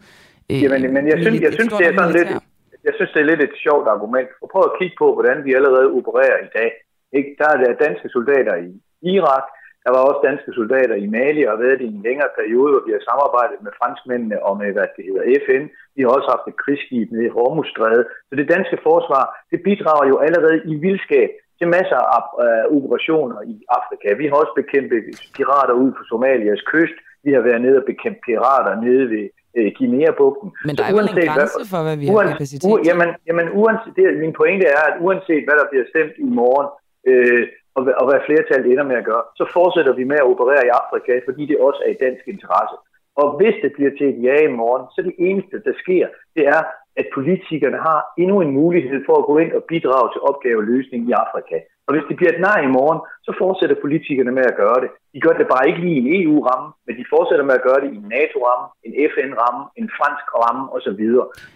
øh, 0.50 0.62
Jamen, 0.62 0.94
men 0.94 1.08
jeg 1.08 1.18
synes, 1.22 1.42
jeg 1.42 1.54
synes, 1.54 1.74
det 1.74 1.88
er 1.88 1.94
sådan 1.96 2.14
lidt? 2.14 2.44
Jeg 2.86 2.94
synes, 2.96 3.12
det 3.12 3.22
er 3.22 3.30
lidt 3.32 3.44
et 3.44 3.62
sjovt 3.66 3.88
argument. 3.96 4.30
Og 4.42 4.48
prøv 4.54 4.64
at 4.66 4.78
kigge 4.80 4.96
på, 5.00 5.08
hvordan 5.14 5.38
vi 5.46 5.52
allerede 5.54 5.94
opererer 6.00 6.40
i 6.48 6.50
dag. 6.58 6.72
Ikke? 7.18 7.30
Der 7.40 7.48
er 7.54 7.58
der 7.58 7.82
danske 7.86 8.08
soldater 8.10 8.56
i 8.68 8.70
Irak, 9.16 9.46
der 9.86 9.92
var 9.96 10.02
også 10.10 10.22
danske 10.30 10.52
soldater 10.60 10.96
i 11.06 11.08
Mali, 11.16 11.42
og 11.44 11.52
har 11.54 11.64
været 11.66 11.82
i 11.82 11.92
en 11.94 12.04
længere 12.08 12.32
periode, 12.40 12.72
hvor 12.72 12.84
vi 12.88 12.96
har 12.96 13.04
samarbejdet 13.10 13.58
med 13.66 13.72
franskmændene 13.80 14.38
og 14.48 14.54
med, 14.62 14.70
hvad 14.76 14.88
det 14.96 15.04
hedder, 15.08 15.24
FN. 15.46 15.64
Vi 15.96 16.02
har 16.02 16.12
også 16.18 16.30
haft 16.34 16.46
et 16.52 16.62
krigsskib 16.64 17.08
nede 17.12 17.28
i 17.28 17.36
Hormuzstræde. 17.36 18.04
Så 18.28 18.34
det 18.40 18.52
danske 18.56 18.78
forsvar, 18.88 19.24
det 19.52 19.60
bidrager 19.68 20.06
jo 20.12 20.18
allerede 20.26 20.58
i 20.72 20.74
vildskab 20.86 21.30
til 21.60 21.68
masser 21.78 22.02
af 22.18 22.24
øh, 22.46 22.64
operationer 22.78 23.40
i 23.54 23.56
Afrika. 23.80 24.08
Vi 24.22 24.26
har 24.28 24.36
også 24.42 24.54
bekæmpet 24.62 25.00
pirater 25.38 25.76
ud 25.84 25.92
på 25.98 26.02
Somalias 26.10 26.64
kyst. 26.72 26.98
Vi 27.26 27.32
har 27.36 27.42
været 27.48 27.62
nede 27.66 27.78
og 27.82 27.88
bekæmpet 27.92 28.22
pirater 28.28 28.74
nede 28.86 29.06
ved 29.14 29.26
øh, 29.58 29.68
Guinea-bugten. 29.78 30.48
Men 30.68 30.74
der 30.78 30.84
er 30.90 30.94
vel 31.00 31.06
en 31.06 31.16
uanset 31.16 31.30
grænse 31.38 31.62
for, 31.72 31.80
hvad 31.86 31.98
vi 32.02 32.06
har 32.08 32.14
uans- 32.18 32.32
kapacitet 32.34 32.68
u- 32.72 32.84
jamen, 32.90 33.10
jamen 33.28 33.48
uanset, 33.62 33.92
det, 33.98 34.04
min 34.24 34.34
pointe 34.42 34.66
er, 34.78 34.84
at 34.90 34.96
uanset 35.06 35.44
hvad 35.48 35.56
der 35.62 35.68
bliver 35.72 35.86
stemt 35.92 36.16
i 36.26 36.28
morgen, 36.40 36.68
øh, 37.10 37.44
og, 37.78 37.82
hvad- 37.84 37.98
og 38.02 38.06
hvad 38.10 38.20
flertallet 38.28 38.68
ender 38.72 38.86
med 38.92 38.98
at 39.02 39.06
gøre, 39.12 39.24
så 39.40 39.44
fortsætter 39.58 39.94
vi 40.00 40.04
med 40.12 40.18
at 40.22 40.30
operere 40.34 40.64
i 40.68 40.72
Afrika, 40.82 41.14
fordi 41.28 41.44
det 41.52 41.58
også 41.68 41.80
er 41.88 41.92
i 41.96 42.02
dansk 42.06 42.24
interesse. 42.34 42.76
Og 43.22 43.28
hvis 43.38 43.56
det 43.64 43.72
bliver 43.78 43.92
til 43.98 44.08
et 44.14 44.20
ja 44.28 44.36
i 44.48 44.52
morgen, 44.62 44.84
så 44.96 45.00
det 45.08 45.16
eneste, 45.28 45.56
der 45.68 45.74
sker, 45.84 46.06
det 46.36 46.44
er, 46.56 46.62
at 47.02 47.08
politikerne 47.18 47.80
har 47.88 48.00
endnu 48.24 48.36
en 48.46 48.52
mulighed 48.62 49.00
for 49.08 49.16
at 49.20 49.26
gå 49.30 49.36
ind 49.44 49.52
og 49.58 49.64
bidrage 49.72 50.08
til 50.14 50.22
opgaveløsning 50.30 51.02
i 51.10 51.12
Afrika. 51.26 51.56
Og 51.88 51.92
hvis 51.94 52.06
det 52.10 52.16
bliver 52.18 52.34
et 52.34 52.42
nej 52.50 52.60
i 52.68 52.72
morgen, 52.78 53.00
så 53.26 53.32
fortsætter 53.42 53.76
politikerne 53.86 54.32
med 54.38 54.46
at 54.52 54.56
gøre 54.62 54.80
det. 54.84 54.90
De 55.14 55.20
gør 55.26 55.34
det 55.38 55.48
bare 55.54 55.68
ikke 55.68 55.82
lige 55.86 55.98
i 55.98 56.04
en 56.04 56.10
EU-ramme, 56.22 56.68
men 56.86 56.94
de 57.00 57.12
fortsætter 57.14 57.46
med 57.46 57.56
at 57.58 57.66
gøre 57.68 57.82
det 57.84 57.90
i 57.94 58.00
en 58.02 58.10
NATO-ramme, 58.16 58.66
en 58.88 58.94
FN-ramme, 59.14 59.64
en 59.80 59.90
fransk 59.98 60.26
ramme 60.42 60.64
osv. 60.76 61.04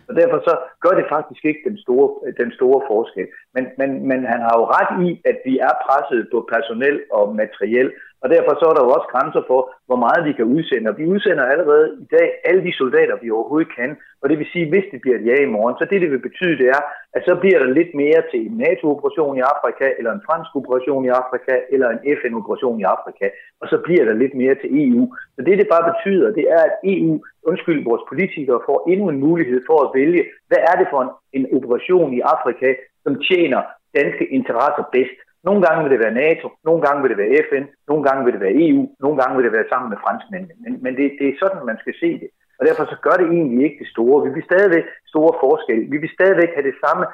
Og 0.10 0.14
derfor 0.20 0.38
så 0.47 0.53
gør 0.84 0.93
det 0.99 1.05
faktisk 1.16 1.41
ikke 1.49 1.62
den 1.70 1.78
store, 1.84 2.08
den 2.41 2.51
store 2.58 2.80
forskel. 2.91 3.28
Men, 3.55 3.64
men, 3.80 3.89
men 4.10 4.20
han 4.32 4.39
har 4.45 4.53
jo 4.60 4.66
ret 4.78 4.91
i, 5.05 5.10
at 5.30 5.38
vi 5.47 5.53
er 5.70 5.74
presset 5.86 6.22
på 6.32 6.38
personel 6.53 6.97
og 7.18 7.36
materiel, 7.36 7.89
og 8.24 8.28
derfor 8.34 8.53
så 8.60 8.66
er 8.70 8.76
der 8.76 8.84
jo 8.86 8.91
også 8.97 9.10
grænser 9.14 9.43
for, 9.49 9.62
hvor 9.88 9.99
meget 10.05 10.22
vi 10.28 10.34
kan 10.39 10.47
udsende. 10.58 10.89
Og 10.91 10.97
vi 10.99 11.05
udsender 11.14 11.45
allerede 11.53 11.88
i 12.03 12.08
dag 12.18 12.28
alle 12.47 12.62
de 12.68 12.74
soldater, 12.82 13.16
vi 13.22 13.30
overhovedet 13.32 13.76
kan. 13.80 13.91
Og 14.22 14.30
det 14.30 14.38
vil 14.39 14.51
sige, 14.53 14.70
hvis 14.70 14.88
det 14.91 15.01
bliver 15.01 15.18
et 15.18 15.28
ja 15.30 15.36
i 15.43 15.53
morgen, 15.55 15.76
så 15.80 15.86
det, 15.89 16.01
det 16.01 16.12
vil 16.12 16.28
betyde, 16.30 16.58
det 16.62 16.68
er, 16.78 16.82
at 17.16 17.22
så 17.28 17.34
bliver 17.41 17.60
der 17.60 17.70
lidt 17.80 17.91
mere 18.01 18.22
til 18.32 18.39
en 18.47 18.58
NATO-operation 18.66 19.38
i 19.38 19.43
Afrika, 19.53 19.86
eller 19.97 20.12
en 20.14 20.26
fransk 20.28 20.51
operation 20.60 21.05
i 21.05 21.12
Afrika, 21.22 21.53
eller 21.74 21.88
en 21.89 22.01
FN-operation 22.20 22.80
i 22.80 22.86
Afrika. 22.95 23.26
Og 23.62 23.68
så 23.72 23.78
bliver 23.86 24.06
der 24.06 24.14
lidt 24.14 24.36
mere 24.41 24.56
til 24.56 24.70
EU. 24.84 25.04
Så 25.36 25.41
det, 25.45 25.58
det 25.58 25.68
bare 25.74 25.89
betyder, 25.91 26.36
det 26.38 26.45
er, 26.56 26.62
at 26.70 26.76
EU, 26.84 27.14
undskyld, 27.50 27.84
vores 27.84 28.04
politikere 28.12 28.62
får 28.68 28.78
endnu 28.91 29.06
en 29.10 29.20
mulighed 29.20 29.60
for 29.70 29.78
at 29.84 29.91
vælge, 30.00 30.24
hvad 30.48 30.62
er 30.70 30.76
det 30.80 30.88
for 30.91 31.00
en, 31.06 31.12
en 31.38 31.45
operation 31.58 32.14
i 32.14 32.20
Afrika, 32.20 32.70
som 33.04 33.14
tjener 33.30 33.62
danske 34.00 34.26
interesser 34.38 34.84
bedst. 34.95 35.18
Nogle 35.48 35.62
gange 35.66 35.84
vil 35.84 35.93
det 35.93 36.04
være 36.06 36.20
NATO, 36.26 36.48
nogle 36.68 36.82
gange 36.86 37.02
vil 37.02 37.12
det 37.12 37.22
være 37.24 37.36
FN, 37.50 37.66
nogle 37.89 38.04
gange 38.08 38.22
vil 38.26 38.34
det 38.36 38.41
være 38.45 38.60
EU, 38.68 38.84
nogle 39.04 39.18
gange 39.22 39.36
vil 39.36 39.45
det 39.48 39.58
være 39.58 39.72
sammen 39.72 39.89
med 39.89 40.00
franskmændene. 40.06 40.56
Men, 40.64 40.72
men 40.84 40.91
det, 41.00 41.06
det 41.20 41.28
er 41.28 41.39
sådan, 41.41 41.70
man 41.72 41.80
skal 41.84 41.95
se 42.04 42.10
det. 42.22 42.30
Og 42.60 42.64
derfor 42.68 42.84
så 42.86 42.98
gør 43.06 43.16
det 43.22 43.28
egentlig 43.28 43.64
ikke 43.66 43.80
det 43.84 43.93
store. 43.95 44.24
Vi 44.26 44.30
vil 44.36 44.50
stadigvæk 44.50 44.86
store 45.14 45.34
forskelle. 45.43 45.84
Vi 45.93 45.98
vil 46.04 46.16
stadigvæk 46.18 46.52
have 46.56 46.68
det 46.70 46.78
samme 46.86 47.06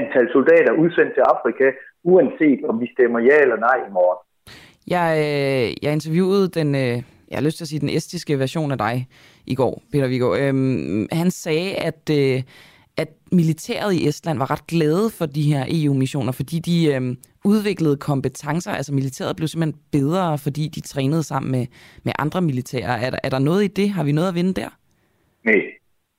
antal 0.00 0.26
soldater 0.32 0.72
udsendt 0.82 1.12
til 1.14 1.24
Afrika, 1.34 1.66
uanset 2.12 2.60
om 2.70 2.80
vi 2.82 2.88
stemmer 2.94 3.20
ja 3.28 3.36
eller 3.44 3.58
nej 3.68 3.78
i 3.88 3.90
morgen. 3.98 4.20
Jeg, 4.86 5.16
øh, 5.18 5.84
jeg 5.84 5.92
interviewede 5.92 6.48
den, 6.48 6.74
øh, 6.74 7.02
jeg 7.30 7.38
har 7.38 7.42
lyst 7.42 7.56
til 7.56 7.64
at 7.64 7.68
sige 7.68 7.80
den 7.80 7.88
estiske 7.88 8.38
version 8.38 8.72
af 8.72 8.78
dig 8.78 9.08
i 9.46 9.54
går, 9.54 9.82
Peter 9.92 10.08
Viggo. 10.08 10.34
Øhm, 10.36 11.08
han 11.12 11.30
sagde, 11.30 11.74
at, 11.74 12.10
øh, 12.10 12.42
at 12.96 13.08
militæret 13.32 13.92
i 13.94 14.08
Estland 14.08 14.38
var 14.38 14.50
ret 14.50 14.66
glade 14.66 15.10
for 15.18 15.26
de 15.26 15.42
her 15.42 15.64
EU-missioner, 15.68 16.32
fordi 16.32 16.58
de 16.58 16.94
øh, 16.94 17.16
udviklede 17.44 17.96
kompetencer. 17.96 18.70
Altså 18.70 18.94
militæret 18.94 19.36
blev 19.36 19.48
simpelthen 19.48 19.80
bedre, 19.92 20.38
fordi 20.38 20.64
de 20.74 20.80
trænede 20.80 21.22
sammen 21.22 21.52
med, 21.52 21.66
med 22.04 22.12
andre 22.18 22.40
militære. 22.40 23.02
Er 23.04 23.10
der, 23.10 23.18
er 23.24 23.30
der 23.34 23.38
noget 23.38 23.64
i 23.64 23.66
det? 23.66 23.88
Har 23.90 24.04
vi 24.04 24.12
noget 24.12 24.28
at 24.28 24.34
vinde 24.34 24.54
der? 24.60 24.70
Nej. 25.44 25.62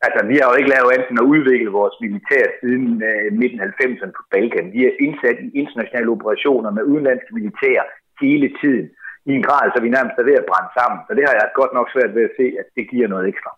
Altså, 0.06 0.20
vi 0.32 0.36
har 0.40 0.48
jo 0.50 0.56
ikke 0.60 0.74
lavet 0.76 0.94
andet 0.94 1.10
end 1.10 1.24
at 1.24 1.32
udvikle 1.34 1.70
vores 1.80 1.96
militær 2.06 2.46
siden 2.60 2.88
øh, 3.10 3.26
midten 3.42 3.60
af 3.64 3.68
90'erne 3.80 4.12
på 4.18 4.24
Balkan. 4.32 4.74
Vi 4.76 4.82
er 4.90 4.94
indsat 5.06 5.38
i 5.46 5.48
internationale 5.62 6.10
operationer 6.16 6.70
med 6.78 6.84
udenlandske 6.92 7.32
militær 7.38 7.80
hele 8.22 8.50
tiden. 8.62 8.88
i 9.30 9.32
en 9.38 9.44
grad, 9.48 9.66
så 9.74 9.80
vi 9.86 9.90
nærmest 9.90 10.16
er 10.18 10.26
ved 10.30 10.38
at 10.42 10.46
brænde 10.50 10.72
sammen. 10.80 11.00
Så 11.08 11.12
det 11.18 11.24
har 11.28 11.36
jeg 11.40 11.48
godt 11.60 11.74
nok 11.78 11.88
svært 11.94 12.12
ved 12.16 12.24
at 12.30 12.34
se, 12.40 12.46
at 12.62 12.68
det 12.76 12.84
giver 12.92 13.08
noget 13.08 13.26
ekstra. 13.32 13.52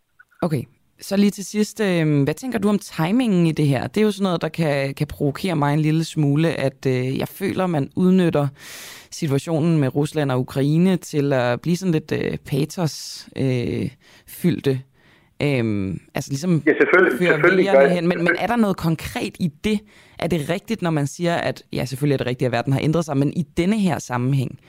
Okay, 0.45 0.64
så 0.99 1.18
lige 1.18 1.32
til 1.32 1.45
sidst, 1.45 1.82
øh, 1.88 2.24
hvad 2.24 2.34
tænker 2.34 2.60
du 2.60 2.70
om 2.70 2.80
timingen 2.80 3.47
i 3.47 3.51
det 3.51 3.68
her? 3.68 3.88
Det 3.88 3.97
er 3.97 4.06
jo 4.06 4.12
sådan 4.12 4.24
noget, 4.24 4.41
der 4.41 4.49
kan, 4.49 4.93
kan 4.93 5.08
provokere 5.08 5.56
mig 5.56 5.74
en 5.74 5.80
lille 5.80 6.03
smule, 6.03 6.49
at 6.68 6.86
øh, 6.88 7.18
jeg 7.22 7.28
føler, 7.28 7.68
man 7.68 7.89
udnytter 7.95 8.47
situationen 9.12 9.80
med 9.80 9.95
Rusland 9.95 10.32
og 10.32 10.39
Ukraine 10.39 10.97
til 10.97 11.34
at 11.34 11.62
blive 11.62 11.78
sådan 11.78 11.91
lidt 11.91 12.12
øh, 12.12 12.38
patos-fyldte. 12.51 14.72
Øh, 14.72 14.78
Øhm, 15.43 15.99
altså 16.16 16.32
ligesom 16.32 16.64
ja, 16.66 16.72
selvfølgelig, 16.82 17.20
selvfølgelig 17.20 17.72
gør 17.72 17.88
hen. 17.88 18.08
Men, 18.08 18.18
men 18.18 18.36
er 18.39 18.47
der 18.47 18.56
noget 18.56 18.78
konkret 18.78 19.36
i 19.39 19.47
det? 19.64 19.80
Er 20.20 20.28
det 20.28 20.49
rigtigt, 20.49 20.82
når 20.82 20.91
man 20.91 21.07
siger, 21.07 21.36
at 21.36 21.63
ja, 21.74 21.86
selvfølgelig 21.86 22.13
er 22.13 22.18
det 22.18 22.28
rigtigt, 22.28 22.47
at 22.47 22.51
verden 22.51 22.74
har 22.74 22.82
ændret 22.84 23.05
sig, 23.05 23.18
men 23.18 23.30
i 23.34 23.43
denne 23.57 23.78
her 23.88 23.99
sammenhæng, 23.99 24.59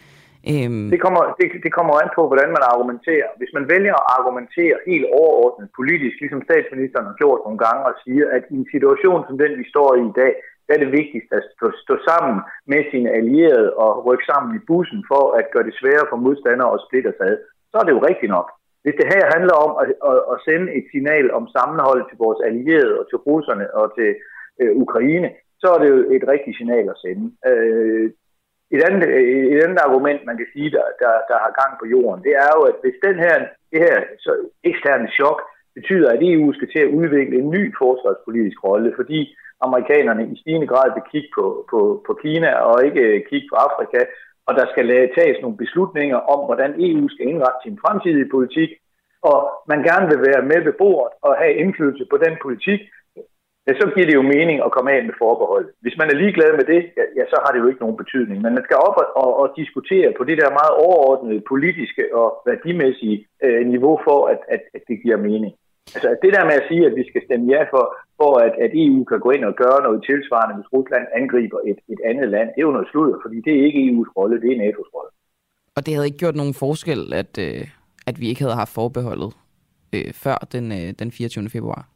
Øhm... 0.53 0.87
Det, 0.95 1.01
kommer, 1.05 1.23
det, 1.39 1.47
det 1.65 1.73
kommer 1.79 1.95
an 2.03 2.11
på, 2.17 2.23
hvordan 2.31 2.51
man 2.57 2.65
argumenterer. 2.73 3.29
Hvis 3.41 3.53
man 3.57 3.65
vælger 3.75 3.95
at 4.01 4.09
argumentere 4.17 4.77
helt 4.91 5.07
overordnet 5.21 5.69
politisk, 5.81 6.17
ligesom 6.23 6.43
statsministeren 6.49 7.09
har 7.11 7.17
gjort 7.23 7.41
nogle 7.47 7.61
gange, 7.67 7.83
og 7.89 7.95
siger, 8.05 8.27
at 8.37 8.43
i 8.53 8.57
en 8.63 8.69
situation 8.75 9.21
som 9.29 9.37
den, 9.43 9.53
vi 9.61 9.67
står 9.73 9.89
i 10.01 10.03
i 10.11 10.17
dag, 10.23 10.33
der 10.67 10.73
er 10.75 10.81
det 10.83 10.97
vigtigst 11.01 11.31
at 11.39 11.43
stå, 11.55 11.67
stå 11.85 11.95
sammen 12.11 12.37
med 12.73 12.81
sine 12.91 13.11
allierede 13.19 13.69
og 13.83 13.91
rykke 14.07 14.27
sammen 14.31 14.51
i 14.59 14.67
bussen 14.69 15.01
for 15.11 15.23
at 15.39 15.45
gøre 15.53 15.67
det 15.69 15.79
sværere 15.81 16.07
for 16.11 16.19
modstandere 16.27 16.75
at 16.75 16.85
splitte 16.87 17.09
os 17.13 17.21
ad, 17.29 17.35
så 17.71 17.75
er 17.81 17.85
det 17.87 17.97
jo 17.97 18.07
rigtigt 18.11 18.35
nok. 18.37 18.49
Hvis 18.83 18.99
det 19.01 19.13
her 19.15 19.25
handler 19.37 19.57
om 19.67 19.73
at, 19.83 19.89
at, 20.11 20.19
at 20.33 20.39
sende 20.49 20.69
et 20.79 20.87
signal 20.93 21.27
om 21.39 21.45
sammenhold 21.57 22.03
til 22.09 22.19
vores 22.25 22.41
allierede 22.49 22.95
og 23.01 23.05
til 23.11 23.19
russerne 23.29 23.67
og 23.81 23.87
til 23.99 24.11
øh, 24.61 24.73
Ukraine, 24.85 25.29
så 25.61 25.67
er 25.75 25.79
det 25.79 25.89
jo 25.89 25.99
et 26.17 26.25
rigtigt 26.33 26.57
signal 26.57 26.87
at 26.89 27.01
sende. 27.05 27.25
Øh, 27.51 28.11
et 28.75 28.83
andet, 28.89 29.09
øh, 29.09 29.47
et 29.53 29.61
andet 29.65 29.79
argument, 29.87 30.21
man 30.27 30.37
kan 30.37 30.49
sige, 30.53 30.71
der, 30.77 30.87
der, 31.03 31.13
der 31.31 31.37
har 31.45 31.59
gang 31.61 31.73
på 31.81 31.87
jorden, 31.95 32.25
det 32.27 32.35
er 32.45 32.51
jo, 32.57 32.63
at 32.71 32.77
hvis 32.83 32.99
den 33.07 33.17
her, 33.25 33.37
det 33.73 33.81
her 33.87 33.97
så 34.25 34.33
eksterne 34.71 35.09
chok 35.19 35.39
betyder, 35.75 36.09
at 36.13 36.23
EU 36.31 36.53
skal 36.53 36.69
til 36.71 36.83
at 36.85 36.95
udvikle 37.01 37.37
en 37.39 37.51
ny 37.57 37.63
forsvarspolitisk 37.81 38.59
rolle, 38.65 38.93
fordi 38.97 39.21
amerikanerne 39.67 40.23
i 40.33 40.41
stigende 40.41 40.67
grad 40.73 40.89
vil 40.95 41.11
kigge 41.13 41.31
på, 41.39 41.45
på, 41.71 41.79
på 42.07 42.13
Kina 42.23 42.51
og 42.71 42.85
ikke 42.87 43.05
øh, 43.11 43.21
kigge 43.31 43.49
på 43.51 43.57
Afrika, 43.67 44.01
og 44.47 44.53
der 44.59 44.67
skal 44.73 44.87
tages 45.19 45.39
nogle 45.43 45.57
beslutninger 45.57 46.19
om, 46.35 46.41
hvordan 46.47 46.71
EU 46.87 47.09
skal 47.09 47.29
indrette 47.29 47.61
sin 47.63 47.79
fremtidige 47.85 48.33
politik, 48.35 48.71
og 49.31 49.39
man 49.73 49.81
gerne 49.89 50.07
vil 50.13 50.21
være 50.29 50.43
med 50.51 50.61
ved 50.67 50.75
bordet 50.83 51.13
og 51.27 51.33
have 51.41 51.55
indflydelse 51.63 52.05
på 52.11 52.17
den 52.25 52.35
politik, 52.45 52.81
ja, 53.67 53.73
så 53.81 53.85
giver 53.95 54.07
det 54.09 54.19
jo 54.21 54.31
mening 54.37 54.59
at 54.67 54.75
komme 54.75 54.91
af 54.97 55.01
med 55.05 55.17
forbehold. 55.25 55.67
Hvis 55.85 55.97
man 56.01 56.09
er 56.11 56.21
ligeglad 56.23 56.51
med 56.59 56.67
det, 56.73 56.81
ja, 56.99 57.05
ja 57.19 57.25
så 57.33 57.37
har 57.43 57.51
det 57.53 57.61
jo 57.63 57.69
ikke 57.69 57.85
nogen 57.85 58.01
betydning. 58.03 58.39
Men 58.43 58.53
man 58.57 58.65
skal 58.67 58.77
op 58.89 58.97
og, 59.03 59.07
og, 59.23 59.31
og 59.41 59.47
diskutere 59.61 60.09
på 60.19 60.23
det 60.29 60.37
der 60.41 60.59
meget 60.61 60.75
overordnede 60.87 61.49
politiske 61.53 62.03
og 62.21 62.29
værdimæssige 62.49 63.19
øh, 63.45 63.63
niveau 63.73 63.97
for, 64.07 64.19
at, 64.33 64.41
at, 64.55 64.63
at 64.77 64.83
det 64.89 64.97
giver 65.03 65.19
mening. 65.29 65.53
Altså 65.95 66.09
det 66.23 66.31
der 66.37 66.45
med 66.49 66.57
at 66.61 66.69
sige, 66.69 66.87
at 66.89 66.95
vi 67.01 67.05
skal 67.11 67.23
stemme 67.27 67.47
ja 67.55 67.63
for, 67.73 67.85
for 68.21 68.31
at, 68.45 68.55
at 68.65 68.71
EU 68.85 69.05
kan 69.11 69.21
gå 69.21 69.31
ind 69.37 69.45
og 69.51 69.55
gøre 69.63 69.81
noget 69.87 70.01
tilsvarende, 70.11 70.55
hvis 70.57 70.73
Rusland 70.77 71.05
angriber 71.21 71.59
et, 71.71 71.79
et 71.95 72.01
andet 72.11 72.29
land, 72.35 72.49
det 72.49 72.61
er 72.61 72.69
jo 72.69 72.77
noget 72.77 72.89
sludder, 72.93 73.19
fordi 73.25 73.37
det 73.47 73.53
er 73.55 73.65
ikke 73.67 73.81
EU's 73.89 74.11
rolle, 74.17 74.41
det 74.43 74.49
er 74.51 74.59
NATO's 74.63 74.91
rolle. 74.97 75.11
Og 75.77 75.81
det 75.87 75.95
havde 75.95 76.07
ikke 76.07 76.23
gjort 76.25 76.37
nogen 76.37 76.55
forskel, 76.55 77.01
at, 77.23 77.33
øh, 77.47 77.65
at 78.07 78.21
vi 78.21 78.29
ikke 78.29 78.43
havde 78.45 78.61
haft 78.63 78.75
forbeholdet 78.75 79.33
øh, 79.95 80.13
før 80.25 80.39
den, 80.53 80.67
øh, 80.73 80.89
den 81.01 81.13
24. 81.13 81.49
februar? 81.49 81.96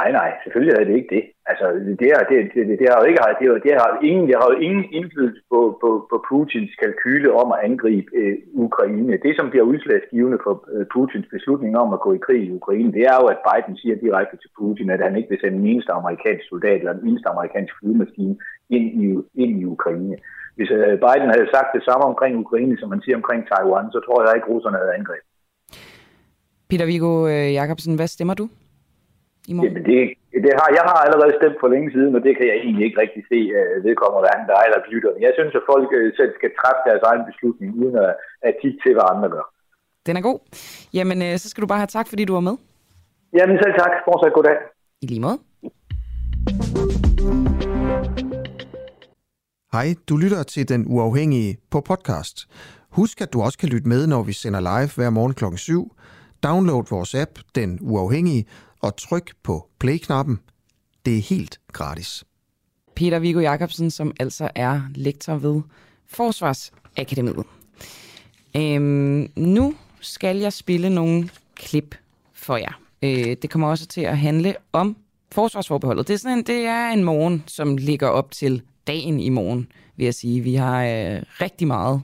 Nej, 0.00 0.10
nej, 0.20 0.30
selvfølgelig 0.42 0.74
er 0.74 0.84
det 0.84 0.96
ikke 0.96 1.14
det. 1.16 1.24
Altså, 1.50 1.66
det, 2.00 2.08
er, 2.16 2.20
det, 2.30 2.38
det, 2.54 2.62
det 2.80 2.86
har 2.90 2.98
jo 3.00 3.06
ikke 3.08 3.22
det, 3.40 3.46
har, 3.50 3.58
det 3.66 3.72
har 3.80 3.88
ingen, 4.10 4.26
det 4.28 4.36
har 4.40 4.46
jo 4.52 4.56
ingen 4.66 4.84
indflydelse 4.98 5.42
på, 5.52 5.60
på, 5.82 5.88
på 6.10 6.16
Putins 6.28 6.72
kalkyle 6.82 7.30
om 7.42 7.48
at 7.54 7.62
angribe 7.68 8.08
øh, 8.20 8.36
Ukraine. 8.66 9.12
Det, 9.24 9.32
som 9.36 9.50
bliver 9.50 9.66
udslagsgivende 9.72 10.38
for 10.44 10.54
øh, 10.72 10.84
Putins 10.92 11.28
beslutning 11.34 11.72
om 11.82 11.88
at 11.96 12.02
gå 12.06 12.10
i 12.14 12.24
krig 12.26 12.42
i 12.44 12.54
Ukraine, 12.60 12.92
det 12.96 13.04
er 13.12 13.16
jo, 13.20 13.26
at 13.34 13.42
Biden 13.46 13.76
siger 13.82 13.96
direkte 14.04 14.36
til 14.42 14.50
Putin, 14.58 14.90
at 14.90 15.04
han 15.06 15.16
ikke 15.16 15.30
vil 15.30 15.42
sende 15.42 15.58
en 15.58 15.70
eneste 15.72 15.92
amerikansk 16.00 16.44
soldat 16.48 16.78
eller 16.80 16.94
en 16.94 17.08
eneste 17.08 17.28
amerikansk 17.34 17.72
flyvemaskine 17.78 18.36
ind 18.76 18.86
i, 19.04 19.06
ind 19.42 19.52
i 19.60 19.64
Ukraine. 19.76 20.16
Hvis 20.56 20.70
øh, 20.78 20.92
Biden 21.04 21.30
havde 21.34 21.48
sagt 21.54 21.70
det 21.76 21.84
samme 21.88 22.04
omkring 22.10 22.32
Ukraine, 22.44 22.76
som 22.80 22.88
man 22.94 23.00
siger 23.04 23.16
omkring 23.20 23.40
Taiwan, 23.50 23.86
så 23.94 24.00
tror 24.06 24.18
jeg 24.22 24.36
ikke, 24.36 24.48
russerne 24.52 24.78
havde 24.82 24.94
angrebet. 24.98 25.28
Peter 26.70 26.86
Viggo 26.86 27.12
øh, 27.32 27.48
Jacobsen, 27.58 27.96
hvad 27.96 28.08
stemmer 28.16 28.34
du? 28.34 28.46
I 29.50 29.52
morgen? 29.54 29.66
Jamen 29.66 29.84
det, 29.90 30.00
det 30.44 30.52
har, 30.60 30.68
jeg 30.78 30.84
har 30.90 30.98
allerede 31.06 31.32
stemt 31.38 31.58
for 31.62 31.68
længe 31.74 31.88
siden, 31.96 32.12
og 32.16 32.22
det 32.26 32.32
kan 32.36 32.46
jeg 32.50 32.56
egentlig 32.64 32.84
ikke 32.86 33.00
rigtig 33.04 33.22
se 33.32 33.38
uh, 33.58 33.74
vedkommende 33.86 34.24
hverken 34.24 34.46
dig 34.52 34.60
eller 34.66 34.78
lytterne. 34.94 35.18
Jeg 35.26 35.32
synes, 35.38 35.52
at 35.58 35.64
folk 35.72 35.88
uh, 35.98 36.08
selv 36.18 36.32
skal 36.38 36.50
træffe 36.60 36.82
deres 36.88 37.04
egen 37.10 37.24
beslutning, 37.30 37.70
uden 37.80 37.96
at, 38.06 38.12
at 38.48 38.52
kigge 38.60 38.78
til, 38.84 38.92
hvad 38.96 39.06
andre 39.12 39.28
gør. 39.36 39.46
Den 40.06 40.14
er 40.20 40.22
god. 40.28 40.38
Jamen, 40.98 41.18
uh, 41.26 41.32
så 41.42 41.46
skal 41.50 41.62
du 41.62 41.68
bare 41.72 41.82
have 41.82 41.94
tak, 41.98 42.06
fordi 42.12 42.24
du 42.28 42.34
var 42.38 42.44
med. 42.48 42.56
Jamen 43.38 43.56
selv 43.62 43.74
tak. 43.82 43.92
Fortsat 44.06 44.32
god 44.36 44.44
dag. 44.50 44.58
I 45.04 45.06
lige 45.12 45.24
måde. 45.26 45.38
Hej, 49.76 49.86
du 50.08 50.16
lytter 50.16 50.42
til 50.42 50.68
Den 50.68 50.82
Uafhængige 50.94 51.58
på 51.70 51.80
podcast. 51.80 52.36
Husk, 52.90 53.20
at 53.20 53.32
du 53.32 53.42
også 53.42 53.58
kan 53.58 53.68
lytte 53.68 53.88
med, 53.88 54.06
når 54.06 54.22
vi 54.22 54.32
sender 54.32 54.60
live 54.60 54.90
hver 54.96 55.10
morgen 55.10 55.34
kl. 55.34 55.44
7. 55.56 55.96
Download 56.42 56.84
vores 56.90 57.14
app, 57.14 57.30
Den 57.54 57.78
Uafhængige, 57.82 58.46
og 58.86 58.96
tryk 58.96 59.32
på 59.42 59.68
play-knappen. 59.78 60.38
Det 61.06 61.16
er 61.16 61.22
helt 61.22 61.60
gratis. 61.72 62.24
Peter 62.94 63.18
Viggo 63.18 63.40
Jacobsen, 63.40 63.90
som 63.90 64.12
altså 64.20 64.50
er 64.54 64.80
lektor 64.94 65.34
ved 65.34 65.62
Forsvarsakademiet. 66.06 67.44
Øhm, 68.56 69.32
nu 69.36 69.74
skal 70.00 70.36
jeg 70.36 70.52
spille 70.52 70.90
nogle 70.90 71.28
klip 71.54 71.94
for 72.32 72.56
jer. 72.56 72.80
Øh, 73.02 73.36
det 73.42 73.50
kommer 73.50 73.68
også 73.68 73.86
til 73.86 74.00
at 74.00 74.18
handle 74.18 74.54
om 74.72 74.96
forsvarsforbeholdet. 75.32 76.08
Det 76.08 76.14
er, 76.14 76.18
sådan 76.18 76.38
en, 76.38 76.44
det 76.44 76.64
er 76.64 76.88
en 76.88 77.04
morgen, 77.04 77.44
som 77.46 77.76
ligger 77.76 78.08
op 78.08 78.30
til 78.30 78.62
dagen 78.86 79.20
i 79.20 79.28
morgen, 79.28 79.68
vil 79.96 80.04
jeg 80.04 80.14
sige. 80.14 80.40
Vi 80.40 80.54
har 80.54 80.84
øh, 80.84 81.22
rigtig 81.40 81.66
meget 81.66 82.00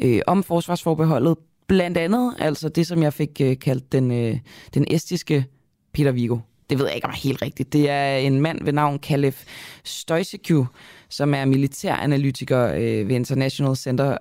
øh, 0.00 0.20
om 0.26 0.42
forsvarsforbeholdet. 0.42 1.38
Blandt 1.66 1.98
andet 1.98 2.34
altså 2.38 2.68
det, 2.68 2.86
som 2.86 3.02
jeg 3.02 3.12
fik 3.12 3.40
øh, 3.40 3.58
kaldt 3.58 3.92
den, 3.92 4.10
øh, 4.10 4.38
den 4.74 4.84
estiske 4.90 5.46
Peter 5.92 6.12
Vigo. 6.12 6.38
Det 6.70 6.78
ved 6.78 6.86
jeg 6.86 6.94
ikke, 6.94 7.06
om 7.06 7.10
er 7.10 7.16
helt 7.16 7.42
rigtigt. 7.42 7.72
Det 7.72 7.90
er 7.90 8.16
en 8.16 8.40
mand 8.40 8.64
ved 8.64 8.72
navn 8.72 8.98
Kalef 8.98 9.44
Stoisikyu, 9.84 10.66
som 11.08 11.34
er 11.34 11.44
militæranalytiker 11.44 12.66
øh, 12.66 13.08
ved 13.08 13.16
International 13.16 13.76
Center 13.76 14.18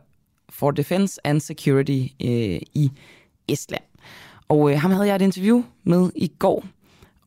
for 0.50 0.72
Defense 0.72 1.20
and 1.24 1.40
Security 1.40 2.00
øh, 2.24 2.60
i 2.74 2.92
Estland. 3.48 3.84
Og 4.48 4.72
øh, 4.72 4.80
ham 4.80 4.92
havde 4.92 5.08
jeg 5.08 5.16
et 5.16 5.22
interview 5.22 5.64
med 5.84 6.10
i 6.16 6.32
går. 6.40 6.66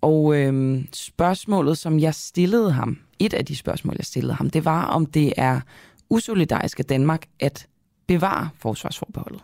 Og 0.01 0.37
øh, 0.37 0.85
spørgsmålet, 0.93 1.79
som 1.79 1.99
jeg 1.99 2.15
stillede 2.15 2.73
ham, 2.73 2.99
et 3.19 3.35
af 3.35 3.45
de 3.45 3.57
spørgsmål, 3.57 3.95
jeg 3.99 4.07
stillede 4.07 4.35
ham, 4.35 4.51
det 4.51 4.65
var, 4.65 4.85
om 4.85 5.07
det 5.07 5.33
er 5.37 5.61
usolidarisk 6.11 6.79
af 6.79 6.85
Danmark 6.85 7.27
at 7.41 7.67
bevare 8.07 8.49
forsvarsforbeholdet. 8.59 9.41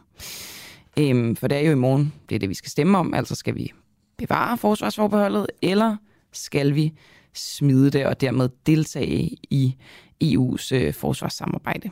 Øh, 0.98 1.36
for 1.36 1.48
det 1.48 1.58
er 1.58 1.62
jo 1.62 1.72
i 1.72 1.74
morgen, 1.74 2.12
det 2.28 2.34
er 2.34 2.38
det, 2.38 2.48
vi 2.48 2.54
skal 2.54 2.70
stemme 2.70 2.98
om, 2.98 3.14
altså 3.14 3.34
skal 3.34 3.54
vi 3.54 3.72
bevare 4.20 4.58
forsvarsforbeholdet, 4.58 5.46
eller 5.62 5.96
skal 6.32 6.74
vi 6.74 6.92
smide 7.34 7.90
det 7.90 8.06
og 8.06 8.20
dermed 8.20 8.48
deltage 8.66 9.36
i 9.50 9.76
EU's 10.24 10.74
øh, 10.74 10.94
forsvarssamarbejde? 10.94 11.90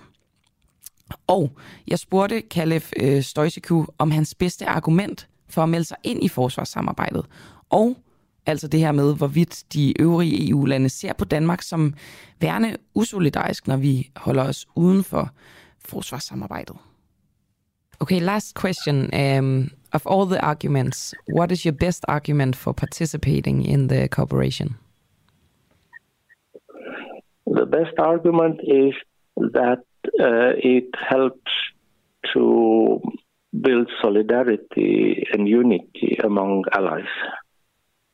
Og 1.26 1.52
jeg 1.86 1.98
spurgte 1.98 2.40
Kalef 2.40 2.92
øh, 2.96 3.22
Stoisiku 3.22 3.86
om 3.98 4.10
hans 4.10 4.34
bedste 4.34 4.66
argument 4.66 5.28
for 5.48 5.62
at 5.62 5.68
melde 5.68 5.84
sig 5.84 5.96
ind 6.04 6.24
i 6.24 6.28
forsvarssamarbejdet, 6.28 7.26
og 7.70 7.96
altså 8.46 8.68
det 8.68 8.80
her 8.80 8.92
med, 8.92 9.16
hvorvidt 9.16 9.64
de 9.72 10.00
øvrige 10.00 10.50
EU-lande 10.50 10.88
ser 10.88 11.12
på 11.12 11.24
Danmark 11.24 11.62
som 11.62 11.94
værende 12.40 12.76
usolidarisk, 12.94 13.66
når 13.66 13.76
vi 13.76 14.10
holder 14.16 14.42
os 14.42 14.66
uden 14.74 15.04
for 15.04 15.30
forsvarssamarbejdet. 15.78 16.76
Okay, 18.00 18.20
last 18.20 18.54
question. 18.54 19.10
Um, 19.12 19.70
of 19.92 20.06
all 20.06 20.26
the 20.26 20.40
arguments, 20.40 21.14
what 21.26 21.50
is 21.50 21.64
your 21.64 21.72
best 21.72 22.04
argument 22.08 22.54
for 22.54 22.72
participating 22.72 23.64
in 23.64 23.88
the 23.88 24.08
cooperation? 24.08 24.76
The 27.46 27.66
best 27.66 27.98
argument 27.98 28.60
is 28.62 28.94
that 29.36 29.82
uh, 30.20 30.52
it 30.62 30.90
helps 31.08 31.50
to 32.34 33.00
build 33.60 33.90
solidarity 34.02 35.26
and 35.32 35.48
unity 35.48 36.18
among 36.22 36.64
allies. 36.72 37.14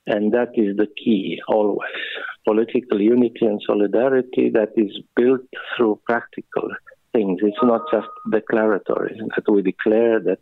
And 0.07 0.33
that 0.33 0.51
is 0.55 0.77
the 0.77 0.87
key 0.87 1.41
always. 1.49 2.05
Political 2.47 3.01
unity 3.01 3.47
and 3.47 3.61
solidarity 3.67 4.51
that 4.51 4.71
is 4.77 4.93
built 5.17 5.47
through 5.77 6.01
practical 6.07 6.69
things. 7.15 7.41
It's 7.43 7.63
not 7.63 7.83
just 7.93 8.09
declaratory. 8.31 9.21
That 9.35 9.51
we 9.51 9.63
declare 9.63 10.21
that 10.21 10.39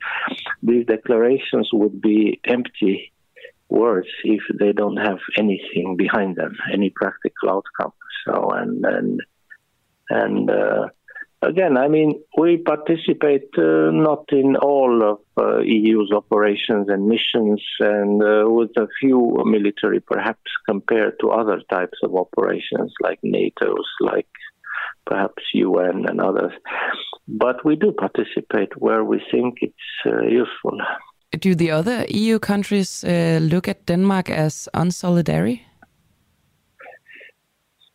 these 0.62 0.86
declarations 0.86 1.70
would 1.72 2.00
be 2.00 2.40
empty 2.44 3.12
words 3.68 4.08
if 4.24 4.42
they 4.58 4.72
don't 4.72 4.98
have 4.98 5.18
anything 5.36 5.96
behind 5.96 6.36
them, 6.36 6.56
any 6.72 6.90
practical 6.90 7.50
outcome. 7.50 7.92
So 8.24 8.50
and 8.50 8.84
and 8.84 9.20
and 10.10 10.50
uh, 10.50 10.88
again, 11.42 11.76
I 11.76 11.88
mean, 11.88 12.22
we 12.38 12.58
participate 12.58 13.48
uh, 13.58 13.90
not 13.90 14.24
in 14.30 14.56
all 14.56 15.02
of 15.12 15.18
uh, 15.36 15.58
EU's 15.60 16.12
operations 16.12 16.88
and 16.88 17.06
missions, 17.06 17.62
and 17.80 18.22
uh, 18.22 18.44
with 18.48 18.70
a 18.76 18.88
few 19.00 19.42
military, 19.44 20.00
perhaps 20.00 20.50
compared 20.68 21.18
to 21.20 21.30
other 21.30 21.60
types 21.70 21.98
of 22.02 22.14
operations 22.14 22.92
like 23.00 23.20
NATO's, 23.22 23.90
like 24.00 24.28
perhaps 25.06 25.42
UN 25.54 26.04
and 26.08 26.20
others. 26.20 26.52
But 27.28 27.64
we 27.64 27.76
do 27.76 27.92
participate 27.92 28.76
where 28.76 29.04
we 29.04 29.22
think 29.30 29.58
it's 29.60 29.90
uh, 30.06 30.22
useful. 30.22 30.78
Do 31.38 31.54
the 31.54 31.70
other 31.70 32.04
EU 32.08 32.38
countries 32.38 33.04
uh, 33.04 33.38
look 33.40 33.68
at 33.68 33.86
Denmark 33.86 34.30
as 34.30 34.68
unsolidary? 34.74 35.62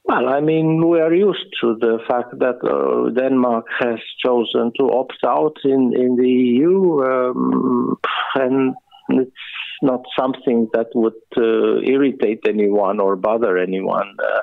Well, 0.08 0.30
I 0.30 0.40
mean, 0.40 0.88
we 0.88 1.02
are 1.02 1.14
used 1.14 1.54
to 1.62 1.76
the 1.82 2.00
fact 2.08 2.40
that 2.40 2.60
uh, 2.64 3.10
Denmark 3.12 3.66
has 3.80 4.00
chosen 4.26 4.72
to 4.80 4.86
opt 4.86 5.20
out 5.26 5.58
in, 5.66 5.92
in 5.94 6.16
the 6.16 6.30
EU, 6.30 7.04
um, 7.04 7.98
and 8.36 8.74
it's 9.10 9.32
not 9.82 10.02
something 10.18 10.70
that 10.72 10.88
would 10.96 11.22
uh, 11.36 11.82
irritate 11.84 12.46
anyone 12.48 13.02
or 13.02 13.18
bother 13.18 13.58
anyone, 13.58 14.16
uh, 14.24 14.40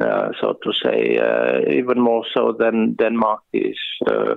so 0.00 0.54
to 0.62 0.72
say, 0.84 1.18
uh, 1.18 1.60
even 1.70 2.00
more 2.00 2.24
so 2.34 2.54
than 2.58 2.94
Denmark 2.94 3.40
is 3.52 3.78
uh, 4.06 4.34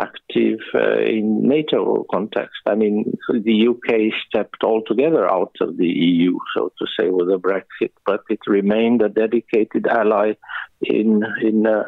active 0.00 0.60
uh, 0.74 1.00
in 1.00 1.42
NATO 1.42 2.06
context. 2.10 2.60
I 2.66 2.74
mean, 2.74 3.12
the 3.28 3.68
UK 3.68 4.12
stepped 4.26 4.62
altogether 4.64 5.30
out 5.30 5.54
of 5.60 5.76
the 5.76 5.86
EU, 5.86 6.38
so 6.56 6.72
to 6.78 6.86
say, 6.98 7.10
with 7.10 7.28
the 7.28 7.38
Brexit, 7.38 7.92
but 8.06 8.22
it 8.30 8.40
remained 8.46 9.02
a 9.02 9.08
dedicated 9.08 9.86
ally 9.86 10.34
in 10.82 11.22
in 11.42 11.66
uh, 11.66 11.84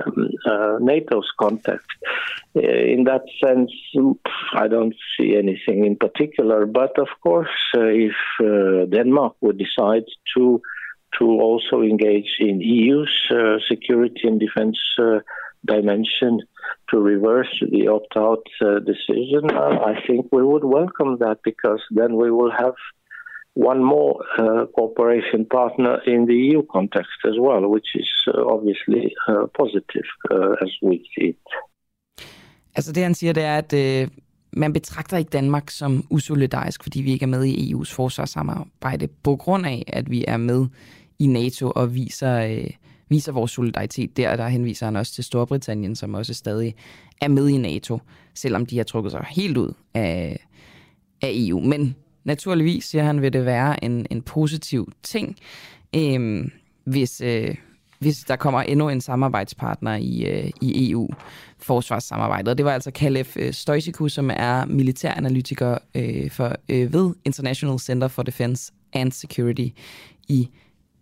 uh, 0.47 0.79
NATO's 0.81 1.31
context. 1.41 1.87
Uh, 2.55 2.61
in 2.61 3.05
that 3.05 3.25
sense, 3.43 3.73
I 4.53 4.69
don't 4.69 4.95
see 5.17 5.37
anything 5.37 5.87
in 5.87 5.97
particular. 5.97 6.67
But 6.67 6.99
of 6.99 7.09
course, 7.23 7.57
uh, 7.77 7.87
if 7.87 8.19
uh, 8.41 8.85
Denmark 8.87 9.37
would 9.41 9.59
decide 9.59 10.05
to 10.37 10.61
to 11.19 11.25
also 11.41 11.83
engage 11.83 12.37
in 12.41 12.61
EU's 12.61 13.15
security 13.69 14.23
and 14.25 14.41
defence 14.41 14.79
dimension 15.65 16.41
to 16.91 17.01
reverse 17.01 17.53
the 17.71 17.89
opt 17.89 18.17
out 18.17 18.47
uh, 18.61 18.79
decision, 18.81 19.51
uh, 19.51 19.79
I 19.93 19.95
think 20.07 20.27
we 20.33 20.43
would 20.43 20.65
welcome 20.65 21.19
that 21.19 21.39
because 21.45 21.83
then 21.91 22.17
we 22.17 22.31
will 22.31 22.51
have 22.51 22.75
one 23.55 23.83
more 23.85 24.25
uh, 24.39 24.67
cooperation 24.77 25.47
partner 25.47 25.95
in 26.07 26.27
the 26.27 26.35
EU 26.35 26.63
context 26.77 27.19
as 27.25 27.37
well, 27.39 27.63
which 27.69 27.91
is 27.95 28.11
uh, 28.29 28.55
obviously 28.55 29.15
uh, 29.29 29.47
positive 29.61 30.09
uh, 30.31 30.53
as 30.65 30.73
we 30.83 31.05
see 31.15 31.29
it. 31.35 31.47
Altså 32.75 32.93
det 32.93 33.03
han 33.03 33.15
siger, 33.15 33.33
det 33.33 33.43
er, 33.43 33.59
at 33.59 33.73
øh, 33.73 34.09
man 34.53 34.73
betragter 34.73 35.17
ikke 35.17 35.31
Danmark 35.31 35.71
som 35.71 36.05
usolidarisk, 36.11 36.83
fordi 36.83 37.03
vi 37.03 37.13
ikke 37.13 37.23
er 37.23 37.29
med 37.29 37.45
i 37.45 37.75
EU's 37.75 37.95
forsvarssamarbejde, 37.95 39.09
på 39.25 39.37
grund 39.37 39.67
af, 39.67 39.85
at 39.87 40.11
vi 40.11 40.25
er 40.29 40.37
med 40.37 40.67
i 41.23 41.27
NATO 41.27 41.71
og 41.71 41.95
viser 41.95 42.41
øh, 42.41 42.71
viser 43.13 43.33
vores 43.33 43.51
solidaritet 43.51 44.17
der, 44.17 44.37
der 44.37 44.49
henviser 44.49 44.87
han 44.87 44.97
også 44.97 45.13
til 45.13 45.25
Storbritannien, 45.25 45.97
som 45.97 46.15
også 46.15 46.35
stadig 46.35 46.75
er 47.21 47.29
med 47.29 47.49
i 47.49 47.57
NATO, 47.57 47.99
selvom 48.35 48.67
de 48.67 48.77
har 48.77 48.85
trukket 48.85 49.13
sig 49.13 49.27
helt 49.31 49.57
ud 49.57 49.73
af, 49.95 50.47
af 51.23 51.31
EU. 51.35 51.61
Men 51.61 51.97
naturligvis, 52.25 52.85
siger 52.85 53.05
han, 53.05 53.23
vil 53.23 53.33
det 53.33 53.45
være 53.45 53.85
en, 53.85 54.07
en 54.11 54.23
positiv 54.23 54.93
ting, 55.03 55.37
øh, 55.97 56.45
hvis, 56.85 57.21
øh, 57.21 57.55
hvis 57.99 58.19
der 58.19 58.37
kommer 58.37 58.63
endnu 58.63 58.89
en 58.89 59.01
samarbejdspartner 59.01 59.95
i, 59.95 60.25
øh, 60.25 60.51
i 60.61 60.91
EU 60.91 61.09
forsvarssamarbejdet. 61.59 62.49
Og 62.49 62.59
det 62.59 62.65
var 62.65 62.73
altså 62.73 62.91
Kalef 62.91 63.37
øh, 63.37 63.53
Stoisiku, 63.53 64.09
som 64.09 64.31
er 64.35 64.65
militæranalytiker 64.65 65.79
øh, 65.95 66.31
for, 66.31 66.57
øh, 66.69 66.93
ved 66.93 67.15
International 67.25 67.79
Center 67.79 68.09
for 68.09 68.23
Defense 68.23 68.73
and 68.93 69.13
Security 69.13 69.69
i 70.29 70.49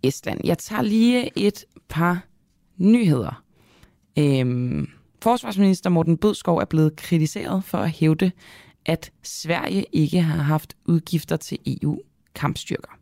Estland. 0.03 0.41
Jeg 0.45 0.59
tager 0.59 0.83
lige 0.83 1.39
et 1.39 1.65
par 1.89 2.25
nyheder. 2.77 3.43
Øhm, 4.19 4.89
forsvarsminister 5.23 5.91
Morten 5.91 6.17
Bødskov 6.17 6.59
er 6.59 6.65
blevet 6.65 6.97
kritiseret 6.97 7.65
for 7.65 7.79
at 7.79 7.91
hævde, 7.91 8.33
at 8.87 9.13
Sverige 9.23 9.85
ikke 9.93 10.21
har 10.21 10.43
haft 10.43 10.77
udgifter 10.85 11.37
til 11.37 11.59
EU-kampstyrker. 11.67 12.99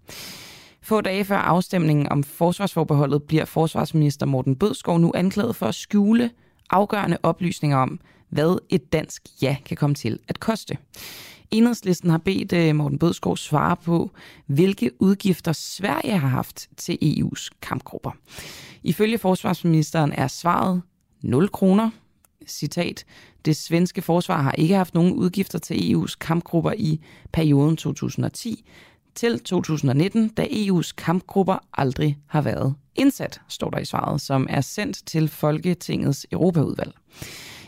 Få 0.83 1.01
dage 1.01 1.25
før 1.25 1.37
afstemningen 1.37 2.09
om 2.13 2.23
forsvarsforbeholdet 2.23 3.23
bliver 3.23 3.45
forsvarsminister 3.45 4.27
Morten 4.27 4.57
Bødskov 4.57 4.99
nu 4.99 5.13
anklaget 5.15 5.57
for 5.57 5.67
at 5.67 5.75
skjule 5.75 6.31
afgørende 6.71 7.19
oplysninger 7.23 7.77
om, 7.77 8.01
hvad 8.29 8.59
et 8.69 8.93
dansk 8.93 9.23
ja 9.43 9.57
kan 9.65 9.77
komme 9.77 9.95
til 9.95 10.19
at 10.29 10.41
koste. 10.41 10.77
Enhedslisten 11.51 12.11
har 12.11 12.19
bedt 12.19 12.53
øh, 12.53 12.75
Morten 12.75 12.99
Bødskov 12.99 13.37
svare 13.37 13.77
på, 13.77 14.11
hvilke 14.47 14.91
udgifter 14.99 15.53
Sverige 15.53 16.19
har 16.19 16.29
haft 16.29 16.69
til 16.77 16.99
EU's 17.03 17.49
kampgrupper. 17.63 18.11
Ifølge 18.83 19.19
forsvarsministeren 19.19 20.13
er 20.13 20.29
svaret 20.29 20.83
0 21.23 21.49
kroner. 21.49 21.91
Citat, 22.47 23.05
det 23.45 23.57
svenske 23.57 24.03
forsvar 24.03 24.43
har 24.43 24.53
ikke 24.53 24.75
haft 24.75 24.95
nogen 24.95 25.13
udgifter 25.13 25.59
til 25.59 25.75
EU's 25.75 26.15
kampgrupper 26.21 26.73
i 26.73 27.01
perioden 27.33 27.77
2010 27.77 28.65
til 29.15 29.41
2019, 29.41 30.29
da 30.29 30.45
EU's 30.45 30.93
kampgrupper 30.97 31.59
aldrig 31.73 32.19
har 32.27 32.43
været 32.43 32.75
indsat, 32.95 33.41
står 33.49 33.71
der 33.71 33.79
i 33.79 33.85
svaret, 33.85 34.21
som 34.21 34.47
er 34.51 34.61
sendt 34.61 35.07
til 35.07 35.29
Folketingets 35.29 36.27
Europaudvalg. 36.33 36.93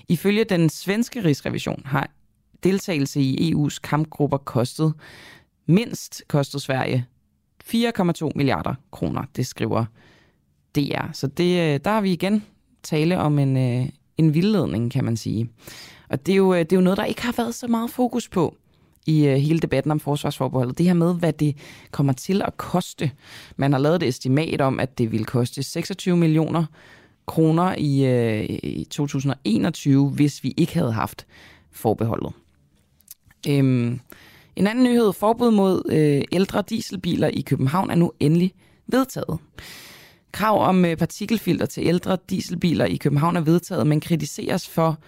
Ifølge 0.08 0.44
den 0.44 0.68
svenske 0.68 1.24
rigsrevision 1.24 1.82
har 1.84 2.10
deltagelse 2.64 3.20
i 3.20 3.52
EU's 3.52 3.78
kampgrupper 3.82 4.38
kostet 4.38 4.94
mindst 5.66 6.22
kostede 6.28 6.62
Sverige 6.62 7.06
4,2 7.64 8.30
milliarder 8.34 8.74
kroner, 8.90 9.22
det 9.36 9.46
skriver 9.46 9.84
DR. 10.76 11.12
Så 11.12 11.26
det, 11.26 11.74
øh, 11.74 11.80
der 11.84 11.90
har 11.90 12.00
vi 12.00 12.12
igen 12.12 12.44
tale 12.82 13.18
om 13.18 13.38
en, 13.38 13.56
øh, 13.56 13.88
en 14.16 14.34
vildledning, 14.34 14.92
kan 14.92 15.04
man 15.04 15.16
sige. 15.16 15.50
Og 16.08 16.26
det 16.26 16.32
er, 16.32 16.36
jo, 16.36 16.54
øh, 16.54 16.58
det 16.60 16.72
er 16.72 16.76
jo 16.76 16.82
noget, 16.82 16.96
der 16.96 17.04
ikke 17.04 17.22
har 17.22 17.34
været 17.36 17.54
så 17.54 17.66
meget 17.66 17.90
fokus 17.90 18.28
på 18.28 18.56
i 19.06 19.26
hele 19.26 19.58
debatten 19.58 19.90
om 19.90 20.00
forsvarsforbeholdet. 20.00 20.78
Det 20.78 20.86
her 20.86 20.94
med, 20.94 21.14
hvad 21.14 21.32
det 21.32 21.56
kommer 21.90 22.12
til 22.12 22.42
at 22.42 22.56
koste. 22.56 23.10
Man 23.56 23.72
har 23.72 23.80
lavet 23.80 24.02
et 24.02 24.08
estimat 24.08 24.60
om, 24.60 24.80
at 24.80 24.98
det 24.98 25.12
vil 25.12 25.24
koste 25.24 25.62
26 25.62 26.16
millioner 26.16 26.64
kroner 27.26 27.74
i, 27.78 28.50
i 28.58 28.84
2021, 28.84 30.10
hvis 30.10 30.44
vi 30.44 30.54
ikke 30.56 30.74
havde 30.74 30.92
haft 30.92 31.26
forbeholdet. 31.70 32.32
Øhm, 33.48 34.00
en 34.56 34.66
anden 34.66 34.84
nyhed, 34.84 35.12
forbud 35.12 35.50
mod 35.50 35.82
øh, 35.92 36.22
ældre 36.32 36.62
dieselbiler 36.68 37.28
i 37.28 37.40
København 37.40 37.90
er 37.90 37.94
nu 37.94 38.12
endelig 38.20 38.52
vedtaget. 38.86 39.38
Krav 40.32 40.64
om 40.68 40.84
øh, 40.84 40.96
partikelfilter 40.96 41.66
til 41.66 41.86
ældre 41.86 42.18
dieselbiler 42.30 42.84
i 42.84 42.96
København 42.96 43.36
er 43.36 43.40
vedtaget, 43.40 43.86
men 43.86 44.00
kritiseres 44.00 44.68
for 44.68 44.98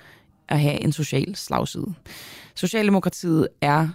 at 0.48 0.60
have 0.60 0.80
en 0.80 0.92
social 0.92 1.36
slagside. 1.36 1.94
Socialdemokratiet 2.54 3.48
er 3.60 3.88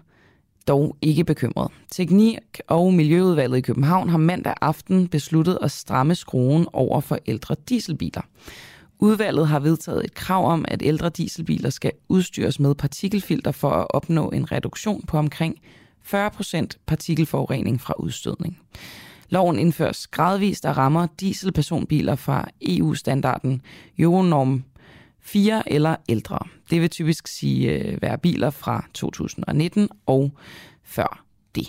dog 0.68 0.98
ikke 1.02 1.24
bekymret. 1.24 1.72
Teknik- 1.92 2.60
og 2.68 2.94
Miljøudvalget 2.94 3.58
i 3.58 3.62
København 3.62 4.10
har 4.10 4.18
mandag 4.18 4.54
aften 4.62 5.08
besluttet 5.08 5.58
at 5.62 5.72
stramme 5.72 6.16
skruen 6.16 6.68
over 6.74 7.02
for 7.02 7.18
ældre 7.28 7.56
dieselbiler. 7.70 8.22
Udvalget 9.00 9.48
har 9.48 9.60
vedtaget 9.60 10.06
et 10.06 10.14
krav 10.14 10.52
om, 10.52 10.66
at 10.68 10.82
ældre 10.84 11.10
dieselbiler 11.10 11.70
skal 11.70 11.92
udstyres 12.10 12.60
med 12.60 12.76
partikelfilter 12.76 13.52
for 13.52 13.70
at 13.70 13.88
opnå 13.90 14.30
en 14.30 14.52
reduktion 14.52 15.04
på 15.08 15.18
omkring 15.18 15.56
40% 16.14 16.66
partikelforurening 16.86 17.82
fra 17.82 17.94
udstødning. 18.00 18.60
Loven 19.30 19.60
indføres 19.60 20.08
gradvist 20.08 20.66
og 20.66 20.78
rammer 20.78 21.08
dieselpersonbiler 21.20 22.16
fra 22.16 22.48
EU-standarden 22.62 23.62
Euronorm 24.00 24.64
4 25.22 25.72
eller 25.72 25.96
ældre. 26.10 26.40
Det 26.70 26.82
vil 26.82 26.90
typisk 26.90 27.28
sige 27.28 27.72
øh, 27.72 28.02
være 28.02 28.18
biler 28.18 28.50
fra 28.50 28.86
2019 28.94 29.90
og 30.06 30.32
før 30.84 31.24
det. 31.56 31.68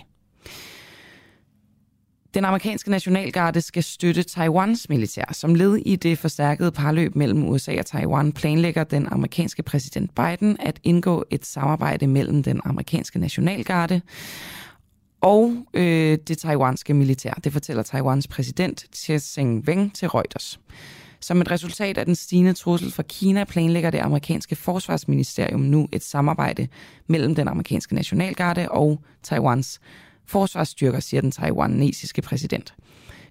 Den 2.35 2.45
amerikanske 2.45 2.91
nationalgarde 2.91 3.61
skal 3.61 3.83
støtte 3.83 4.23
Taiwans 4.23 4.89
militær. 4.89 5.33
Som 5.33 5.55
led 5.55 5.77
i 5.77 5.97
det 5.97 6.19
forstærkede 6.19 6.73
parløb 6.73 7.17
mellem 7.17 7.49
USA 7.49 7.79
og 7.79 7.87
Taiwan 7.87 8.33
planlægger 8.33 8.85
den 8.85 9.07
amerikanske 9.07 9.63
præsident 9.63 10.15
Biden 10.15 10.57
at 10.61 10.81
indgå 10.85 11.25
et 11.31 11.47
samarbejde 11.47 12.07
mellem 12.07 12.43
den 12.43 12.61
amerikanske 12.65 13.19
nationalgarde 13.19 14.01
og 15.21 15.57
øh, 15.75 16.19
det 16.29 16.39
taiwanske 16.39 16.95
militær. 16.95 17.33
Det 17.45 17.53
fortæller 17.53 17.83
Taiwans 17.83 18.29
præsident 18.29 18.87
Tseng 18.93 19.21
Sing-weng 19.21 19.95
til 19.95 20.09
Reuters. 20.09 20.61
Som 21.21 21.41
et 21.41 21.51
resultat 21.51 21.99
af 21.99 22.07
den 22.07 22.15
stigende 22.15 22.53
trussel 22.53 22.93
fra 22.93 23.03
Kina 23.03 23.45
planlægger 23.45 23.91
det 23.91 23.99
amerikanske 23.99 24.57
forsvarsministerium 24.57 25.61
nu 25.61 25.89
et 25.93 26.03
samarbejde 26.03 26.69
mellem 27.07 27.35
den 27.35 27.49
amerikanske 27.49 27.95
nationalgarde 27.95 28.69
og 28.69 29.01
Taiwans 29.23 29.81
forsvarsstyrker, 30.29 31.01
siger 31.01 31.21
den 31.21 31.31
taiwanesiske 31.31 32.23
præsident. 32.23 32.75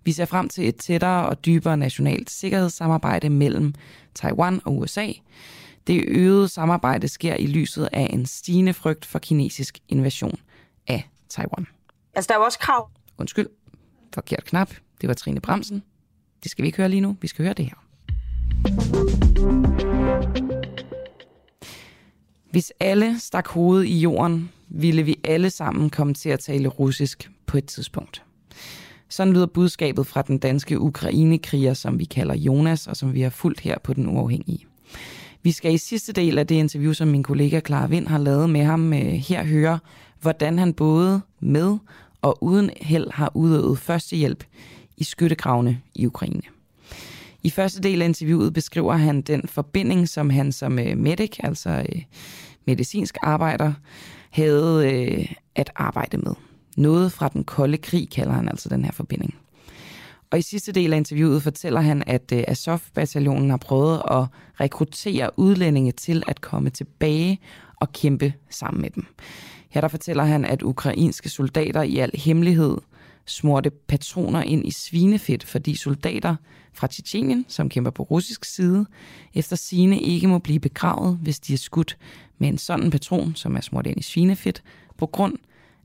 Vi 0.03 0.11
ser 0.11 0.25
frem 0.25 0.49
til 0.49 0.67
et 0.67 0.75
tættere 0.75 1.29
og 1.29 1.45
dybere 1.45 1.77
nationalt 1.77 2.29
sikkerhedssamarbejde 2.29 3.29
mellem 3.29 3.73
Taiwan 4.15 4.61
og 4.65 4.77
USA. 4.77 5.11
Det 5.87 6.03
øgede 6.07 6.47
samarbejde 6.47 7.07
sker 7.07 7.35
i 7.35 7.47
lyset 7.47 7.89
af 7.91 8.09
en 8.13 8.25
stigende 8.25 8.73
frygt 8.73 9.05
for 9.05 9.19
kinesisk 9.19 9.79
invasion 9.87 10.39
af 10.87 11.09
Taiwan. 11.29 11.67
Altså, 12.15 12.27
der 12.27 12.35
er 12.35 12.39
jo 12.39 12.45
også 12.45 12.59
krav. 12.59 12.89
Undskyld, 13.17 13.47
forkert 14.13 14.45
knap. 14.45 14.69
Det 15.01 15.07
var 15.07 15.13
Trine 15.13 15.39
Bremsen. 15.39 15.83
Det 16.43 16.51
skal 16.51 16.63
vi 16.63 16.67
ikke 16.67 16.77
høre 16.77 16.89
lige 16.89 17.01
nu. 17.01 17.17
Vi 17.21 17.27
skal 17.27 17.45
høre 17.45 17.53
det 17.53 17.65
her. 17.65 17.75
Hvis 22.51 22.73
alle 22.79 23.19
stak 23.19 23.47
hovedet 23.47 23.85
i 23.85 23.99
jorden, 23.99 24.51
ville 24.69 25.03
vi 25.03 25.15
alle 25.23 25.49
sammen 25.49 25.89
komme 25.89 26.14
til 26.14 26.30
at 26.30 26.39
tale 26.39 26.68
russisk 26.68 27.31
på 27.45 27.57
et 27.57 27.65
tidspunkt. 27.65 28.23
Sådan 29.10 29.34
lyder 29.34 29.45
budskabet 29.45 30.07
fra 30.07 30.22
den 30.22 30.38
danske 30.38 30.80
ukrainekriger, 30.80 31.73
som 31.73 31.99
vi 31.99 32.06
kalder 32.06 32.35
Jonas, 32.35 32.88
og 32.88 32.98
som 32.98 33.14
vi 33.14 33.22
har 33.22 33.30
fulgt 33.30 33.60
her 33.60 33.77
på 33.84 33.94
Den 33.94 34.07
Uafhængige. 34.07 34.65
Vi 35.44 35.52
skal 35.52 35.73
i 35.73 35.77
sidste 35.77 36.14
del 36.14 36.38
af 36.38 36.48
det 36.48 36.56
interview, 36.56 36.94
som 36.94 37.07
min 37.07 37.23
kollega 37.23 37.60
Clara 37.65 37.88
Vind 37.88 38.07
har 38.07 38.18
lavet 38.18 38.49
med 38.49 38.64
ham, 38.64 38.94
øh, 38.94 38.99
her 38.99 39.44
høre, 39.44 39.80
hvordan 40.22 40.60
han 40.60 40.73
både 40.73 41.22
med 41.39 41.77
og 42.22 42.44
uden 42.44 42.69
held 42.81 43.11
har 43.11 43.31
udøvet 43.35 43.80
førstehjælp 43.80 44.44
i 44.98 45.03
skyttegravene 45.03 45.81
i 45.95 46.06
Ukraine. 46.06 46.41
I 47.44 47.49
første 47.49 47.81
del 47.81 48.02
af 48.02 48.06
interviewet 48.06 48.53
beskriver 48.53 48.94
han 48.94 49.22
den 49.22 49.48
forbinding, 49.48 50.10
som 50.10 50.30
han 50.30 50.52
som 50.52 50.80
øh, 50.80 50.98
medic, 50.98 51.38
altså 51.39 51.69
øh, 51.69 52.02
medicinsk 52.65 53.18
arbejder, 53.22 53.73
havde 54.38 54.91
øh, 54.93 55.34
at 55.55 55.69
arbejde 55.76 56.18
med. 56.18 56.34
Noget 56.77 57.11
fra 57.11 57.27
den 57.27 57.43
kolde 57.43 57.77
krig 57.77 58.09
kalder 58.09 58.34
han 58.34 58.49
altså 58.49 58.69
den 58.69 58.85
her 58.85 58.91
forbinding. 58.91 59.35
Og 60.31 60.39
i 60.39 60.41
sidste 60.41 60.72
del 60.72 60.93
af 60.93 60.97
interviewet 60.97 61.43
fortæller 61.43 61.81
han, 61.81 62.03
at 62.07 62.31
øh, 62.34 62.43
Azov-bataljonen 62.47 63.49
har 63.49 63.57
prøvet 63.57 64.01
at 64.11 64.26
rekruttere 64.59 65.39
udlændinge 65.39 65.91
til 65.91 66.23
at 66.27 66.41
komme 66.41 66.69
tilbage 66.69 67.39
og 67.76 67.91
kæmpe 67.91 68.34
sammen 68.49 68.81
med 68.81 68.89
dem. 68.89 69.05
Her 69.69 69.81
der 69.81 69.88
fortæller 69.88 70.23
han, 70.23 70.45
at 70.45 70.61
ukrainske 70.61 71.30
soldater 71.30 71.81
i 71.81 71.97
al 71.97 72.11
hemmelighed 72.14 72.77
smurte 73.27 73.69
patroner 73.69 74.41
ind 74.41 74.67
i 74.67 74.71
svinefedt, 74.71 75.43
fordi 75.43 75.75
soldater 75.75 76.35
fra 76.73 76.87
Tjetjenien, 76.87 77.45
som 77.47 77.69
kæmper 77.69 77.91
på 77.91 78.03
russisk 78.03 78.45
side, 78.45 78.85
efter 79.33 79.55
sine 79.55 80.01
ikke 80.01 80.27
må 80.27 80.39
blive 80.39 80.59
begravet, 80.59 81.19
hvis 81.21 81.39
de 81.39 81.53
er 81.53 81.57
skudt 81.57 81.97
med 82.37 82.49
en 82.49 82.57
sådan 82.57 82.91
patron, 82.91 83.35
som 83.35 83.55
er 83.55 83.61
smurt 83.61 83.87
ind 83.87 83.99
i 83.99 84.03
svinefedt, 84.03 84.63
på 84.97 85.05
grund 85.05 85.37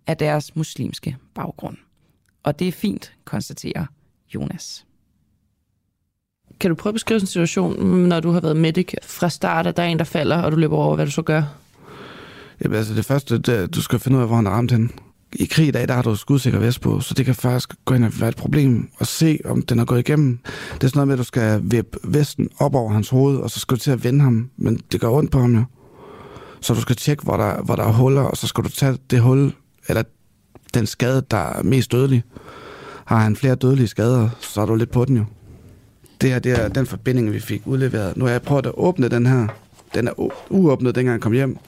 af 0.06 0.16
deres 0.16 0.56
muslimske 0.56 1.16
baggrund. 1.34 1.76
Og 2.42 2.58
det 2.58 2.68
er 2.68 2.72
fint, 2.72 3.12
konstaterer 3.24 3.86
Jonas. 4.34 4.86
Kan 6.60 6.70
du 6.70 6.74
prøve 6.74 6.90
at 6.90 6.94
beskrive 6.94 7.20
en 7.20 7.26
situation, 7.26 7.86
når 8.08 8.20
du 8.20 8.30
har 8.30 8.40
været 8.40 8.56
medic 8.56 8.94
fra 9.02 9.28
start, 9.28 9.66
at 9.66 9.76
der 9.76 9.82
er 9.82 9.86
en, 9.86 9.98
der 9.98 10.04
falder, 10.04 10.42
og 10.42 10.52
du 10.52 10.56
løber 10.56 10.76
over, 10.76 10.94
hvad 10.94 11.06
du 11.06 11.12
så 11.12 11.22
gør? 11.22 11.42
Jamen, 12.64 12.78
altså 12.78 12.94
det 12.94 13.04
første, 13.04 13.38
det, 13.38 13.74
du 13.74 13.82
skal 13.82 13.98
finde 13.98 14.16
ud 14.16 14.22
af, 14.22 14.28
hvor 14.28 14.36
han 14.36 14.46
er 14.46 14.50
ramt 14.50 14.72
hen. 14.72 14.90
I 15.32 15.44
krig 15.44 15.68
i 15.68 15.70
dag, 15.70 15.88
der 15.88 15.94
har 15.94 16.02
du 16.02 16.14
skudsikker 16.14 16.58
vest 16.58 16.80
på, 16.80 17.00
så 17.00 17.14
det 17.14 17.24
kan 17.24 17.34
faktisk 17.34 17.74
gå 17.84 17.94
ind 17.94 18.04
og 18.04 18.12
være 18.20 18.28
et 18.28 18.36
problem 18.36 18.88
og 18.98 19.06
se, 19.06 19.38
om 19.44 19.62
den 19.62 19.78
er 19.78 19.84
gået 19.84 19.98
igennem. 19.98 20.38
Det 20.74 20.84
er 20.84 20.88
sådan 20.88 20.98
noget 20.98 21.08
med, 21.08 21.14
at 21.14 21.18
du 21.18 21.24
skal 21.24 21.60
vippe 21.64 21.98
vesten 22.04 22.48
op 22.58 22.74
over 22.74 22.92
hans 22.92 23.08
hoved, 23.08 23.36
og 23.36 23.50
så 23.50 23.60
skal 23.60 23.76
du 23.76 23.80
til 23.80 23.90
at 23.90 24.04
vende 24.04 24.20
ham, 24.20 24.50
men 24.56 24.80
det 24.92 25.00
gør 25.00 25.08
ondt 25.08 25.30
på 25.30 25.40
ham 25.40 25.54
jo. 25.54 25.64
Så 26.60 26.74
du 26.74 26.80
skal 26.80 26.96
tjekke, 26.96 27.22
hvor 27.22 27.36
der, 27.36 27.62
hvor 27.62 27.76
der 27.76 27.84
er 27.84 27.92
huller, 27.92 28.22
og 28.22 28.36
så 28.36 28.46
skal 28.46 28.64
du 28.64 28.68
tage 28.68 28.98
det 29.10 29.20
hul, 29.20 29.52
eller 29.88 30.02
den 30.74 30.86
skade, 30.86 31.22
der 31.30 31.36
er 31.36 31.62
mest 31.62 31.92
dødelig. 31.92 32.22
Har 33.04 33.18
han 33.18 33.36
flere 33.36 33.54
dødelige 33.54 33.88
skader, 33.88 34.28
så 34.40 34.60
er 34.60 34.66
du 34.66 34.74
lidt 34.74 34.90
på 34.90 35.04
den 35.04 35.16
jo. 35.16 35.24
Det 36.20 36.30
her, 36.30 36.38
det 36.38 36.52
er 36.52 36.68
den 36.68 36.86
forbinding, 36.86 37.32
vi 37.32 37.40
fik 37.40 37.62
udleveret. 37.64 38.16
Nu 38.16 38.24
har 38.24 38.32
jeg 38.32 38.42
prøvet 38.42 38.66
at 38.66 38.72
åbne 38.76 39.08
den 39.08 39.26
her. 39.26 39.48
Den 39.94 40.08
er 40.08 40.12
uåbnet, 40.50 40.94
dengang 40.94 41.12
jeg 41.12 41.20
kom 41.20 41.32
hjem. 41.32 41.58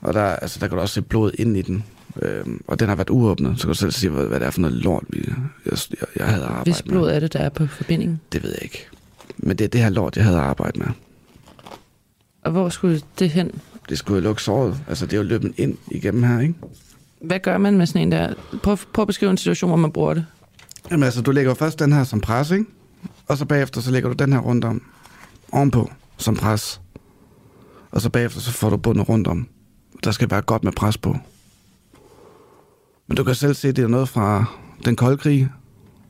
Og 0.00 0.14
der, 0.14 0.24
altså, 0.24 0.58
der 0.60 0.68
kan 0.68 0.76
du 0.76 0.82
også 0.82 0.94
se 0.94 1.02
blod 1.02 1.30
ind 1.38 1.56
i 1.56 1.62
den. 1.62 1.84
Øhm, 2.22 2.60
og 2.66 2.80
den 2.80 2.88
har 2.88 2.96
været 2.96 3.10
uåbnet, 3.10 3.54
så 3.60 3.62
kan 3.62 3.68
du 3.68 3.74
selv 3.78 3.92
sige, 3.92 4.10
hvad, 4.10 4.26
hvad 4.26 4.40
det 4.40 4.46
er 4.46 4.50
for 4.50 4.60
noget 4.60 4.76
lort, 4.76 5.04
vi, 5.08 5.24
jeg, 5.66 5.78
jeg, 5.90 6.08
jeg 6.16 6.26
havde 6.26 6.44
arbejdet 6.44 6.74
Hvis 6.74 6.82
blod 6.82 7.06
med. 7.06 7.16
er 7.16 7.20
det, 7.20 7.32
der 7.32 7.38
er 7.38 7.48
på 7.48 7.66
forbindingen? 7.66 8.20
Det 8.32 8.42
ved 8.42 8.50
jeg 8.50 8.62
ikke. 8.62 8.86
Men 9.36 9.56
det 9.58 9.64
er 9.64 9.68
det 9.68 9.80
her 9.80 9.88
lort, 9.88 10.16
jeg 10.16 10.24
havde 10.24 10.38
arbejdet 10.38 10.76
med. 10.78 10.86
Og 12.42 12.50
hvor 12.52 12.68
skulle 12.68 13.00
det 13.18 13.30
hen? 13.30 13.50
Det 13.88 13.98
skulle 13.98 14.16
jo 14.16 14.22
lukke 14.22 14.42
såret. 14.42 14.76
Altså, 14.88 15.06
det 15.06 15.12
er 15.12 15.16
jo 15.16 15.22
løbet 15.22 15.52
ind 15.56 15.76
igennem 15.90 16.22
her, 16.22 16.40
ikke? 16.40 16.54
Hvad 17.20 17.38
gør 17.38 17.58
man 17.58 17.78
med 17.78 17.86
sådan 17.86 18.02
en 18.02 18.12
der? 18.12 18.34
Prøv, 18.62 18.76
prøv 18.92 19.02
at 19.02 19.06
beskrive 19.06 19.30
en 19.30 19.36
situation, 19.36 19.70
hvor 19.70 19.76
man 19.76 19.92
bruger 19.92 20.14
det. 20.14 20.26
Jamen 20.90 21.02
altså, 21.04 21.22
du 21.22 21.30
lægger 21.30 21.54
først 21.54 21.78
den 21.78 21.92
her 21.92 22.04
som 22.04 22.20
pres, 22.20 22.50
ikke? 22.50 22.64
Og 23.28 23.38
så 23.38 23.44
bagefter, 23.44 23.80
så 23.80 23.90
lægger 23.90 24.08
du 24.08 24.14
den 24.24 24.32
her 24.32 24.40
rundt 24.40 24.64
om. 24.64 24.82
Ovenpå, 25.52 25.90
som 26.16 26.36
pres. 26.36 26.80
Og 27.90 28.00
så 28.00 28.10
bagefter, 28.10 28.40
så 28.40 28.50
får 28.52 28.70
du 28.70 28.76
bundet 28.76 29.08
rundt 29.08 29.26
om. 29.28 29.48
Der 30.04 30.10
skal 30.10 30.30
være 30.30 30.42
godt 30.42 30.64
med 30.64 30.72
pres 30.72 30.98
på. 30.98 31.16
Men 33.08 33.16
du 33.16 33.24
kan 33.24 33.34
selv 33.34 33.54
se, 33.54 33.72
det 33.72 33.84
er 33.84 33.88
noget 33.88 34.08
fra 34.08 34.44
den 34.84 34.96
kolde 34.96 35.16
krig. 35.16 35.48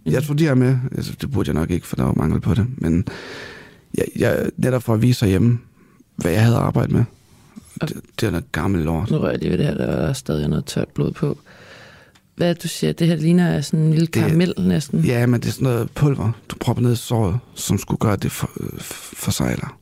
Jeg 0.06 0.22
tror, 0.22 0.34
de 0.34 0.46
er 0.46 0.54
med. 0.54 0.78
Altså, 0.96 1.12
det 1.20 1.30
burde 1.30 1.48
jeg 1.48 1.54
nok 1.54 1.70
ikke, 1.70 1.86
for 1.86 1.96
der 1.96 2.04
var 2.04 2.12
mangel 2.12 2.40
på 2.40 2.54
det. 2.54 2.66
Men 2.76 3.04
jeg, 3.94 4.04
jeg, 4.16 4.50
netop 4.56 4.82
for 4.82 4.94
at 4.94 5.02
vise 5.02 5.26
hjemme, 5.26 5.58
hvad 6.16 6.32
jeg 6.32 6.42
havde 6.42 6.56
arbejdet 6.56 6.92
med. 6.92 7.04
Det, 7.80 8.00
det 8.20 8.26
er 8.26 8.30
noget 8.30 8.52
gammelt 8.52 8.84
lort. 8.84 9.10
Nu 9.10 9.18
rører 9.18 9.30
jeg 9.30 9.38
lige 9.38 9.50
ved 9.50 9.58
det 9.58 9.66
her, 9.66 9.74
der 9.74 9.86
er 9.86 10.12
stadig 10.12 10.48
noget 10.48 10.64
tørt 10.64 10.88
blod 10.88 11.12
på. 11.12 11.38
Hvad 12.36 12.54
du 12.54 12.68
siger, 12.68 12.92
det 12.92 13.06
her 13.06 13.16
ligner 13.16 13.60
sådan 13.60 13.80
en 13.80 13.90
lille 13.90 14.06
karamel 14.06 14.54
det, 14.56 14.66
næsten. 14.66 15.00
Ja, 15.00 15.26
men 15.26 15.40
det 15.40 15.48
er 15.48 15.52
sådan 15.52 15.64
noget 15.64 15.90
pulver, 15.90 16.32
du 16.48 16.56
propper 16.60 16.82
ned 16.82 16.92
i 16.92 16.96
såret, 16.96 17.38
som 17.54 17.78
skulle 17.78 17.98
gøre 17.98 18.16
det 18.16 18.32
for, 18.32 18.50
for 19.14 19.30
sejler. 19.30 19.78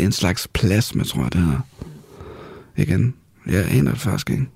En 0.00 0.12
slags 0.12 0.48
plasma, 0.48 1.04
tror 1.04 1.22
jeg, 1.22 1.32
det 1.32 1.40
hedder. 1.40 1.60
Igen. 2.76 3.14
Jeg 3.46 3.66
aner 3.70 3.90
det 3.90 4.00
faktisk 4.00 4.30
ikke. 4.30 4.46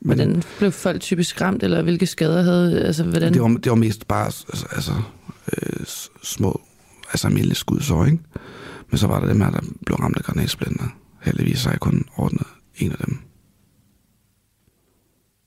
Men, 0.00 0.16
hvordan 0.16 0.42
blev 0.58 0.72
folk 0.72 1.00
typisk 1.00 1.40
ramt, 1.40 1.62
eller 1.62 1.82
hvilke 1.82 2.06
skader 2.06 2.42
havde... 2.42 2.82
Altså, 2.82 3.04
hvordan? 3.04 3.32
Det, 3.32 3.42
var, 3.42 3.48
det 3.48 3.70
var 3.70 3.76
mest 3.76 4.08
bare 4.08 4.24
altså, 4.24 4.66
altså 4.70 4.92
øh, 5.52 5.86
små, 6.22 6.60
altså 7.10 7.26
almindelige 7.26 7.56
skudsår, 7.56 8.04
ikke? 8.04 8.18
Men 8.90 8.98
så 8.98 9.06
var 9.06 9.20
der 9.20 9.26
dem 9.26 9.40
her, 9.40 9.50
der 9.50 9.60
blev 9.86 9.96
ramt 9.96 10.16
af 10.16 10.22
granatsplinter. 10.22 10.84
Heldigvis 11.22 11.64
har 11.64 11.70
jeg 11.70 11.80
kun 11.80 12.04
ordnet 12.16 12.46
en 12.76 12.92
af 12.92 12.98
dem. 13.06 13.18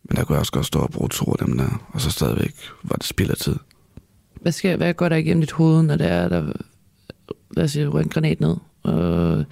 Men 0.04 0.18
der 0.18 0.24
kunne 0.24 0.34
jeg 0.34 0.40
også 0.40 0.52
godt 0.52 0.66
stå 0.66 0.80
og 0.80 0.90
bruge 0.92 1.10
to 1.10 1.26
af 1.26 1.46
dem 1.46 1.58
der, 1.58 1.90
og 1.94 2.02
så 2.02 2.12
stadigvæk 2.12 2.56
var 2.84 2.96
det 2.96 3.06
spild 3.06 3.30
af 3.30 3.38
tid. 3.38 3.56
Hvad, 4.42 4.52
skal, 4.52 4.78
hvad 4.78 4.94
går 4.94 5.10
der 5.10 5.16
igennem 5.16 5.42
dit 5.42 5.52
hoved, 5.52 5.84
når 5.84 5.96
der 5.96 6.06
er, 6.08 6.30
der, 6.30 6.54
lad 7.52 7.64
os 7.64 7.72
sige, 7.72 7.86
en 7.86 8.10
granat 8.10 8.40
ned? 8.40 8.56
Og, 8.84 9.46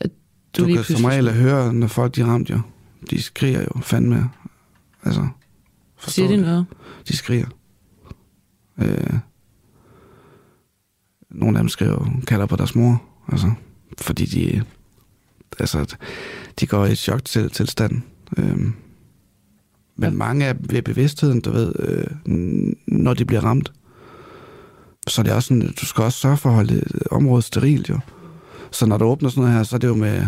at 0.00 0.10
du, 0.56 0.68
du 0.68 0.74
kan 0.74 0.84
som 0.84 1.04
regel 1.04 1.32
høre, 1.32 1.72
når 1.72 1.86
folk 1.86 2.16
de 2.16 2.24
ramt 2.24 2.50
jo. 2.50 2.60
De 3.10 3.22
skriger 3.22 3.60
jo 3.60 3.80
fandme. 3.80 4.30
Altså, 5.04 5.28
Siger 5.98 6.28
de 6.28 6.36
noget? 6.36 6.66
De 7.08 7.16
skriger. 7.16 7.46
Øh, 8.78 9.18
nogle 11.30 11.58
af 11.58 11.62
dem 11.62 11.68
skriver, 11.68 12.20
kalder 12.26 12.46
på 12.46 12.56
deres 12.56 12.74
mor. 12.74 13.02
Altså, 13.28 13.52
fordi 14.00 14.24
de, 14.24 14.64
altså, 15.58 15.96
de 16.60 16.66
går 16.66 16.86
i 16.86 16.94
chok 16.94 17.24
til 17.24 17.50
tilstand. 17.50 18.02
Øh, 18.36 18.66
men 19.96 20.16
mange 20.16 20.44
er 20.44 20.54
ved 20.60 20.82
bevidstheden, 20.82 21.40
du 21.40 21.50
ved, 21.50 21.72
øh, 21.78 22.06
når 22.86 23.14
de 23.14 23.24
bliver 23.24 23.44
ramt. 23.44 23.72
Så 25.06 25.22
det 25.22 25.30
er 25.30 25.34
også 25.34 25.46
sådan, 25.48 25.72
du 25.80 25.86
skal 25.86 26.04
også 26.04 26.18
sørge 26.18 26.36
for 26.36 26.48
at 26.48 26.54
holde 26.54 26.82
området 27.10 27.44
sterilt, 27.44 27.88
jo. 27.88 27.98
Så 28.70 28.86
når 28.86 28.98
du 28.98 29.04
åbner 29.04 29.28
sådan 29.28 29.40
noget 29.40 29.56
her, 29.56 29.62
så 29.62 29.76
er 29.76 29.80
det 29.80 29.88
jo 29.88 29.94
med 29.94 30.26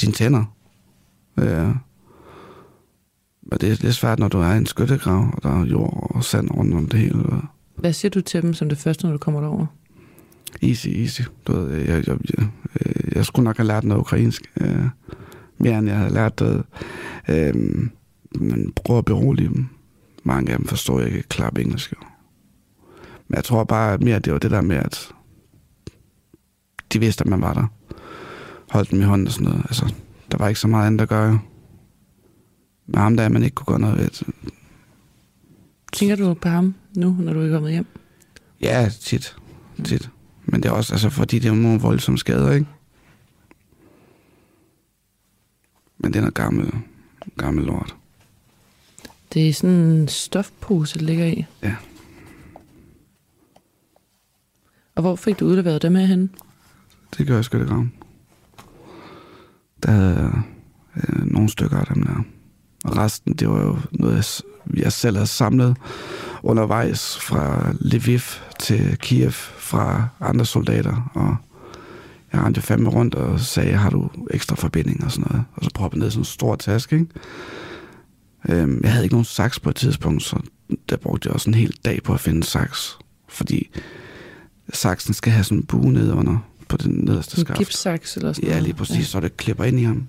dine 0.00 0.12
tænder. 0.12 0.44
Øh, 1.38 1.68
og 3.52 3.60
det 3.60 3.72
er 3.72 3.76
lidt 3.80 3.94
svært, 3.94 4.18
når 4.18 4.28
du 4.28 4.40
er 4.40 4.54
i 4.54 4.56
en 4.56 4.66
skyttegrav, 4.66 5.30
og 5.32 5.42
der 5.42 5.60
er 5.60 5.64
jord 5.64 6.10
og 6.14 6.24
sand 6.24 6.50
rundt 6.50 6.74
om 6.74 6.88
det 6.88 7.00
hele. 7.00 7.24
Hvad 7.76 7.92
siger 7.92 8.10
du 8.10 8.20
til 8.20 8.42
dem 8.42 8.54
som 8.54 8.68
det 8.68 8.78
første, 8.78 9.06
når 9.06 9.12
du 9.12 9.18
kommer 9.18 9.40
derover? 9.40 9.66
Easy, 10.62 10.88
easy. 10.88 11.22
Du 11.46 11.52
ved, 11.52 11.76
jeg, 11.76 12.08
jeg, 12.08 12.18
jeg, 12.38 12.48
jeg 13.14 13.26
skulle 13.26 13.44
nok 13.44 13.56
have 13.56 13.66
lært 13.66 13.84
noget 13.84 14.00
ukrainsk. 14.00 14.42
Øh, 14.60 14.84
mere 15.58 15.78
end 15.78 15.88
jeg 15.88 15.96
havde 15.96 16.14
lært 16.14 16.38
det. 16.38 16.64
Øh, 17.28 17.54
men 18.34 18.72
prøv 18.84 18.98
at 18.98 19.04
berolige 19.04 19.48
dem. 19.48 19.66
Mange 20.24 20.52
af 20.52 20.58
dem 20.58 20.66
forstår 20.66 21.00
jeg 21.00 21.08
ikke 21.08 21.22
klart 21.22 21.58
engelsk. 21.58 21.94
Men 23.28 23.36
jeg 23.36 23.44
tror 23.44 23.64
bare, 23.64 23.98
mere 23.98 24.18
det 24.18 24.32
var 24.32 24.38
det 24.38 24.50
der 24.50 24.60
med, 24.60 24.76
at 24.76 25.08
de 26.92 27.00
vidste, 27.00 27.22
at 27.22 27.28
man 27.30 27.40
var 27.40 27.54
der. 27.54 27.66
Holdt 28.70 28.90
dem 28.90 29.00
i 29.00 29.04
hånden 29.04 29.26
og 29.26 29.32
sådan 29.32 29.48
noget. 29.48 29.62
Altså, 29.64 29.94
der 30.32 30.38
var 30.38 30.48
ikke 30.48 30.60
så 30.60 30.68
meget 30.68 30.86
andet 30.86 31.00
at 31.00 31.08
gøre. 31.08 31.40
Med 32.88 32.98
ham 32.98 33.16
der, 33.16 33.28
man 33.28 33.42
ikke 33.42 33.54
kunne 33.54 33.66
gøre 33.66 33.80
noget 33.80 33.98
ved. 33.98 34.32
Tænker 35.92 36.16
du 36.16 36.34
på 36.34 36.48
ham 36.48 36.74
nu, 36.96 37.16
når 37.18 37.32
du 37.32 37.40
er 37.40 37.52
kommet 37.52 37.72
hjem? 37.72 37.86
Ja, 38.60 38.90
tit. 39.00 39.36
tit. 39.84 40.10
Men 40.44 40.62
det 40.62 40.68
er 40.68 40.72
også, 40.72 40.94
altså, 40.94 41.10
fordi 41.10 41.38
det 41.38 41.48
er 41.48 41.54
nogle 41.54 41.80
voldsomme 41.80 42.18
skader, 42.18 42.52
ikke? 42.52 42.66
Men 45.98 46.12
det 46.12 46.16
er 46.16 46.20
noget 46.20 46.34
gammel, 46.34 46.72
gammel 47.36 47.64
lort. 47.64 47.96
Det 49.32 49.48
er 49.48 49.52
sådan 49.52 49.76
en 49.76 50.08
stofpose, 50.08 50.98
der 50.98 51.04
ligger 51.04 51.26
i. 51.26 51.46
Ja. 51.62 51.76
Og 54.94 55.02
hvor 55.02 55.16
fik 55.16 55.40
du 55.40 55.46
udleveret 55.46 55.82
dem 55.82 55.96
af 55.96 56.06
henne? 56.06 56.28
det 57.18 57.26
gør 57.26 57.34
jeg 57.34 57.44
sgu 57.44 57.58
det. 57.58 57.90
Der 59.82 59.90
havde 59.90 60.32
øh, 60.96 61.24
nogle 61.24 61.48
stykker 61.48 61.76
af 61.76 61.86
dem 61.86 62.02
der. 62.02 62.24
Og 62.84 62.96
resten, 62.96 63.34
det 63.34 63.48
var 63.48 63.60
jo 63.62 63.78
noget, 63.92 64.42
jeg 64.76 64.92
selv 64.92 65.16
havde 65.16 65.26
samlet 65.26 65.76
undervejs 66.42 67.18
fra 67.18 67.72
Lviv 67.80 68.20
til 68.60 68.96
Kiev 68.98 69.30
fra 69.58 70.08
andre 70.20 70.44
soldater. 70.46 71.10
Og 71.14 71.36
jeg 72.32 72.40
rendte 72.42 72.60
fandme 72.62 72.90
rundt 72.90 73.14
og 73.14 73.40
sagde, 73.40 73.72
har 73.72 73.90
du 73.90 74.10
ekstra 74.30 74.56
forbinding 74.56 75.04
og 75.04 75.12
sådan 75.12 75.26
noget. 75.30 75.44
Og 75.54 75.64
så 75.64 75.70
proppede 75.74 76.00
ned 76.00 76.10
sådan 76.10 76.20
en 76.20 76.24
stor 76.24 76.56
taske, 76.56 76.96
ikke? 76.98 77.06
Øhm, 78.48 78.80
jeg 78.82 78.92
havde 78.92 79.04
ikke 79.04 79.14
nogen 79.14 79.24
saks 79.24 79.60
på 79.60 79.70
et 79.70 79.76
tidspunkt, 79.76 80.22
så 80.22 80.40
der 80.88 80.96
brugte 80.96 81.26
jeg 81.26 81.34
også 81.34 81.50
en 81.50 81.54
hel 81.54 81.76
dag 81.84 82.02
på 82.02 82.14
at 82.14 82.20
finde 82.20 82.44
saks. 82.44 82.98
Fordi 83.28 83.70
saksen 84.72 85.14
skal 85.14 85.32
have 85.32 85.44
sådan 85.44 85.58
en 85.58 85.64
bue 85.64 85.92
ned 85.92 86.12
under 86.12 86.38
på 86.68 86.76
den 86.76 86.92
nederste 86.92 87.40
skaft. 87.40 87.58
En 87.60 87.64
gipssaks 87.64 88.16
eller 88.16 88.32
sådan 88.32 88.44
Ja, 88.46 88.50
noget. 88.50 88.62
lige 88.62 88.74
præcis, 88.74 88.96
ja. 88.98 89.02
så 89.02 89.20
det 89.20 89.36
klipper 89.36 89.64
ind 89.64 89.80
i 89.80 89.82
ham. 89.82 90.08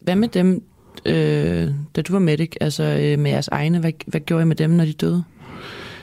Hvad 0.00 0.16
med 0.16 0.28
dem, 0.28 0.62
øh, 1.06 1.70
da 1.96 2.02
du 2.02 2.12
var 2.12 2.18
medic, 2.18 2.52
altså 2.60 2.84
øh, 2.84 3.18
med 3.18 3.30
jeres 3.30 3.48
egne? 3.48 3.78
Hvad, 3.78 3.92
hvad 4.06 4.20
gjorde 4.20 4.42
I 4.42 4.46
med 4.46 4.56
dem, 4.56 4.70
når 4.70 4.84
de 4.84 4.92
døde? 4.92 5.24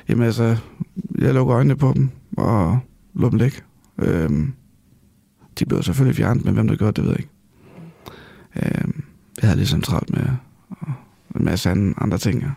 Jamen 0.09 0.25
altså, 0.25 0.57
jeg 1.17 1.33
lukkede 1.33 1.55
øjnene 1.55 1.75
på 1.75 1.93
dem 1.95 2.09
og 2.37 2.79
lå 3.13 3.29
dem 3.29 3.37
ligge. 3.37 3.57
Øhm, 3.99 4.53
de 5.59 5.65
blev 5.65 5.83
selvfølgelig 5.83 6.15
fjernet, 6.15 6.45
men 6.45 6.53
hvem 6.53 6.67
der 6.67 6.75
gjorde 6.75 7.01
det, 7.01 7.03
ved 7.03 7.11
jeg 7.11 7.19
ikke. 7.19 8.79
Øhm, 8.81 9.03
jeg 9.41 9.49
havde 9.49 9.57
ligesom 9.57 9.81
travlt 9.81 10.09
med 10.09 10.25
en 11.35 11.45
masse 11.45 11.69
andre, 11.69 11.93
andre 11.97 12.17
ting. 12.17 12.41
Ja. 12.41 12.49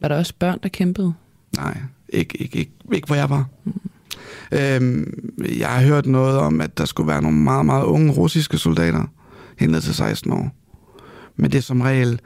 Var 0.00 0.08
der 0.08 0.16
også 0.16 0.34
børn, 0.38 0.58
der 0.62 0.68
kæmpede? 0.68 1.12
Nej, 1.56 1.78
ikke, 2.08 2.42
ikke, 2.42 2.58
ikke, 2.58 2.72
ikke 2.92 3.06
hvor 3.06 3.16
jeg 3.16 3.30
var. 3.30 3.46
Øhm, 4.52 5.30
jeg 5.58 5.68
har 5.68 5.82
hørt 5.82 6.06
noget 6.06 6.38
om, 6.38 6.60
at 6.60 6.78
der 6.78 6.84
skulle 6.84 7.08
være 7.08 7.22
nogle 7.22 7.38
meget, 7.38 7.66
meget 7.66 7.84
unge 7.84 8.12
russiske 8.12 8.58
soldater, 8.58 9.04
helt 9.58 9.72
ned 9.72 9.80
til 9.80 9.94
16 9.94 10.32
år. 10.32 10.50
Men 11.38 11.52
det 11.52 11.58
er 11.58 11.62
som 11.62 11.80
regel 11.80 12.20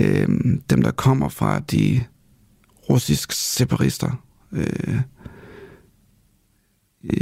øhm, 0.00 0.62
dem, 0.70 0.82
der 0.82 0.90
kommer 0.90 1.28
fra 1.28 1.58
de 1.58 2.04
russiske 2.90 3.34
separatister. 3.34 4.22
Øh, 4.52 5.00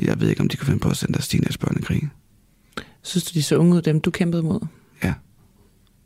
jeg 0.02 0.20
ved 0.20 0.28
ikke, 0.28 0.40
om 0.40 0.48
de 0.48 0.56
kan 0.56 0.66
finde 0.66 0.80
på 0.80 0.88
at 0.88 0.96
sende 0.96 1.12
deres 1.12 1.28
teenagebørn 1.28 1.76
i 1.78 1.82
krig. 1.82 2.08
Synes 3.02 3.24
du, 3.24 3.30
de 3.34 3.42
så 3.42 3.56
unge 3.56 3.76
ud, 3.76 3.82
dem 3.82 4.00
du 4.00 4.10
kæmpede 4.10 4.42
mod? 4.42 4.60
Ja. 5.02 5.14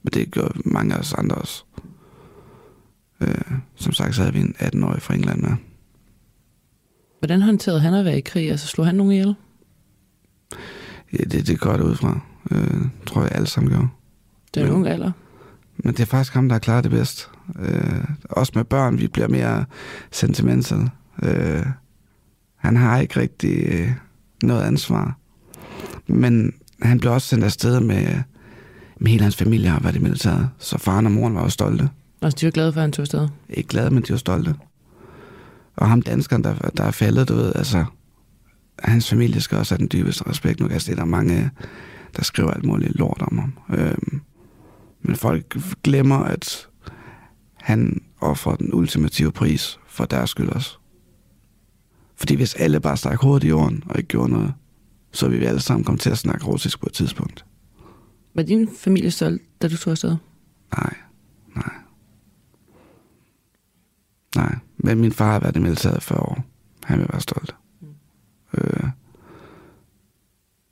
Men 0.02 0.12
det 0.12 0.30
gør 0.30 0.48
mange 0.64 0.94
af 0.94 0.98
os 0.98 1.12
andre 1.12 1.36
også. 1.36 1.64
Øh, 3.20 3.52
som 3.74 3.92
sagt, 3.92 4.14
så 4.14 4.22
havde 4.22 4.34
vi 4.34 4.40
en 4.40 4.54
18-årig 4.58 5.02
fra 5.02 5.14
England 5.14 5.40
med. 5.40 5.56
Hvordan 7.18 7.42
håndterede 7.42 7.80
han 7.80 7.94
at 7.94 8.04
være 8.04 8.18
i 8.18 8.20
krig? 8.20 8.50
Altså 8.50 8.66
slog 8.66 8.86
han 8.86 8.94
nogen 8.94 9.12
ihjel? 9.12 9.34
Ja, 11.12 11.24
det, 11.24 11.46
det 11.46 11.60
går 11.60 11.72
det 11.72 11.84
ud 11.84 11.96
fra. 11.96 12.20
Øh, 12.50 12.80
tror 13.06 13.22
jeg 13.22 13.32
alle 13.32 13.46
sammen 13.46 13.72
gjorde. 13.72 13.88
Det 14.54 14.62
er 14.62 14.66
en 14.66 14.72
ung 14.72 14.86
alder. 14.86 15.12
Men 15.76 15.92
det 15.92 16.00
er 16.00 16.06
faktisk 16.06 16.34
ham, 16.34 16.48
der 16.48 16.54
har 16.54 16.58
klaret 16.60 16.84
det 16.84 16.90
bedst. 16.90 17.30
Øh, 17.58 18.04
også 18.30 18.52
med 18.54 18.64
børn, 18.64 18.98
vi 18.98 19.08
bliver 19.08 19.28
mere 19.28 19.64
sentimental. 20.10 20.90
Øh, 21.22 21.66
han 22.56 22.76
har 22.76 22.98
ikke 22.98 23.20
rigtig 23.20 23.72
øh, 23.72 23.90
noget 24.42 24.62
ansvar. 24.62 25.18
Men 26.06 26.52
han 26.82 27.00
blev 27.00 27.12
også 27.12 27.28
sendt 27.28 27.44
afsted 27.44 27.80
med, 27.80 28.22
med 29.00 29.10
hele 29.10 29.22
hans 29.22 29.36
familie 29.36 29.68
har 29.68 29.80
været 29.80 29.96
i 29.96 29.98
militæret. 29.98 30.50
Så 30.58 30.78
faren 30.78 31.06
og 31.06 31.12
moren 31.12 31.34
var 31.34 31.40
også 31.40 31.54
stolte. 31.54 31.88
Altså, 32.22 32.36
de 32.40 32.46
var 32.46 32.50
glade 32.50 32.72
for, 32.72 32.80
at 32.80 32.82
han 32.82 32.92
tog 32.92 33.02
afsted. 33.02 33.28
Ikke 33.48 33.68
glade, 33.68 33.90
men 33.90 34.02
de 34.02 34.10
var 34.10 34.16
stolte. 34.16 34.54
Og 35.76 35.88
ham 35.88 36.02
danskeren, 36.02 36.44
der, 36.44 36.54
der 36.54 36.84
er 36.84 36.90
faldet, 36.90 37.28
du 37.28 37.34
ved, 37.34 37.52
altså, 37.54 37.84
hans 38.78 39.10
familie 39.10 39.40
skal 39.40 39.58
også 39.58 39.74
have 39.74 39.78
den 39.78 39.88
dybeste 39.92 40.28
respekt. 40.28 40.60
Nu 40.60 40.66
kan 40.66 40.74
jeg 40.74 40.82
se, 40.82 40.94
der 40.94 41.00
er 41.00 41.04
mange, 41.04 41.50
der 42.16 42.22
skriver 42.24 42.50
alt 42.50 42.64
muligt 42.64 42.96
lort 42.96 43.22
om 43.22 43.38
ham. 43.38 43.52
Øhm, 43.78 44.20
men 45.00 45.16
folk 45.16 45.56
glemmer, 45.84 46.16
at 46.16 46.68
han 47.56 48.02
offrer 48.20 48.56
den 48.56 48.74
ultimative 48.74 49.32
pris 49.32 49.78
for 49.86 50.04
deres 50.04 50.30
skyld 50.30 50.48
også. 50.48 50.78
Fordi 52.16 52.34
hvis 52.34 52.54
alle 52.54 52.80
bare 52.80 52.96
stak 52.96 53.20
hovedet 53.20 53.44
i 53.44 53.48
jorden 53.48 53.82
og 53.86 53.98
ikke 53.98 54.08
gjorde 54.08 54.32
noget, 54.32 54.54
så 55.12 55.28
ville 55.28 55.40
vi 55.40 55.46
alle 55.46 55.60
sammen 55.60 55.84
komme 55.84 55.98
til 55.98 56.10
at 56.10 56.18
snakke 56.18 56.46
russisk 56.46 56.80
på 56.80 56.86
et 56.86 56.92
tidspunkt. 56.92 57.44
Var 58.34 58.42
din 58.42 58.68
familie 58.78 59.10
stolt, 59.10 59.42
da 59.62 59.68
du 59.68 59.76
tog 59.76 59.90
afsted? 59.90 60.16
Nej, 60.76 60.94
nej. 61.56 61.74
Nej, 64.36 64.56
men 64.76 65.00
min 65.00 65.12
far 65.12 65.32
har 65.32 65.40
været 65.40 65.56
i 65.56 65.60
militæret 65.60 65.96
i 65.96 66.00
40 66.00 66.20
år. 66.20 66.44
Han 66.84 66.98
vil 66.98 67.08
være 67.12 67.20
stolt. 67.20 67.54
Øh, 68.54 68.90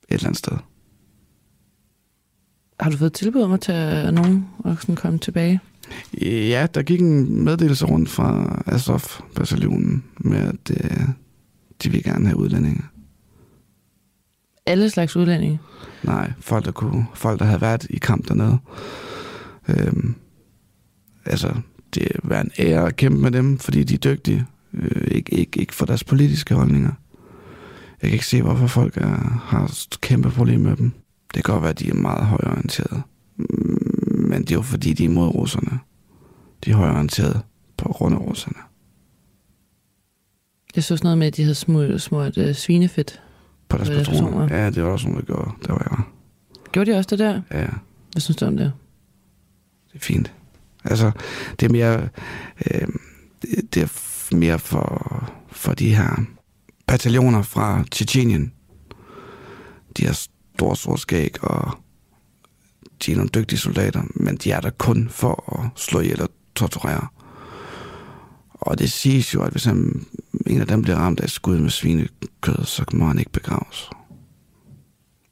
et 0.08 0.14
eller 0.14 0.26
andet 0.26 0.38
sted. 0.38 0.56
Har 2.80 2.90
du 2.90 2.96
fået 2.96 3.12
tilbud 3.12 3.42
om 3.42 3.52
at 3.52 3.60
tage 3.60 4.12
nogen 4.12 4.48
og 4.58 4.76
sådan 4.80 4.94
komme 4.94 5.18
tilbage? 5.18 5.60
Ja, 6.22 6.66
der 6.74 6.82
gik 6.82 7.00
en 7.00 7.44
meddelelse 7.44 7.86
rundt 7.86 8.08
fra 8.08 8.62
Azov-bataljonen 8.66 10.04
med, 10.18 10.38
at 10.38 10.70
øh, 10.70 11.08
de 11.82 11.90
vil 11.90 12.02
gerne 12.02 12.26
have 12.26 12.38
udlændinge. 12.38 12.82
Alle 14.66 14.90
slags 14.90 15.16
udlændinge? 15.16 15.60
Nej, 16.02 16.32
folk 16.40 16.64
der, 16.64 16.72
kunne, 16.72 17.06
folk, 17.14 17.38
der 17.38 17.44
havde 17.44 17.60
været 17.60 17.86
i 17.90 17.98
kamp 17.98 18.28
dernede. 18.28 18.58
Øhm, 19.68 20.14
altså, 21.24 21.54
det 21.94 22.08
være 22.22 22.40
en 22.40 22.50
ære 22.58 22.86
at 22.86 22.96
kæmpe 22.96 23.18
med 23.18 23.30
dem, 23.30 23.58
fordi 23.58 23.84
de 23.84 23.94
er 23.94 23.98
dygtige. 23.98 24.46
Øh, 24.74 25.08
ikke, 25.10 25.34
ikke, 25.34 25.60
ikke 25.60 25.74
for 25.74 25.86
deres 25.86 26.04
politiske 26.04 26.54
holdninger. 26.54 26.92
Jeg 28.02 28.10
kan 28.10 28.12
ikke 28.12 28.26
se, 28.26 28.42
hvorfor 28.42 28.66
folk 28.66 28.96
er, 28.96 29.40
har 29.44 29.72
kæmpe 30.00 30.30
problem 30.30 30.60
med 30.60 30.76
dem. 30.76 30.92
Det 31.36 31.44
kan 31.44 31.52
godt 31.52 31.62
være, 31.62 31.70
at 31.70 31.78
de 31.78 31.88
er 31.88 31.94
meget 31.94 32.26
højorienterede. 32.26 33.02
Men 34.08 34.40
det 34.42 34.50
er 34.50 34.54
jo 34.54 34.62
fordi, 34.62 34.92
de 34.92 35.04
er 35.04 35.08
imod 35.08 35.28
russerne. 35.34 35.78
De 36.64 36.70
er 36.70 36.74
højorienterede 36.74 37.40
på 37.76 37.88
grund 37.88 38.14
af 38.14 38.18
russerne. 38.20 38.56
Jeg 40.76 40.84
så 40.84 40.96
sådan 40.96 41.06
noget 41.06 41.18
med, 41.18 41.26
at 41.26 41.36
de 41.36 41.42
havde 41.42 41.54
smurt, 41.54 42.02
smurt 42.02 42.36
uh, 42.36 42.52
svinefedt. 42.52 43.22
På 43.68 43.76
deres 43.76 43.88
På 43.88 43.94
deres 43.94 44.08
patroner. 44.08 44.30
patroner. 44.30 44.56
Ja, 44.62 44.70
det 44.70 44.82
var 44.82 44.90
også 44.90 45.06
nogen, 45.06 45.20
der 45.20 45.26
gjorde, 45.26 45.50
der 45.66 45.72
var 45.72 45.86
jeg. 45.90 46.04
Gjorde 46.72 46.92
de 46.92 46.96
også 46.96 47.08
det 47.10 47.18
der? 47.18 47.42
Ja. 47.50 47.66
Hvad 48.12 48.20
synes 48.20 48.36
du 48.36 48.44
om 48.44 48.56
det? 48.56 48.72
det 49.92 49.94
er 49.94 50.04
fint. 50.04 50.32
Altså, 50.84 51.10
det 51.60 51.66
er 51.66 51.70
mere, 51.72 52.08
øh, 52.70 52.88
det, 53.74 53.82
er 53.82 54.34
mere 54.36 54.58
for, 54.58 55.30
for 55.48 55.72
de 55.74 55.94
her 55.94 56.24
bataljoner 56.86 57.42
fra 57.42 57.84
Tjetjenien. 57.90 58.52
De 59.96 60.06
har 60.06 60.26
stor, 60.56 60.74
stor 60.74 60.96
skæg, 60.96 61.44
og 61.44 61.78
de 63.06 63.12
er 63.12 63.16
nogle 63.16 63.30
dygtige 63.34 63.58
soldater, 63.58 64.02
men 64.14 64.36
de 64.36 64.50
er 64.50 64.60
der 64.60 64.70
kun 64.70 65.08
for 65.10 65.60
at 65.60 65.80
slå 65.80 66.00
ihjel 66.00 66.22
og 66.22 66.28
torturere. 66.54 67.06
Og 68.52 68.78
det 68.78 68.92
siges 68.92 69.34
jo, 69.34 69.42
at 69.42 69.50
hvis 69.50 69.64
han, 69.64 70.06
en 70.46 70.60
af 70.60 70.66
dem 70.66 70.82
bliver 70.82 70.96
ramt 70.96 71.20
af 71.20 71.30
skud 71.30 71.58
med 71.58 71.70
svinekød, 71.70 72.64
så 72.64 72.84
må 72.92 73.06
han 73.06 73.18
ikke 73.18 73.32
begraves. 73.32 73.90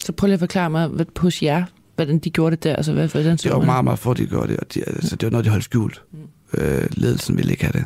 Så 0.04 0.12
prøv 0.12 0.26
lige 0.26 0.34
at 0.34 0.40
forklare 0.40 0.70
mig 0.70 0.88
hvad, 0.88 1.06
hos 1.16 1.42
jer, 1.42 1.64
hvordan 1.94 2.18
de 2.18 2.30
gjorde 2.30 2.56
det 2.56 2.64
der. 2.64 2.76
Altså, 2.76 2.92
hvad, 2.92 3.08
hvordan 3.08 3.36
Det 3.36 3.52
var 3.52 3.60
meget, 3.60 3.84
meget 3.84 3.98
få, 3.98 4.14
de 4.14 4.26
gjorde 4.26 4.48
det, 4.48 4.56
og 4.56 4.74
de, 4.74 4.84
altså, 4.88 5.16
det 5.16 5.26
var 5.26 5.30
noget, 5.30 5.44
de 5.44 5.50
holdt 5.50 5.64
skjult. 5.64 6.02
Øh, 6.54 6.86
ledelsen 6.90 7.36
ville 7.36 7.52
ikke 7.52 7.64
have 7.64 7.72
det. 7.72 7.84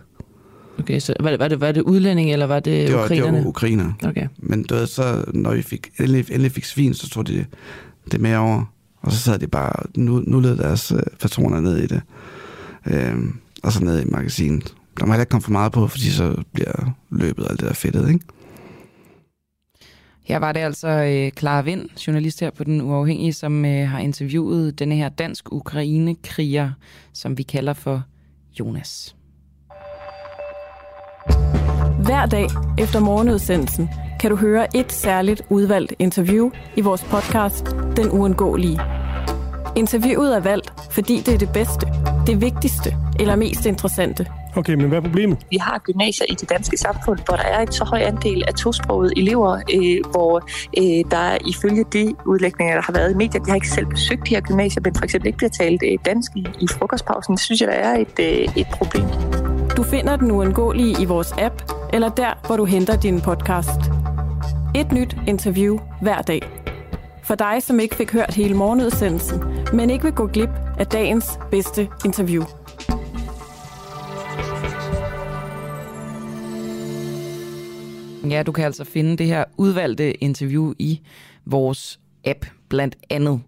Okay, 0.78 0.98
så 1.00 1.14
var 1.20 1.30
det, 1.30 1.38
var 1.38 1.48
det, 1.48 1.60
var 1.60 1.72
det 1.72 1.82
udlænding, 1.82 2.32
eller 2.32 2.46
var 2.46 2.60
det, 2.60 2.88
Det 2.88 2.94
var, 2.96 3.00
det 3.00 3.04
ukrainerne? 3.06 3.38
var 3.38 3.46
ukrainer. 3.46 3.92
Okay. 4.04 4.28
Men 4.38 4.62
du 4.62 4.74
ved, 4.74 4.86
så, 4.86 5.24
når 5.34 5.54
vi 5.54 5.62
fik, 5.62 5.88
endelig, 5.98 6.26
endelig 6.30 6.52
fik 6.52 6.64
svin, 6.64 6.94
så 6.94 7.08
tog 7.10 7.26
de 7.26 7.44
det 8.12 8.20
med 8.20 8.36
over. 8.36 8.64
Og 9.00 9.12
så 9.12 9.18
sad 9.18 9.38
de 9.38 9.46
bare 9.46 9.72
nu, 9.96 10.22
nullede 10.26 10.58
deres 10.58 10.92
øh, 10.92 11.02
patroner 11.20 11.60
ned 11.60 11.76
i 11.78 11.86
det. 11.86 12.00
Øhm, 12.86 13.36
og 13.62 13.72
så 13.72 13.84
ned 13.84 14.02
i 14.02 14.10
magasinet. 14.10 14.74
Der 14.98 15.06
må 15.06 15.12
heller 15.12 15.22
ikke 15.22 15.30
komme 15.30 15.42
for 15.42 15.50
meget 15.52 15.72
på, 15.72 15.86
fordi 15.86 16.10
så 16.10 16.42
bliver 16.52 16.90
løbet 17.10 17.44
og 17.44 17.50
alt 17.50 17.60
det 17.60 17.68
der 17.68 17.74
fedtet, 17.74 18.08
ikke? 18.08 18.20
Her 20.24 20.38
var 20.38 20.52
det 20.52 20.60
altså 20.60 20.88
øh, 20.88 21.32
Clara 21.38 21.62
Vind, 21.62 21.88
journalist 22.06 22.40
her 22.40 22.50
på 22.50 22.64
Den 22.64 22.80
Uafhængige, 22.80 23.32
som 23.32 23.64
øh, 23.64 23.88
har 23.88 23.98
interviewet 23.98 24.78
denne 24.78 24.94
her 24.94 25.08
dansk-ukraine-kriger, 25.08 26.70
som 27.12 27.38
vi 27.38 27.42
kalder 27.42 27.72
for 27.72 28.02
Jonas. 28.60 29.16
Hver 32.04 32.26
dag 32.26 32.48
efter 32.78 33.00
morgenudsendelsen 33.00 33.90
kan 34.20 34.30
du 34.30 34.36
høre 34.36 34.76
et 34.76 34.92
særligt 34.92 35.42
udvalgt 35.48 35.92
interview 35.98 36.50
i 36.76 36.80
vores 36.80 37.04
podcast 37.04 37.66
Den 37.96 38.10
Uundgåelige. 38.10 38.80
Interviewet 39.76 40.36
er 40.36 40.40
valgt, 40.40 40.72
fordi 40.90 41.20
det 41.26 41.34
er 41.34 41.38
det 41.38 41.52
bedste, 41.52 41.86
det 42.26 42.40
vigtigste 42.40 42.96
eller 43.20 43.36
mest 43.36 43.66
interessante. 43.66 44.26
Okay, 44.56 44.74
men 44.74 44.88
hvad 44.88 44.98
er 44.98 45.02
problemet? 45.02 45.38
Vi 45.50 45.56
har 45.56 45.78
gymnasier 45.78 46.26
i 46.28 46.34
det 46.34 46.50
danske 46.50 46.76
samfund, 46.76 47.18
hvor 47.26 47.36
der 47.36 47.42
er 47.42 47.60
en 47.60 47.72
så 47.72 47.84
høj 47.84 48.00
andel 48.00 48.44
af 48.48 48.54
tosprogede 48.54 49.12
elever, 49.16 49.60
øh, 49.74 50.10
hvor 50.10 50.36
øh, 50.78 51.10
der 51.10 51.38
ifølge 51.46 51.84
de 51.92 52.14
udlægninger, 52.26 52.74
der 52.74 52.82
har 52.82 52.92
været 52.92 53.10
i 53.10 53.14
medier, 53.14 53.42
de 53.42 53.50
har 53.50 53.54
ikke 53.54 53.68
selv 53.68 53.86
besøgt 53.86 54.26
de 54.28 54.34
her 54.34 54.40
gymnasier, 54.40 54.82
men 54.84 54.94
for 54.94 55.04
eksempel 55.04 55.26
ikke 55.26 55.36
bliver 55.36 55.50
talt 55.50 55.82
øh, 55.86 55.98
dansk 56.04 56.32
i, 56.36 56.46
i 56.60 56.66
frokostpausen. 56.78 57.34
Det 57.34 57.42
synes 57.42 57.60
jeg, 57.60 57.68
der 57.68 57.74
er 57.74 57.98
et, 57.98 58.18
øh, 58.20 58.56
et 58.56 58.66
problem. 58.72 59.04
Du 59.88 59.90
finder 59.90 60.16
Den 60.16 60.30
Uundgåelige 60.30 61.02
i 61.02 61.04
vores 61.04 61.32
app, 61.32 61.62
eller 61.92 62.08
der, 62.08 62.46
hvor 62.46 62.56
du 62.56 62.64
henter 62.64 62.96
din 62.96 63.20
podcast. 63.20 63.80
Et 64.74 64.92
nyt 64.92 65.16
interview 65.26 65.78
hver 66.02 66.22
dag. 66.22 66.42
For 67.22 67.34
dig, 67.34 67.62
som 67.62 67.80
ikke 67.80 67.94
fik 67.94 68.12
hørt 68.12 68.34
hele 68.34 68.54
morgenudsendelsen, 68.54 69.44
men 69.72 69.90
ikke 69.90 70.04
vil 70.04 70.12
gå 70.12 70.26
glip 70.26 70.48
af 70.78 70.86
dagens 70.86 71.38
bedste 71.50 71.88
interview. 72.04 72.44
Ja, 78.30 78.42
du 78.42 78.52
kan 78.52 78.64
altså 78.64 78.84
finde 78.84 79.16
det 79.16 79.26
her 79.26 79.44
udvalgte 79.56 80.12
interview 80.12 80.72
i 80.78 81.00
vores 81.44 82.00
app, 82.24 82.46
blandt 82.68 82.96
andet. 83.10 83.40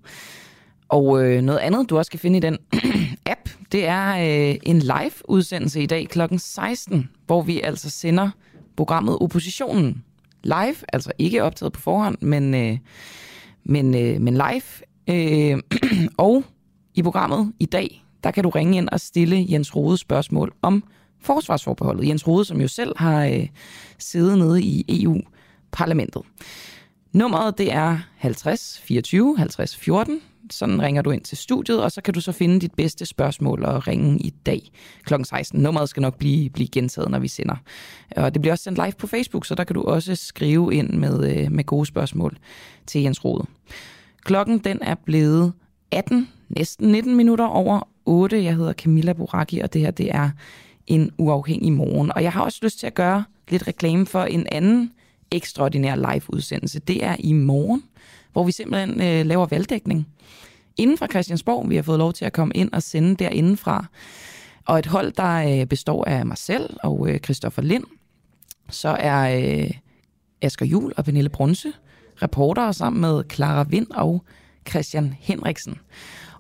Og 0.91 1.25
øh, 1.25 1.43
noget 1.43 1.59
andet, 1.59 1.91
du 1.91 1.99
også 1.99 2.11
kan 2.11 2.21
finde 2.21 2.37
i 2.37 2.41
den 2.41 2.59
app, 3.27 3.49
det 3.73 3.87
er 3.87 4.11
øh, 4.11 4.57
en 4.63 4.79
live-udsendelse 4.79 5.83
i 5.83 5.87
dag 5.87 6.09
kl. 6.09 6.21
16, 6.39 7.11
hvor 7.27 7.43
vi 7.43 7.61
altså 7.61 7.91
sender 7.91 8.31
programmet 8.77 9.19
Oppositionen 9.21 10.05
live, 10.45 10.77
altså 10.93 11.13
ikke 11.19 11.43
optaget 11.43 11.73
på 11.73 11.81
forhånd, 11.81 12.19
men, 12.21 12.55
øh, 12.55 12.79
men, 13.65 13.95
øh, 13.95 14.21
men 14.21 14.35
live. 14.35 14.63
Øh, 15.09 15.59
og 16.19 16.45
i 16.95 17.03
programmet 17.03 17.53
i 17.59 17.67
dag, 17.67 18.05
der 18.25 18.31
kan 18.31 18.45
du 18.45 18.51
ringe 18.51 18.79
ind 18.79 18.89
og 18.89 19.01
stille 19.01 19.47
Jens 19.51 19.77
Rode 19.77 19.99
spørgsmål 19.99 20.53
om 20.63 20.85
forsvarsforbeholdet. 21.21 22.09
Jens 22.09 22.27
Rode, 22.27 22.45
som 22.45 22.61
jo 22.61 22.69
selv 22.69 22.93
har 22.97 23.25
øh, 23.25 23.49
siddet 23.99 24.39
nede 24.39 24.63
i 24.63 25.03
EU-parlamentet. 25.03 26.23
Nummeret 27.13 27.59
det 27.59 27.73
er 27.73 27.99
50 28.17 28.81
24 28.85 29.39
50 29.39 29.77
14. 29.77 30.21
Sådan 30.53 30.83
ringer 30.83 31.03
du 31.03 31.11
ind 31.11 31.23
til 31.23 31.39
studiet, 31.39 31.83
og 31.83 31.93
så 31.93 32.03
kan 32.03 32.15
du 32.15 32.21
så 32.21 32.33
finde 32.33 32.61
dit 32.61 32.75
bedste 32.75 33.07
spørgsmål 33.07 33.65
og 33.65 33.89
ringe 33.89 34.19
i 34.19 34.31
dag 34.31 34.71
kl. 35.05 35.15
16. 35.25 35.61
Nummeret 35.63 35.89
skal 35.89 36.01
nok 36.01 36.19
blive, 36.19 36.51
blive 36.51 36.69
gentaget, 36.69 37.11
når 37.11 37.19
vi 37.19 37.29
sender. 37.29 37.57
Og 38.17 38.35
det 38.35 38.43
bliver 38.43 38.53
også 38.53 38.65
sendt 38.65 38.79
live 38.79 38.93
på 38.99 39.07
Facebook, 39.07 39.47
så 39.47 39.55
der 39.55 39.65
kan 39.65 39.75
du 39.75 39.83
også 39.83 40.17
skrive 40.17 40.75
ind 40.75 40.91
med, 40.91 41.37
øh, 41.37 41.53
med 41.53 41.65
gode 41.65 41.87
spørgsmål 41.87 42.39
til 42.87 43.03
Jens 43.03 43.25
Rode. 43.25 43.47
Klokken 44.25 44.59
den 44.59 44.79
er 44.83 44.95
blevet 44.95 45.53
18, 45.91 46.29
næsten 46.49 46.89
19 46.89 47.17
minutter 47.17 47.45
over 47.45 47.89
8. 48.05 48.45
Jeg 48.45 48.57
hedder 48.57 48.73
Camilla 48.73 49.13
Boraki, 49.13 49.59
og 49.59 49.73
det 49.73 49.81
her 49.81 49.91
det 49.91 50.15
er 50.15 50.31
en 50.87 51.11
uafhængig 51.19 51.73
morgen. 51.73 52.13
Og 52.13 52.23
jeg 52.23 52.33
har 52.33 52.43
også 52.43 52.59
lyst 52.63 52.79
til 52.79 52.87
at 52.87 52.95
gøre 52.95 53.25
lidt 53.49 53.69
reklame 53.69 54.07
for 54.07 54.25
en 54.25 54.47
anden 54.53 54.93
ekstraordinær 55.31 55.97
live-udsendelse. 55.97 56.81
Det 56.81 57.05
er 57.05 57.17
i 57.19 57.33
morgen, 57.33 57.83
hvor 58.33 58.45
vi 58.45 58.53
simpelthen 58.53 59.03
øh, 59.03 59.27
laver 59.27 59.47
valgdækning. 59.47 60.09
Inden 60.77 60.99
fra 60.99 61.07
Christiansborg, 61.07 61.71
vi 61.71 61.77
har 61.77 61.83
fået 61.83 61.99
lov 61.99 62.13
til 62.13 62.25
at 62.25 62.33
komme 62.33 62.55
ind 62.55 62.73
og 62.73 62.83
sende 62.83 63.17
derindefra. 63.17 63.87
Og 64.67 64.79
et 64.79 64.87
hold, 64.87 65.13
der 65.13 65.61
øh, 65.61 65.67
består 65.67 66.05
af 66.05 66.27
mig 66.27 66.39
selv 66.39 66.77
og 66.83 67.09
øh, 67.11 67.19
Christoffer 67.19 67.63
Lind. 67.63 67.85
Så 68.69 68.89
er 68.89 69.39
øh, 69.39 69.71
Asger 70.43 70.67
Jul 70.67 70.93
og 70.97 71.05
Pernille 71.05 71.31
Brunse 71.31 71.73
reportere 72.23 72.73
sammen 72.73 73.01
med 73.01 73.23
Clara 73.33 73.65
Vind 73.69 73.87
og 73.91 74.25
Christian 74.69 75.17
Henriksen. 75.21 75.79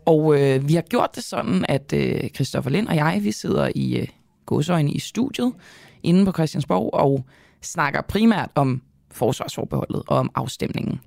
Og 0.04 0.40
øh, 0.40 0.68
vi 0.68 0.74
har 0.74 0.82
gjort 0.82 1.14
det 1.14 1.24
sådan, 1.24 1.64
at 1.68 1.92
øh, 1.92 2.28
Christoffer 2.34 2.70
Lind 2.70 2.88
og 2.88 2.96
jeg, 2.96 3.20
vi 3.22 3.32
sidder 3.32 3.70
i 3.74 3.96
øh, 3.96 4.08
godsøjne 4.46 4.92
i 4.92 4.98
studiet 4.98 5.52
inde 6.02 6.24
på 6.24 6.32
Christiansborg 6.32 6.94
og 6.94 7.24
snakker 7.62 8.00
primært 8.00 8.50
om 8.54 8.82
forsvarsforbeholdet 9.10 10.02
og 10.06 10.16
om 10.18 10.30
afstemningen. 10.34 11.00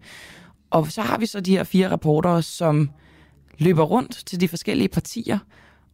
Og 0.74 0.92
så 0.92 1.02
har 1.02 1.18
vi 1.18 1.26
så 1.26 1.40
de 1.40 1.58
her 1.58 1.64
fire 1.64 1.92
rapporter, 1.92 2.42
som 2.42 2.90
løber 3.58 3.84
rundt 3.84 4.24
til 4.26 4.42
de 4.42 4.48
forskellige 4.48 4.90
partier 4.90 5.40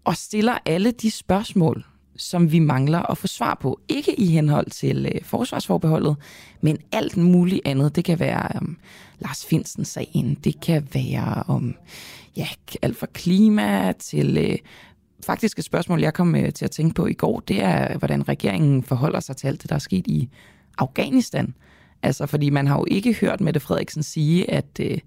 og 0.04 0.16
stiller 0.18 0.58
alle 0.66 0.92
de 0.92 1.12
spørgsmål, 1.12 1.86
som 2.16 2.52
vi 2.52 2.60
mangler 2.60 3.12
at 3.12 3.18
få 3.18 3.28
svar 3.28 3.58
på. 3.62 3.80
Ikke 3.88 4.20
i 4.20 4.26
henhold 4.26 4.70
til 4.70 5.06
øh, 5.16 5.22
forsvarsforbeholdet, 5.24 6.16
men 6.62 6.78
alt 6.92 7.18
muligt 7.18 7.62
andet. 7.66 7.96
Det 7.96 8.06
kan 8.06 8.20
være 8.20 8.60
om 8.62 8.78
Lars 9.20 9.46
Finsen-sagen, 9.46 10.38
det 10.44 10.62
kan 10.62 10.88
være 10.94 11.44
om 11.48 11.76
ja, 12.38 12.48
alt 12.82 12.98
fra 12.98 13.08
klima 13.14 13.92
til 13.92 14.38
øh, 14.38 14.58
faktisk 15.26 15.60
et 15.60 15.66
spørgsmål, 15.66 16.02
jeg 16.02 16.14
kom 16.14 16.36
øh, 16.36 16.54
til 16.54 16.66
at 16.66 16.72
tænke 16.72 16.96
på 16.96 17.06
i 17.06 17.14
går, 17.14 17.40
det 17.40 17.64
er, 17.64 17.98
hvordan 17.98 18.28
regeringen 18.28 18.84
forholder 18.84 19.20
sig 19.20 19.38
til 19.38 19.48
alt 19.48 19.62
det, 19.62 19.70
der 19.70 19.76
er 19.76 19.80
sket 19.80 20.08
i 20.08 20.30
Afghanistan. 20.78 21.54
Altså, 22.04 22.26
fordi 22.26 22.50
man 22.50 22.68
har 22.68 22.78
jo 22.78 22.86
ikke 22.88 23.14
hørt 23.14 23.42
Mette 23.42 23.60
Frederiksen 23.60 24.04
sige, 24.04 24.52
at, 24.52 24.80
øh, 24.80 24.98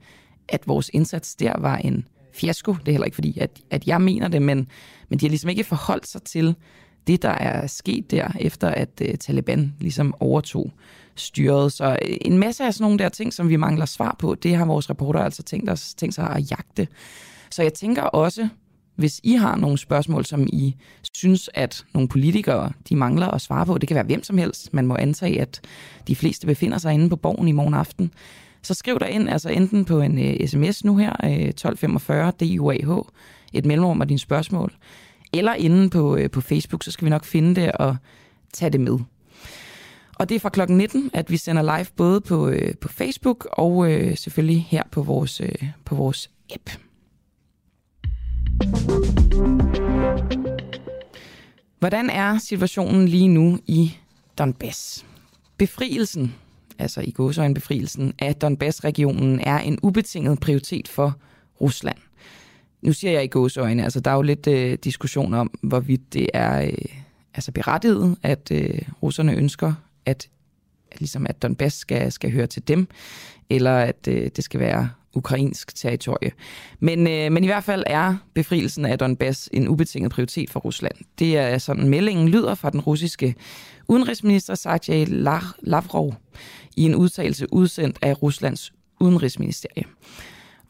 at 0.49 0.69
vores 0.69 0.91
indsats 0.93 1.35
der 1.35 1.61
var 1.61 1.77
en 1.77 2.09
fiasko. 2.33 2.73
Det 2.73 2.89
er 2.89 2.93
heller 2.93 3.05
ikke 3.05 3.15
fordi, 3.15 3.39
at, 3.39 3.51
at 3.71 3.87
jeg 3.87 4.01
mener 4.01 4.29
det, 4.29 4.43
men, 4.43 4.69
men 5.09 5.19
de 5.19 5.27
har 5.27 5.31
ligesom 5.31 5.51
ikke 5.51 5.65
forholdt 5.65 6.07
sig 6.07 6.23
til 6.23 6.55
det, 7.07 7.23
der 7.23 7.29
er 7.31 7.67
sket 7.67 8.11
der, 8.11 8.29
efter 8.41 8.69
at 8.69 8.89
øh, 9.01 9.15
Taliban 9.15 9.75
ligesom 9.81 10.15
overtog 10.21 10.73
styret. 11.15 11.73
Så 11.73 11.99
øh, 12.03 12.17
en 12.21 12.39
masse 12.39 12.65
af 12.65 12.75
sådan 12.75 12.85
nogle 12.85 12.99
der 12.99 13.09
ting, 13.09 13.33
som 13.33 13.49
vi 13.49 13.57
mangler 13.57 13.87
svar 13.87 14.17
på, 14.19 14.35
det 14.35 14.57
har 14.57 14.65
vores 14.65 14.91
reporter 14.91 15.21
altså 15.21 15.43
tænkt, 15.43 15.71
os, 15.71 15.95
tænkt 15.95 16.15
sig 16.15 16.31
at 16.31 16.51
jagte. 16.51 16.89
Så 17.51 17.63
jeg 17.63 17.75
tænker 17.75 18.03
også, 18.03 18.49
hvis 19.03 19.21
I 19.23 19.33
har 19.33 19.57
nogle 19.57 19.79
spørgsmål, 19.79 20.25
som 20.25 20.47
I 20.53 20.75
synes, 21.15 21.51
at 21.55 21.85
nogle 21.95 22.09
politikere 22.09 22.73
de 22.89 22.97
mangler 22.97 23.29
at 23.29 23.41
svare 23.41 23.67
på, 23.67 23.79
det 23.79 23.89
kan 23.89 23.95
være 23.95 24.05
hvem 24.05 24.23
som 24.23 24.39
helst, 24.39 24.75
man 24.75 24.87
må 24.87 24.97
antage, 24.97 25.41
at 25.41 25.61
de 26.09 26.17
fleste 26.17 26.47
befinder 26.47 26.79
sig 26.79 26.95
inde 26.95 27.09
på 27.09 27.17
borgen 27.17 27.49
i 27.49 27.53
morgen 27.53 27.75
aften, 27.75 28.13
så 28.63 28.75
skriv 28.75 28.99
der 28.99 29.07
ind, 29.07 29.29
altså 29.29 29.49
enten 29.49 29.85
på 29.85 30.01
en 30.01 30.19
øh, 30.19 30.37
uh, 30.41 30.47
sms 30.47 30.85
nu 30.85 30.97
her, 30.97 31.17
uh, 31.25 31.31
1245 31.31 32.33
DUAH, 32.41 33.05
et 33.53 33.67
mellemrum 33.67 34.01
af 34.01 34.09
dine 34.09 34.19
spørgsmål, 34.19 34.73
eller 35.33 35.55
inde 35.55 35.91
på, 35.91 36.15
uh, 36.15 36.31
på 36.33 36.41
Facebook, 36.41 36.83
så 36.83 36.91
skal 36.91 37.05
vi 37.05 37.11
nok 37.11 37.25
finde 37.25 37.61
det 37.61 37.73
og 37.73 37.97
tage 38.53 38.71
det 38.71 38.81
med. 38.81 38.99
Og 40.15 40.29
det 40.29 40.35
er 40.35 40.41
fra 40.41 40.49
klokken 40.49 40.77
19, 40.77 41.11
at 41.15 41.31
vi 41.31 41.37
sender 41.37 41.63
live 41.77 41.87
både 41.97 42.21
på, 42.21 42.49
uh, 42.49 42.55
på 42.81 42.89
Facebook 42.89 43.49
og 43.53 43.77
uh, 43.77 44.15
selvfølgelig 44.15 44.67
her 44.71 44.83
på 44.93 45.03
vores, 45.03 45.41
uh, 45.41 45.69
på 45.85 45.95
vores 45.95 46.31
app. 46.55 46.71
Hvordan 51.79 52.11
er 52.11 52.39
situationen 52.39 53.09
lige 53.09 53.29
nu 53.29 53.59
i 53.67 53.97
Donbass? 54.39 55.07
Befrielsen, 55.57 56.35
altså 56.79 57.01
i 57.01 57.11
gåsøjne 57.11 57.55
befrielsen 57.55 58.13
af 58.19 58.35
Donbass-regionen, 58.35 59.41
er 59.41 59.59
en 59.59 59.79
ubetinget 59.83 60.41
prioritet 60.41 60.89
for 60.89 61.17
Rusland. 61.61 61.99
Nu 62.83 62.93
siger 62.93 63.13
jeg 63.13 63.25
i 63.25 63.27
gåsøjne, 63.27 63.85
altså 63.85 64.01
der 64.01 64.11
er 64.11 64.15
jo 64.15 64.23
lidt 64.23 64.47
øh, 64.47 64.79
diskussion 64.85 65.35
om, 65.35 65.51
hvorvidt 65.63 66.13
det 66.13 66.29
er 66.35 66.63
øh, 66.63 66.73
altså 67.35 67.53
berettiget, 67.53 68.17
at 68.23 68.51
øh, 68.53 68.79
russerne 69.03 69.35
ønsker, 69.35 69.75
at, 70.07 70.29
at, 70.91 71.01
ligesom 71.01 71.27
at 71.27 71.43
Donbass 71.43 71.77
skal, 71.77 72.13
skal 72.13 72.33
høre 72.33 72.47
til 72.47 72.69
dem, 72.69 72.89
eller 73.51 73.77
at 73.77 74.09
øh, 74.09 74.31
det 74.37 74.45
skal 74.45 74.61
være 74.61 74.91
ukrainsk 75.15 75.75
territorie. 75.75 76.33
Men, 76.81 77.07
øh, 77.07 77.33
men 77.33 77.45
i 77.45 77.47
hvert 77.47 77.65
fald 77.65 77.85
er 77.87 78.17
befrielsen 78.35 78.85
af 78.85 78.99
Donbass 78.99 79.49
en 79.53 79.69
ubetinget 79.69 80.13
prioritet 80.13 80.51
for 80.51 80.61
Rusland. 80.61 80.95
Det 81.19 81.39
er 81.39 81.59
sådan, 81.59 81.89
meldingen 81.89 82.29
lyder 82.29 82.55
fra 82.55 82.71
den 82.71 82.81
russiske 82.81 83.35
udenrigsminister 83.89 84.55
Sergej 84.55 85.05
Lavrov 85.63 86.15
i 86.77 86.83
en 86.83 86.95
udtalelse 86.95 87.53
udsendt 87.53 87.99
af 88.03 88.23
Ruslands 88.23 88.73
udenrigsministerie. 89.01 89.85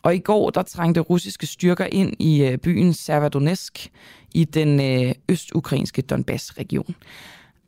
Og 0.03 0.15
i 0.15 0.19
går 0.19 0.51
der 0.51 0.63
trængte 0.63 1.01
russiske 1.01 1.47
styrker 1.47 1.87
ind 1.93 2.13
i 2.19 2.43
øh, 2.43 2.59
byen 2.59 2.95
Severodonetsk 2.95 3.91
i 4.35 4.45
den 4.45 4.81
øh, 4.81 5.15
østukrainske 5.29 6.03
Donbass-region. 6.03 6.95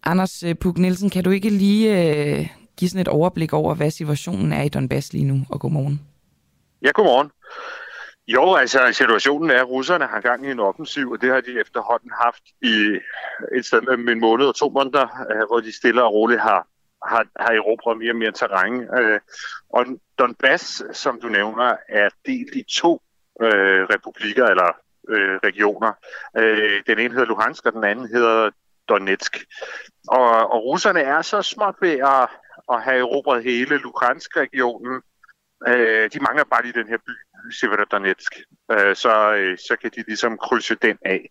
Anders 0.03 0.43
øh, 0.43 0.55
Puk 0.55 0.79
Nielsen, 0.79 1.11
kan 1.11 1.25
du 1.25 1.31
ikke 1.31 1.51
lige 1.51 2.51
give 2.77 2.89
sådan 2.89 3.01
et 3.01 3.09
overblik 3.09 3.53
over, 3.53 3.75
hvad 3.75 3.91
situationen 3.91 4.53
er 4.53 4.63
i 4.63 4.69
Donbass 4.69 5.13
lige 5.13 5.25
nu, 5.25 5.47
og 5.49 5.61
godmorgen? 5.61 6.01
Ja, 6.85 6.91
godmorgen. 6.91 7.31
Jo, 8.27 8.55
altså 8.55 8.93
situationen 8.93 9.51
er, 9.51 9.61
at 9.61 9.69
russerne 9.69 10.07
har 10.07 10.21
gang 10.21 10.47
i 10.47 10.51
en 10.51 10.61
offensiv, 10.61 11.11
og 11.11 11.21
det 11.21 11.31
har 11.31 11.41
de 11.41 11.61
efterhånden 11.61 12.11
haft 12.23 12.43
i 12.63 13.01
et 13.57 13.67
sted 13.67 13.81
mellem 13.81 14.09
en 14.09 14.21
måned 14.21 14.47
og 14.47 14.55
to 14.55 14.69
måneder, 14.69 15.07
øh, 15.31 15.47
hvor 15.47 15.61
de 15.61 15.77
stille 15.77 16.03
og 16.03 16.13
roligt 16.13 16.41
har, 16.41 16.67
har, 17.07 17.27
har 17.41 17.53
erobret 17.53 17.99
mere 17.99 18.13
og 18.13 18.17
mere 18.17 18.33
terræn. 18.33 18.89
Øh, 18.99 19.21
og 19.69 19.87
Donbass, 20.19 20.83
som 20.93 21.21
du 21.21 21.29
nævner, 21.29 21.77
er 21.89 22.09
delt 22.27 22.55
i 22.55 22.63
to 22.63 23.03
øh, 23.43 23.83
republikker 23.95 24.47
eller 24.47 24.73
øh, 25.09 25.37
regioner. 25.45 25.93
Øh, 26.37 26.83
den 26.87 26.99
ene 26.99 27.15
hedder 27.15 27.27
Luhansk, 27.27 27.67
og 27.67 27.73
den 27.73 27.85
anden 27.85 28.09
hedder 28.09 28.51
Donetsk. 28.89 29.45
Og, 30.09 30.53
og 30.53 30.65
russerne 30.65 31.01
er 31.01 31.23
så 31.23 31.43
småt 31.43 31.75
ved 31.81 31.99
at, 31.99 32.29
at 32.73 32.83
have 32.83 32.99
erobret 32.99 33.45
hele 33.45 33.79
Luhansk-regionen, 33.79 35.03
Øh, 35.69 36.11
de 36.13 36.21
mangler 36.21 36.45
bare 36.45 36.63
lige 36.63 36.79
den 36.81 36.89
her 36.89 36.99
by, 37.07 37.15
Severodonetsk. 37.61 38.33
Øh, 38.73 38.97
så, 38.97 39.35
øh, 39.39 39.59
så 39.59 39.77
kan 39.81 39.91
de 39.97 40.05
ligesom 40.07 40.39
krydse 40.39 40.75
den 40.75 40.99
af. 41.05 41.31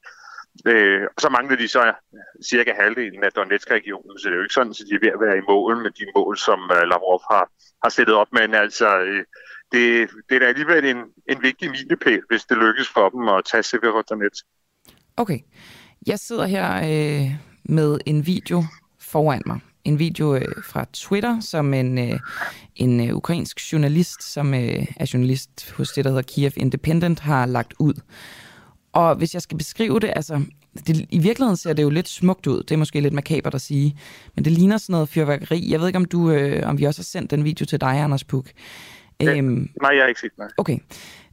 Øh, 0.68 1.02
og 1.16 1.22
så 1.22 1.30
mangler 1.30 1.58
de 1.58 1.68
så 1.68 1.94
cirka 2.50 2.74
halvdelen 2.74 3.24
af 3.24 3.32
Donetsk-regionen, 3.32 4.20
så 4.20 4.30
det 4.30 4.34
er 4.34 4.38
jo 4.38 4.44
ikke 4.44 4.54
sådan, 4.54 4.72
at 4.72 4.86
de 4.90 4.96
er 4.96 5.00
ved 5.06 5.12
at 5.16 5.20
være 5.26 5.38
i 5.38 5.48
mål 5.48 5.84
med 5.84 5.92
de 5.92 6.06
mål, 6.16 6.38
som 6.38 6.60
øh, 6.78 6.84
Lavrov 6.92 7.22
har, 7.32 7.46
har 7.84 7.90
stillet 7.90 8.16
op. 8.16 8.28
Men 8.32 8.54
altså, 8.54 9.00
øh, 9.00 9.26
det, 9.72 10.10
det 10.30 10.36
er 10.36 10.40
da 10.40 10.46
alligevel 10.46 10.86
en, 10.86 10.98
en 11.30 11.42
vigtig 11.42 11.70
milepæl, 11.72 12.22
hvis 12.30 12.44
det 12.46 12.58
lykkes 12.58 12.90
for 12.90 13.10
dem 13.10 13.28
at 13.28 13.46
tage 13.46 13.64
Severodonetsk. 13.64 14.46
Okay. 15.18 15.40
Jeg 16.08 16.20
sidder 16.20 16.46
her 16.46 16.68
øh, 16.76 17.32
med 17.66 18.00
en 18.06 18.26
video 18.26 18.64
foran 19.00 19.42
mig 19.46 19.60
en 19.86 20.00
video 20.00 20.36
øh, 20.36 20.64
fra 20.64 20.86
Twitter, 20.94 21.40
som 21.40 21.74
en, 21.74 21.98
øh, 21.98 22.20
en 22.76 23.10
øh, 23.10 23.16
ukrainsk 23.16 23.74
journalist, 23.74 24.24
som 24.24 24.54
øh, 24.54 24.86
er 24.98 25.12
journalist 25.14 25.72
hos 25.72 25.90
det, 25.90 26.06
der 26.06 26.10
hedder 26.10 26.24
Kiev 26.24 26.52
Independent, 26.56 27.20
har 27.20 27.46
lagt 27.46 27.74
ud. 27.80 27.94
Og 28.94 29.16
hvis 29.16 29.34
jeg 29.34 29.42
skal 29.42 29.58
beskrive 29.58 30.00
det, 30.00 30.14
altså 30.16 30.42
det, 30.88 31.06
i 31.10 31.20
virkeligheden 31.20 31.58
ser 31.58 31.74
det 31.74 31.84
jo 31.84 31.90
lidt 31.90 32.10
smukt 32.10 32.48
ud. 32.48 32.64
Det 32.64 32.72
er 32.72 32.78
måske 32.78 33.02
lidt 33.02 33.14
makabert 33.14 33.56
at 33.56 33.62
sige. 33.62 33.98
Men 34.36 34.46
det 34.46 34.52
ligner 34.54 34.78
sådan 34.78 34.94
noget 34.94 35.10
fyrværkeri. 35.10 35.72
Jeg 35.72 35.80
ved 35.80 35.88
ikke, 35.88 35.98
om, 35.98 36.06
du, 36.06 36.32
øh, 36.32 36.70
om 36.70 36.80
vi 36.80 36.84
også 36.84 37.00
har 37.00 37.04
sendt 37.04 37.32
den 37.32 37.44
video 37.44 37.66
til 37.66 37.82
dig, 37.82 38.00
Anders 38.00 38.24
Puk. 38.24 38.46
Ja, 39.22 39.38
øhm, 39.38 39.70
nej, 39.82 39.92
jeg 39.92 40.02
har 40.02 40.08
ikke 40.08 40.22
set 40.22 40.38
nej. 40.38 40.48
Okay. 40.58 40.78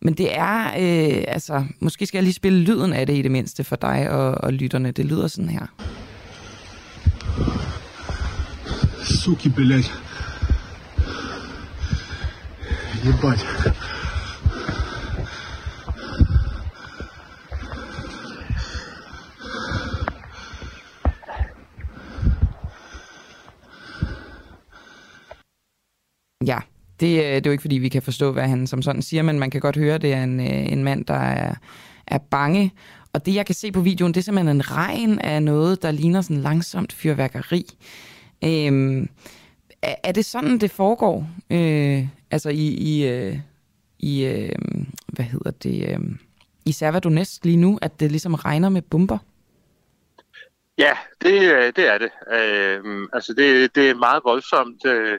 Men 0.02 0.14
det 0.14 0.38
er, 0.38 0.64
øh, 0.66 1.24
altså, 1.28 1.64
måske 1.80 2.06
skal 2.06 2.18
jeg 2.18 2.24
lige 2.24 2.34
spille 2.34 2.58
lyden 2.58 2.92
af 2.92 3.06
det 3.06 3.16
i 3.16 3.22
det 3.22 3.30
mindste 3.30 3.64
for 3.64 3.76
dig 3.76 4.10
og, 4.10 4.34
og 4.34 4.52
lytterne. 4.52 4.90
Det 4.90 5.04
lyder 5.04 5.28
sådan 5.28 5.50
her 5.50 5.66
Суки, 9.09 9.49
блядь. 9.49 9.91
Ебать. 13.03 13.45
Ja, 26.45 26.59
det, 26.99 27.07
øh, 27.07 27.23
det 27.23 27.35
er 27.35 27.41
jo 27.45 27.51
ikke, 27.51 27.61
fordi 27.61 27.77
vi 27.77 27.89
kan 27.89 28.01
forstå, 28.01 28.31
hvad 28.31 28.47
han 28.47 28.67
som 28.67 28.81
sådan 28.81 29.01
siger, 29.01 29.23
men 29.23 29.39
man 29.39 29.49
kan 29.49 29.61
godt 29.61 29.75
høre, 29.75 29.95
at 29.95 30.01
det 30.01 30.13
er 30.13 30.23
en, 30.23 30.39
øh, 30.39 30.71
en 30.71 30.83
mand, 30.83 31.05
der 31.05 31.13
er, 31.13 31.55
er 32.07 32.17
bange. 32.17 32.71
Og 33.13 33.25
det, 33.25 33.35
jeg 33.35 33.45
kan 33.45 33.55
se 33.55 33.71
på 33.71 33.81
videoen, 33.81 34.13
det 34.13 34.19
er 34.19 34.23
simpelthen 34.23 34.55
en 34.55 34.71
regn 34.71 35.19
af 35.19 35.43
noget, 35.43 35.81
der 35.81 35.91
ligner 35.91 36.21
sådan 36.21 36.41
langsomt 36.41 36.93
fyrværkeri. 36.93 37.65
Øhm, 38.44 39.08
er, 39.82 39.94
er 40.04 40.12
det 40.12 40.24
sådan, 40.24 40.58
det 40.58 40.70
foregår? 40.70 41.26
Øh, 41.50 42.06
altså 42.30 42.48
i, 42.48 42.66
i, 42.68 43.08
øh, 43.08 43.38
i 43.98 44.24
øh, 44.24 44.52
hvad 45.06 45.24
hedder 45.24 45.50
det, 45.50 45.88
øh, 45.88 46.00
i 46.66 46.72
Servadonetsk 46.72 47.44
lige 47.44 47.56
nu, 47.56 47.78
at 47.82 48.00
det 48.00 48.10
ligesom 48.10 48.34
regner 48.34 48.68
med 48.68 48.82
bomber? 48.82 49.18
Ja, 50.78 50.96
det, 51.22 51.42
øh, 51.42 51.72
det 51.76 51.88
er 51.88 51.98
det. 51.98 52.10
Øh, 52.32 53.08
altså 53.12 53.34
det, 53.34 53.74
det 53.74 53.90
er 53.90 53.94
meget 53.94 54.22
voldsomt. 54.24 54.86
Øh, 54.86 55.18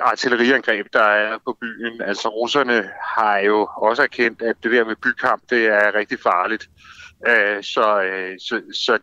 artilleriangreb, 0.00 0.86
der 0.92 1.02
er 1.02 1.38
på 1.44 1.56
byen. 1.60 2.02
Altså 2.02 2.28
russerne 2.28 2.90
har 3.16 3.38
jo 3.38 3.68
også 3.76 4.02
erkendt, 4.02 4.42
at 4.42 4.56
det 4.62 4.72
der 4.72 4.84
med 4.84 4.96
bykamp, 4.96 5.42
det 5.50 5.66
er 5.66 5.94
rigtig 5.94 6.18
farligt. 6.20 6.70
Øh, 7.28 7.62
så, 7.62 8.02
øh, 8.02 8.38
så, 8.40 8.62
så 8.72 8.98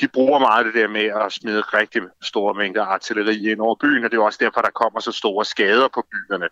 de, 0.00 0.08
bruger 0.08 0.38
meget 0.38 0.66
det 0.66 0.74
der 0.74 0.88
med 0.88 1.04
at 1.24 1.32
smide 1.32 1.60
rigtig 1.60 2.02
store 2.22 2.54
mængder 2.54 2.84
artilleri 2.84 3.50
ind 3.50 3.60
over 3.60 3.74
byen, 3.80 4.04
og 4.04 4.10
det 4.10 4.16
er 4.16 4.22
også 4.22 4.38
derfor, 4.42 4.60
der 4.60 4.70
kommer 4.70 5.00
så 5.00 5.12
store 5.12 5.44
skader 5.44 5.88
på 5.94 6.06
byerne, 6.12 6.48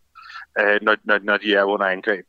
øh, 0.61 0.79
når, 0.83 0.97
når, 1.05 1.19
når 1.23 1.37
de 1.37 1.55
er 1.55 1.63
under 1.63 1.87
angreb. 1.87 2.25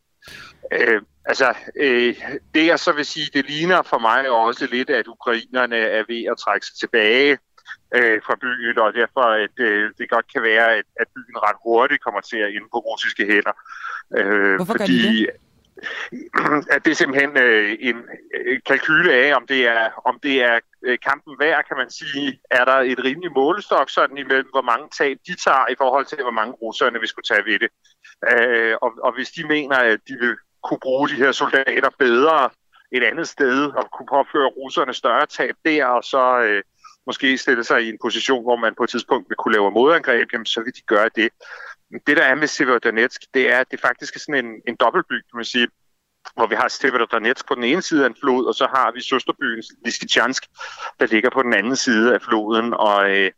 Øh, 0.72 1.02
altså, 1.26 1.54
øh, 1.80 2.16
det 2.54 2.66
jeg 2.66 2.80
så 2.80 2.92
vil 2.92 3.06
sige, 3.06 3.30
det 3.34 3.50
ligner 3.50 3.82
for 3.82 4.00
mig 4.00 4.30
også 4.30 4.68
lidt, 4.72 4.90
at 4.90 5.08
ukrainerne 5.08 5.78
er 5.78 6.04
ved 6.08 6.24
at 6.32 6.38
trække 6.38 6.66
sig 6.66 6.76
tilbage 6.80 7.38
øh, 7.96 8.22
fra 8.26 8.36
byen, 8.42 8.80
og 8.80 8.94
derfor 8.94 9.22
at 9.22 9.60
øh, 9.60 9.92
det 9.98 10.10
godt 10.10 10.34
kan 10.34 10.44
være, 10.44 10.76
at, 10.76 10.86
at 11.00 11.08
byen 11.16 11.38
ret 11.38 11.58
hurtigt 11.64 12.04
kommer 12.04 12.22
til 12.22 12.38
at 12.38 12.50
ende 12.50 12.68
på 12.74 12.78
russiske 12.78 13.26
hænder. 13.26 13.56
Øh, 14.18 14.56
Hvorfor 14.56 14.74
fordi, 14.78 15.04
gør 15.04 15.10
de 15.10 15.26
det? 15.26 15.30
at 16.76 16.86
det 16.86 16.92
er 16.92 16.96
simpelthen 16.96 17.38
øh, 17.38 17.78
en 17.80 17.96
øh, 18.36 18.60
kalkyle 18.66 19.14
af, 19.14 19.36
om 19.36 19.48
det 19.48 19.68
er, 19.68 19.90
om 20.06 20.20
det 20.24 20.44
er 20.44 20.60
øh, 20.88 20.98
kampen 21.08 21.34
værd, 21.40 21.64
kan 21.68 21.78
man 21.78 21.90
sige. 21.90 22.40
Er 22.52 22.66
der 22.66 22.78
et 22.92 23.00
rimeligt 23.04 23.34
målestok 23.36 23.90
sådan 23.90 24.18
imellem, 24.18 24.50
hvor 24.52 24.62
mange 24.62 24.88
tab 24.98 25.18
de 25.28 25.36
tager 25.36 25.66
i 25.72 25.76
forhold 25.78 26.06
til, 26.06 26.22
hvor 26.22 26.38
mange 26.40 26.54
russerne 26.54 27.00
vi 27.00 27.08
skulle 27.08 27.30
tage 27.32 27.46
ved 27.46 27.60
det. 27.64 27.70
Øh, 28.32 28.76
og, 28.82 28.92
og 29.04 29.12
hvis 29.16 29.30
de 29.30 29.48
mener, 29.48 29.76
at 29.76 30.00
de 30.08 30.14
vil 30.14 30.36
kunne 30.64 30.80
bruge 30.80 31.10
de 31.10 31.16
her 31.16 31.32
soldater 31.32 31.90
bedre 32.00 32.50
et 32.92 33.04
andet 33.04 33.28
sted, 33.28 33.66
og 33.80 33.92
kunne 33.92 34.08
påføre 34.16 34.48
russerne 34.48 34.94
større 34.94 35.26
tab 35.26 35.56
der, 35.66 35.86
og 35.86 36.04
så 36.04 36.40
øh, 36.40 36.64
måske 37.06 37.38
stille 37.38 37.64
sig 37.64 37.84
i 37.84 37.90
en 37.90 37.98
position, 38.02 38.44
hvor 38.44 38.56
man 38.56 38.76
på 38.76 38.84
et 38.84 38.90
tidspunkt 38.90 39.30
vil 39.30 39.36
kunne 39.36 39.54
lave 39.54 39.72
modangreb, 39.72 40.28
jamen, 40.34 40.46
så 40.46 40.62
vil 40.62 40.76
de 40.76 40.82
gøre 40.82 41.10
det. 41.16 41.30
Det, 42.08 42.18
der 42.18 42.24
er 42.24 42.36
med 42.36 42.48
Severodonetsk, 42.48 43.22
det 43.34 43.54
er, 43.54 43.60
at 43.60 43.72
det 43.72 43.80
faktisk 43.82 44.16
er 44.16 44.20
sådan 44.20 44.46
en, 44.46 44.62
en 44.68 44.76
dobbeltby, 44.76 45.14
kan 45.14 45.36
man 45.36 45.46
sige, 45.46 45.68
hvor 46.36 46.48
vi 46.48 46.56
har 46.56 46.68
Severodonetsk 46.68 47.48
på 47.48 47.56
den 47.56 47.64
ene 47.64 47.82
side 47.82 48.04
af 48.04 48.10
en 48.10 48.16
flod, 48.24 48.46
og 48.46 48.56
så 48.56 48.68
har 48.76 48.92
vi 48.92 49.02
søsterbyen 49.02 49.64
Lysychansk, 49.86 50.44
der 51.00 51.08
ligger 51.08 51.30
på 51.30 51.44
den 51.44 51.54
anden 51.54 51.76
side 51.76 52.14
af 52.14 52.22
floden, 52.22 52.74
og 52.74 53.10
øh, 53.12 53.32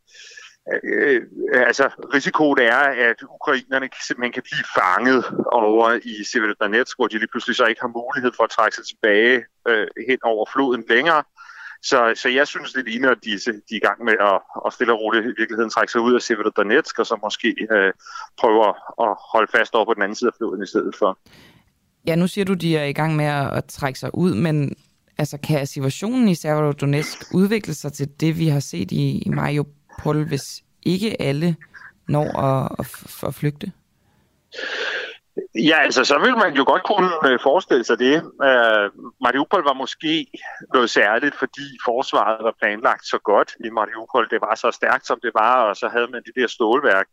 øh, 0.84 1.22
altså 1.52 1.90
risikoen 2.14 2.58
er, 2.58 2.82
at 3.10 3.22
ukrainerne 3.22 3.88
simpelthen 4.06 4.32
kan 4.32 4.42
blive 4.42 4.64
fanget 4.78 5.24
over 5.52 5.98
i 6.02 6.24
Severodonetsk, 6.24 6.98
hvor 6.98 7.06
de 7.06 7.18
lige 7.18 7.28
pludselig 7.32 7.56
så 7.56 7.64
ikke 7.66 7.80
har 7.80 7.88
mulighed 8.00 8.32
for 8.36 8.44
at 8.44 8.50
trække 8.50 8.76
sig 8.76 8.86
tilbage 8.86 9.44
øh, 9.68 9.86
hen 10.08 10.18
over 10.22 10.46
floden 10.52 10.84
længere, 10.88 11.22
så, 11.82 12.12
så 12.16 12.28
jeg 12.28 12.46
synes, 12.46 12.72
det 12.72 12.84
ligner, 12.84 13.10
at 13.10 13.24
de, 13.24 13.30
de 13.30 13.50
er 13.50 13.76
i 13.76 13.78
gang 13.78 14.04
med 14.04 14.14
at, 14.20 14.40
at 14.66 14.72
stille 14.72 14.92
og 14.92 15.00
roligt 15.00 15.24
i 15.24 15.34
virkeligheden 15.38 15.70
trække 15.70 15.92
sig 15.92 16.00
ud 16.00 16.14
af 16.14 16.22
Severodonetsk, 16.22 16.98
og 16.98 17.06
så 17.06 17.18
måske 17.22 17.66
øh, 17.70 17.92
prøver 18.38 18.68
at 19.04 19.16
holde 19.32 19.52
fast 19.52 19.74
over 19.74 19.84
på 19.84 19.94
den 19.94 20.02
anden 20.02 20.16
side 20.16 20.28
af 20.28 20.34
floden 20.38 20.62
i 20.62 20.66
stedet 20.66 20.94
for. 20.96 21.18
Ja, 22.06 22.14
nu 22.14 22.26
siger 22.26 22.44
du, 22.44 22.54
de 22.54 22.76
er 22.76 22.84
i 22.84 22.92
gang 22.92 23.16
med 23.16 23.24
at, 23.24 23.56
at 23.56 23.64
trække 23.64 23.98
sig 23.98 24.10
ud, 24.14 24.34
men 24.34 24.76
altså, 25.18 25.38
kan 25.38 25.66
situationen 25.66 26.28
i 26.28 26.34
Severodonetsk 26.34 27.34
udvikle 27.34 27.74
sig 27.74 27.92
til 27.92 28.08
det, 28.20 28.38
vi 28.38 28.48
har 28.48 28.60
set 28.60 28.92
i, 28.92 29.22
i 29.26 29.28
Mariupol, 29.28 30.28
hvis 30.28 30.62
ikke 30.82 31.22
alle 31.22 31.56
når 32.08 32.38
at, 32.38 32.72
at, 32.78 33.28
at 33.28 33.34
flygte? 33.34 33.72
Ja, 35.54 35.78
altså 35.78 36.04
så 36.04 36.18
vil 36.18 36.36
man 36.36 36.54
jo 36.54 36.64
godt 36.66 36.84
kunne 36.84 37.10
øh, 37.28 37.38
forestille 37.42 37.84
sig 37.84 37.98
det. 37.98 38.22
Uh, 38.22 38.86
Mariupol 39.20 39.64
var 39.64 39.72
måske 39.72 40.26
noget 40.74 40.90
særligt, 40.90 41.34
fordi 41.38 41.66
forsvaret 41.84 42.44
var 42.44 42.54
planlagt 42.60 43.06
så 43.06 43.18
godt 43.24 43.50
i 43.64 43.70
Mariupol. 43.70 44.28
Det 44.30 44.40
var 44.40 44.54
så 44.54 44.70
stærkt, 44.70 45.06
som 45.06 45.18
det 45.22 45.30
var, 45.34 45.62
og 45.62 45.76
så 45.76 45.88
havde 45.88 46.08
man 46.12 46.22
det 46.26 46.34
der 46.36 46.46
stålværk, 46.46 47.06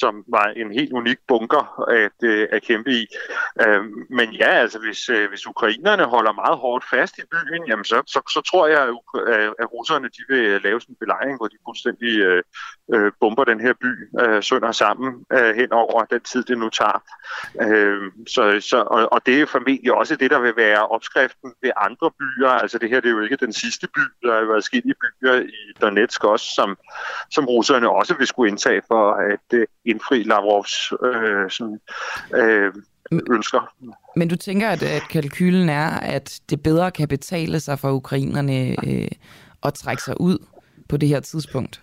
som 0.00 0.24
var 0.28 0.46
en 0.56 0.72
helt 0.72 0.92
unik 0.92 1.18
bunker 1.28 1.64
at, 1.90 2.18
øh, 2.24 2.48
at 2.52 2.62
kæmpe 2.62 2.90
i. 2.90 3.06
Øh, 3.62 3.84
men 4.10 4.32
ja, 4.32 4.50
altså 4.64 4.78
hvis, 4.78 5.08
øh, 5.08 5.28
hvis 5.28 5.46
ukrainerne 5.46 6.04
holder 6.04 6.32
meget 6.32 6.58
hårdt 6.58 6.84
fast 6.90 7.18
i 7.18 7.22
byen, 7.32 7.66
jamen 7.68 7.84
så, 7.84 8.02
så, 8.06 8.20
så 8.34 8.40
tror 8.50 8.66
jeg, 8.66 8.82
at, 8.82 9.52
at 9.58 9.72
russerne 9.72 10.08
de 10.08 10.22
vil 10.28 10.44
øh, 10.44 10.62
lave 10.64 10.80
sådan 10.80 10.92
en 10.92 10.96
belejring, 11.00 11.36
hvor 11.38 11.48
de 11.48 11.56
fuldstændig 11.66 12.12
øh, 12.18 12.42
øh, 12.94 13.12
bomber 13.20 13.44
den 13.44 13.60
her 13.60 13.72
by 13.84 13.92
øh, 14.22 14.42
sønder 14.42 14.72
sammen 14.72 15.24
øh, 15.32 15.54
hen 15.56 15.72
over 15.72 16.04
den 16.04 16.20
tid, 16.20 16.42
det 16.44 16.58
nu 16.58 16.68
tager. 16.68 17.02
Øh, 17.62 18.02
så, 18.34 18.42
så, 18.60 18.78
og, 18.86 19.12
og 19.12 19.26
det 19.26 19.40
er 19.40 19.46
formentlig 19.46 19.92
også 19.92 20.16
det, 20.16 20.30
der 20.30 20.40
vil 20.40 20.56
være 20.56 20.86
opskriften 20.86 21.52
ved 21.62 21.70
andre 21.76 22.10
byer. 22.10 22.48
Altså 22.48 22.78
det 22.78 22.88
her 22.90 23.00
det 23.00 23.08
er 23.08 23.12
jo 23.12 23.20
ikke 23.20 23.36
den 23.36 23.52
sidste 23.52 23.88
by. 23.94 24.00
Der 24.22 24.34
er 24.34 24.40
jo 24.40 24.62
i 24.72 24.92
byer 25.00 25.34
i 25.40 25.72
Donetsk 25.80 26.24
også, 26.24 26.46
som, 26.54 26.76
som 27.30 27.44
russerne 27.46 27.90
også 27.90 28.14
vil 28.18 28.26
skulle 28.26 28.50
indtage 28.50 28.82
for 28.88 29.12
at 29.12 29.46
øh, 29.54 29.66
indfri 29.88 30.22
Lavrovs 30.22 30.92
øh, 31.04 31.50
sådan, 31.50 31.80
øh, 32.34 32.72
ønsker. 33.30 33.74
Men 34.16 34.28
du 34.28 34.36
tænker, 34.36 34.68
at, 34.68 34.82
at 34.82 35.02
kalkylen 35.10 35.68
er, 35.68 35.90
at 35.90 36.40
det 36.50 36.62
bedre 36.62 36.90
kan 36.90 37.08
betale 37.08 37.60
sig 37.60 37.78
for 37.78 37.90
ukrainerne 37.90 38.76
øh, 38.86 39.08
at 39.62 39.74
trække 39.74 40.02
sig 40.02 40.20
ud 40.20 40.38
på 40.88 40.96
det 40.96 41.08
her 41.08 41.20
tidspunkt? 41.20 41.82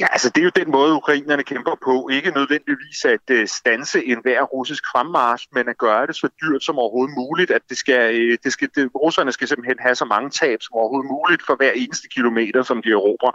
Ja, 0.00 0.06
altså 0.12 0.30
det 0.30 0.40
er 0.40 0.44
jo 0.44 0.50
den 0.56 0.70
måde, 0.70 0.94
ukrainerne 0.94 1.42
kæmper 1.42 1.74
på. 1.84 2.08
Ikke 2.12 2.30
nødvendigvis 2.30 3.04
at 3.04 3.26
uh, 3.32 3.46
stanse 3.46 4.04
enhver 4.04 4.42
russisk 4.42 4.84
fremmarsch, 4.92 5.46
men 5.52 5.68
at 5.68 5.78
gøre 5.78 6.06
det 6.06 6.16
så 6.16 6.28
dyrt 6.42 6.62
som 6.64 6.78
overhovedet 6.78 7.14
muligt. 7.14 7.50
At 7.50 7.62
det 7.68 7.78
skal, 7.78 8.02
uh, 8.14 8.36
det 8.44 8.52
skal, 8.52 8.68
det, 8.74 8.90
russerne 8.94 9.32
skal 9.32 9.48
simpelthen 9.48 9.78
have 9.80 9.94
så 9.94 10.04
mange 10.04 10.30
tab 10.30 10.58
som 10.62 10.74
overhovedet 10.74 11.10
muligt 11.10 11.42
for 11.46 11.54
hver 11.56 11.70
eneste 11.70 12.08
kilometer, 12.08 12.62
som 12.62 12.82
de 12.82 12.90
erobrer. 12.90 13.32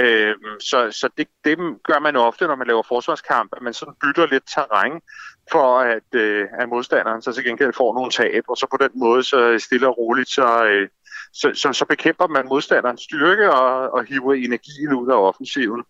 Uh, 0.00 0.34
så 0.60 0.78
så 0.90 1.08
det, 1.18 1.28
det 1.44 1.58
gør 1.84 1.98
man 1.98 2.16
ofte, 2.16 2.46
når 2.46 2.56
man 2.56 2.66
laver 2.66 2.82
forsvarskamp, 2.82 3.52
at 3.56 3.62
man 3.62 3.74
sådan 3.74 3.94
bytter 4.02 4.26
lidt 4.26 4.44
terræn 4.54 5.00
for 5.52 5.78
at, 5.80 6.10
uh, 6.16 6.60
at 6.60 6.68
modstanderen 6.68 7.22
så 7.22 7.32
til 7.32 7.44
gengæld 7.44 7.72
får 7.72 7.94
nogle 7.94 8.10
tab, 8.10 8.44
og 8.48 8.56
så 8.56 8.66
på 8.70 8.76
den 8.84 8.90
måde 8.94 9.24
så 9.24 9.58
stille 9.58 9.88
og 9.88 9.98
roligt, 9.98 10.30
så, 10.30 10.46
uh, 10.64 10.88
så, 11.40 11.50
så, 11.54 11.72
så 11.72 11.84
bekæmper 11.84 12.26
man 12.26 12.46
modstanderens 12.48 13.00
styrke 13.00 13.52
og, 13.52 13.92
og 13.94 14.04
hiver 14.04 14.34
energien 14.34 14.92
ud 14.92 15.08
af 15.10 15.16
offensiven. 15.28 15.82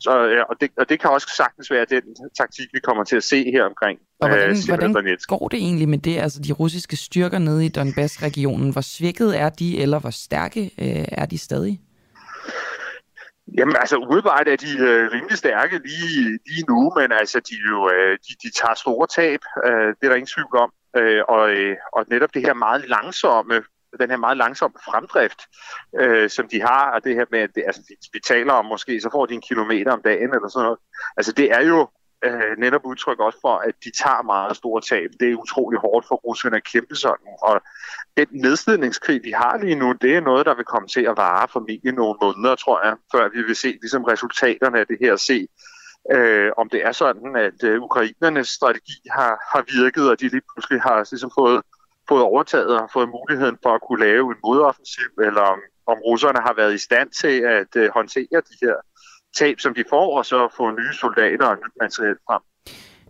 Så, 0.00 0.12
ja, 0.36 0.42
og, 0.42 0.56
det, 0.60 0.70
og 0.76 0.88
det 0.88 1.00
kan 1.00 1.10
også 1.10 1.28
sagtens 1.36 1.70
være 1.70 1.86
den 1.90 2.02
taktik, 2.38 2.68
vi 2.72 2.80
kommer 2.80 3.04
til 3.04 3.16
at 3.16 3.24
se 3.24 3.44
her 3.44 3.64
omkring. 3.64 3.98
Og 4.20 4.28
hvordan, 4.28 4.50
øh, 4.50 4.56
hvordan 4.68 5.18
går 5.26 5.48
det 5.48 5.58
egentlig 5.58 5.88
med 5.88 5.98
det? 5.98 6.18
Altså 6.18 6.40
de 6.42 6.52
russiske 6.52 6.96
styrker 6.96 7.38
nede 7.38 7.66
i 7.66 7.68
Donbass-regionen, 7.68 8.72
hvor 8.72 8.80
svækket 8.80 9.40
er 9.40 9.48
de, 9.48 9.78
eller 9.82 9.98
hvor 9.98 10.10
stærke 10.10 10.60
øh, 10.78 11.04
er 11.22 11.26
de 11.26 11.38
stadig? 11.38 11.80
Jamen 13.58 13.76
altså, 13.80 13.96
umiddelbart 13.96 14.48
er 14.48 14.56
de 14.56 14.78
øh, 14.78 15.10
rimelig 15.12 15.38
stærke 15.38 15.78
lige, 15.88 16.38
lige 16.46 16.64
nu, 16.68 16.92
men 16.96 17.12
altså, 17.12 17.40
de, 17.40 17.54
jo, 17.70 17.90
øh, 17.94 18.18
de, 18.24 18.32
de 18.42 18.50
tager 18.60 18.74
store 18.74 19.06
tab, 19.06 19.40
øh, 19.66 19.88
det 19.96 20.02
er 20.02 20.08
der 20.08 20.14
ingen 20.14 20.34
tvivl 20.36 20.56
om. 20.64 20.70
Øh, 20.98 21.22
og, 21.28 21.50
øh, 21.50 21.76
og 21.92 22.04
netop 22.10 22.34
det 22.34 22.42
her 22.42 22.54
meget 22.54 22.88
langsomme 22.88 23.62
den 24.00 24.10
her 24.10 24.16
meget 24.16 24.36
langsomme 24.36 24.76
fremdrift, 24.84 25.40
øh, 26.00 26.30
som 26.30 26.48
de 26.48 26.60
har, 26.60 26.90
og 26.90 27.04
det 27.04 27.14
her 27.14 27.24
med, 27.30 27.40
at 27.40 27.50
det, 27.54 27.62
altså, 27.66 27.82
vi, 27.88 27.94
vi 28.12 28.20
taler 28.20 28.52
om 28.52 28.64
måske, 28.64 29.00
så 29.00 29.08
får 29.12 29.26
de 29.26 29.34
en 29.34 29.40
kilometer 29.40 29.92
om 29.92 30.02
dagen 30.02 30.34
eller 30.34 30.48
sådan 30.48 30.64
noget. 30.64 30.78
Altså 31.16 31.32
det 31.32 31.52
er 31.52 31.60
jo 31.60 31.88
øh, 32.24 32.58
netop 32.58 32.84
udtryk 32.84 33.20
også 33.20 33.38
for, 33.40 33.56
at 33.68 33.74
de 33.84 33.90
tager 34.02 34.22
meget 34.22 34.56
store 34.56 34.80
tab. 34.80 35.10
Det 35.20 35.30
er 35.30 35.36
utrolig 35.36 35.78
hårdt 35.80 36.06
for 36.08 36.14
russerne 36.14 36.56
at 36.56 36.64
kæmpe 36.64 36.96
sådan. 36.96 37.32
Og 37.42 37.60
den 38.16 38.26
nedslidningskrig, 38.30 39.24
de 39.24 39.34
har 39.34 39.58
lige 39.58 39.74
nu, 39.74 39.92
det 39.92 40.16
er 40.16 40.20
noget, 40.20 40.46
der 40.46 40.54
vil 40.54 40.64
komme 40.64 40.88
til 40.88 41.04
at 41.10 41.16
vare 41.16 41.48
formentlig 41.52 41.92
nogle 41.92 42.18
måneder, 42.22 42.54
tror 42.54 42.86
jeg, 42.86 42.96
før 43.12 43.28
vi 43.28 43.42
vil 43.42 43.56
se 43.56 43.68
ligesom 43.68 44.04
resultaterne 44.04 44.80
af 44.80 44.86
det 44.86 44.98
her 45.00 45.16
se. 45.16 45.48
Øh, 46.12 46.50
om 46.56 46.68
det 46.68 46.80
er 46.86 46.92
sådan, 46.92 47.36
at 47.36 47.64
øh, 47.64 47.82
ukrainernes 47.82 48.48
strategi 48.48 48.98
har, 49.10 49.32
har 49.52 49.64
virket, 49.80 50.10
og 50.10 50.20
de 50.20 50.28
lige 50.28 50.46
pludselig 50.54 50.80
har 50.82 51.08
ligesom 51.12 51.30
fået, 51.38 51.62
fået 52.08 52.22
overtaget 52.22 52.80
og 52.80 52.88
fået 52.92 53.08
muligheden 53.08 53.56
for 53.62 53.70
at 53.74 53.80
kunne 53.88 54.00
lave 54.08 54.26
en 54.34 54.40
modoffensiv, 54.44 55.10
eller 55.26 55.40
om, 55.40 55.58
om 55.86 55.98
russerne 56.08 56.38
har 56.46 56.54
været 56.56 56.74
i 56.74 56.78
stand 56.78 57.08
til 57.22 57.36
at 57.40 57.72
øh, 57.76 57.90
håndtere 57.94 58.40
de 58.50 58.56
her 58.62 58.74
tab, 59.38 59.60
som 59.60 59.74
de 59.74 59.84
får, 59.90 60.18
og 60.18 60.26
så 60.26 60.48
få 60.56 60.70
nye 60.70 60.94
soldater 61.00 61.46
og 61.46 61.56
nyt 61.56 61.74
materiel 61.80 62.16
frem. 62.26 62.42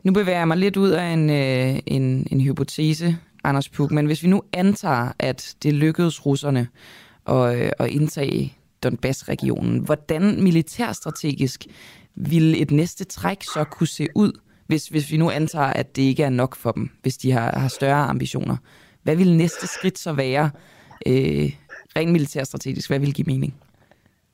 Nu 0.02 0.12
bevæger 0.12 0.39
jeg 0.39 0.48
mig 0.48 0.56
lidt 0.56 0.77
ud 0.77 0.90
af 0.90 1.05
en, 1.05 1.31
øh, 1.31 1.81
en, 1.86 2.27
en 2.31 2.40
hypotese, 2.40 3.18
Anders 3.44 3.68
Puk, 3.68 3.90
men 3.90 4.06
hvis 4.06 4.23
vi 4.23 4.28
nu 4.28 4.43
antager, 4.52 5.12
at 5.18 5.56
det 5.62 5.74
lykkedes 5.74 6.27
russerne 6.27 6.68
at, 7.27 7.56
øh, 7.56 7.70
at 7.78 7.89
indtage 7.90 8.56
Donbass-regionen, 8.82 9.78
hvordan 9.78 10.43
militærstrategisk 10.43 11.66
ville 12.14 12.59
et 12.59 12.70
næste 12.70 13.05
træk 13.05 13.43
så 13.43 13.64
kunne 13.64 13.86
se 13.86 14.06
ud, 14.14 14.32
hvis, 14.66 14.89
hvis 14.89 15.10
vi 15.10 15.16
nu 15.16 15.31
antager, 15.31 15.66
at 15.66 15.97
det 15.97 16.02
ikke 16.02 16.23
er 16.23 16.31
nok 16.31 16.56
for 16.56 16.73
dem, 16.73 16.90
hvis 17.02 17.16
de 17.16 17.32
har, 17.32 17.59
har 17.59 17.68
større 17.68 18.05
ambitioner? 18.05 18.56
Hvad 19.06 19.16
vil 19.16 19.36
næste 19.36 19.66
skridt 19.66 19.98
så 19.98 20.12
være, 20.12 20.50
øh, 21.06 21.46
rent 21.96 22.12
militærstrategisk? 22.12 22.90
Hvad 22.90 22.98
vil 22.98 23.14
give 23.14 23.26
mening? 23.26 23.54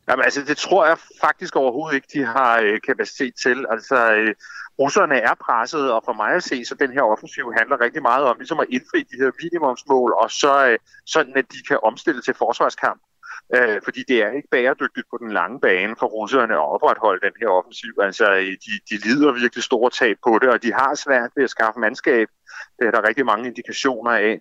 Jamen, 0.08 0.24
altså, 0.24 0.42
det 0.42 0.56
tror 0.56 0.86
jeg 0.86 0.96
faktisk 1.20 1.56
overhovedet 1.56 1.94
ikke, 1.96 2.08
de 2.14 2.24
har 2.24 2.60
øh, 2.64 2.80
kapacitet 2.86 3.34
til. 3.42 3.66
Altså, 3.70 4.14
øh, 4.14 4.34
russerne 4.78 5.14
er 5.14 5.34
presset, 5.34 5.92
og 5.92 6.02
for 6.04 6.12
mig 6.12 6.34
at 6.34 6.42
se, 6.42 6.64
så 6.64 6.74
den 6.74 6.92
her 6.92 7.02
offensiv 7.02 7.52
handler 7.58 7.80
rigtig 7.80 8.02
meget 8.02 8.24
om 8.24 8.36
ligesom 8.38 8.60
at 8.60 8.66
indfri 8.70 8.98
de 8.98 9.16
her 9.20 9.30
minimumsmål, 9.42 10.12
og 10.22 10.30
så 10.30 10.66
øh, 10.68 10.78
sådan, 11.06 11.36
at 11.36 11.44
de 11.52 11.58
kan 11.68 11.78
omstille 11.82 12.22
til 12.22 12.34
forsvarskamp. 12.34 13.00
Øh, 13.56 13.80
fordi 13.84 14.00
det 14.08 14.18
er 14.22 14.30
ikke 14.30 14.48
bæredygtigt 14.50 15.06
på 15.10 15.16
den 15.20 15.32
lange 15.32 15.60
bane 15.60 15.96
for 15.98 16.06
russerne 16.06 16.54
at 16.54 16.68
opretholde 16.74 17.26
den 17.26 17.34
her 17.40 17.48
offensiv. 17.48 17.92
Altså, 18.00 18.32
øh, 18.32 18.52
de, 18.64 18.72
de 18.90 18.96
lider 19.06 19.32
virkelig 19.32 19.64
store 19.64 19.90
tab 19.90 20.16
på 20.26 20.38
det, 20.42 20.48
og 20.48 20.62
de 20.62 20.72
har 20.72 20.94
svært 20.94 21.30
ved 21.36 21.44
at 21.44 21.50
skaffe 21.50 21.80
mandskab. 21.80 22.28
Det 22.78 22.86
er 22.86 22.90
der 22.90 23.08
rigtig 23.08 23.26
mange 23.26 23.48
indikationer 23.48 24.10
af. 24.10 24.40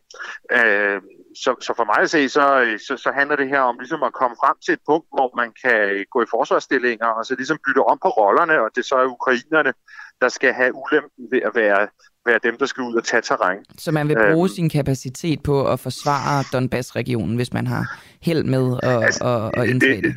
Øh, 0.57 1.02
så, 1.44 1.56
så 1.61 1.73
for 1.76 1.86
mig 1.86 1.99
at 2.03 2.10
se, 2.10 2.30
så, 2.30 2.61
øh, 2.61 2.80
så, 2.80 2.98
så 2.98 3.11
handler 3.11 3.36
det 3.36 3.49
her 3.49 3.60
om 3.60 3.80
ligesom 3.80 4.03
at 4.03 4.14
komme 4.14 4.36
frem 4.44 4.56
til 4.65 4.73
et 4.73 4.84
punkt, 4.86 5.07
hvor 5.15 5.32
man 5.36 5.49
kan 5.64 6.06
gå 6.14 6.22
i 6.22 6.32
forsvarsstillinger 6.36 7.07
og 7.18 7.26
så 7.26 7.36
ligesom 7.36 7.60
bytte 7.65 7.80
om 7.91 7.99
på 8.02 8.10
rollerne, 8.10 8.61
og 8.61 8.69
det 8.76 8.86
så 8.86 8.95
er 8.95 9.14
ukrainerne, 9.18 9.73
der 10.22 10.30
skal 10.30 10.53
have 10.53 10.72
ulempen 10.76 11.23
ved 11.31 11.41
at 11.41 11.52
være, 11.56 11.88
være 12.26 12.39
dem, 12.43 12.57
der 12.57 12.65
skal 12.65 12.81
ud 12.84 12.95
og 12.95 13.03
tage 13.03 13.22
terræn. 13.22 13.65
Så 13.77 13.91
man 13.91 14.07
vil 14.07 14.15
bruge 14.15 14.48
øhm, 14.49 14.56
sin 14.56 14.69
kapacitet 14.69 15.43
på 15.43 15.68
at 15.73 15.80
forsvare 15.80 16.43
Donbass-regionen, 16.53 17.35
hvis 17.35 17.53
man 17.53 17.68
har 17.68 17.84
held 18.22 18.43
med 18.43 18.80
at, 18.84 19.03
altså, 19.03 19.52
at, 19.53 19.61
at 19.61 19.69
indtage 19.69 20.02
det? 20.02 20.15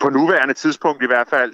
På 0.00 0.08
nuværende 0.10 0.54
tidspunkt 0.54 1.02
i 1.02 1.06
hvert 1.06 1.28
fald, 1.28 1.50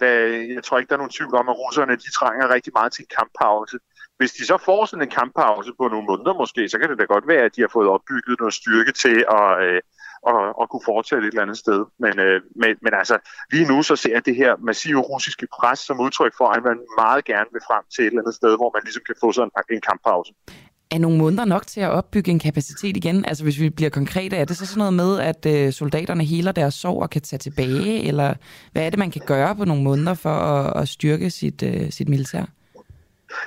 jeg 0.54 0.64
tror 0.64 0.78
ikke, 0.78 0.88
der 0.88 0.94
er 0.94 1.02
nogen 1.04 1.16
tvivl 1.18 1.34
om, 1.34 1.48
at 1.48 1.56
russerne 1.58 1.96
de 1.96 2.10
trænger 2.18 2.54
rigtig 2.54 2.72
meget 2.74 2.92
til 2.92 3.02
en 3.02 3.10
kamppause. 3.18 3.76
Hvis 4.18 4.32
de 4.32 4.46
så 4.46 4.56
får 4.64 4.84
sådan 4.84 5.02
en 5.02 5.10
kamppause 5.20 5.70
på 5.78 5.88
nogle 5.88 6.06
måneder 6.10 6.34
måske, 6.34 6.68
så 6.68 6.78
kan 6.78 6.90
det 6.90 6.98
da 6.98 7.04
godt 7.04 7.28
være, 7.28 7.44
at 7.44 7.56
de 7.56 7.60
har 7.60 7.70
fået 7.72 7.88
opbygget 7.88 8.36
noget 8.40 8.54
styrke 8.54 8.92
til 8.92 9.16
at, 9.38 9.48
øh, 9.64 9.80
og, 10.22 10.58
og 10.60 10.70
kunne 10.70 10.86
fortsætte 10.92 11.26
et 11.26 11.32
eller 11.32 11.42
andet 11.42 11.58
sted. 11.58 11.80
Men, 11.98 12.14
øh, 12.18 12.40
men, 12.56 12.72
men 12.84 12.92
altså, 12.94 13.16
lige 13.52 13.66
nu 13.72 13.82
så 13.82 13.96
ser 13.96 14.12
jeg 14.12 14.26
det 14.26 14.36
her 14.36 14.52
massive 14.56 15.00
russiske 15.00 15.46
pres 15.56 15.78
som 15.78 16.00
udtryk 16.00 16.32
for, 16.36 16.48
at 16.56 16.62
man 16.64 16.78
meget 16.98 17.24
gerne 17.24 17.50
vil 17.52 17.62
frem 17.68 17.84
til 17.94 18.02
et 18.02 18.06
eller 18.06 18.22
andet 18.22 18.34
sted, 18.34 18.56
hvor 18.56 18.70
man 18.76 18.82
ligesom 18.84 19.02
kan 19.06 19.16
få 19.20 19.32
sådan 19.32 19.50
en, 19.56 19.76
en 19.76 19.80
kamppause. 19.80 20.32
Er 20.90 20.98
nogle 20.98 21.18
måneder 21.18 21.44
nok 21.44 21.66
til 21.66 21.80
at 21.80 21.90
opbygge 21.90 22.30
en 22.30 22.38
kapacitet 22.38 22.96
igen? 22.96 23.24
Altså 23.24 23.44
hvis 23.44 23.60
vi 23.60 23.70
bliver 23.70 23.90
konkrete, 23.90 24.36
er 24.36 24.44
det 24.44 24.56
så 24.56 24.66
sådan 24.66 24.78
noget 24.78 24.94
med, 24.94 25.18
at 25.20 25.46
øh, 25.46 25.72
soldaterne 25.72 26.24
heler 26.24 26.52
deres 26.52 26.74
sorg 26.74 27.02
og 27.02 27.10
kan 27.10 27.22
tage 27.22 27.38
tilbage? 27.38 28.02
Eller 28.08 28.34
hvad 28.72 28.86
er 28.86 28.90
det, 28.90 28.98
man 28.98 29.10
kan 29.10 29.22
gøre 29.26 29.56
på 29.56 29.64
nogle 29.64 29.82
måneder 29.82 30.14
for 30.14 30.30
at, 30.30 30.82
at 30.82 30.88
styrke 30.88 31.30
sit, 31.30 31.62
øh, 31.62 31.90
sit 31.90 32.08
militær? 32.08 32.44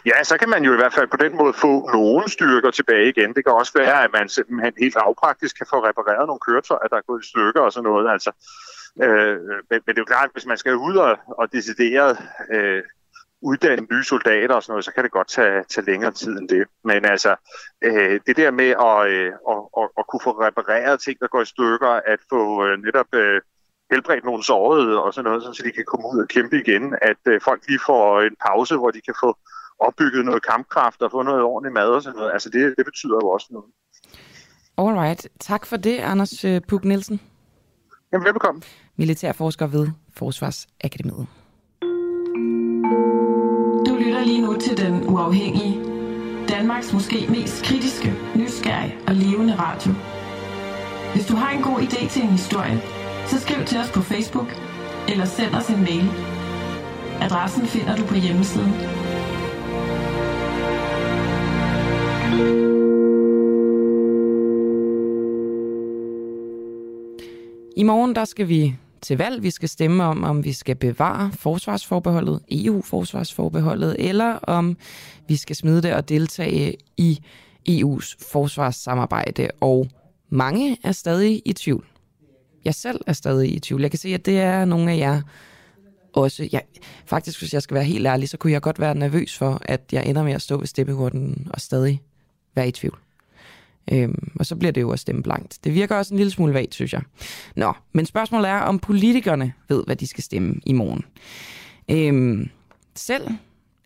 Ja, 0.06 0.24
så 0.24 0.38
kan 0.38 0.50
man 0.50 0.64
jo 0.64 0.74
i 0.74 0.76
hvert 0.76 0.94
fald 0.94 1.08
på 1.08 1.18
den 1.18 1.38
måde 1.38 1.54
få 1.54 1.90
nogle 1.94 2.30
styrker 2.30 2.72
tilbage 2.72 3.10
igen. 3.10 3.34
Det 3.34 3.46
kan 3.46 3.54
også 3.54 3.72
være, 3.76 4.04
at 4.04 4.12
man 4.14 4.30
simpelthen 4.30 4.74
helt 4.78 4.96
lavpraktisk 4.96 5.58
kan 5.58 5.68
få 5.70 5.78
repareret 5.88 6.28
nogle 6.28 6.40
køretøjer, 6.48 6.88
der 6.88 6.98
er 6.98 7.08
gået 7.08 7.24
i 7.24 7.28
stykker 7.28 7.62
og 7.62 7.72
sådan 7.74 7.90
noget. 7.90 8.12
Altså, 8.12 8.32
øh, 9.04 9.38
men, 9.70 9.80
men 9.86 9.90
det 9.94 9.98
er 9.98 10.06
jo 10.06 10.14
klart, 10.14 10.26
at 10.26 10.34
hvis 10.34 10.46
man 10.46 10.58
skal 10.58 10.76
ud 10.76 10.96
og, 10.96 11.18
og 11.28 11.54
decideret 11.54 12.18
øh, 12.52 12.84
uddanne 13.42 13.88
nye 13.92 14.04
soldater 14.04 14.56
og 14.56 14.64
sådan 14.64 14.72
noget, 14.72 14.86
så 14.86 14.92
kan 14.94 15.04
det 15.04 15.12
godt 15.12 15.28
tage, 15.28 15.64
tage 15.64 15.86
længere 15.86 16.12
tid 16.12 16.32
end 16.40 16.50
det. 16.50 16.68
Men 16.84 17.06
altså, 17.06 17.36
øh, 17.84 18.20
det 18.28 18.38
der 18.38 18.52
med 18.52 18.70
at, 18.90 19.00
øh, 19.14 19.32
at, 19.52 19.62
at, 19.80 19.90
at 19.98 20.08
kunne 20.08 20.24
få 20.24 20.32
repareret 20.32 21.00
ting, 21.00 21.20
der 21.20 21.28
går 21.28 21.42
i 21.42 21.46
stykker, 21.46 21.94
at 22.14 22.20
få 22.30 22.66
øh, 22.66 22.78
netop 22.86 23.10
øh, 23.14 23.42
helbredt 23.92 24.26
nogle 24.26 24.44
sårede 24.44 25.04
og 25.04 25.14
sådan 25.14 25.32
noget, 25.32 25.44
så 25.56 25.64
de 25.66 25.72
kan 25.72 25.86
komme 25.86 26.06
ud 26.14 26.20
og 26.22 26.28
kæmpe 26.28 26.56
igen, 26.60 26.96
at 27.02 27.22
øh, 27.26 27.42
folk 27.42 27.62
lige 27.68 27.80
får 27.86 28.22
en 28.22 28.36
pause, 28.48 28.76
hvor 28.78 28.92
de 28.92 29.02
kan 29.02 29.16
få 29.24 29.38
opbygget 29.80 30.26
noget 30.26 30.46
kampkraft 30.46 31.02
og 31.02 31.12
få 31.12 31.24
noget 31.24 31.42
ordentligt 31.42 31.74
mad 31.74 31.88
og 31.88 32.02
sådan 32.04 32.18
noget. 32.18 32.32
Altså 32.32 32.50
det, 32.50 32.74
det 32.78 32.86
betyder 32.86 33.16
jo 33.24 33.30
også 33.30 33.48
noget. 33.50 33.70
Alright. 34.78 35.28
Tak 35.40 35.66
for 35.66 35.78
det, 35.78 35.98
Anders 35.98 36.46
øh, 36.46 36.62
Puk 36.68 36.86
Nielsen. 36.86 37.20
Jamen, 38.14 38.26
velbekomme. 38.26 38.62
Militærforsker 38.96 39.68
ved 39.68 39.88
Forsvarsakademiet. 40.18 41.28
Du 43.88 43.96
lytter 43.96 44.24
lige 44.26 44.42
nu 44.42 44.58
til 44.58 44.78
Den 44.78 45.10
Uafhængige. 45.10 45.94
Danmarks 46.50 46.94
måske 46.94 47.28
mest 47.30 47.64
kritiske, 47.64 48.14
nysgerrige 48.36 48.98
og 49.08 49.14
levende 49.14 49.56
radio. 49.56 49.92
Hvis 51.14 51.26
du 51.26 51.36
har 51.36 51.52
en 51.58 51.64
god 51.64 51.80
idé 51.80 52.10
til 52.10 52.22
en 52.22 52.30
historie, 52.30 52.82
så 53.28 53.40
skriv 53.40 53.66
til 53.66 53.78
os 53.78 53.92
på 53.92 54.02
Facebook 54.02 54.48
eller 55.08 55.26
send 55.26 55.56
os 55.56 55.70
en 55.70 55.82
mail. 55.82 56.08
Adressen 57.22 57.66
finder 57.68 57.96
du 57.96 58.06
på 58.06 58.16
hjemmesiden 58.16 58.74
I 67.78 67.84
morgen 67.84 68.16
der 68.16 68.26
skal 68.26 68.48
vi 68.48 68.76
til 69.02 69.18
valg. 69.18 69.44
Vi 69.44 69.50
skal 69.50 69.70
stemme 69.70 70.04
om, 70.04 70.24
om 70.24 70.44
vi 70.44 70.54
skal 70.54 70.76
bevare 70.76 71.32
forsvarsforbeholdet, 71.32 72.40
EU-forsvarsforbeholdet, 72.52 73.96
eller 74.00 74.34
om 74.34 74.78
vi 75.28 75.36
skal 75.36 75.56
smide 75.56 75.82
det 75.82 75.94
og 75.94 76.10
deltage 76.10 76.76
i 76.98 77.20
EU's 77.70 78.16
forsvarssamarbejde. 78.32 79.48
Og 79.62 79.88
mange 80.30 80.78
er 80.84 80.92
stadig 80.92 81.42
i 81.46 81.54
tvivl. 81.54 81.86
Jeg 82.66 82.76
selv 82.76 83.02
er 83.08 83.14
stadig 83.14 83.56
i 83.56 83.60
tvivl. 83.60 83.82
Jeg 83.82 83.92
kan 83.92 84.00
se, 84.00 84.14
at 84.14 84.26
det 84.26 84.40
er 84.40 84.66
nogle 84.66 84.92
af 84.92 84.98
jer 84.98 85.22
også. 86.14 86.50
Jeg, 86.52 86.62
faktisk, 87.06 87.40
hvis 87.40 87.54
jeg 87.54 87.62
skal 87.62 87.76
være 87.76 87.84
helt 87.84 88.08
ærlig, 88.08 88.30
så 88.30 88.38
kunne 88.38 88.54
jeg 88.54 88.62
godt 88.62 88.80
være 88.80 88.96
nervøs 88.96 89.38
for, 89.38 89.62
at 89.62 89.82
jeg 89.92 90.06
ender 90.06 90.24
med 90.24 90.34
at 90.34 90.42
stå 90.42 90.58
ved 90.58 90.68
stemmehurten 90.68 91.48
og 91.54 91.62
stadig 91.62 92.02
være 92.56 92.68
i 92.68 92.72
tvivl. 92.72 92.98
Øhm, 93.92 94.32
og 94.40 94.46
så 94.46 94.56
bliver 94.56 94.72
det 94.72 94.82
jo 94.82 94.92
at 94.92 95.00
stemme 95.00 95.24
blankt. 95.24 95.60
Det 95.64 95.74
virker 95.74 95.96
også 95.96 96.14
en 96.14 96.18
lille 96.18 96.32
smule 96.32 96.54
vagt, 96.54 96.74
synes 96.74 96.94
jeg. 96.94 97.02
Nå, 97.56 97.74
men 97.94 98.06
spørgsmålet 98.06 98.50
er, 98.50 98.60
om 98.60 98.80
politikerne 98.80 99.54
ved, 99.70 99.84
hvad 99.86 99.96
de 99.96 100.08
skal 100.08 100.24
stemme 100.24 100.56
i 100.66 100.74
morgen. 100.74 101.06
Øhm, 101.92 102.50
selv, 102.96 103.28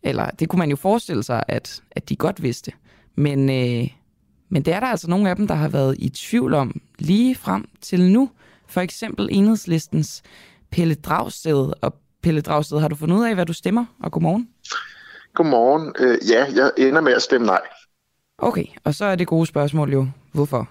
eller 0.04 0.30
det 0.30 0.50
kunne 0.50 0.60
man 0.60 0.70
jo 0.70 0.76
forestille 0.76 1.24
sig, 1.24 1.44
at, 1.48 1.84
at 1.92 2.10
de 2.10 2.16
godt 2.16 2.44
vidste. 2.44 2.72
Men, 3.16 3.50
øh, 3.50 3.88
men 4.50 4.62
det 4.66 4.74
er 4.74 4.80
der 4.80 4.88
altså 4.88 5.10
nogle 5.10 5.30
af 5.30 5.36
dem, 5.36 5.48
der 5.48 5.56
har 5.56 5.70
været 5.70 5.96
i 6.00 6.10
tvivl 6.10 6.54
om 6.54 6.82
lige 7.00 7.36
frem 7.36 7.66
til 7.82 8.12
nu. 8.12 8.30
For 8.68 8.82
eksempel 8.82 9.28
enhedslistens 9.32 10.24
Pelle 10.72 10.96
Dragsted. 10.96 11.74
Og 11.82 11.96
Pelle 12.22 12.42
Dragsted, 12.42 12.80
har 12.80 12.88
du 12.88 12.96
fundet 12.96 13.18
ud 13.18 13.26
af, 13.26 13.36
hvad 13.36 13.46
du 13.46 13.54
stemmer? 13.54 13.86
Og 14.04 14.12
godmorgen. 14.12 14.50
Godmorgen. 15.34 15.94
Øh, 16.00 16.18
ja, 16.30 16.46
jeg 16.56 16.72
ender 16.78 17.02
med 17.02 17.14
at 17.14 17.22
stemme 17.22 17.48
nej. 17.48 17.62
Okay, 18.38 18.66
og 18.84 18.96
så 18.96 19.06
er 19.06 19.16
det 19.16 19.28
gode 19.28 19.48
spørgsmål 19.48 19.94
jo, 19.94 20.08
hvorfor? 20.34 20.70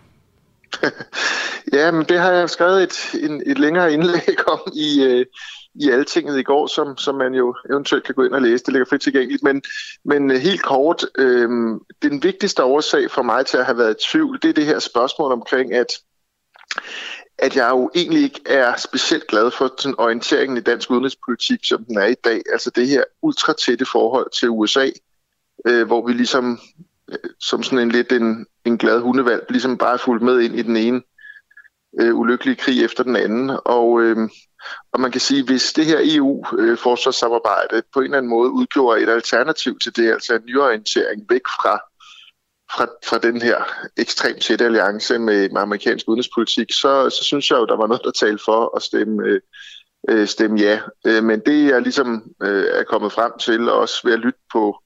ja, 1.78 1.90
men 1.90 2.04
det 2.08 2.18
har 2.18 2.30
jeg 2.30 2.50
skrevet 2.50 2.82
et, 2.82 3.22
en, 3.22 3.42
et 3.46 3.58
længere 3.58 3.92
indlæg 3.92 4.48
om 4.48 4.60
i, 4.74 5.02
øh, 5.02 5.26
i 5.74 5.90
Altinget 5.90 6.38
i 6.38 6.42
går, 6.42 6.66
som, 6.66 6.96
som 6.96 7.14
man 7.14 7.34
jo 7.34 7.54
eventuelt 7.70 8.04
kan 8.04 8.14
gå 8.14 8.24
ind 8.24 8.34
og 8.34 8.42
læse. 8.42 8.64
Det 8.64 8.72
ligger 8.72 8.86
frit 8.90 9.00
tilgængeligt. 9.00 9.42
Men, 9.42 9.62
men 10.04 10.30
øh, 10.30 10.36
helt 10.36 10.62
kort, 10.62 11.04
øh, 11.18 11.48
den 12.02 12.22
vigtigste 12.22 12.64
årsag 12.64 13.10
for 13.10 13.22
mig 13.22 13.46
til 13.46 13.56
at 13.56 13.64
have 13.64 13.78
været 13.78 13.96
i 14.00 14.10
tvivl, 14.10 14.38
det 14.42 14.48
er 14.48 14.54
det 14.54 14.66
her 14.66 14.78
spørgsmål 14.78 15.32
omkring, 15.32 15.74
at 15.74 15.92
at 17.38 17.56
jeg 17.56 17.70
jo 17.70 17.90
egentlig 17.94 18.22
ikke 18.22 18.40
er 18.46 18.76
specielt 18.76 19.26
glad 19.26 19.50
for 19.50 19.74
sådan 19.78 19.94
orienteringen 19.98 20.58
i 20.58 20.60
dansk 20.60 20.90
udenrigspolitik, 20.90 21.64
som 21.64 21.84
den 21.84 21.98
er 21.98 22.06
i 22.06 22.14
dag. 22.14 22.42
Altså 22.52 22.70
det 22.70 22.88
her 22.88 23.04
ultratætte 23.22 23.86
forhold 23.86 24.30
til 24.40 24.50
USA, 24.50 24.88
øh, 25.66 25.86
hvor 25.86 26.06
vi 26.06 26.12
ligesom 26.12 26.58
Øh, 27.12 27.30
som 27.40 27.62
sådan 27.62 27.78
en 27.78 27.92
lidt 27.92 28.12
en, 28.12 28.46
en 28.64 28.78
glad 28.78 29.00
hundevalg, 29.00 29.46
ligesom 29.48 29.78
bare 29.78 29.98
fulgt 29.98 30.22
med 30.22 30.40
ind 30.40 30.58
i 30.58 30.62
den 30.62 30.76
ene 30.76 31.02
øh, 32.00 32.14
ulykkelige 32.14 32.56
krig 32.56 32.84
efter 32.84 33.02
den 33.02 33.16
anden. 33.16 33.58
Og, 33.64 34.02
øh, 34.02 34.16
og 34.92 35.00
man 35.00 35.10
kan 35.10 35.20
sige, 35.20 35.44
hvis 35.44 35.72
det 35.72 35.86
her 35.86 35.98
EU-forsvarssamarbejde 36.02 37.76
øh, 37.76 37.82
på 37.94 38.00
en 38.00 38.04
eller 38.04 38.18
anden 38.18 38.30
måde 38.30 38.50
udgjorde 38.50 39.02
et 39.02 39.08
alternativ 39.08 39.78
til 39.78 39.96
det, 39.96 40.12
altså 40.12 40.34
en 40.34 40.46
nyorientering 40.46 41.26
væk 41.30 41.46
fra 41.46 41.80
fra, 42.70 42.86
fra 43.06 43.18
den 43.18 43.42
her 43.42 43.56
ekstremt 43.96 44.42
tætte 44.42 44.64
alliance 44.64 45.18
med, 45.18 45.50
med 45.50 45.60
amerikansk 45.60 46.08
udenrigspolitik, 46.08 46.72
så, 46.72 47.10
så 47.10 47.24
synes 47.24 47.50
jeg 47.50 47.56
jo, 47.56 47.66
der 47.66 47.76
var 47.76 47.86
noget, 47.86 48.02
der 48.04 48.10
talte 48.10 48.44
for 48.44 48.76
at 48.76 48.82
stemme, 48.82 49.22
øh, 49.26 49.40
øh 50.08 50.26
stemme 50.26 50.60
ja. 50.60 50.80
Øh, 51.06 51.24
men 51.24 51.40
det 51.40 51.70
jeg 51.70 51.82
ligesom 51.82 52.34
øh, 52.42 52.64
er 52.72 52.82
kommet 52.84 53.12
frem 53.12 53.32
til, 53.40 53.68
også 53.70 54.00
ved 54.04 54.12
at 54.12 54.18
lytte 54.18 54.38
på 54.52 54.82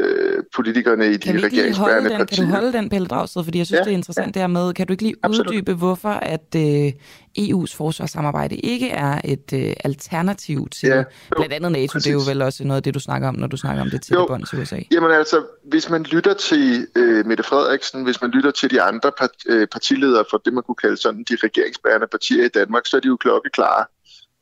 øh, 0.00 0.42
politikerne 0.54 1.06
i 1.12 1.16
kan 1.16 1.38
de 1.38 1.46
regeringsbærende 1.46 2.10
den, 2.10 2.18
partier. 2.18 2.36
Kan 2.36 2.46
du 2.46 2.50
holde 2.50 2.72
den, 2.72 2.88
Pelle 2.88 3.06
Dragsted? 3.06 3.44
Fordi 3.44 3.58
jeg 3.58 3.66
synes, 3.66 3.78
Ja, 3.78 3.84
det 3.84 3.90
er 3.90 3.94
interessant 3.96 4.36
ja. 4.36 4.40
dermed. 4.40 4.74
Kan 4.74 4.86
du 4.86 4.92
ikke 4.92 5.02
lige 5.02 5.14
Absolut. 5.22 5.50
uddybe, 5.50 5.74
hvorfor 5.74 6.08
at 6.08 6.54
øh, 6.56 6.92
EU's 7.38 7.76
forsvarssamarbejde 7.76 8.56
ikke 8.56 8.90
er 8.90 9.20
et 9.24 9.52
øh, 9.52 9.72
alternativ 9.84 10.68
til 10.68 10.88
Ja, 10.88 10.96
jo, 10.96 11.04
blandt 11.36 11.52
andet 11.52 11.72
NATO? 11.72 11.98
Det 11.98 12.06
er 12.06 12.12
jo 12.12 12.18
præcis. 12.18 12.30
vel 12.30 12.42
også 12.42 12.64
noget 12.64 12.76
af 12.76 12.82
det, 12.82 12.94
du 12.94 13.00
snakker 13.00 13.28
om, 13.28 13.34
når 13.34 13.46
du 13.46 13.56
snakker 13.56 13.82
om 13.82 13.90
det 13.90 14.10
Jo. 14.10 14.26
bånd 14.28 14.46
til 14.46 14.60
USA. 14.60 14.78
Jamen 14.90 15.10
altså, 15.10 15.42
hvis 15.70 15.90
man 15.90 16.02
lytter 16.02 16.34
til 16.34 16.86
øh, 16.96 17.26
Mette 17.26 17.44
Frederiksen, 17.44 18.02
hvis 18.04 18.20
man 18.22 18.30
lytter 18.30 18.50
til 18.50 18.70
de 18.70 18.82
andre 18.82 19.12
part, 19.18 19.30
øh, 19.48 19.66
partiledere 19.66 20.24
for 20.30 20.42
det, 20.44 20.52
man 20.52 20.62
kunne 20.62 20.74
kalde 20.74 20.96
sådan 20.96 21.24
de 21.30 21.36
regeringsbærende 21.42 22.06
partier 22.10 22.44
i 22.44 22.48
Danmark, 22.48 22.86
så 22.86 22.96
er 22.96 23.00
de 23.00 23.08
jo 23.08 23.16
klokkeklare. 23.16 23.84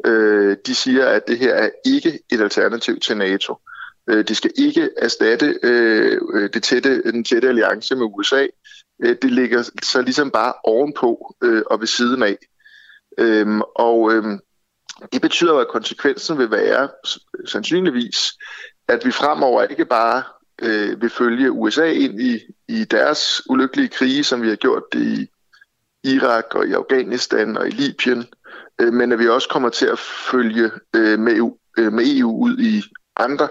Øh, 0.06 0.56
de 0.66 0.74
siger, 0.74 1.06
at 1.06 1.22
det 1.28 1.38
her 1.38 1.54
er 1.54 1.68
ikke 1.86 2.18
et 2.32 2.40
alternativ 2.40 3.00
til 3.00 3.16
NATO. 3.16 3.52
Øh, 3.52 3.58
Øh, 4.10 4.28
de 4.28 4.34
skal 4.34 4.50
ikke 4.56 4.90
erstatte 4.98 5.58
øh, 5.62 6.20
øh, 6.34 6.50
det 6.54 6.62
tætte, 6.62 7.02
den 7.02 7.24
tætte 7.24 7.48
alliance 7.48 7.96
med 7.96 8.04
USA. 8.04 8.46
Øh, 9.04 9.16
det 9.22 9.30
ligger 9.30 9.62
så 9.82 10.02
ligesom 10.02 10.30
bare 10.30 10.52
ovenpå 10.64 11.36
øh, 11.44 11.62
og 11.66 11.80
ved 11.80 11.86
siden 11.86 12.22
af. 12.22 12.36
Øhm, 13.18 13.60
og 13.60 14.12
øhm, 14.12 14.40
det 15.12 15.22
betyder 15.22 15.54
at 15.54 15.68
konsekvensen 15.68 16.38
vil 16.38 16.50
være 16.50 16.88
sandsynligvis, 17.46 18.18
at 18.88 19.04
vi 19.04 19.10
fremover 19.10 19.62
ikke 19.62 19.84
bare 19.84 20.22
øh, 20.62 21.02
vil 21.02 21.10
følge 21.10 21.50
USA 21.50 21.90
ind 21.90 22.20
i, 22.20 22.40
i 22.68 22.84
deres 22.84 23.42
ulykkelige 23.50 23.88
krige, 23.88 24.24
som 24.24 24.42
vi 24.42 24.48
har 24.48 24.56
gjort 24.56 24.82
det 24.92 25.02
i 25.02 25.28
Irak 26.04 26.44
og 26.54 26.66
i 26.66 26.72
Afghanistan 26.72 27.56
og 27.56 27.68
i 27.68 27.70
Libyen, 27.70 28.26
øh, 28.80 28.92
men 28.92 29.12
at 29.12 29.18
vi 29.18 29.28
også 29.28 29.48
kommer 29.48 29.68
til 29.68 29.86
at 29.86 29.98
følge 29.98 30.70
øh, 30.96 31.18
med, 31.18 31.36
EU, 31.36 31.56
øh, 31.78 31.92
med 31.92 32.04
EU 32.06 32.44
ud 32.44 32.58
i 32.58 32.82
andre 33.16 33.48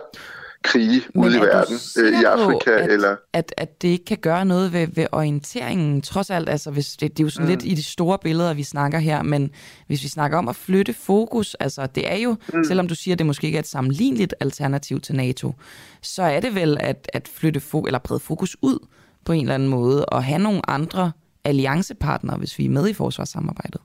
krige 0.64 1.02
Men 1.14 1.24
ude 1.26 1.34
i 1.34 1.38
er 1.38 1.46
verden, 1.46 1.78
øh, 1.98 2.22
i 2.22 2.24
på, 2.24 2.30
Afrika 2.30 2.72
at, 2.72 2.92
eller... 2.92 3.16
At, 3.34 3.54
at 3.58 3.82
det 3.82 3.88
ikke 3.88 4.06
kan 4.06 4.18
gøre 4.18 4.46
noget 4.46 4.74
ved, 4.74 4.88
ved 4.88 5.06
orienteringen, 5.12 6.02
trods 6.02 6.30
alt. 6.30 6.50
Altså, 6.50 6.72
hvis 6.72 6.92
det, 6.92 7.18
det 7.18 7.20
er 7.20 7.24
jo 7.24 7.30
sådan 7.30 7.46
mm. 7.46 7.50
lidt 7.50 7.66
i 7.66 7.74
de 7.74 7.84
store 7.84 8.18
billeder, 8.24 8.54
vi 8.54 8.64
snakker 8.64 9.00
her, 9.00 9.24
men 9.24 9.52
hvis 9.88 10.04
vi 10.04 10.08
snakker 10.08 10.38
om 10.38 10.48
at 10.48 10.56
flytte 10.56 10.94
fokus, 10.94 11.56
altså 11.60 11.86
det 11.86 12.12
er 12.12 12.18
jo, 12.18 12.36
mm. 12.54 12.64
selvom 12.64 12.88
du 12.88 12.96
siger, 12.96 13.16
at 13.16 13.20
det 13.20 13.28
måske 13.28 13.48
ikke 13.48 13.56
er 13.56 13.62
et 13.62 13.68
sammenligneligt 13.68 14.36
alternativ 14.40 15.00
til 15.00 15.16
NATO, 15.16 15.54
så 16.02 16.24
er 16.24 16.40
det 16.40 16.56
vel 16.56 16.78
at, 16.80 17.10
at 17.14 17.28
flytte 17.28 17.62
fo- 17.74 17.86
eller 17.86 18.00
brede 18.00 18.20
fokus 18.20 18.58
ud 18.62 18.88
på 19.26 19.32
en 19.32 19.42
eller 19.42 19.56
anden 19.56 19.70
måde, 19.70 20.06
og 20.06 20.24
have 20.24 20.40
nogle 20.40 20.62
andre 20.68 21.12
alliancepartnere, 21.44 22.38
hvis 22.38 22.60
vi 22.60 22.66
er 22.66 22.70
med 22.70 22.88
i 22.88 22.94
forsvarssamarbejdet. 22.94 23.82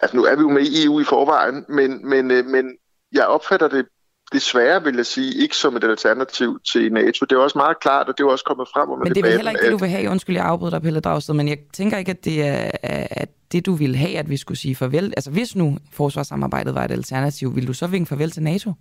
Altså 0.00 0.16
nu 0.16 0.24
er 0.24 0.36
vi 0.36 0.40
jo 0.40 0.50
med 0.50 0.62
i 0.62 0.84
EU 0.84 1.00
i 1.00 1.04
forvejen, 1.04 1.64
men, 1.68 2.08
men, 2.08 2.30
øh, 2.30 2.46
men 2.46 2.72
jeg 3.12 3.26
opfatter 3.26 3.68
det 3.68 3.86
desværre, 4.34 4.84
vil 4.84 4.96
jeg 4.96 5.06
sige, 5.06 5.42
ikke 5.42 5.56
som 5.56 5.76
et 5.76 5.84
alternativ 5.84 6.60
til 6.72 6.92
NATO. 6.92 7.26
Det 7.26 7.36
er 7.36 7.40
også 7.40 7.58
meget 7.58 7.80
klart, 7.80 8.08
og 8.08 8.18
det 8.18 8.24
er 8.24 8.28
også 8.28 8.44
kommet 8.44 8.68
frem 8.74 8.90
under 8.90 9.04
Men 9.04 9.14
det 9.14 9.24
er 9.24 9.30
heller 9.30 9.50
ikke 9.50 9.64
det, 9.64 9.72
du 9.72 9.76
vil 9.76 9.88
have. 9.88 10.10
Undskyld, 10.10 10.36
jeg 10.36 10.44
afbryder 10.44 10.70
dig, 10.70 10.82
Pelle 10.82 11.00
Dragsted, 11.00 11.34
men 11.34 11.48
jeg 11.48 11.58
tænker 11.72 11.98
ikke, 11.98 12.10
at 12.10 12.24
det 12.24 12.46
er 12.46 12.70
at 13.10 13.28
det, 13.52 13.66
du 13.66 13.74
ville 13.74 13.96
have, 13.96 14.18
at 14.18 14.30
vi 14.30 14.36
skulle 14.36 14.58
sige 14.58 14.76
farvel. 14.76 15.14
Altså, 15.16 15.30
hvis 15.30 15.56
nu 15.56 15.78
forsvarssamarbejdet 15.92 16.74
var 16.74 16.84
et 16.84 16.90
alternativ, 16.90 17.54
ville 17.54 17.66
du 17.66 17.72
så 17.72 17.86
vinke 17.86 18.08
farvel 18.08 18.30
til 18.30 18.42
NATO? 18.42 18.72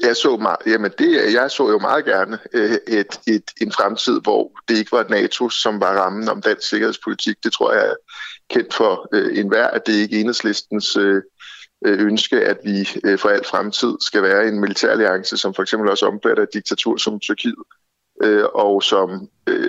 Jeg 0.00 0.16
så, 0.16 0.36
meget, 0.36 0.56
jamen 0.66 0.90
det, 0.98 1.34
jeg 1.34 1.50
så 1.50 1.70
jo 1.70 1.78
meget 1.78 2.04
gerne 2.04 2.38
øh, 2.52 2.70
et, 2.88 3.20
et, 3.26 3.42
en 3.60 3.72
fremtid, 3.72 4.20
hvor 4.20 4.50
det 4.68 4.78
ikke 4.78 4.92
var 4.92 5.06
NATO, 5.10 5.48
som 5.48 5.80
var 5.80 5.92
rammen 5.98 6.28
om 6.28 6.42
dansk 6.42 6.68
sikkerhedspolitik. 6.68 7.36
Det 7.44 7.52
tror 7.52 7.72
jeg 7.72 7.86
er 7.86 7.94
kendt 8.50 8.74
for 8.74 9.08
øh, 9.12 9.38
enhver, 9.38 9.66
at 9.66 9.86
det 9.86 9.92
ikke 9.92 10.16
er 10.16 10.20
enhedslistens 10.20 10.96
øh, 10.96 11.22
Øh, 11.86 12.06
ønske, 12.06 12.40
at 12.40 12.58
vi 12.64 12.88
øh, 13.04 13.18
for 13.18 13.28
al 13.28 13.44
fremtid 13.44 13.92
skal 14.00 14.22
være 14.22 14.48
en 14.48 14.60
militæralliance, 14.60 15.36
som 15.36 15.54
for 15.54 15.62
eksempel 15.62 15.90
også 15.90 16.06
omfatter 16.06 16.42
et 16.42 16.54
diktatur 16.54 16.96
som 16.96 17.20
Tyrkiet, 17.20 17.54
øh, 18.22 18.44
og 18.54 18.82
som, 18.82 19.28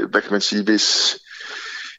hvad 0.09 0.21
kan 0.21 0.31
man 0.31 0.41
sige, 0.41 0.63
hvis 0.63 1.17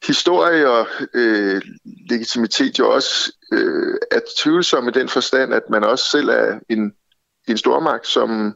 historie 0.07 0.71
og 0.71 0.87
øh, 1.15 1.63
legitimitet 2.11 2.79
jo 2.79 2.91
også 2.91 3.33
øh, 3.53 3.95
er 4.11 4.21
tvivlsomme 4.39 4.91
i 4.91 4.93
den 4.93 5.09
forstand, 5.09 5.55
at 5.55 5.71
man 5.71 5.85
også 5.85 6.11
selv 6.11 6.29
er 6.29 6.59
en 6.69 6.93
en 7.49 7.59
stormagt, 7.59 8.07
som 8.07 8.55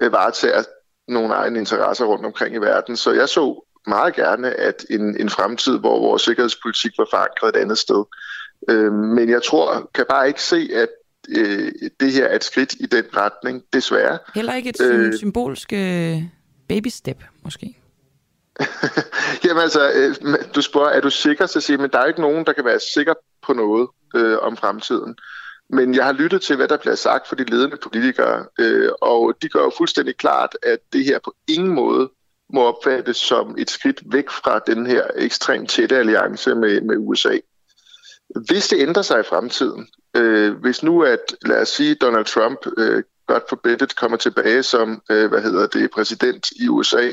øh, 0.00 0.12
varetager 0.12 0.62
nogle 1.08 1.34
egne 1.34 1.58
interesser 1.58 2.04
rundt 2.04 2.26
omkring 2.26 2.54
i 2.54 2.58
verden. 2.58 2.96
Så 2.96 3.12
jeg 3.12 3.28
så 3.28 3.64
meget 3.86 4.14
gerne, 4.14 4.54
at 4.54 4.84
en, 4.90 5.20
en 5.20 5.30
fremtid, 5.30 5.78
hvor 5.78 6.00
vores 6.00 6.22
sikkerhedspolitik 6.22 6.92
var 6.98 7.06
forankret 7.10 7.56
et 7.56 7.60
andet 7.60 7.78
sted. 7.78 8.04
Øh, 8.68 8.92
men 8.92 9.28
jeg 9.28 9.42
tror, 9.42 9.90
kan 9.94 10.04
bare 10.08 10.28
ikke 10.28 10.42
se, 10.42 10.70
at 10.74 10.88
øh, 11.28 11.72
det 12.00 12.12
her 12.12 12.24
er 12.24 12.36
et 12.36 12.44
skridt 12.44 12.74
i 12.74 12.86
den 12.86 13.04
retning, 13.16 13.62
desværre. 13.72 14.18
Heller 14.34 14.54
ikke 14.54 14.68
et 14.68 14.80
Øh. 14.80 15.14
symbolsk 15.14 15.72
øh, 15.72 16.22
baby 16.68 16.88
step, 16.88 17.24
måske? 17.44 17.76
Jamen 19.44 19.62
altså, 19.62 19.92
øh, 19.94 20.34
du 20.54 20.62
spørger, 20.62 20.88
er 20.88 21.00
du 21.00 21.10
sikker? 21.10 21.46
Så 21.46 21.60
siger 21.60 21.78
men 21.78 21.90
der 21.90 21.98
er 21.98 22.06
ikke 22.06 22.20
nogen, 22.20 22.46
der 22.46 22.52
kan 22.52 22.64
være 22.64 22.80
sikker 22.94 23.14
på 23.46 23.52
noget 23.52 23.88
øh, 24.14 24.38
om 24.38 24.56
fremtiden. 24.56 25.16
Men 25.70 25.94
jeg 25.94 26.04
har 26.04 26.12
lyttet 26.12 26.42
til, 26.42 26.56
hvad 26.56 26.68
der 26.68 26.76
bliver 26.76 26.94
sagt 26.94 27.28
for 27.28 27.36
de 27.36 27.44
ledende 27.44 27.76
politikere, 27.82 28.44
øh, 28.58 28.90
og 29.00 29.34
de 29.42 29.48
gør 29.48 29.60
jo 29.60 29.72
fuldstændig 29.76 30.16
klart, 30.16 30.56
at 30.62 30.78
det 30.92 31.04
her 31.04 31.18
på 31.24 31.34
ingen 31.48 31.74
måde 31.74 32.10
må 32.52 32.62
opfattes 32.64 33.16
som 33.16 33.54
et 33.58 33.70
skridt 33.70 34.02
væk 34.06 34.30
fra 34.30 34.58
den 34.66 34.86
her 34.86 35.02
ekstremt 35.16 35.70
tætte 35.70 35.96
alliance 35.96 36.54
med, 36.54 36.80
med 36.80 36.96
USA. 36.98 37.38
Hvis 38.36 38.68
det 38.68 38.80
ændrer 38.80 39.02
sig 39.02 39.20
i 39.20 39.22
fremtiden, 39.22 39.88
øh, 40.16 40.52
hvis 40.52 40.82
nu 40.82 41.02
at, 41.02 41.34
lad 41.46 41.62
os 41.62 41.68
sige, 41.68 41.94
Donald 41.94 42.24
Trump, 42.24 42.58
øh, 42.78 43.02
godt 43.26 43.42
forbedret, 43.48 43.96
kommer 43.96 44.16
tilbage 44.16 44.62
som, 44.62 45.02
øh, 45.10 45.28
hvad 45.28 45.42
hedder 45.42 45.66
det, 45.66 45.90
præsident 45.90 46.50
i 46.50 46.68
USA, 46.68 47.10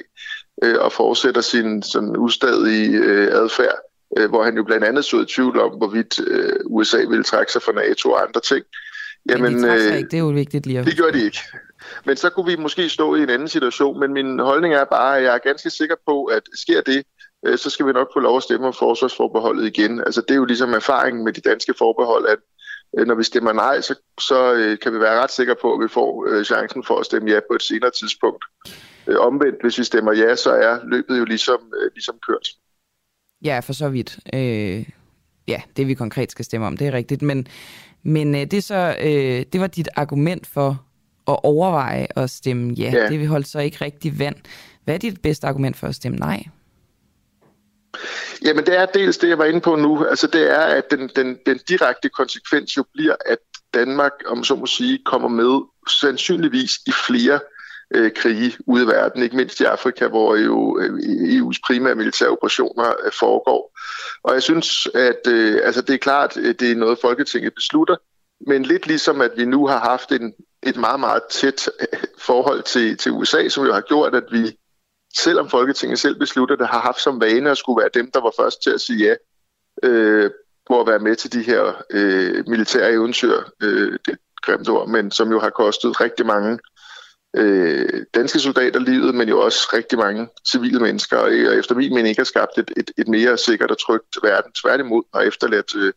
øh, 0.63 0.75
og 0.79 0.91
fortsætter 0.91 1.41
sin 1.41 1.83
sådan 1.83 2.17
ustadige 2.17 2.97
øh, 2.97 3.27
adfærd, 3.31 3.75
øh, 4.17 4.29
hvor 4.29 4.43
han 4.43 4.55
jo 4.55 4.63
blandt 4.63 4.85
andet 4.85 5.05
så 5.05 5.21
i 5.21 5.25
tvivl 5.25 5.59
om, 5.59 5.71
hvorvidt 5.77 6.19
øh, 6.27 6.59
USA 6.65 6.97
ville 6.97 7.23
trække 7.23 7.51
sig 7.51 7.61
fra 7.61 7.71
NATO 7.71 8.11
og 8.11 8.27
andre 8.27 8.41
ting. 8.41 8.65
Jamen, 9.29 9.43
men 9.43 9.63
de 9.63 9.81
sig 9.81 9.91
øh, 9.91 9.97
ikke, 9.97 10.09
det 10.09 10.17
er 10.17 10.21
jo 10.21 10.27
vigtigt 10.27 10.65
lige 10.65 10.79
at 10.79 10.85
det 10.85 10.97
gør 10.97 11.11
de 11.11 11.25
ikke. 11.25 11.39
Men 12.05 12.17
så 12.17 12.29
kunne 12.29 12.45
vi 12.45 12.55
måske 12.55 12.89
stå 12.89 13.15
i 13.15 13.23
en 13.23 13.29
anden 13.29 13.47
situation, 13.47 13.99
men 13.99 14.13
min 14.13 14.39
holdning 14.39 14.73
er 14.73 14.85
bare, 14.85 15.17
at 15.17 15.23
jeg 15.23 15.33
er 15.33 15.37
ganske 15.37 15.69
sikker 15.69 15.95
på, 16.07 16.23
at 16.25 16.41
sker 16.53 16.81
det, 16.81 17.03
øh, 17.45 17.57
så 17.57 17.69
skal 17.69 17.85
vi 17.87 17.91
nok 17.91 18.07
få 18.13 18.19
lov 18.19 18.37
at 18.37 18.43
stemme 18.43 18.67
om 18.67 18.73
forsvarsforbeholdet 18.73 19.65
igen. 19.65 19.99
Altså 19.99 20.21
det 20.21 20.31
er 20.31 20.35
jo 20.35 20.45
ligesom 20.45 20.73
erfaringen 20.73 21.23
med 21.23 21.33
de 21.33 21.41
danske 21.41 21.73
forbehold, 21.77 22.27
at 22.27 22.39
øh, 22.97 23.07
når 23.07 23.15
vi 23.15 23.23
stemmer 23.23 23.53
nej, 23.53 23.81
så, 23.81 23.95
så 24.19 24.53
øh, 24.53 24.79
kan 24.79 24.93
vi 24.93 24.99
være 24.99 25.21
ret 25.21 25.31
sikre 25.31 25.55
på, 25.61 25.73
at 25.73 25.83
vi 25.83 25.87
får 25.87 26.27
øh, 26.29 26.45
chancen 26.45 26.83
for 26.83 26.99
at 26.99 27.05
stemme 27.05 27.31
ja 27.31 27.39
på 27.49 27.55
et 27.55 27.61
senere 27.61 27.91
tidspunkt. 27.91 28.45
Øh, 29.07 29.19
omvendt, 29.19 29.61
hvis 29.61 29.77
vi 29.79 29.83
stemmer 29.83 30.13
ja, 30.13 30.35
så 30.35 30.51
er 30.51 30.79
løbet 30.85 31.19
jo 31.19 31.25
ligesom, 31.25 31.59
øh, 31.81 31.91
ligesom 31.93 32.15
kørt. 32.27 32.47
Ja, 33.43 33.59
for 33.59 33.73
så 33.73 33.89
vidt. 33.89 34.19
Øh, 34.33 34.85
ja, 35.47 35.61
det 35.77 35.87
vi 35.87 35.93
konkret 35.93 36.31
skal 36.31 36.45
stemme 36.45 36.67
om, 36.67 36.77
det 36.77 36.87
er 36.87 36.93
rigtigt. 36.93 37.21
Men, 37.21 37.47
men 38.03 38.35
øh, 38.35 38.45
det, 38.45 38.63
så, 38.63 38.95
øh, 39.01 39.45
det 39.53 39.61
var 39.61 39.67
dit 39.67 39.89
argument 39.95 40.47
for 40.47 40.85
at 41.27 41.39
overveje 41.43 42.07
at 42.15 42.29
stemme 42.29 42.73
ja. 42.73 42.91
Ja. 42.91 43.09
Det 43.09 43.27
holdt 43.27 43.47
så 43.47 43.59
ikke 43.59 43.77
rigtig 43.81 44.19
vand. 44.19 44.35
Hvad 44.83 44.95
er 44.95 44.99
dit 44.99 45.21
bedste 45.21 45.47
argument 45.47 45.77
for 45.77 45.87
at 45.87 45.95
stemme 45.95 46.17
nej? 46.17 46.43
Jamen 48.45 48.65
det 48.65 48.77
er 48.77 48.85
dels 48.85 49.17
det, 49.17 49.29
jeg 49.29 49.37
var 49.37 49.45
inde 49.45 49.61
på 49.61 49.75
nu. 49.75 50.05
Altså 50.05 50.27
det 50.27 50.51
er, 50.51 50.59
at 50.59 50.91
den, 50.91 51.09
den, 51.15 51.37
den 51.45 51.59
direkte 51.69 52.09
konsekvens 52.09 52.77
jo 52.77 52.83
bliver, 52.93 53.15
at 53.25 53.37
Danmark, 53.73 54.11
om 54.27 54.43
så 54.43 54.55
må 54.55 54.65
sige, 54.65 54.99
kommer 55.05 55.27
med 55.27 55.61
sandsynligvis 55.89 56.77
i 56.87 56.91
flere 57.07 57.39
øh, 57.93 58.11
krige 58.15 58.57
ude 58.67 58.83
i 58.83 58.87
verden, 58.87 59.23
ikke 59.23 59.35
mindst 59.35 59.59
i 59.59 59.63
Afrika, 59.63 60.07
hvor 60.07 60.35
jo 60.35 60.79
øh, 60.79 60.93
EU's 61.39 61.59
primære 61.67 61.95
militære 61.95 62.29
operationer 62.29 62.93
øh, 63.05 63.11
foregår. 63.19 63.79
Og 64.23 64.33
jeg 64.33 64.43
synes, 64.43 64.87
at 64.93 65.27
øh, 65.27 65.61
altså 65.63 65.81
det 65.81 65.93
er 65.93 65.97
klart, 65.97 66.37
øh, 66.37 66.55
det 66.59 66.71
er 66.71 66.75
noget, 66.75 66.99
Folketinget 67.01 67.53
beslutter, 67.53 67.95
men 68.47 68.63
lidt 68.63 68.87
ligesom, 68.87 69.21
at 69.21 69.31
vi 69.37 69.45
nu 69.45 69.67
har 69.67 69.79
haft 69.79 70.11
en, 70.11 70.33
et 70.63 70.77
meget, 70.77 70.99
meget 70.99 71.23
tæt 71.31 71.69
øh, 71.79 71.99
forhold 72.17 72.63
til, 72.63 72.97
til 72.97 73.11
USA, 73.11 73.49
som 73.49 73.65
jo 73.65 73.73
har 73.73 73.81
gjort, 73.81 74.15
at 74.15 74.23
vi 74.31 74.57
selvom 75.17 75.49
Folketinget 75.49 75.99
selv 75.99 76.19
beslutter 76.19 76.55
det, 76.55 76.67
har 76.67 76.81
haft 76.81 77.01
som 77.01 77.21
vane 77.21 77.51
at 77.51 77.57
skulle 77.57 77.81
være 77.81 77.89
dem, 77.93 78.11
der 78.11 78.21
var 78.21 78.33
først 78.39 78.63
til 78.63 78.69
at 78.69 78.81
sige 78.81 79.05
ja 79.05 79.15
øh, 79.83 80.31
på 80.67 80.81
at 80.81 80.87
være 80.87 80.99
med 80.99 81.15
til 81.15 81.33
de 81.33 81.41
her 81.41 81.83
øh, 81.89 82.43
militære 82.47 82.91
eventyr, 82.91 83.41
øh, 83.61 83.99
det 84.05 84.11
er 84.11 84.17
grimt 84.41 84.69
ord, 84.69 84.89
men 84.89 85.11
som 85.11 85.31
jo 85.31 85.39
har 85.39 85.49
kostet 85.49 86.01
rigtig 86.01 86.25
mange 86.25 86.59
øh, 87.35 88.05
danske 88.15 88.39
soldater 88.39 88.79
livet, 88.79 89.15
men 89.15 89.29
jo 89.29 89.39
også 89.39 89.69
rigtig 89.73 89.97
mange 89.97 90.27
civile 90.47 90.79
mennesker, 90.79 91.23
øh, 91.23 91.47
og 91.47 91.55
efter 91.55 91.75
min 91.75 91.89
mening 91.89 92.07
ikke 92.07 92.19
har 92.19 92.25
skabt 92.25 92.57
et, 92.57 92.71
et, 92.77 92.91
et 92.97 93.07
mere 93.07 93.37
sikkert 93.37 93.71
og 93.71 93.79
trygt 93.79 94.17
verden. 94.23 94.51
Tværtimod 94.51 95.03
har 95.13 95.21
efterladt 95.21 95.75
øh, 95.75 95.93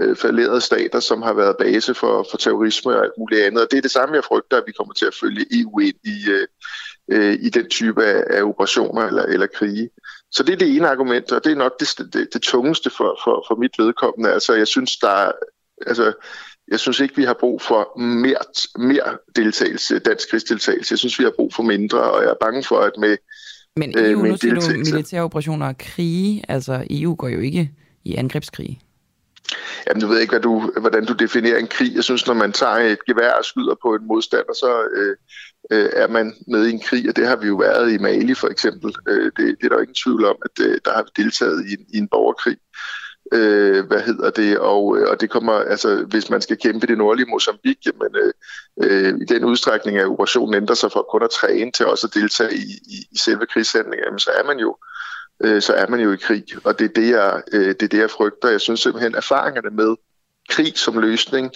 øh, 0.00 0.16
falderede 0.16 0.60
stater, 0.60 1.00
som 1.00 1.22
har 1.22 1.32
været 1.32 1.56
base 1.56 1.94
for, 1.94 2.26
for 2.30 2.36
terrorisme 2.38 2.96
og 2.96 3.04
alt 3.04 3.18
muligt 3.18 3.42
andet. 3.42 3.62
Og 3.64 3.70
det 3.70 3.76
er 3.76 3.82
det 3.82 3.90
samme, 3.90 4.14
jeg 4.14 4.24
frygter, 4.24 4.56
at 4.56 4.64
vi 4.66 4.72
kommer 4.72 4.94
til 4.94 5.06
at 5.06 5.14
følge 5.20 5.46
EU 5.60 5.78
ind 5.80 5.96
i, 6.04 6.30
øh, 6.30 6.46
øh, 7.12 7.38
i 7.40 7.48
den 7.48 7.68
type 7.68 8.04
af, 8.04 8.24
af 8.38 8.42
operationer 8.42 9.02
eller, 9.02 9.22
eller 9.22 9.46
krige. 9.46 9.90
Så 10.30 10.42
det 10.42 10.52
er 10.52 10.56
det 10.56 10.76
ene 10.76 10.88
argument, 10.88 11.32
og 11.32 11.44
det 11.44 11.52
er 11.52 11.56
nok 11.56 11.80
det, 11.80 12.12
det, 12.12 12.28
det 12.32 12.42
tungeste 12.42 12.90
for, 12.90 13.20
for, 13.24 13.44
for 13.48 13.54
mit 13.54 13.78
vedkommende. 13.78 14.32
Altså, 14.32 14.54
jeg 14.54 14.66
synes, 14.66 14.96
der 14.96 15.08
er, 15.08 15.32
altså, 15.86 16.12
jeg 16.68 16.80
synes 16.80 17.00
ikke, 17.00 17.16
vi 17.16 17.24
har 17.24 17.36
brug 17.40 17.62
for 17.62 17.98
mere, 17.98 18.44
mere 18.78 19.18
deltagelse, 19.36 19.98
dansk 19.98 20.30
krigsdeltagelse. 20.30 20.92
Jeg 20.92 20.98
synes, 20.98 21.18
vi 21.18 21.24
har 21.24 21.32
brug 21.36 21.54
for 21.54 21.62
mindre, 21.62 21.98
og 21.98 22.22
jeg 22.22 22.30
er 22.30 22.40
bange 22.40 22.62
for, 22.62 22.78
at 22.78 22.92
med 22.98 23.16
Men 23.76 23.98
EU, 23.98 24.04
øh, 24.04 24.18
med 24.18 24.30
nu 24.30 24.36
siger 24.36 24.54
du 24.54 24.60
militære 24.90 25.22
operationer 25.22 25.68
og 25.68 25.78
krige. 25.78 26.44
Altså, 26.48 26.86
EU 26.90 27.14
går 27.14 27.28
jo 27.28 27.40
ikke 27.40 27.70
i 28.04 28.14
angrebskrig. 28.14 28.80
Jamen, 29.86 30.00
du 30.00 30.06
ved 30.06 30.20
ikke, 30.20 30.30
hvad 30.30 30.40
du, 30.40 30.70
hvordan 30.80 31.04
du 31.04 31.12
definerer 31.12 31.58
en 31.58 31.66
krig. 31.66 31.94
Jeg 31.94 32.04
synes, 32.04 32.26
når 32.26 32.34
man 32.34 32.52
tager 32.52 32.76
et 32.76 33.04
gevær 33.04 33.32
og 33.32 33.44
skyder 33.44 33.74
på 33.82 33.94
en 33.94 34.06
modstander, 34.06 34.54
så 34.54 34.88
øh, 34.96 35.16
øh, 35.70 35.90
er 35.92 36.08
man 36.08 36.34
med 36.48 36.66
i 36.66 36.70
en 36.70 36.80
krig, 36.80 37.08
og 37.08 37.16
det 37.16 37.26
har 37.26 37.36
vi 37.36 37.46
jo 37.46 37.56
været 37.56 37.92
i 37.92 37.98
Mali 37.98 38.34
for 38.34 38.48
eksempel. 38.48 38.94
Øh, 39.08 39.24
det, 39.24 39.36
det 39.36 39.64
er 39.64 39.68
der 39.68 39.76
jo 39.76 39.80
ingen 39.80 40.02
tvivl 40.04 40.24
om, 40.24 40.36
at 40.44 40.66
øh, 40.66 40.78
der 40.84 40.92
har 40.92 41.02
vi 41.02 41.22
deltaget 41.22 41.66
i 41.68 41.72
en, 41.72 41.86
i 41.94 41.98
en 41.98 42.08
borgerkrig. 42.08 42.56
Øh, 43.32 43.86
hvad 43.86 44.00
hedder 44.00 44.30
det? 44.30 44.58
Og, 44.58 44.98
øh, 44.98 45.08
og 45.10 45.20
det 45.20 45.30
kommer, 45.30 45.52
altså, 45.52 46.04
hvis 46.08 46.30
man 46.30 46.40
skal 46.40 46.56
kæmpe 46.56 46.86
det 46.86 46.98
nordlige 46.98 47.30
Mozambique, 47.30 47.82
jamen, 47.86 48.16
øh, 48.16 48.32
øh, 48.82 49.14
i 49.20 49.24
den 49.24 49.44
udstrækning, 49.44 49.98
at 49.98 50.06
operationen 50.06 50.54
ændrer 50.54 50.74
sig 50.74 50.92
fra 50.92 51.02
kun 51.10 51.22
at 51.22 51.30
træne 51.30 51.72
til 51.72 51.86
også 51.86 52.06
at 52.06 52.14
deltage 52.14 52.54
i, 52.54 52.66
i, 52.88 52.96
i 53.12 53.18
selve 53.18 53.46
krigshandlingen, 53.46 54.18
så 54.18 54.30
er 54.30 54.44
man 54.44 54.58
jo 54.58 54.76
øh, 55.44 55.62
så 55.62 55.72
er 55.72 55.86
man 55.86 56.00
jo 56.00 56.12
i 56.12 56.16
krig. 56.16 56.44
Og 56.64 56.78
det 56.78 56.84
er 56.84 56.94
det, 56.96 57.10
jeg, 57.10 57.42
øh, 57.52 57.68
det 57.68 57.82
er 57.82 57.88
det, 57.88 57.98
jeg 57.98 58.10
frygter. 58.10 58.48
Jeg 58.48 58.60
synes 58.60 58.80
simpelthen, 58.80 59.14
erfaringerne 59.14 59.70
med 59.70 59.96
krig 60.48 60.78
som 60.78 60.98
løsning 60.98 61.52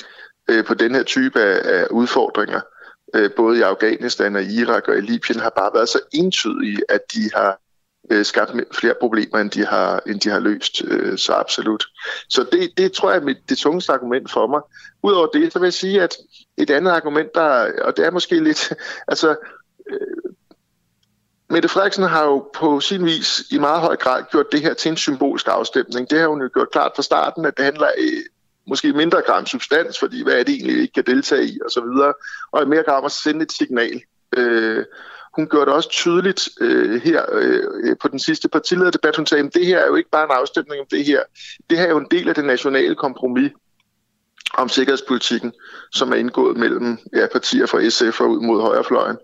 øh, 0.50 0.64
på 0.64 0.74
den 0.74 0.94
her 0.94 1.02
type 1.02 1.40
af, 1.40 1.80
af 1.80 1.86
udfordringer, 1.90 2.56
øh, 2.56 2.79
Øh, 3.14 3.30
både 3.36 3.58
i 3.58 3.62
Afghanistan 3.62 4.36
og 4.36 4.42
Irak 4.42 4.88
og 4.88 4.98
i 4.98 5.00
Libyen, 5.00 5.40
har 5.40 5.52
bare 5.56 5.70
været 5.74 5.88
så 5.88 6.00
entydige, 6.12 6.78
at 6.88 7.00
de 7.14 7.30
har 7.34 7.60
øh, 8.10 8.24
skabt 8.24 8.52
flere 8.72 8.94
problemer, 9.00 9.38
end 9.38 9.50
de 9.50 9.66
har, 9.66 10.02
end 10.06 10.20
de 10.20 10.28
har 10.28 10.38
løst. 10.38 10.82
Øh, 10.84 11.18
så 11.18 11.32
absolut. 11.32 11.84
Så 12.28 12.46
det, 12.52 12.70
det 12.76 12.92
tror 12.92 13.12
jeg 13.12 13.22
er 13.22 13.34
det 13.48 13.58
tungeste 13.58 13.92
argument 13.92 14.30
for 14.30 14.46
mig. 14.46 14.60
Udover 15.02 15.26
det, 15.26 15.52
så 15.52 15.58
vil 15.58 15.66
jeg 15.66 15.72
sige, 15.72 16.02
at 16.02 16.16
et 16.56 16.70
andet 16.70 16.90
argument, 16.90 17.34
der, 17.34 17.72
og 17.84 17.96
det 17.96 18.06
er 18.06 18.10
måske 18.10 18.44
lidt, 18.44 18.72
altså 19.08 19.36
øh, 19.90 20.32
Mette 21.52 21.68
Frederiksen 21.68 22.04
har 22.04 22.24
jo 22.24 22.50
på 22.54 22.80
sin 22.80 23.04
vis 23.04 23.42
i 23.50 23.58
meget 23.58 23.80
høj 23.80 23.96
grad 23.96 24.24
gjort 24.30 24.52
det 24.52 24.60
her 24.60 24.74
til 24.74 24.90
en 24.90 24.96
symbolsk 24.96 25.48
afstemning. 25.48 26.10
Det 26.10 26.20
har 26.20 26.28
hun 26.28 26.42
jo 26.42 26.50
gjort 26.54 26.70
klart 26.70 26.92
fra 26.96 27.02
starten, 27.02 27.44
at 27.44 27.56
det 27.56 27.64
handler 27.64 27.88
øh, 27.98 28.22
måske 28.68 28.92
mindre 28.92 29.22
gram 29.26 29.46
substans, 29.46 29.98
fordi 29.98 30.22
hvad 30.22 30.34
er 30.34 30.42
det 30.42 30.54
egentlig, 30.54 30.80
ikke 30.80 30.92
kan 30.92 31.06
deltage 31.06 31.44
i, 31.44 31.58
og 31.64 31.70
så 31.70 31.80
videre, 31.80 32.14
og 32.52 32.62
i 32.62 32.66
mere 32.66 32.82
gram 32.82 33.04
at 33.04 33.12
sende 33.12 33.42
et 33.42 33.52
signal. 33.52 34.02
Øh, 34.36 34.84
hun 35.36 35.48
gjorde 35.48 35.66
det 35.66 35.74
også 35.74 35.88
tydeligt 35.88 36.48
øh, 36.60 37.02
her 37.02 37.22
øh, 37.32 37.96
på 38.02 38.08
den 38.08 38.18
sidste 38.18 38.48
partilederdebat. 38.48 39.16
Hun 39.16 39.26
sagde, 39.26 39.44
at 39.44 39.54
det 39.54 39.66
her 39.66 39.78
er 39.78 39.86
jo 39.86 39.94
ikke 39.94 40.10
bare 40.10 40.24
en 40.24 40.30
afstemning 40.40 40.80
om 40.80 40.86
det 40.90 41.04
her. 41.04 41.22
Det 41.70 41.78
her 41.78 41.84
er 41.84 41.90
jo 41.90 41.98
en 41.98 42.06
del 42.10 42.28
af 42.28 42.34
det 42.34 42.44
nationale 42.44 42.94
kompromis 42.94 43.52
om 44.54 44.68
sikkerhedspolitikken, 44.68 45.52
som 45.92 46.12
er 46.12 46.16
indgået 46.16 46.56
mellem 46.56 46.98
ja, 47.16 47.26
partier 47.32 47.66
fra 47.66 47.88
SF 47.88 48.20
og 48.20 48.30
ud 48.30 48.40
mod 48.40 48.60
højrefløjen. 48.60 49.16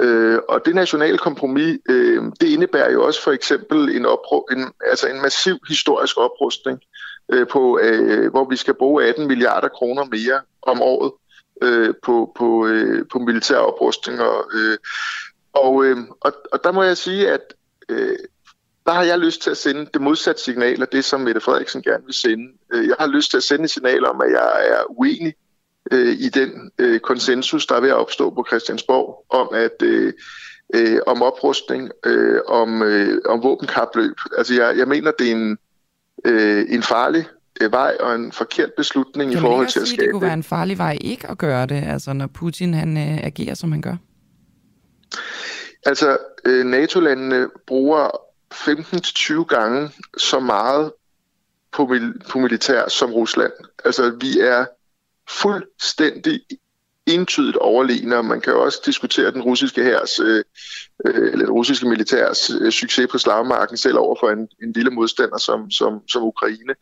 Øh, 0.00 0.38
og 0.48 0.60
det 0.64 0.74
nationale 0.74 1.18
kompromis, 1.18 1.78
øh, 1.88 2.22
det 2.40 2.48
indebærer 2.48 2.92
jo 2.92 3.04
også 3.04 3.22
for 3.22 3.32
eksempel 3.32 3.96
en, 3.96 4.06
opru- 4.06 4.52
en, 4.52 4.72
altså 4.90 5.08
en 5.08 5.22
massiv 5.22 5.58
historisk 5.68 6.18
oprustning, 6.18 6.80
øh, 7.32 7.46
på, 7.46 7.78
øh, 7.82 8.30
hvor 8.30 8.48
vi 8.50 8.56
skal 8.56 8.74
bruge 8.74 9.04
18 9.04 9.26
milliarder 9.26 9.68
kroner 9.68 10.04
mere 10.04 10.40
om 10.62 10.82
året 10.82 11.12
øh, 11.62 11.94
på, 12.02 12.32
på, 12.36 12.66
øh, 12.66 13.04
på 13.12 13.18
militær 13.18 13.56
oprustning. 13.56 14.20
Og, 14.20 14.44
øh, 14.54 14.78
og, 15.52 15.84
øh, 15.84 15.96
og, 16.20 16.32
og 16.52 16.64
der 16.64 16.72
må 16.72 16.82
jeg 16.82 16.96
sige, 16.96 17.30
at 17.30 17.54
øh, 17.88 18.16
der 18.86 18.92
har 18.92 19.02
jeg 19.02 19.18
lyst 19.18 19.42
til 19.42 19.50
at 19.50 19.56
sende 19.56 19.86
det 19.94 20.00
modsatte 20.00 20.42
signal 20.42 20.82
af 20.82 20.88
det, 20.88 21.04
som 21.04 21.20
Mette 21.20 21.40
Frederiksen 21.40 21.82
gerne 21.82 22.04
vil 22.04 22.14
sende. 22.14 22.52
Øh, 22.74 22.88
jeg 22.88 22.96
har 22.98 23.06
lyst 23.06 23.30
til 23.30 23.36
at 23.36 23.42
sende 23.42 23.64
et 23.64 23.70
signal 23.70 24.06
om, 24.06 24.20
at 24.20 24.30
jeg 24.30 24.68
er 24.68 24.98
uenig 25.00 25.34
øh, 25.92 26.12
i 26.12 26.28
den 26.28 26.70
øh, 26.78 27.00
konsensus, 27.00 27.66
der 27.66 27.74
er 27.74 27.80
ved 27.80 27.88
at 27.88 27.96
opstå 27.96 28.30
på 28.30 28.44
Christiansborg, 28.48 29.24
om 29.30 29.48
at 29.52 29.82
øh, 29.82 30.12
øh, 30.74 30.98
om 31.06 31.22
oprustning, 31.22 31.90
øh, 32.06 32.40
om, 32.46 32.82
øh, 32.82 33.18
om 33.24 33.42
våbenkapløb. 33.42 34.16
Altså 34.38 34.54
jeg, 34.54 34.78
jeg 34.78 34.88
mener, 34.88 35.10
det 35.10 35.28
er 35.28 35.32
en, 35.32 35.58
øh, 36.24 36.66
en 36.68 36.82
farlig 36.82 37.24
øh, 37.60 37.72
vej 37.72 37.96
og 38.00 38.14
en 38.14 38.32
forkert 38.32 38.70
beslutning 38.76 39.30
kan 39.30 39.38
i 39.38 39.40
forhold 39.40 39.66
til 39.66 39.80
at 39.80 39.86
sige, 39.86 39.96
skabe... 39.96 40.06
det 40.06 40.12
kunne 40.12 40.22
være 40.22 40.32
en 40.32 40.42
farlig 40.42 40.78
vej 40.78 40.98
ikke 41.00 41.30
at 41.30 41.38
gøre 41.38 41.66
det, 41.66 41.84
altså 41.86 42.12
når 42.12 42.26
Putin 42.26 42.74
han 42.74 42.96
øh, 42.96 43.18
agerer, 43.26 43.54
som 43.54 43.72
han 43.72 43.82
gør? 43.82 43.96
Altså, 45.86 46.18
øh, 46.44 46.66
NATO-landene 46.66 47.48
bruger 47.66 48.08
15-20 48.54 49.44
gange 49.44 49.90
så 50.16 50.40
meget 50.40 50.92
på, 51.72 51.86
mil- 51.86 52.20
på 52.30 52.38
militær 52.38 52.88
som 52.88 53.12
Rusland. 53.12 53.52
Altså, 53.84 54.10
vi 54.20 54.40
er 54.40 54.66
fuldstændig 55.28 56.40
entydigt 57.06 57.56
overlegne, 57.56 58.16
og 58.16 58.24
man 58.24 58.40
kan 58.40 58.52
jo 58.52 58.62
også 58.62 58.80
diskutere 58.86 59.30
den 59.30 59.42
russiske 59.42 59.84
hærs, 59.84 60.20
øh, 60.20 60.44
øh, 61.06 61.32
eller 61.32 61.44
den 61.44 61.50
russiske 61.50 61.88
militærs 61.88 62.50
øh, 62.60 62.72
succes 62.72 63.08
på 63.10 63.18
slagmarken 63.18 63.76
selv 63.76 63.98
over 63.98 64.16
for 64.20 64.30
en, 64.30 64.48
en 64.62 64.72
lille 64.72 64.90
modstander 64.90 65.38
som, 65.38 65.70
som, 65.70 66.00
som 66.08 66.22
Ukraine. 66.22 66.74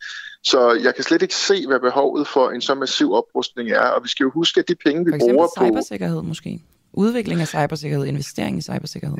Så 0.43 0.79
jeg 0.83 0.95
kan 0.95 1.03
slet 1.03 1.21
ikke 1.21 1.35
se, 1.35 1.67
hvad 1.67 1.79
behovet 1.79 2.27
for 2.27 2.49
en 2.49 2.61
så 2.61 2.75
massiv 2.75 3.13
oprustning 3.13 3.69
er, 3.69 3.79
og 3.79 4.03
vi 4.03 4.09
skal 4.09 4.23
jo 4.23 4.31
huske, 4.31 4.59
at 4.59 4.67
de 4.67 4.75
penge, 4.85 5.05
vi 5.05 5.11
bruger 5.19 5.47
på... 5.57 5.65
cybersikkerhed 5.65 6.21
måske? 6.21 6.61
Udvikling 6.93 7.41
af 7.41 7.47
cybersikkerhed, 7.47 8.05
investering 8.05 8.57
i 8.57 8.61
cybersikkerhed? 8.61 9.17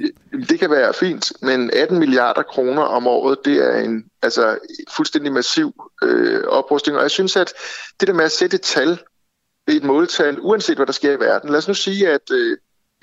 Det 0.49 0.59
kan 0.59 0.69
være 0.69 0.93
fint, 0.93 1.33
men 1.41 1.71
18 1.73 1.99
milliarder 1.99 2.41
kroner 2.41 2.81
om 2.81 3.07
året, 3.07 3.37
det 3.45 3.57
er 3.57 3.79
en 3.79 4.03
altså, 4.21 4.57
fuldstændig 4.95 5.33
massiv 5.33 5.73
øh, 6.03 6.43
oprustning. 6.47 6.97
Og 6.97 7.03
jeg 7.03 7.11
synes, 7.11 7.35
at 7.35 7.53
det 7.99 8.07
der 8.07 8.13
med 8.13 8.25
at 8.25 8.31
sætte 8.31 8.55
et 8.55 8.61
tal 8.61 8.99
et 9.67 9.83
måltal, 9.83 10.39
uanset 10.39 10.77
hvad 10.77 10.85
der 10.85 10.93
sker 10.93 11.11
i 11.11 11.19
verden. 11.19 11.49
Lad 11.49 11.57
os 11.57 11.67
nu 11.67 11.73
sige, 11.73 12.09
at 12.09 12.31
øh, 12.31 12.57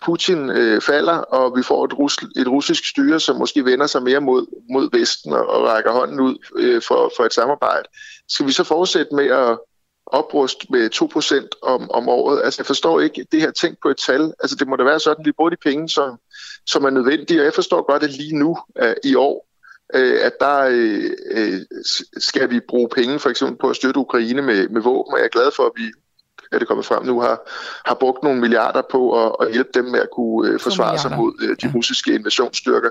Putin 0.05 0.51
øh, 0.51 0.81
falder, 0.81 1.17
og 1.17 1.57
vi 1.57 1.63
får 1.63 1.85
et, 1.85 1.99
rus, 1.99 2.19
et 2.37 2.49
russisk 2.49 2.89
styre, 2.89 3.21
som 3.21 3.37
måske 3.37 3.65
vender 3.65 3.87
sig 3.87 4.03
mere 4.03 4.21
mod, 4.21 4.47
mod 4.71 4.99
Vesten 4.99 5.33
og, 5.33 5.47
og 5.47 5.63
rækker 5.65 5.93
hånden 5.93 6.21
ud 6.21 6.37
øh, 6.57 6.83
for, 6.83 7.13
for 7.17 7.25
et 7.25 7.35
samarbejde. 7.35 7.89
Skal 8.29 8.47
vi 8.47 8.53
så 8.53 8.65
fortsætte 8.65 9.15
med 9.15 9.27
at 9.27 9.59
opruste 10.07 10.67
med 10.71 10.91
2% 10.95 11.49
om, 11.63 11.91
om 11.91 12.09
året? 12.09 12.43
Altså, 12.45 12.61
jeg 12.61 12.67
forstår 12.67 13.01
ikke 13.01 13.27
det 13.33 13.41
her 13.41 13.51
tænk 13.51 13.79
på 13.83 13.89
et 13.89 13.97
tal. 13.97 14.33
Altså, 14.41 14.57
det 14.57 14.69
må 14.69 14.77
da 14.77 14.85
være 14.85 15.01
sådan, 15.01 15.21
at 15.21 15.27
vi 15.27 15.33
bruger 15.33 15.51
de 15.51 15.57
penge, 15.57 15.89
som, 15.89 16.19
som 16.67 16.85
er 16.85 16.91
nødvendige, 16.91 17.41
og 17.41 17.45
jeg 17.45 17.55
forstår 17.55 17.93
godt, 17.93 18.03
at 18.03 18.13
lige 18.13 18.37
nu 18.37 18.59
øh, 18.83 18.95
i 19.05 19.15
år, 19.15 19.49
øh, 19.95 20.19
at 20.23 20.33
der 20.41 20.59
øh, 20.59 21.11
øh 21.31 21.61
skal 22.17 22.51
vi 22.51 22.61
bruge 22.69 22.89
penge 22.89 23.19
for 23.19 23.31
eksempel 23.31 23.59
på 23.59 23.71
at 23.71 23.77
støtte 23.77 24.01
Ukraine 24.01 24.43
med, 24.43 24.69
med 24.69 24.83
våben, 24.83 25.13
og 25.13 25.19
jeg 25.19 25.25
er 25.25 25.39
glad 25.39 25.51
for, 25.57 25.63
at 25.63 25.73
vi 25.77 25.93
er 26.53 26.59
det 26.59 26.69
kommet 26.69 26.87
frem 26.87 27.05
nu, 27.05 27.21
har, 27.21 27.51
har 27.87 27.95
brugt 27.95 28.23
nogle 28.23 28.41
milliarder 28.41 28.83
på 28.91 29.27
at, 29.27 29.47
at 29.47 29.53
hjælpe 29.53 29.71
dem 29.75 29.85
med 29.85 30.01
at 30.01 30.09
kunne 30.17 30.51
øh, 30.51 30.61
forsvare 30.61 30.99
sig 30.99 31.11
mod 31.17 31.33
øh, 31.43 31.49
de 31.49 31.67
ja. 31.67 31.73
russiske 31.75 32.15
invasionsstyrker. 32.15 32.91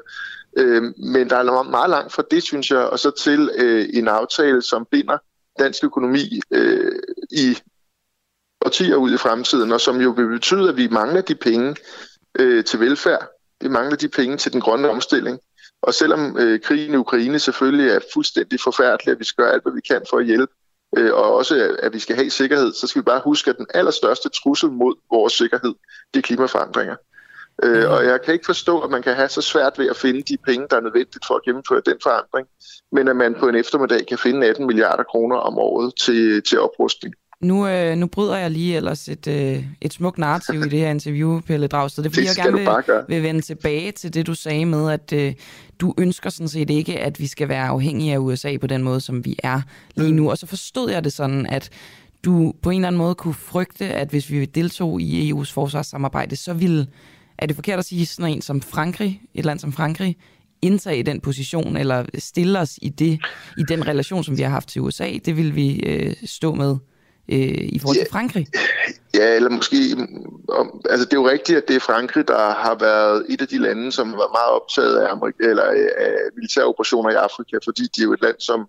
Øh, 0.58 0.84
men 0.98 1.30
der 1.30 1.36
er 1.36 1.64
meget 1.64 1.90
langt 1.90 2.14
fra 2.14 2.24
det, 2.32 2.44
synes 2.44 2.72
jeg, 2.72 2.80
og 2.80 3.00
så 3.00 3.12
til 3.12 3.50
øh, 3.58 3.90
en 3.94 4.08
aftale, 4.08 4.62
som 4.62 4.88
binder 4.92 5.18
dansk 5.60 5.84
økonomi 5.84 6.42
øh, 6.52 6.92
i 7.32 7.58
årtier 8.66 8.96
ud 8.96 9.14
i 9.14 9.18
fremtiden, 9.18 9.72
og 9.72 9.82
som 9.82 10.02
jo 10.02 10.10
vil 10.10 10.28
betyde, 10.28 10.70
at 10.70 10.78
vi 10.78 10.88
mangler 10.88 11.22
de 11.22 11.36
penge 11.36 11.76
øh, 12.40 12.64
til 12.64 12.80
velfærd. 12.80 13.28
Vi 13.62 13.68
mangler 13.68 13.96
de 13.96 14.08
penge 14.08 14.38
til 14.38 14.54
den 14.54 14.62
grønne 14.62 14.90
omstilling. 14.90 15.40
Og 15.82 15.94
selvom 15.94 16.38
øh, 16.38 16.60
krigen 16.60 16.94
i 16.94 16.98
Ukraine 16.98 17.40
selvfølgelig 17.40 17.90
er 17.90 18.00
fuldstændig 18.14 18.60
forfærdelig, 18.60 19.12
at 19.12 19.20
vi 19.20 19.24
skal 19.24 19.44
gøre 19.44 19.54
alt, 19.54 19.64
hvad 19.64 19.74
vi 19.74 19.82
kan 19.82 20.02
for 20.10 20.18
at 20.18 20.26
hjælpe, 20.26 20.54
øh, 20.98 21.14
og 21.14 21.36
også 21.36 21.78
at 21.80 21.94
vi 21.94 22.00
skal 22.00 22.16
have 22.16 22.30
sikkerhed, 22.30 22.74
så 22.74 22.88
skal 22.88 23.02
vi 23.02 23.04
bare 23.04 23.22
huske, 23.24 23.50
at 23.50 23.58
den 23.58 23.68
allerstørste 23.74 24.30
trussel 24.30 24.72
mod 24.72 24.96
vores 25.12 25.34
sikkerhed, 25.34 25.74
det 26.14 26.20
er 26.20 26.22
klimaforandringer. 26.22 26.96
Øh, 27.64 27.84
mm. 27.84 27.90
og 27.90 28.06
jeg 28.06 28.22
kan 28.22 28.34
ikke 28.34 28.46
forstå, 28.46 28.80
at 28.80 28.90
man 28.90 29.02
kan 29.02 29.16
have 29.16 29.30
så 29.30 29.42
svært 29.42 29.80
ved 29.80 29.90
at 29.90 29.98
finde 29.98 30.22
de 30.22 30.38
penge, 30.46 30.68
der 30.70 30.78
er 30.78 30.82
nødvendigt 30.82 31.26
for 31.28 31.36
at 31.36 31.44
gennemføre 31.44 31.82
den 31.86 31.98
forandring, 32.04 32.48
men 32.92 33.08
at 33.08 33.16
man 33.16 33.36
på 33.36 33.50
en 33.50 33.56
eftermiddag 33.56 34.08
kan 34.08 34.18
finde 34.18 34.48
18 34.48 34.68
milliarder 34.68 35.04
kroner 35.04 35.36
om 35.36 35.58
året 35.58 35.94
til, 35.96 36.44
til 36.44 36.60
oprustning. 36.60 37.16
Nu, 37.42 37.68
øh, 37.68 37.98
nu 37.98 38.08
bryder 38.08 38.38
jeg 38.38 38.52
lige 38.52 38.76
ellers 38.76 39.10
et, 39.10 39.28
øh, 39.28 39.66
et 39.82 39.94
smukt 39.94 40.18
narrativ 40.18 40.60
i 40.60 40.70
det 40.70 40.80
her 40.80 40.90
interview, 40.90 41.40
Pelle 41.40 41.68
Dragsted. 41.68 42.04
Det 42.04 42.10
er 42.10 42.14
fordi, 42.14 42.28
det 42.28 42.38
jeg 42.38 42.46
gerne 42.46 42.58
vil, 43.08 43.16
vil 43.16 43.24
vende 43.24 43.42
tilbage 43.42 43.92
til 43.92 44.14
det, 44.14 44.28
du 44.28 44.34
sagde 44.34 44.66
med, 44.66 44.92
at 44.92 45.14
øh, 45.14 45.34
du 45.80 45.94
ønsker 45.98 46.30
sådan 46.30 46.48
set 46.48 46.70
ikke, 46.70 47.00
at 47.00 47.20
vi 47.20 47.28
skal 47.28 47.50
være 47.50 47.68
afhængige 47.68 48.14
af 48.14 48.18
USA 48.18 48.58
på 48.62 48.68
den 48.68 48.84
måde, 48.84 49.02
som 49.02 49.26
vi 49.26 49.36
er 49.44 49.62
lige 49.96 50.12
nu. 50.12 50.30
Og 50.30 50.38
så 50.38 50.48
forstod 50.48 50.92
jeg 50.92 51.04
det 51.04 51.14
sådan, 51.14 51.46
at 51.46 51.70
du 52.26 52.54
på 52.62 52.70
en 52.70 52.78
eller 52.78 52.88
anden 52.88 52.98
måde 52.98 53.16
kunne 53.16 53.34
frygte, 53.34 53.86
at 53.86 54.10
hvis 54.10 54.32
vi 54.32 54.46
deltog 54.46 55.02
i 55.02 55.32
EU's 55.32 55.54
forsvarssamarbejde, 55.54 56.36
så 56.36 56.54
ville 56.54 56.88
er 57.38 57.46
det 57.46 57.56
forkert 57.56 57.80
at 57.80 57.86
sige 57.86 58.06
sådan 58.06 58.34
en 58.34 58.42
som 58.42 58.62
Frankrig, 58.62 59.22
et 59.34 59.46
land 59.46 59.60
som 59.60 59.74
Frankrig, 59.74 60.18
indtage 60.62 61.04
den 61.04 61.20
position, 61.20 61.78
eller 61.78 62.06
stille 62.18 62.60
os 62.60 62.80
i, 62.82 62.90
det, 62.90 63.20
i 63.58 63.64
den 63.70 63.88
relation, 63.88 64.24
som 64.24 64.38
vi 64.38 64.44
har 64.44 64.50
haft 64.50 64.70
til 64.70 64.82
USA, 64.82 65.12
det 65.26 65.38
vil 65.38 65.56
vi 65.56 65.80
øh, 65.80 66.16
stå 66.26 66.56
med 66.56 66.78
øh, 67.32 67.38
i 67.76 67.80
forhold 67.80 67.98
Ja. 67.98 68.04
til 68.04 68.12
Frankrig. 68.12 68.48
Ja, 69.14 69.36
eller 69.36 69.50
måske... 69.50 69.76
Om, 70.50 70.82
altså, 70.90 71.06
det 71.06 71.14
er 71.14 71.18
jo 71.22 71.30
rigtigt, 71.30 71.58
at 71.58 71.68
det 71.68 71.76
er 71.76 71.80
Frankrig, 71.80 72.28
der 72.28 72.38
har 72.38 72.76
været 72.80 73.26
et 73.30 73.42
af 73.42 73.48
de 73.48 73.58
lande, 73.58 73.92
som 73.92 74.12
var 74.12 74.30
meget 74.38 74.52
optaget 74.62 74.98
af, 74.98 75.14
Amerik- 75.14 75.48
eller, 75.50 75.64
af 75.98 76.16
militære 76.36 76.66
operationer 76.66 77.10
i 77.10 77.14
Afrika, 77.14 77.58
fordi 77.64 77.84
de 77.96 78.02
er 78.02 78.06
jo 78.06 78.14
et 78.14 78.22
land, 78.22 78.36
som, 78.40 78.68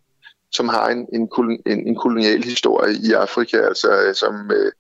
som 0.53 0.69
har 0.69 0.89
en, 0.89 1.07
en, 1.13 1.29
en, 1.67 1.87
en 1.89 1.97
kolonial 1.97 2.43
historie 2.45 2.95
i 2.95 3.13
Afrika, 3.13 3.57
altså 3.57 3.89
som... 4.15 4.51
Øh, 4.55 4.73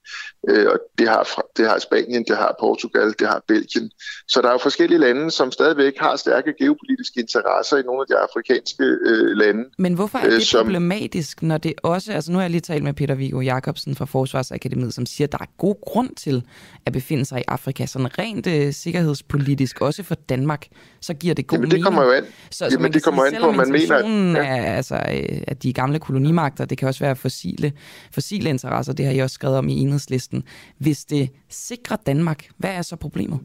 øh, 0.48 0.66
og 0.72 0.78
det 0.98 1.08
har, 1.08 1.42
det 1.56 1.68
har 1.68 1.78
Spanien, 1.78 2.24
det 2.28 2.36
har 2.36 2.56
Portugal, 2.60 3.14
det 3.18 3.26
har 3.26 3.42
Belgien. 3.48 3.90
Så 4.28 4.40
der 4.42 4.48
er 4.48 4.52
jo 4.52 4.58
forskellige 4.58 4.98
lande, 4.98 5.30
som 5.30 5.52
stadigvæk 5.52 5.92
har 6.00 6.16
stærke 6.16 6.54
geopolitiske 6.60 7.20
interesser 7.20 7.76
i 7.76 7.82
nogle 7.82 8.00
af 8.00 8.06
de 8.08 8.16
afrikanske 8.16 8.84
øh, 8.84 9.36
lande. 9.36 9.64
Men 9.78 9.94
hvorfor 9.94 10.18
er 10.18 10.26
øh, 10.26 10.32
det 10.32 10.46
som- 10.46 10.66
problematisk, 10.66 11.42
når 11.42 11.58
det 11.58 11.72
også... 11.82 12.12
Altså 12.12 12.32
nu 12.32 12.36
har 12.38 12.42
jeg 12.42 12.50
lige 12.50 12.60
talt 12.60 12.84
med 12.84 12.92
Peter 12.92 13.14
Viggo 13.14 13.40
Jacobsen 13.40 13.94
fra 13.94 14.04
Forsvarsakademiet, 14.04 14.94
som 14.94 15.06
siger, 15.06 15.26
at 15.26 15.32
der 15.32 15.38
er 15.38 15.50
god 15.58 15.76
grund 15.86 16.10
til 16.16 16.42
at 16.86 16.92
befinde 16.92 17.24
sig 17.24 17.40
i 17.40 17.44
Afrika. 17.48 17.86
Sådan 17.86 18.18
rent 18.18 18.46
øh, 18.46 18.72
sikkerhedspolitisk, 18.72 19.80
også 19.80 20.02
for 20.02 20.14
Danmark, 20.14 20.66
så 21.00 21.14
giver 21.14 21.34
det 21.34 21.46
god 21.46 21.56
Jamen, 21.56 21.70
det 21.70 21.72
mening. 21.72 21.84
kommer 21.84 22.04
jo 22.04 22.10
an. 22.12 22.24
Så, 22.50 22.64
Jamen, 22.64 22.82
man 22.82 22.90
kan 22.90 22.94
det 22.94 23.04
kommer 23.04 23.26
sige, 23.28 23.36
an 23.36 23.42
på, 23.42 23.50
man 23.52 23.70
mener, 23.70 23.74
intentionen 23.74 24.36
er, 24.36 24.74
altså, 24.76 24.94
øh, 24.94 25.42
at 25.46 25.62
de 25.62 25.72
gamle 25.72 25.98
kolonimagter, 25.98 26.64
det 26.64 26.78
kan 26.78 26.88
også 26.88 27.04
være 27.04 27.16
fossile, 27.16 27.72
fossile 28.12 28.50
interesser, 28.50 28.92
det 28.92 29.06
har 29.06 29.12
I 29.12 29.18
også 29.18 29.34
skrevet 29.34 29.56
om 29.58 29.68
i 29.68 29.72
enhedslisten. 29.80 30.37
Hvis 30.78 31.04
det 31.04 31.30
sikrer 31.48 31.96
Danmark, 31.96 32.48
hvad 32.56 32.70
er 32.70 32.82
så 32.82 32.96
problemet? 32.96 33.40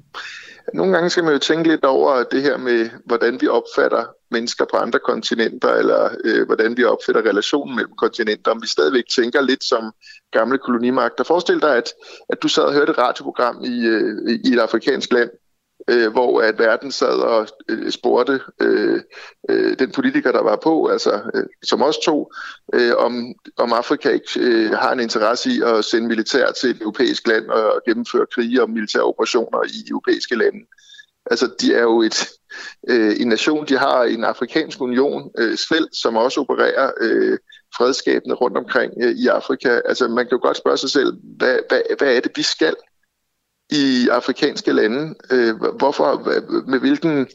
Nogle 0.74 0.94
gange 0.94 1.10
skal 1.10 1.24
man 1.24 1.34
jo 1.34 1.40
tænke 1.40 1.70
lidt 1.70 1.86
over 1.86 2.24
det 2.24 2.42
her 2.42 2.58
med, 2.58 2.90
hvordan 3.06 3.42
vi 3.42 3.48
opfatter 3.48 4.06
mennesker 4.32 4.66
på 4.72 4.78
andre 4.78 5.00
kontinenter, 5.00 5.74
eller 5.74 6.10
øh, 6.26 6.46
hvordan 6.46 6.78
vi 6.78 6.84
opfatter 6.84 7.22
relationen 7.22 7.76
mellem 7.76 7.94
kontinenter, 7.98 8.52
om 8.52 8.62
vi 8.62 8.68
stadigvæk 8.68 9.04
tænker 9.16 9.42
lidt 9.42 9.64
som 9.64 9.94
gamle 10.32 10.58
kolonimagter. 10.58 11.24
Forestil 11.24 11.62
dig, 11.62 11.78
at, 11.78 11.90
at 12.30 12.44
du 12.44 12.48
sad 12.48 12.64
og 12.64 12.74
hørte 12.74 12.92
et 12.92 12.98
radioprogram 12.98 13.64
i, 13.64 13.86
øh, 13.86 14.40
i 14.46 14.54
et 14.54 14.60
afrikansk 14.60 15.14
land, 15.14 15.30
øh, 15.88 16.12
hvor 16.12 16.42
at 16.42 16.60
verden 16.60 16.92
sad 16.92 17.20
og 17.20 17.48
øh, 17.70 17.92
spurgte 17.92 18.40
øh, 18.62 19.02
øh, 19.50 19.80
den 19.80 19.92
politiker, 19.92 20.32
der 20.32 20.44
var 20.44 20.56
på, 20.56 20.88
altså 20.88 21.22
øh, 21.34 21.44
som 21.64 21.82
os 21.82 21.98
to, 21.98 22.32
øh, 22.74 22.96
om, 22.98 23.34
om 23.58 23.74
Afrika 23.74 24.10
ikke 24.10 24.40
øh, 24.40 24.72
har 24.72 24.92
en 24.92 25.00
interesse 25.00 25.50
i 25.50 25.62
at 25.66 25.86
sende 25.86 26.08
militær 26.08 26.52
til 26.52 26.70
et 26.70 26.82
europæisk 26.82 27.28
land 27.28 27.50
og 27.50 27.82
gennemføre 27.88 28.26
krige 28.36 28.62
og 28.62 28.70
militære 28.70 29.04
operationer 29.04 29.64
i 29.64 29.90
europæiske 29.90 30.36
lande. 30.36 30.60
Altså, 31.26 31.50
de 31.62 31.76
er 31.76 31.82
jo 31.82 32.02
et, 32.02 32.30
øh, 32.90 33.16
en 33.20 33.28
nation, 33.28 33.66
de 33.68 33.78
har 33.78 34.04
en 34.04 34.24
afrikansk 34.24 34.82
union 34.82 35.32
øh, 35.38 35.58
selv, 35.58 35.88
som 35.94 36.16
også 36.16 36.40
opererer 36.40 36.92
øh, 37.02 37.38
fredskabende 37.78 38.36
rundt 38.36 38.58
omkring 38.58 38.94
øh, 39.02 39.12
i 39.12 39.28
Afrika. 39.28 39.82
Altså, 39.86 40.08
man 40.08 40.26
kan 40.26 40.38
jo 40.38 40.42
godt 40.42 40.58
spørge 40.58 40.78
sig 40.78 40.90
selv, 40.90 41.14
hvad, 41.38 41.60
hvad, 41.70 41.82
hvad 41.98 42.16
er 42.16 42.20
det, 42.20 42.32
vi 42.36 42.44
skal 42.44 42.76
i 43.74 44.08
afrikanske 44.12 44.72
lande? 44.72 45.16
Øh, 45.32 45.56
hvorfor, 45.56 46.32
med 46.70 46.80
hvilken 46.80 47.28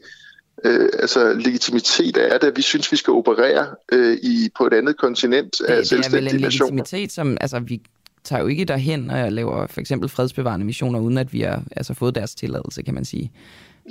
øh, 0.64 0.88
altså, 0.92 1.32
legitimitet 1.32 2.16
er 2.16 2.38
det, 2.38 2.46
at 2.46 2.56
vi 2.56 2.62
synes, 2.62 2.92
vi 2.92 2.96
skal 2.96 3.12
operere 3.12 3.66
øh, 3.92 4.16
i, 4.22 4.50
på 4.58 4.66
et 4.66 4.72
andet 4.72 4.96
kontinent 4.96 5.60
af 5.60 5.66
Det, 5.66 5.68
det 5.68 5.72
er 5.72 5.76
vel 5.76 5.86
selvstændige 5.86 6.34
en 6.34 6.40
nationer? 6.40 6.72
legitimitet, 6.72 7.12
som 7.12 7.36
altså, 7.40 7.58
vi 7.58 7.82
tager 8.24 8.42
jo 8.42 8.48
ikke 8.48 8.64
derhen 8.64 9.10
og 9.10 9.32
laver 9.32 9.66
for 9.66 9.80
eksempel 9.80 10.08
fredsbevarende 10.08 10.66
missioner, 10.66 11.00
uden 11.00 11.18
at 11.18 11.32
vi 11.32 11.40
har 11.40 11.62
altså, 11.76 11.94
fået 11.94 12.14
deres 12.14 12.34
tilladelse, 12.34 12.82
kan 12.82 12.94
man 12.94 13.04
sige. 13.04 13.32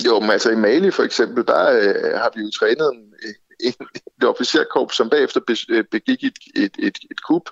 Jo, 0.06 0.20
men 0.20 0.30
altså 0.30 0.52
i 0.52 0.56
Mali 0.56 0.92
for 0.92 1.04
eksempel, 1.04 1.46
der 1.46 1.72
øh, 1.72 2.20
har 2.20 2.32
vi 2.36 2.42
jo 2.42 2.50
trænet 2.50 2.92
en, 2.94 3.07
en, 3.60 3.74
et 4.18 4.24
officerkorps, 4.24 4.96
som 4.96 5.10
bagefter 5.10 5.40
be, 5.48 5.56
øh, 5.70 5.84
begik 5.92 6.24
et, 6.24 6.38
et, 6.56 6.76
et, 6.80 6.98
et 7.12 7.24
kup, 7.28 7.50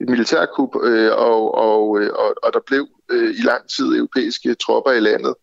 et 0.00 0.08
militærkup, 0.08 0.76
øh, 0.82 1.12
og, 1.12 1.54
og, 1.54 2.00
øh, 2.00 2.10
og, 2.12 2.34
og 2.42 2.52
der 2.52 2.60
blev 2.66 2.88
øh, 3.10 3.30
i 3.30 3.42
lang 3.42 3.68
tid 3.76 3.86
europæiske 3.96 4.54
tropper 4.54 4.92
i 4.92 5.00
landet, 5.00 5.34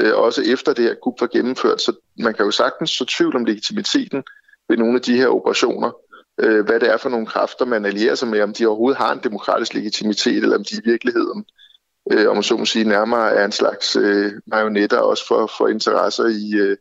øh, 0.00 0.14
også 0.14 0.42
efter 0.42 0.72
det 0.72 0.84
her 0.84 0.94
kup 1.02 1.20
var 1.20 1.26
gennemført. 1.26 1.80
Så 1.80 1.92
man 2.18 2.34
kan 2.34 2.44
jo 2.44 2.50
sagtens 2.50 2.90
så 2.90 3.04
tvivl 3.04 3.36
om 3.36 3.44
legitimiteten 3.44 4.22
ved 4.68 4.76
nogle 4.76 4.94
af 4.94 5.02
de 5.02 5.16
her 5.16 5.28
operationer, 5.28 5.90
øh, 6.40 6.64
hvad 6.64 6.80
det 6.80 6.90
er 6.90 6.96
for 6.96 7.08
nogle 7.08 7.26
kræfter, 7.26 7.64
man 7.64 7.84
allierer 7.84 8.14
sig 8.14 8.28
med, 8.28 8.40
om 8.40 8.54
de 8.54 8.66
overhovedet 8.66 8.98
har 8.98 9.12
en 9.12 9.20
demokratisk 9.24 9.74
legitimitet, 9.74 10.42
eller 10.42 10.56
om 10.56 10.64
de 10.64 10.76
i 10.76 10.88
virkeligheden 10.90 11.44
øh, 12.12 12.28
om 12.30 12.36
man 12.36 12.42
så 12.42 12.56
må 12.56 12.64
sige, 12.64 12.84
nærmere 12.84 13.34
er 13.34 13.44
en 13.44 13.52
slags 13.52 13.96
øh, 13.96 14.32
marionetter 14.46 14.98
også 14.98 15.26
for, 15.26 15.50
for 15.58 15.68
interesser 15.68 16.24
i, 16.24 16.58
øh, 16.58 16.76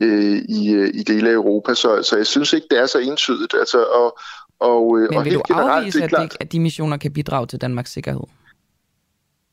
øh, 0.00 0.36
i, 0.48 0.74
øh, 0.74 0.90
i 0.94 1.02
dele 1.02 1.28
af 1.28 1.34
Europa. 1.34 1.74
Så, 1.74 2.02
så 2.02 2.16
jeg 2.16 2.26
synes 2.26 2.52
ikke, 2.52 2.66
det 2.70 2.78
er 2.78 2.86
så 2.86 2.98
entydigt. 2.98 3.54
Altså, 3.54 3.84
og, 3.84 4.18
og, 4.58 4.98
øh, 4.98 5.08
Men 5.10 5.18
og 5.18 5.24
vil 5.24 5.32
du 5.32 5.38
helt 5.38 5.46
generelt, 5.46 5.70
afvise, 5.70 5.98
det 5.98 6.02
er 6.02 6.04
at, 6.04 6.10
klart, 6.10 6.32
det, 6.32 6.40
at 6.40 6.52
de 6.52 6.60
missioner 6.60 6.96
kan 6.96 7.12
bidrage 7.12 7.46
til 7.46 7.60
Danmarks 7.60 7.92
sikkerhed? 7.92 8.24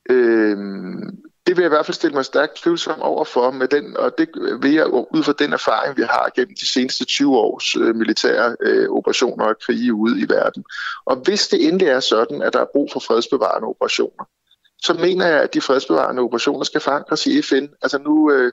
øh, 0.09 0.57
det 1.47 1.57
vil 1.57 1.63
jeg 1.63 1.69
i 1.69 1.75
hvert 1.75 1.85
fald 1.85 1.95
stille 1.95 2.15
mig 2.15 2.25
stærkt 2.25 2.55
tvivlsom 2.55 3.01
over 3.01 3.25
for, 3.25 3.51
med 3.51 3.67
den, 3.67 3.97
og 3.97 4.11
det 4.17 4.29
vil 4.61 4.73
jeg 4.73 4.87
ud 4.87 5.23
fra 5.23 5.33
den 5.39 5.53
erfaring, 5.53 5.97
vi 5.97 6.01
har 6.01 6.31
gennem 6.35 6.55
de 6.59 6.67
seneste 6.67 7.05
20 7.05 7.37
års 7.37 7.75
øh, 7.75 7.95
militære 7.95 8.55
øh, 8.61 8.89
operationer 8.89 9.45
og 9.45 9.55
krige 9.65 9.93
ude 9.93 10.21
i 10.21 10.25
verden. 10.29 10.63
Og 11.05 11.15
hvis 11.15 11.47
det 11.47 11.67
endelig 11.67 11.87
er 11.87 11.99
sådan, 11.99 12.41
at 12.41 12.53
der 12.53 12.59
er 12.59 12.71
brug 12.73 12.89
for 12.93 12.99
fredsbevarende 12.99 13.67
operationer, 13.67 14.25
så 14.83 14.93
mener 14.93 15.27
jeg, 15.27 15.41
at 15.41 15.53
de 15.53 15.61
fredsbevarende 15.61 16.21
operationer 16.21 16.63
skal 16.63 16.81
forankres 16.81 17.25
i 17.25 17.41
FN. 17.41 17.65
Altså 17.81 17.97
nu 17.97 18.31
øh, 18.31 18.51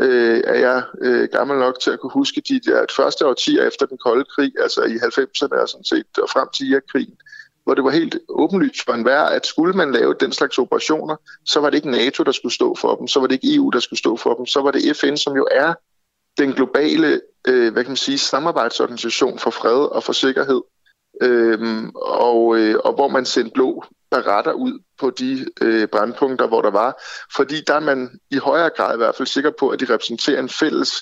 øh, 0.00 0.40
er 0.44 0.54
jeg 0.54 0.82
øh, 1.00 1.28
gammel 1.28 1.58
nok 1.58 1.80
til 1.80 1.90
at 1.90 2.00
kunne 2.00 2.12
huske 2.12 2.42
de 2.48 2.60
der 2.60 2.84
første 2.96 3.26
årtier 3.26 3.66
efter 3.66 3.86
den 3.86 3.98
kolde 3.98 4.24
krig, 4.24 4.52
altså 4.60 4.82
i 4.82 4.94
90'erne 4.94 5.60
og 5.62 5.68
sådan 5.68 5.84
set, 5.84 6.18
og 6.18 6.28
frem 6.30 6.48
til 6.54 6.70
Irakkrigen, 6.70 7.16
hvor 7.64 7.74
det 7.74 7.84
var 7.84 7.90
helt 7.90 8.18
åbenlyst 8.28 8.84
for 8.84 8.92
enhver, 8.92 9.22
at 9.22 9.46
skulle 9.46 9.74
man 9.74 9.92
lave 9.92 10.14
den 10.20 10.32
slags 10.32 10.58
operationer, 10.58 11.16
så 11.44 11.60
var 11.60 11.70
det 11.70 11.76
ikke 11.76 11.90
NATO, 11.90 12.22
der 12.22 12.32
skulle 12.32 12.54
stå 12.54 12.74
for 12.74 12.94
dem, 12.94 13.08
så 13.08 13.20
var 13.20 13.26
det 13.26 13.34
ikke 13.34 13.54
EU, 13.54 13.70
der 13.70 13.80
skulle 13.80 13.98
stå 13.98 14.16
for 14.16 14.34
dem, 14.34 14.46
så 14.46 14.60
var 14.60 14.70
det 14.70 14.96
FN, 14.96 15.16
som 15.16 15.36
jo 15.36 15.48
er 15.50 15.74
den 16.38 16.52
globale 16.52 17.20
øh, 17.48 17.72
hvad 17.72 17.84
kan 17.84 17.90
man 17.90 17.96
sige, 17.96 18.18
samarbejdsorganisation 18.18 19.38
for 19.38 19.50
fred 19.50 19.92
og 19.96 20.04
for 20.04 20.12
sikkerhed, 20.12 20.60
øhm, 21.20 21.90
og, 21.94 22.58
øh, 22.58 22.76
og 22.84 22.92
hvor 22.92 23.08
man 23.08 23.24
sendte 23.24 23.52
blå 23.54 23.84
retter 24.12 24.52
ud 24.52 24.78
på 25.00 25.10
de 25.10 25.46
øh, 25.60 25.88
brandpunkter, 25.88 26.46
hvor 26.46 26.62
der 26.62 26.70
var. 26.70 27.02
Fordi 27.36 27.60
der 27.66 27.74
er 27.74 27.80
man 27.80 28.20
i 28.30 28.36
højere 28.36 28.70
grad 28.76 28.94
i 28.94 28.96
hvert 28.96 29.14
fald 29.14 29.26
sikker 29.26 29.50
på, 29.58 29.68
at 29.68 29.80
de 29.80 29.84
repræsenterer 29.84 30.40
en 30.40 30.48
fælles 30.48 30.92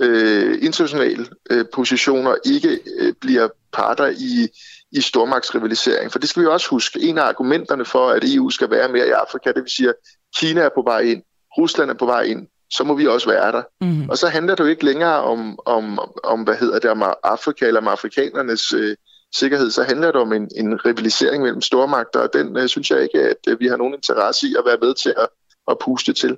øh, 0.00 0.58
international 0.62 1.28
øh, 1.50 1.64
position 1.74 2.26
og 2.26 2.38
ikke 2.44 2.80
øh, 2.98 3.12
bliver 3.20 3.48
parter 3.72 4.06
i, 4.06 4.48
i 4.92 5.00
stormagtsrivalisering. 5.00 6.12
For 6.12 6.18
det 6.18 6.28
skal 6.28 6.42
vi 6.42 6.46
også 6.46 6.68
huske. 6.70 7.00
En 7.00 7.18
af 7.18 7.22
argumenterne 7.22 7.84
for, 7.84 8.08
at 8.08 8.22
EU 8.34 8.50
skal 8.50 8.70
være 8.70 8.88
mere 8.88 9.06
i 9.06 9.10
Afrika, 9.10 9.52
det 9.52 9.62
vil 9.62 9.70
sige, 9.70 9.88
at 9.88 9.94
Kina 10.36 10.60
er 10.60 10.70
på 10.74 10.82
vej 10.82 11.00
ind, 11.00 11.22
Rusland 11.58 11.90
er 11.90 11.94
på 11.94 12.06
vej 12.06 12.22
ind, 12.22 12.46
så 12.70 12.84
må 12.84 12.94
vi 12.94 13.06
også 13.06 13.30
være 13.30 13.52
der. 13.52 13.62
Mm-hmm. 13.80 14.08
Og 14.10 14.18
så 14.18 14.28
handler 14.28 14.54
det 14.54 14.64
jo 14.64 14.68
ikke 14.68 14.84
længere 14.84 15.22
om, 15.22 15.58
om, 15.66 15.98
om 16.24 16.42
hvad 16.42 16.54
hedder 16.54 16.78
det, 16.78 16.90
om 16.90 17.02
Afrika 17.22 17.66
eller 17.66 17.80
om 17.80 17.88
afrikanernes 17.88 18.72
øh, 18.72 18.96
sikkerhed, 19.34 19.70
så 19.70 19.82
handler 19.82 20.12
det 20.12 20.20
om 20.20 20.32
en, 20.32 20.48
en 20.56 20.84
rivalisering 20.84 21.42
mellem 21.42 21.60
stormagter, 21.60 22.20
og 22.20 22.28
den 22.32 22.56
øh, 22.56 22.68
synes 22.68 22.90
jeg 22.90 23.02
ikke, 23.02 23.18
at 23.20 23.36
øh, 23.48 23.60
vi 23.60 23.66
har 23.66 23.76
nogen 23.76 23.94
interesse 23.94 24.46
i 24.46 24.54
at 24.58 24.64
være 24.66 24.78
med 24.80 24.94
til 24.94 25.14
at, 25.18 25.28
at 25.70 25.76
puste 25.84 26.12
til. 26.12 26.36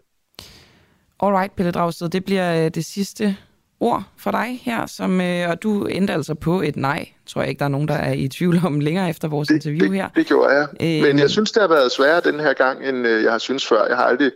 Alright, 1.20 1.56
Pelle 1.56 1.72
Dragsted, 1.72 2.08
det 2.08 2.24
bliver 2.24 2.64
øh, 2.64 2.70
det 2.70 2.84
sidste 2.84 3.36
ord 3.80 4.02
for 4.16 4.30
dig 4.30 4.60
her, 4.62 4.86
som, 4.86 5.20
øh, 5.20 5.50
og 5.50 5.62
du 5.62 5.86
endte 5.86 6.12
altså 6.12 6.34
på 6.34 6.60
et 6.60 6.76
nej. 6.76 7.08
Tror 7.26 7.40
jeg 7.40 7.48
ikke, 7.48 7.58
der 7.58 7.64
er 7.64 7.68
nogen, 7.68 7.88
der 7.88 7.94
er 7.94 8.12
i 8.12 8.28
tvivl 8.28 8.60
om 8.66 8.80
længere 8.80 9.08
efter 9.08 9.28
vores 9.28 9.48
det, 9.48 9.54
interview 9.54 9.92
her. 9.92 10.08
Det 10.16 10.26
gjorde 10.26 10.54
jeg. 10.54 10.68
Øh, 10.80 11.08
Men 11.08 11.18
jeg 11.18 11.30
synes, 11.30 11.52
det 11.52 11.62
har 11.62 11.68
været 11.68 11.92
sværere 11.92 12.20
den 12.20 12.40
her 12.40 12.52
gang, 12.52 12.88
end 12.88 13.06
øh, 13.06 13.22
jeg 13.22 13.32
har 13.32 13.38
synes 13.38 13.66
før. 13.66 13.86
Jeg 13.86 13.96
har 13.96 14.04
aldrig 14.04 14.30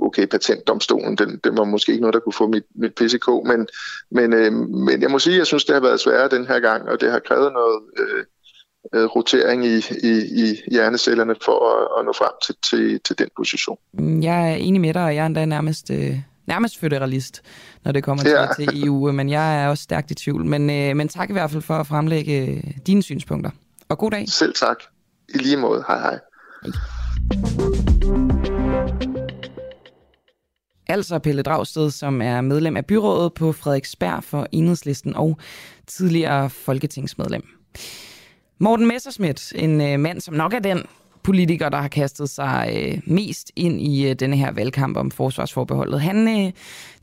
okay, 0.00 0.26
patentdomstolen, 0.26 1.16
den, 1.16 1.40
den 1.44 1.56
var 1.56 1.64
måske 1.64 1.92
ikke 1.92 2.00
noget, 2.00 2.14
der 2.14 2.20
kunne 2.20 2.32
få 2.32 2.46
mit, 2.48 2.62
mit 2.74 2.94
PCK, 2.94 3.28
men, 3.46 3.66
men, 4.10 4.32
øh, 4.32 4.52
men 4.52 5.02
jeg 5.02 5.10
må 5.10 5.18
sige, 5.18 5.34
at 5.34 5.38
jeg 5.38 5.46
synes, 5.46 5.64
det 5.64 5.74
har 5.74 5.82
været 5.82 6.00
sværere 6.00 6.28
den 6.28 6.46
her 6.46 6.60
gang, 6.60 6.88
og 6.88 7.00
det 7.00 7.10
har 7.10 7.18
krævet 7.18 7.52
noget 7.52 7.80
øh, 7.98 8.24
øh, 8.94 9.04
rotering 9.04 9.66
i, 9.66 9.76
i, 10.02 10.44
i 10.44 10.56
hjernecellerne 10.70 11.34
for 11.44 11.58
at, 11.72 11.88
at 12.00 12.04
nå 12.06 12.12
frem 12.12 12.32
til, 12.46 12.54
til, 12.70 13.00
til 13.04 13.18
den 13.18 13.28
position. 13.36 13.78
Jeg 14.22 14.52
er 14.52 14.56
enig 14.56 14.80
med 14.80 14.94
dig, 14.94 15.04
og 15.04 15.14
jeg 15.14 15.22
er 15.22 15.26
endda 15.26 15.44
nærmest, 15.44 15.90
øh, 15.90 16.18
nærmest 16.46 16.78
føderalist, 16.78 17.42
når 17.84 17.92
det 17.92 18.04
kommer 18.04 18.28
Ja. 18.28 18.46
til, 18.56 18.66
til 18.66 18.84
EU, 18.84 19.12
men 19.12 19.28
jeg 19.30 19.64
er 19.64 19.68
også 19.68 19.82
stærkt 19.82 20.10
i 20.10 20.14
tvivl. 20.14 20.44
Men, 20.46 20.70
øh, 20.70 20.96
men 20.96 21.08
tak 21.08 21.30
i 21.30 21.32
hvert 21.32 21.50
fald 21.50 21.62
for 21.62 21.74
at 21.74 21.86
fremlægge 21.86 22.46
øh, 22.46 22.62
dine 22.86 23.02
synspunkter. 23.02 23.50
Og 23.88 23.98
god 23.98 24.10
dag. 24.10 24.24
Selv 24.28 24.54
tak. 24.54 24.76
I 25.34 25.38
lige 25.38 25.56
måde. 25.56 25.84
Hej 25.88 25.98
hej. 26.00 26.18
Altså 30.88 31.18
Pelle 31.18 31.42
Dragsted, 31.42 31.90
som 31.90 32.22
er 32.22 32.40
medlem 32.40 32.76
af 32.76 32.86
byrådet 32.86 33.34
på 33.34 33.52
Frederiksberg 33.52 34.24
for 34.24 34.46
Enhedslisten 34.52 35.16
og 35.16 35.38
tidligere 35.86 36.50
folketingsmedlem. 36.50 37.42
Morten 38.58 38.86
Messerschmidt, 38.86 39.52
en 39.56 39.80
øh, 39.80 40.00
mand, 40.00 40.20
som 40.20 40.34
nok 40.34 40.54
er 40.54 40.58
den 40.58 40.82
politiker, 41.22 41.68
der 41.68 41.78
har 41.80 41.88
kastet 41.88 42.30
sig 42.30 42.70
øh, 42.76 42.98
mest 43.06 43.52
ind 43.56 43.80
i 43.80 44.08
øh, 44.08 44.14
denne 44.14 44.36
her 44.36 44.52
valgkamp 44.52 44.96
om 44.96 45.10
forsvarsforbeholdet. 45.10 46.00
Han 46.00 46.28
øh, 46.46 46.52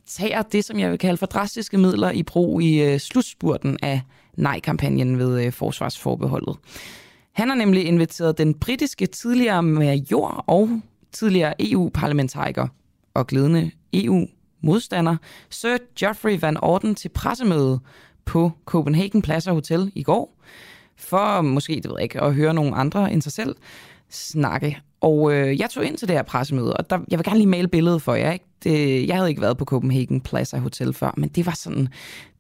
tager 0.07 0.41
det, 0.41 0.65
som 0.65 0.80
jeg 0.80 0.91
vil 0.91 0.99
kalde 0.99 1.18
for 1.18 1.26
drastiske 1.26 1.77
midler 1.77 2.11
i 2.11 2.23
brug 2.23 2.61
i 2.61 2.81
øh, 2.84 2.99
slutspurten 2.99 3.77
af 3.81 4.01
nej-kampagnen 4.38 5.19
ved 5.19 5.45
øh, 5.45 5.51
forsvarsforbeholdet. 5.51 6.55
Han 7.34 7.49
har 7.49 7.55
nemlig 7.55 7.85
inviteret 7.85 8.38
den 8.38 8.53
britiske 8.53 9.05
tidligere 9.05 9.64
major 9.64 10.43
og 10.47 10.81
tidligere 11.11 11.53
EU-parlamentariker 11.60 12.68
og 13.14 13.27
glædende 13.27 13.72
EU-modstander 13.94 15.18
Sir 15.49 15.77
Geoffrey 15.99 16.40
Van 16.40 16.57
Orden 16.61 16.95
til 16.95 17.10
pressemøde 17.10 17.80
på 18.26 18.52
Copenhagen 18.65 19.22
Plaza 19.22 19.52
Hotel 19.52 19.91
i 19.95 20.03
går, 20.03 20.38
for 20.98 21.41
måske, 21.41 21.76
det 21.76 21.85
ved 21.85 21.95
jeg 21.98 22.03
ikke, 22.03 22.22
at 22.22 22.34
høre 22.34 22.53
nogle 22.53 22.76
andre 22.76 23.11
end 23.11 23.22
sig 23.22 23.31
selv 23.31 23.56
snakke. 24.10 24.81
Og 25.02 25.34
øh, 25.34 25.60
jeg 25.60 25.69
tog 25.69 25.85
ind 25.85 25.98
til 25.98 26.07
det 26.07 26.15
her 26.15 26.23
pressemøde, 26.23 26.73
og 26.73 26.90
der, 26.90 26.99
jeg 27.10 27.19
vil 27.19 27.26
gerne 27.26 27.38
lige 27.38 27.48
male 27.48 27.68
billedet 27.68 28.02
for 28.02 28.14
jer. 28.14 28.31
Ikke? 28.31 28.45
Det, 28.64 29.07
jeg 29.07 29.15
havde 29.15 29.30
ikke 29.30 29.41
været 29.41 29.57
på 29.57 29.65
Copenhagen 29.65 30.22
Plaza 30.22 30.57
Hotel 30.57 30.94
før, 30.94 31.14
men 31.18 31.30
det 31.30 31.45
var 31.45 31.56
sådan 31.56 31.88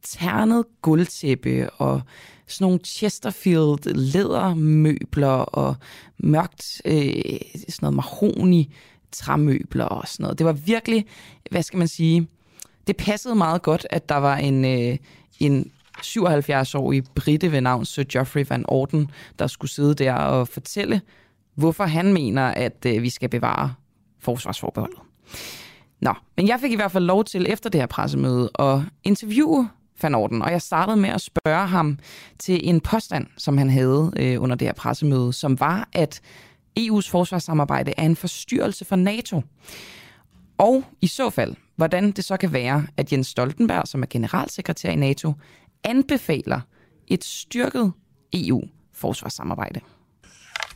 ternet 0.03 0.65
guldtæppe 0.81 1.69
og 1.69 2.01
sådan 2.47 2.65
nogle 2.65 2.79
Chesterfield 2.85 3.93
lædermøbler 3.95 5.27
og 5.27 5.75
mørkt 6.17 6.81
øh, 6.85 7.13
sådan 7.53 7.77
noget 7.81 7.95
mahoni 7.95 8.73
træmøbler 9.13 9.85
og 9.85 10.07
sådan 10.07 10.23
noget. 10.23 10.37
Det 10.37 10.45
var 10.45 10.53
virkelig, 10.53 11.05
hvad 11.51 11.63
skal 11.63 11.79
man 11.79 11.87
sige, 11.87 12.27
det 12.87 12.97
passede 12.97 13.35
meget 13.35 13.61
godt, 13.61 13.87
at 13.89 14.09
der 14.09 14.15
var 14.15 14.37
en, 14.37 14.65
øh, 14.65 14.97
en 15.39 15.71
77-årig 15.97 17.03
britte 17.15 17.51
ved 17.51 17.61
navn 17.61 17.85
Sir 17.85 18.03
Geoffrey 18.09 18.45
Van 18.49 18.65
Orden, 18.67 19.11
der 19.39 19.47
skulle 19.47 19.71
sidde 19.71 19.93
der 19.93 20.13
og 20.13 20.47
fortælle, 20.47 21.01
hvorfor 21.55 21.83
han 21.83 22.13
mener, 22.13 22.43
at 22.47 22.85
øh, 22.85 23.01
vi 23.01 23.09
skal 23.09 23.29
bevare 23.29 23.73
forsvarsforbeholdet. 24.19 24.99
Nå, 26.01 26.13
men 26.37 26.47
jeg 26.47 26.59
fik 26.59 26.71
i 26.71 26.75
hvert 26.75 26.91
fald 26.91 27.03
lov 27.03 27.23
til 27.23 27.45
efter 27.49 27.69
det 27.69 27.81
her 27.81 27.87
pressemøde 27.87 28.49
at 28.59 28.79
interviewe 29.03 29.69
Van 30.01 30.15
Orden, 30.15 30.41
og 30.41 30.51
jeg 30.51 30.61
startede 30.61 30.97
med 30.97 31.09
at 31.09 31.21
spørge 31.21 31.67
ham 31.67 31.99
til 32.39 32.69
en 32.69 32.81
påstand, 32.81 33.27
som 33.37 33.57
han 33.57 33.69
havde 33.69 34.11
øh, 34.19 34.41
under 34.41 34.55
det 34.55 34.67
her 34.67 34.73
pressemøde, 34.73 35.33
som 35.33 35.59
var, 35.59 35.89
at 35.93 36.21
EU's 36.77 37.09
forsvarssamarbejde 37.09 37.93
er 37.97 38.05
en 38.05 38.15
forstyrrelse 38.15 38.85
for 38.85 38.95
NATO. 38.95 39.41
Og 40.57 40.83
i 41.01 41.07
så 41.07 41.29
fald, 41.29 41.55
hvordan 41.75 42.11
det 42.11 42.25
så 42.25 42.37
kan 42.37 42.53
være, 42.53 42.87
at 42.97 43.11
Jens 43.11 43.27
Stoltenberg, 43.27 43.87
som 43.87 44.01
er 44.01 44.07
generalsekretær 44.09 44.89
i 44.91 44.95
NATO, 44.95 45.33
anbefaler 45.83 46.59
et 47.07 47.23
styrket 47.23 47.91
EU-forsvarssamarbejde. 48.33 49.79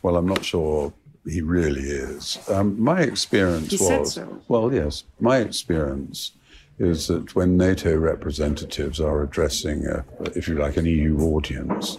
Well, 0.04 0.18
I'm 0.18 0.28
not 0.28 0.46
sure 0.46 0.92
he 1.26 1.42
really 1.42 2.18
is. 2.18 2.40
Um, 2.48 2.76
my 2.80 3.02
experience 3.02 3.72
He 3.72 3.78
said 3.78 4.00
was 4.00 4.14
so. 4.14 4.22
well, 4.48 4.74
yes. 4.74 5.06
My 5.20 5.38
experience 5.38 6.34
is 6.80 7.08
that 7.08 7.36
when 7.36 7.58
NATO 7.58 7.98
representatives 7.98 9.00
are 9.00 9.24
addressing, 9.24 9.86
a, 9.88 10.04
if 10.36 10.48
you 10.48 10.56
like, 10.56 10.78
an 10.78 10.86
EU 10.86 11.20
audience, 11.20 11.98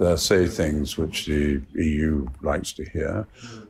they 0.00 0.16
say 0.16 0.46
things 0.46 0.96
which 0.96 1.26
the 1.26 1.60
EU 1.74 2.26
likes 2.40 2.72
to 2.72 2.84
hear. 2.84 3.26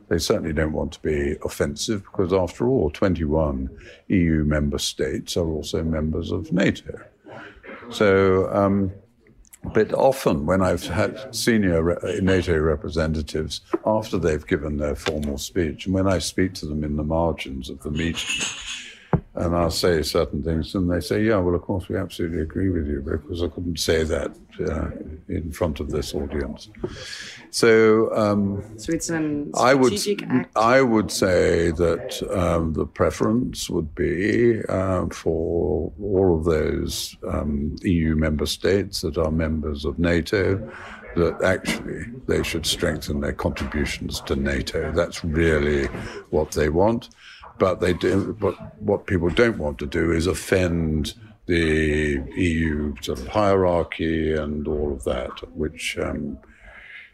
They 0.07 0.17
certainly 0.17 0.53
don't 0.53 0.71
want 0.71 0.93
to 0.93 1.01
be 1.01 1.35
offensive 1.43 2.03
because, 2.03 2.31
after 2.31 2.67
all, 2.67 2.89
21 2.89 3.69
EU 4.07 4.45
member 4.45 4.77
states 4.77 5.35
are 5.35 5.47
also 5.47 5.83
members 5.83 6.31
of 6.31 6.53
NATO. 6.53 7.01
So, 7.89 8.49
um, 8.53 8.93
but 9.73 9.93
often 9.93 10.45
when 10.45 10.61
I've 10.61 10.85
had 10.85 11.35
senior 11.35 11.99
NATO 12.21 12.57
representatives, 12.57 13.59
after 13.85 14.17
they've 14.17 14.47
given 14.47 14.77
their 14.77 14.95
formal 14.95 15.37
speech, 15.37 15.85
and 15.85 15.93
when 15.93 16.07
I 16.07 16.19
speak 16.19 16.53
to 16.55 16.65
them 16.65 16.85
in 16.85 16.95
the 16.95 17.03
margins 17.03 17.69
of 17.69 17.83
the 17.83 17.91
meeting, 17.91 18.45
and 19.33 19.55
I'll 19.55 19.71
say 19.71 20.01
certain 20.01 20.43
things, 20.43 20.75
and 20.75 20.91
they 20.91 20.99
say, 20.99 21.23
"Yeah, 21.23 21.37
well, 21.37 21.55
of 21.55 21.61
course, 21.61 21.87
we 21.87 21.95
absolutely 21.95 22.41
agree 22.41 22.69
with 22.69 22.87
you 22.87 23.01
because 23.01 23.41
I 23.41 23.47
couldn't 23.47 23.79
say 23.79 24.03
that 24.03 24.31
uh, 24.59 24.89
in 25.29 25.51
front 25.51 25.79
of 25.79 25.89
this 25.89 26.13
audience." 26.13 26.69
So, 27.49 28.13
um, 28.13 28.63
So 28.77 28.91
it's 28.91 29.09
an 29.09 29.51
I 29.57 29.73
would 29.73 29.93
act. 29.93 30.57
I 30.57 30.81
would 30.81 31.11
say 31.11 31.71
that 31.71 32.21
um, 32.31 32.73
the 32.73 32.85
preference 32.85 33.69
would 33.69 33.95
be 33.95 34.63
um, 34.65 35.09
for 35.09 35.93
all 36.01 36.37
of 36.37 36.43
those 36.43 37.15
um, 37.27 37.77
EU 37.83 38.15
member 38.15 38.45
states 38.45 38.99
that 39.01 39.17
are 39.17 39.31
members 39.31 39.85
of 39.85 39.97
NATO 39.97 40.71
that 41.15 41.41
actually 41.41 42.05
they 42.27 42.43
should 42.43 42.65
strengthen 42.65 43.19
their 43.19 43.33
contributions 43.33 44.21
to 44.21 44.35
NATO. 44.35 44.91
That's 44.91 45.23
really 45.23 45.87
what 46.29 46.51
they 46.51 46.69
want. 46.69 47.09
But 47.61 47.79
they 47.79 47.93
do. 47.93 48.35
But 48.39 48.55
what 48.81 49.05
people 49.05 49.29
don't 49.29 49.59
want 49.59 49.77
to 49.79 49.85
do 49.85 50.11
is 50.11 50.25
offend 50.25 51.13
the 51.45 52.23
EU 52.35 52.95
sort 53.01 53.19
of 53.19 53.27
hierarchy 53.27 54.33
and 54.33 54.67
all 54.67 54.91
of 54.91 55.03
that, 55.03 55.29
which. 55.55 55.95
Um, 55.99 56.39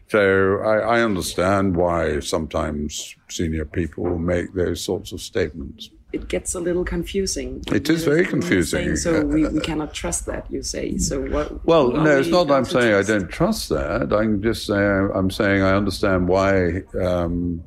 so 0.06 0.60
I, 0.64 0.96
I 0.96 1.00
understand 1.02 1.76
why 1.76 2.20
sometimes 2.20 3.14
senior 3.28 3.66
people 3.66 4.18
make 4.18 4.54
those 4.54 4.80
sorts 4.80 5.12
of 5.12 5.20
statements. 5.20 5.90
It 6.10 6.28
gets 6.28 6.54
a 6.54 6.60
little 6.60 6.84
confusing. 6.84 7.62
It 7.70 7.90
is 7.90 8.04
very 8.04 8.24
confusing. 8.24 8.96
So 8.96 9.26
we, 9.26 9.46
we 9.46 9.60
cannot 9.60 9.92
trust 9.92 10.24
that, 10.24 10.50
you 10.50 10.62
say. 10.62 10.96
So 10.96 11.20
what? 11.20 11.66
Well, 11.66 11.90
no, 11.90 12.18
it's 12.18 12.28
not 12.28 12.48
that 12.48 12.54
I'm 12.54 12.64
saying 12.64 12.94
I 12.94 13.02
don't 13.02 13.28
trust 13.28 13.68
that. 13.68 14.10
I'm 14.12 14.42
just 14.42 14.64
saying 14.66 15.10
I'm 15.14 15.30
saying 15.30 15.62
I 15.62 15.74
understand 15.74 16.28
why 16.28 16.82
um, 16.98 17.62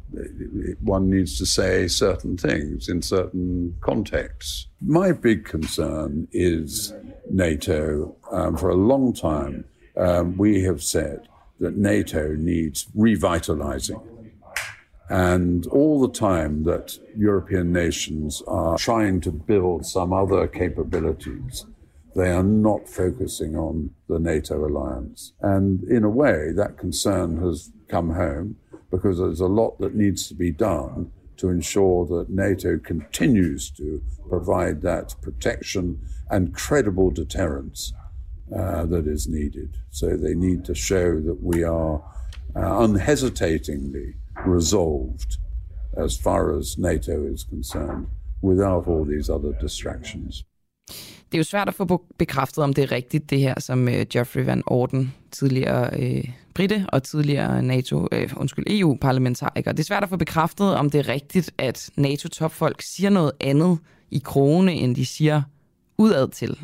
one 0.82 1.12
needs 1.12 1.38
to 1.38 1.46
say 1.46 1.88
certain 1.88 2.36
things 2.36 2.90
in 2.90 3.04
certain 3.04 3.78
contexts. 3.82 4.68
My 4.82 5.12
big 5.12 5.46
concern 5.46 6.28
is 6.32 6.94
NATO. 7.30 8.16
Um, 8.32 8.58
for 8.58 8.70
a 8.70 8.76
long 8.76 9.14
time, 9.14 9.66
um, 9.98 10.38
we 10.38 10.64
have 10.64 10.82
said 10.82 11.28
that 11.60 11.78
NATO 11.78 12.30
needs 12.34 12.88
revitalizing. 12.96 14.02
And 15.12 15.68
all 15.68 16.00
the 16.00 16.14
time 16.14 16.64
that 16.64 16.98
European 17.18 17.74
nations 17.74 18.42
are 18.48 18.78
trying 18.78 19.20
to 19.22 19.32
build 19.32 19.86
some 19.86 20.14
other 20.14 20.48
capabilities, 20.48 21.66
they 22.16 22.32
are 22.32 22.44
not 22.44 22.88
focusing 22.88 23.58
on 23.58 23.90
the 24.08 24.20
NATO 24.20 24.66
alliance. 24.66 25.34
And 25.42 25.84
in 25.84 26.06
a 26.06 26.10
way, 26.10 26.54
that 26.54 26.78
concern 26.78 27.42
has 27.42 27.72
come 27.90 28.12
home 28.12 28.56
because 28.90 29.18
there's 29.18 29.42
a 29.42 29.48
lot 29.48 29.78
that 29.80 29.96
needs 29.96 30.30
to 30.30 30.34
be 30.34 30.50
done 30.50 31.12
to 31.36 31.50
ensure 31.50 32.06
that 32.06 32.30
NATO 32.30 32.78
continues 32.78 33.70
to 33.72 34.02
provide 34.30 34.82
that 34.84 35.16
protection 35.22 36.00
and 36.30 36.56
credible 36.56 37.12
deterrence 37.12 37.92
uh, 38.56 38.86
that 38.86 39.08
is 39.08 39.28
needed. 39.28 39.76
So 39.90 40.16
they 40.16 40.36
need 40.36 40.64
to 40.66 40.74
show 40.74 41.20
that 41.20 41.44
we 41.44 41.64
are 41.64 42.02
uh, 42.56 42.80
unhesitatingly 42.80 44.16
resolved 44.46 45.38
as 45.98 46.18
far 46.24 46.58
as 46.60 46.78
NATO 46.78 47.26
is 47.34 47.42
concerned 47.44 48.06
without 48.44 48.88
all 48.88 49.06
these 49.06 49.34
other 49.34 49.52
distractions. 49.62 50.46
Det 51.32 51.38
er 51.38 51.40
jo 51.40 51.44
svært 51.44 51.68
at 51.68 51.74
få 51.74 52.06
bekræftet, 52.18 52.64
om 52.64 52.74
det 52.74 52.84
er 52.84 52.92
rigtigt, 52.92 53.30
det 53.30 53.40
her, 53.40 53.60
som 53.60 53.88
øh, 53.88 54.06
Geoffrey 54.10 54.46
Van 54.46 54.64
Orden, 54.68 55.14
tidligere 55.32 56.00
øh, 56.00 56.24
britte 56.54 56.86
og 56.90 57.04
tidligere 57.04 57.64
NATO, 57.64 58.08
øh, 58.12 58.30
undskyld, 58.38 58.66
EU-parlamentariker. 58.68 59.72
Det 59.72 59.80
er 59.80 59.84
svært 59.84 60.04
at 60.04 60.10
få 60.10 60.18
bekræftet, 60.18 60.76
om 60.76 60.90
det 60.90 61.00
er 61.00 61.08
rigtigt, 61.08 61.52
at 61.58 61.90
NATO-topfolk 61.96 62.82
siger 62.82 63.10
noget 63.10 63.32
andet 63.40 63.80
i 64.12 64.22
krone, 64.24 64.74
end 64.74 64.96
de 64.96 65.06
siger 65.06 65.42
udad 65.98 66.28
til. 66.28 66.58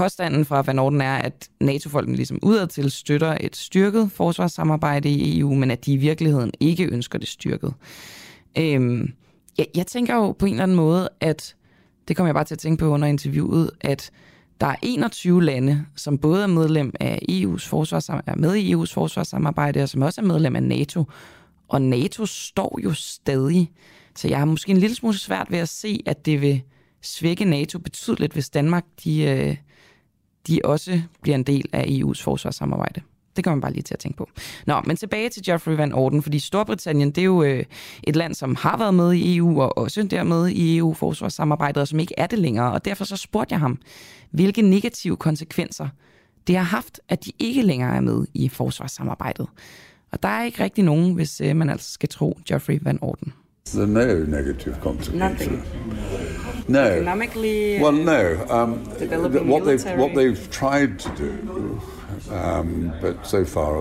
Påstanden 0.00 0.44
fra 0.44 0.62
Van 0.62 0.78
Orden 0.78 1.00
er, 1.00 1.14
at 1.14 1.48
NATO-folkene 1.60 2.16
ligesom 2.16 2.38
udadtil 2.42 2.90
støtter 2.90 3.36
et 3.40 3.56
styrket 3.56 4.12
forsvarssamarbejde 4.12 5.08
i 5.08 5.38
EU, 5.38 5.54
men 5.54 5.70
at 5.70 5.86
de 5.86 5.92
i 5.92 5.96
virkeligheden 5.96 6.52
ikke 6.60 6.84
ønsker 6.92 7.18
det 7.18 7.28
styrket. 7.28 7.74
Øhm, 8.58 9.12
jeg, 9.58 9.66
jeg 9.74 9.86
tænker 9.86 10.14
jo 10.14 10.32
på 10.32 10.46
en 10.46 10.52
eller 10.52 10.62
anden 10.62 10.76
måde, 10.76 11.08
at 11.20 11.56
det 12.08 12.16
kom 12.16 12.26
jeg 12.26 12.34
bare 12.34 12.44
til 12.44 12.54
at 12.54 12.58
tænke 12.58 12.80
på 12.80 12.86
under 12.86 13.08
interviewet, 13.08 13.70
at 13.80 14.10
der 14.60 14.66
er 14.66 14.76
21 14.82 15.44
lande, 15.44 15.84
som 15.96 16.18
både 16.18 16.42
er 16.42 16.46
medlem 16.46 16.92
af 17.00 17.18
EU's 17.30 17.68
forsvarssamarbejde, 17.68 18.38
er 18.38 18.40
med 18.40 18.54
i 18.54 18.74
EU's 18.74 18.94
forsvarssamarbejde, 18.94 19.82
og 19.82 19.88
som 19.88 20.02
også 20.02 20.20
er 20.20 20.24
medlem 20.24 20.56
af 20.56 20.62
NATO. 20.62 21.04
Og 21.68 21.82
NATO 21.82 22.26
står 22.26 22.78
jo 22.84 22.92
stadig. 22.92 23.70
Så 24.16 24.28
jeg 24.28 24.38
har 24.38 24.44
måske 24.44 24.70
en 24.70 24.78
lille 24.78 24.96
smule 24.96 25.18
svært 25.18 25.46
ved 25.50 25.58
at 25.58 25.68
se, 25.68 26.02
at 26.06 26.26
det 26.26 26.40
vil 26.40 26.62
svække 27.02 27.44
NATO 27.44 27.78
betydeligt, 27.78 28.32
hvis 28.32 28.50
Danmark 28.50 28.84
de, 29.04 29.22
øh, 29.22 29.56
de 30.48 30.60
også 30.64 31.00
bliver 31.22 31.34
en 31.34 31.42
del 31.42 31.64
af 31.72 31.82
EU's 31.82 32.22
forsvarssamarbejde. 32.22 33.00
Det 33.36 33.44
kan 33.44 33.52
man 33.52 33.60
bare 33.60 33.72
lige 33.72 33.82
til 33.82 33.94
at 33.94 33.98
tænke 33.98 34.18
på. 34.18 34.28
Nå, 34.66 34.80
men 34.86 34.96
tilbage 34.96 35.28
til 35.28 35.42
Geoffrey 35.44 35.76
Van 35.76 35.92
Orden, 35.92 36.22
fordi 36.22 36.38
Storbritannien, 36.38 37.10
det 37.10 37.18
er 37.18 37.24
jo 37.24 37.42
øh, 37.42 37.64
et 38.02 38.16
land, 38.16 38.34
som 38.34 38.54
har 38.54 38.76
været 38.76 38.94
med 38.94 39.12
i 39.12 39.36
EU, 39.36 39.60
og 39.62 39.78
også 39.78 40.02
dermed 40.02 40.48
i 40.48 40.78
EU-forsvarssamarbejdet, 40.78 41.80
og 41.80 41.88
som 41.88 41.98
ikke 41.98 42.14
er 42.18 42.26
det 42.26 42.38
længere. 42.38 42.72
Og 42.72 42.84
derfor 42.84 43.04
så 43.04 43.16
spurgte 43.16 43.52
jeg 43.52 43.60
ham, 43.60 43.78
hvilke 44.30 44.62
negative 44.62 45.16
konsekvenser 45.16 45.88
det 46.46 46.56
har 46.56 46.62
haft, 46.62 47.00
at 47.08 47.24
de 47.24 47.32
ikke 47.38 47.62
længere 47.62 47.96
er 47.96 48.00
med 48.00 48.26
i 48.34 48.48
forsvarssamarbejdet. 48.48 49.46
Og 50.12 50.22
der 50.22 50.28
er 50.28 50.44
ikke 50.44 50.64
rigtig 50.64 50.84
nogen, 50.84 51.14
hvis 51.14 51.40
øh, 51.40 51.56
man 51.56 51.70
altså 51.70 51.92
skal 51.92 52.08
tro 52.08 52.38
Geoffrey 52.48 52.78
Van 52.82 52.98
Orden. 53.00 53.32
There 53.66 53.82
are 53.82 53.86
no 53.86 54.24
negative 54.24 54.74
consequences. 54.82 55.48
Nothing. 55.48 55.64
No. 56.70 56.84
Economically, 56.84 57.80
Well, 57.80 57.90
no. 57.90 58.46
Um, 58.48 58.84
what 59.48 59.64
they've 59.64 59.98
what 59.98 60.14
they've 60.14 60.50
tried 60.52 61.00
to 61.00 61.08
do, 61.16 61.80
um, 62.30 62.94
but 63.00 63.26
so 63.26 63.44
far, 63.44 63.80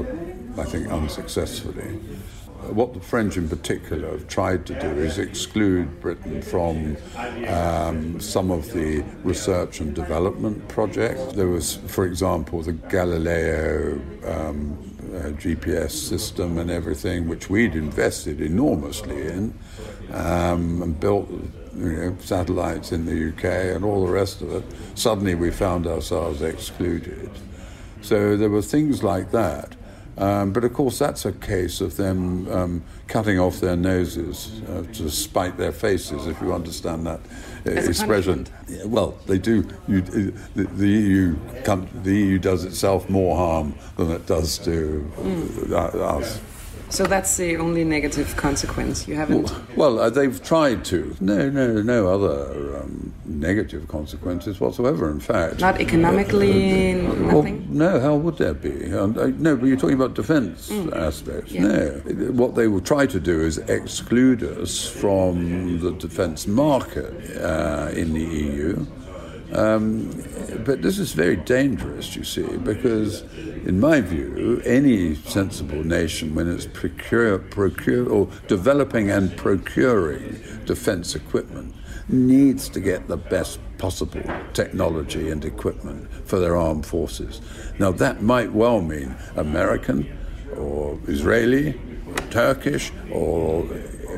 I 0.57 0.63
think 0.63 0.87
unsuccessfully. 0.87 1.99
What 2.71 2.93
the 2.93 2.99
French 2.99 3.37
in 3.37 3.47
particular 3.47 4.09
have 4.11 4.27
tried 4.27 4.65
to 4.67 4.79
do 4.79 4.87
is 4.87 5.17
exclude 5.17 6.01
Britain 6.01 6.41
from 6.41 6.97
um, 7.47 8.19
some 8.19 8.51
of 8.51 8.73
the 8.73 9.03
research 9.23 9.79
and 9.79 9.95
development 9.95 10.67
projects. 10.67 11.33
There 11.33 11.47
was, 11.47 11.77
for 11.87 12.05
example, 12.05 12.61
the 12.61 12.73
Galileo 12.73 13.93
um, 14.25 14.77
uh, 15.15 15.29
GPS 15.29 15.91
system 15.91 16.57
and 16.57 16.69
everything, 16.69 17.27
which 17.27 17.49
we'd 17.49 17.75
invested 17.75 18.41
enormously 18.41 19.27
in 19.27 19.53
um, 20.11 20.81
and 20.83 20.99
built 20.99 21.29
you 21.79 21.97
know, 21.97 22.17
satellites 22.19 22.91
in 22.91 23.05
the 23.05 23.29
UK 23.29 23.75
and 23.75 23.83
all 23.83 24.05
the 24.05 24.11
rest 24.11 24.41
of 24.41 24.51
it. 24.53 24.63
Suddenly 24.95 25.35
we 25.35 25.51
found 25.51 25.87
ourselves 25.87 26.41
excluded. 26.41 27.29
So 28.01 28.37
there 28.37 28.49
were 28.49 28.61
things 28.61 29.03
like 29.03 29.31
that. 29.31 29.75
Um, 30.19 30.51
but 30.51 30.65
of 30.65 30.73
course, 30.73 30.99
that's 30.99 31.23
a 31.23 31.31
case 31.31 31.79
of 31.79 31.95
them 31.95 32.51
um, 32.51 32.83
cutting 33.07 33.39
off 33.39 33.61
their 33.61 33.77
noses 33.77 34.61
uh, 34.67 34.83
to 34.93 35.09
spite 35.09 35.57
their 35.57 35.71
faces, 35.71 36.27
if 36.27 36.41
you 36.41 36.53
understand 36.53 37.07
that 37.07 37.21
uh, 37.65 37.71
expression. 37.71 38.45
Yeah, 38.67 38.83
well, 38.83 39.17
they 39.27 39.37
do. 39.37 39.65
You, 39.87 40.01
the, 40.01 40.33
the 40.55 40.87
EU, 40.87 41.37
the 42.03 42.13
EU 42.13 42.37
does 42.37 42.65
itself 42.65 43.09
more 43.09 43.37
harm 43.37 43.75
than 43.95 44.11
it 44.11 44.25
does 44.25 44.57
to 44.59 45.09
uh, 45.71 46.17
us. 46.17 46.41
So 46.89 47.05
that's 47.05 47.37
the 47.37 47.55
only 47.57 47.83
negative 47.83 48.35
consequence. 48.35 49.07
You 49.07 49.15
haven't. 49.15 49.51
Well, 49.77 49.99
uh, 49.99 50.09
they've 50.09 50.41
tried 50.43 50.83
to. 50.85 51.15
No, 51.21 51.49
no, 51.49 51.81
no 51.83 52.07
other 52.07 52.77
um, 52.79 53.13
negative 53.25 53.87
consequences 53.87 54.59
whatsoever. 54.59 55.09
In 55.11 55.19
fact, 55.19 55.59
Not 55.59 55.79
economically, 55.79 56.95
Well, 56.95 57.15
nothing? 57.43 57.67
no, 57.69 57.99
how 57.99 58.15
would 58.15 58.37
that 58.39 58.61
be? 58.61 58.91
Um, 58.91 59.15
uh, 59.19 59.27
no, 59.37 59.55
but 59.55 59.67
you're 59.67 59.77
talking 59.77 59.95
about 59.95 60.15
defence 60.15 60.69
Mm. 60.69 60.95
aspects. 60.95 61.51
Yeah. 61.51 61.61
No, 61.67 61.79
what 62.31 62.55
they 62.55 62.67
will 62.67 62.81
try 62.81 63.05
to 63.05 63.19
do 63.19 63.39
is 63.41 63.59
exclude 63.69 64.41
us 64.43 64.87
from 64.87 65.79
the 65.81 65.91
defence 65.91 66.47
market 66.47 67.13
uh, 67.39 67.91
in 67.93 68.13
the 68.13 68.21
EU. 68.23 68.85
Um, 69.51 70.11
but 70.63 70.81
this 70.83 70.99
is 70.99 71.13
very 71.13 71.35
dangerous, 71.35 72.15
you 72.15 72.23
see, 72.23 72.45
because 72.57 73.23
in 73.65 73.79
my 73.79 74.01
view, 74.01 74.61
any 74.65 75.15
sensible 75.15 75.83
nation, 75.83 76.35
when 76.35 76.49
it's 76.51 76.65
procure, 76.65 77.37
procure 77.37 78.09
or 78.09 78.27
developing 78.47 79.09
and 79.09 79.35
procuring 79.37 80.41
defence 80.65 81.15
equipment, 81.15 81.75
needs 82.07 82.69
to 82.69 82.79
get 82.79 83.07
the 83.07 83.17
best 83.17 83.59
possible 83.77 84.23
technology 84.53 85.29
and 85.29 85.45
equipment 85.45 86.11
for 86.25 86.39
their 86.39 86.55
armed 86.55 86.85
forces. 86.85 87.41
Now, 87.77 87.91
that 87.93 88.21
might 88.21 88.51
well 88.51 88.81
mean 88.81 89.15
American 89.35 90.17
or 90.55 90.99
Israeli, 91.07 91.79
or 92.07 92.15
Turkish 92.31 92.91
or 93.11 93.67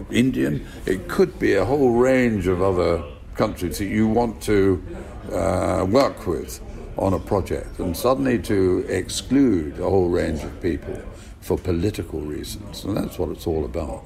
Indian. 0.10 0.66
It 0.86 1.08
could 1.08 1.38
be 1.40 1.56
a 1.56 1.66
whole 1.66 1.92
range 1.92 2.48
of 2.48 2.62
other 2.62 3.04
countries 3.36 3.78
that 3.78 3.86
you 3.86 4.08
want 4.08 4.42
to 4.44 4.84
uh, 5.32 5.86
work 5.90 6.28
with 6.28 6.60
on 6.98 7.14
a 7.14 7.20
project, 7.20 7.80
and 7.80 7.96
suddenly 7.96 8.40
to 8.40 8.86
exclude 8.90 9.80
a 9.80 9.90
whole 9.90 10.10
range 10.10 10.44
of 10.44 10.62
people 10.62 11.02
for 11.42 11.58
political 11.58 12.22
reasons. 12.22 12.84
And 12.84 12.96
that's 12.96 13.18
what 13.18 13.30
it's 13.30 13.48
all 13.48 13.66
about. 13.66 14.04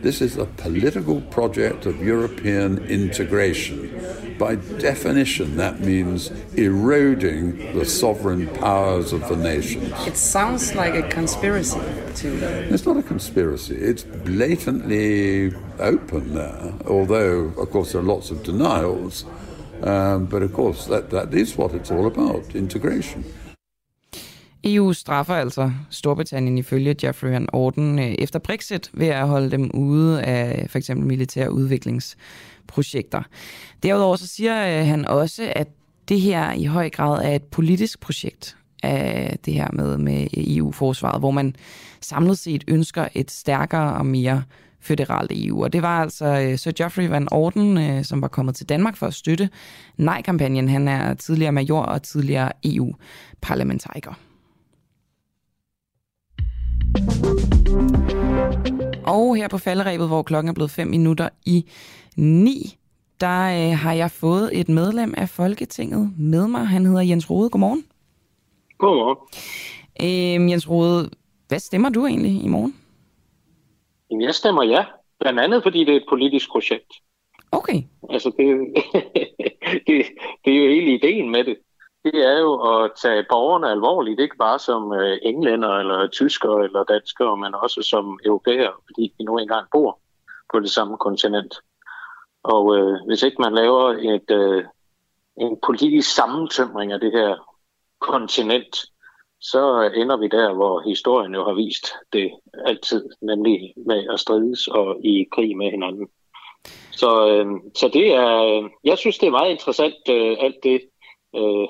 This 0.00 0.20
is 0.20 0.36
a 0.36 0.44
political 0.44 1.20
project 1.22 1.84
of 1.84 2.00
European 2.00 2.78
integration. 2.86 4.36
By 4.38 4.54
definition, 4.54 5.56
that 5.56 5.80
means 5.80 6.30
eroding 6.54 7.76
the 7.76 7.84
sovereign 7.84 8.46
powers 8.46 9.12
of 9.12 9.28
the 9.28 9.36
nations. 9.36 9.92
It 10.06 10.16
sounds 10.16 10.76
like 10.76 10.94
a 10.94 11.08
conspiracy 11.08 11.80
to. 12.14 12.72
It's 12.72 12.86
not 12.86 12.96
a 12.96 13.02
conspiracy. 13.02 13.74
It's 13.74 14.04
blatantly 14.04 15.52
open 15.80 16.34
there. 16.34 16.74
Although, 16.86 17.52
of 17.58 17.70
course, 17.72 17.90
there 17.90 18.00
are 18.00 18.04
lots 18.04 18.30
of 18.30 18.44
denials. 18.44 19.24
Um, 19.82 20.26
but 20.26 20.42
of 20.42 20.52
course, 20.52 20.84
that, 20.90 21.10
that 21.10 21.34
is 21.34 21.58
what 21.58 21.74
it's 21.74 21.90
all 21.90 22.06
about 22.06 22.54
integration. 22.54 23.24
EU 24.64 24.92
straffer 24.92 25.34
altså 25.34 25.72
Storbritannien 25.90 26.58
ifølge 26.58 26.94
Jeffrey 27.04 27.30
Van 27.30 27.48
Orden 27.52 27.98
øh, 27.98 28.14
efter 28.18 28.38
Brexit 28.38 28.90
ved 28.92 29.06
at 29.06 29.28
holde 29.28 29.50
dem 29.50 29.70
ude 29.74 30.22
af 30.22 30.66
for 30.70 30.78
eksempel 30.78 31.06
militære 31.06 31.52
udviklingsprojekter. 31.52 33.22
Derudover 33.82 34.16
så 34.16 34.26
siger 34.26 34.80
øh, 34.80 34.86
han 34.86 35.04
også, 35.04 35.52
at 35.56 35.68
det 36.08 36.20
her 36.20 36.52
i 36.52 36.64
høj 36.64 36.90
grad 36.90 37.24
er 37.24 37.34
et 37.34 37.44
politisk 37.44 38.00
projekt 38.00 38.56
af 38.82 39.38
det 39.44 39.54
her 39.54 39.68
med, 39.72 39.98
med 39.98 40.26
EU-forsvaret, 40.32 41.20
hvor 41.20 41.30
man 41.30 41.54
samlet 42.00 42.38
set 42.38 42.64
ønsker 42.68 43.08
et 43.14 43.30
stærkere 43.30 43.94
og 43.94 44.06
mere 44.06 44.42
føderalt 44.88 45.32
EU. 45.34 45.62
Og 45.64 45.72
det 45.72 45.82
var 45.82 46.02
altså 46.02 46.26
øh, 46.26 46.58
Sir 46.58 46.72
Geoffrey 46.72 47.08
Van 47.08 47.28
Orden, 47.30 47.78
øh, 47.78 48.04
som 48.04 48.22
var 48.22 48.28
kommet 48.28 48.54
til 48.54 48.68
Danmark 48.68 48.96
for 48.96 49.06
at 49.06 49.14
støtte 49.14 49.48
nej-kampagnen. 49.96 50.68
Han 50.68 50.88
er 50.88 51.14
tidligere 51.14 51.52
major 51.52 51.82
og 51.82 52.02
tidligere 52.02 52.52
EU-parlamentariker. 52.64 54.12
Og 59.06 59.36
her 59.36 59.48
på 59.48 59.58
falderæbet, 59.58 60.08
hvor 60.08 60.22
klokken 60.22 60.48
er 60.48 60.54
blevet 60.54 60.70
5 60.70 60.88
minutter 60.88 61.28
i 61.46 61.64
9, 62.16 62.78
der 63.20 63.70
øh, 63.70 63.78
har 63.78 63.92
jeg 63.92 64.10
fået 64.10 64.60
et 64.60 64.68
medlem 64.68 65.14
af 65.16 65.28
Folketinget 65.28 66.12
med 66.18 66.48
mig. 66.48 66.66
Han 66.66 66.86
hedder 66.86 67.00
Jens 67.00 67.30
Rode. 67.30 67.50
Godmorgen. 67.50 67.84
Godmorgen. 68.78 69.18
Øh, 70.02 70.50
Jens 70.50 70.70
Rode, 70.70 71.10
hvad 71.48 71.58
stemmer 71.58 71.88
du 71.88 72.06
egentlig 72.06 72.44
i 72.44 72.48
morgen? 72.48 72.74
Jamen, 74.10 74.22
jeg 74.22 74.34
stemmer 74.34 74.62
ja. 74.62 74.84
Blandt 75.20 75.40
andet, 75.40 75.62
fordi 75.62 75.84
det 75.84 75.92
er 75.92 75.96
et 75.96 76.06
politisk 76.08 76.50
projekt. 76.50 76.92
Okay. 77.52 77.82
Altså, 78.10 78.30
det, 78.38 78.46
det, 79.86 80.06
det 80.44 80.52
er 80.52 80.64
jo 80.64 80.70
hele 80.70 80.94
ideen 80.94 81.30
med 81.30 81.44
det. 81.44 81.56
Det 82.04 82.14
er 82.14 82.38
jo 82.38 82.52
at 82.54 82.92
tage 83.02 83.26
borgerne 83.30 83.70
alvorligt, 83.70 84.20
ikke 84.20 84.36
bare 84.36 84.58
som 84.58 84.92
øh, 84.92 85.18
englænder 85.22 85.68
eller 85.68 86.08
tyskere 86.08 86.64
eller 86.64 86.84
danskere, 86.84 87.36
men 87.36 87.54
også 87.54 87.82
som 87.82 88.18
europæer, 88.24 88.70
fordi 88.86 89.14
de 89.18 89.24
nu 89.24 89.38
engang 89.38 89.66
bor 89.72 90.00
på 90.52 90.60
det 90.60 90.70
samme 90.70 90.96
kontinent. 90.96 91.54
Og 92.42 92.76
øh, 92.76 92.96
hvis 93.06 93.22
ikke 93.22 93.42
man 93.42 93.54
laver 93.54 93.88
et, 93.90 94.30
øh, 94.30 94.64
en 95.36 95.58
politisk 95.66 96.14
sammentømring 96.14 96.92
af 96.92 97.00
det 97.00 97.12
her 97.12 97.36
kontinent, 98.00 98.76
så 99.40 99.90
ender 99.94 100.16
vi 100.16 100.28
der, 100.28 100.54
hvor 100.54 100.82
historien 100.88 101.34
jo 101.34 101.44
har 101.44 101.54
vist 101.54 101.86
det 102.12 102.30
altid, 102.66 103.04
nemlig 103.22 103.74
med 103.86 104.06
at 104.12 104.20
strides 104.20 104.68
og 104.68 104.96
i 105.04 105.26
krig 105.34 105.56
med 105.56 105.70
hinanden. 105.70 106.06
Så, 106.90 107.28
øh, 107.28 107.46
så 107.76 107.90
det 107.92 108.14
er, 108.14 108.32
jeg 108.84 108.98
synes, 108.98 109.18
det 109.18 109.26
er 109.26 109.38
meget 109.38 109.50
interessant, 109.50 109.94
øh, 110.10 110.36
alt 110.40 110.56
det, 110.62 110.80
øh, 111.36 111.66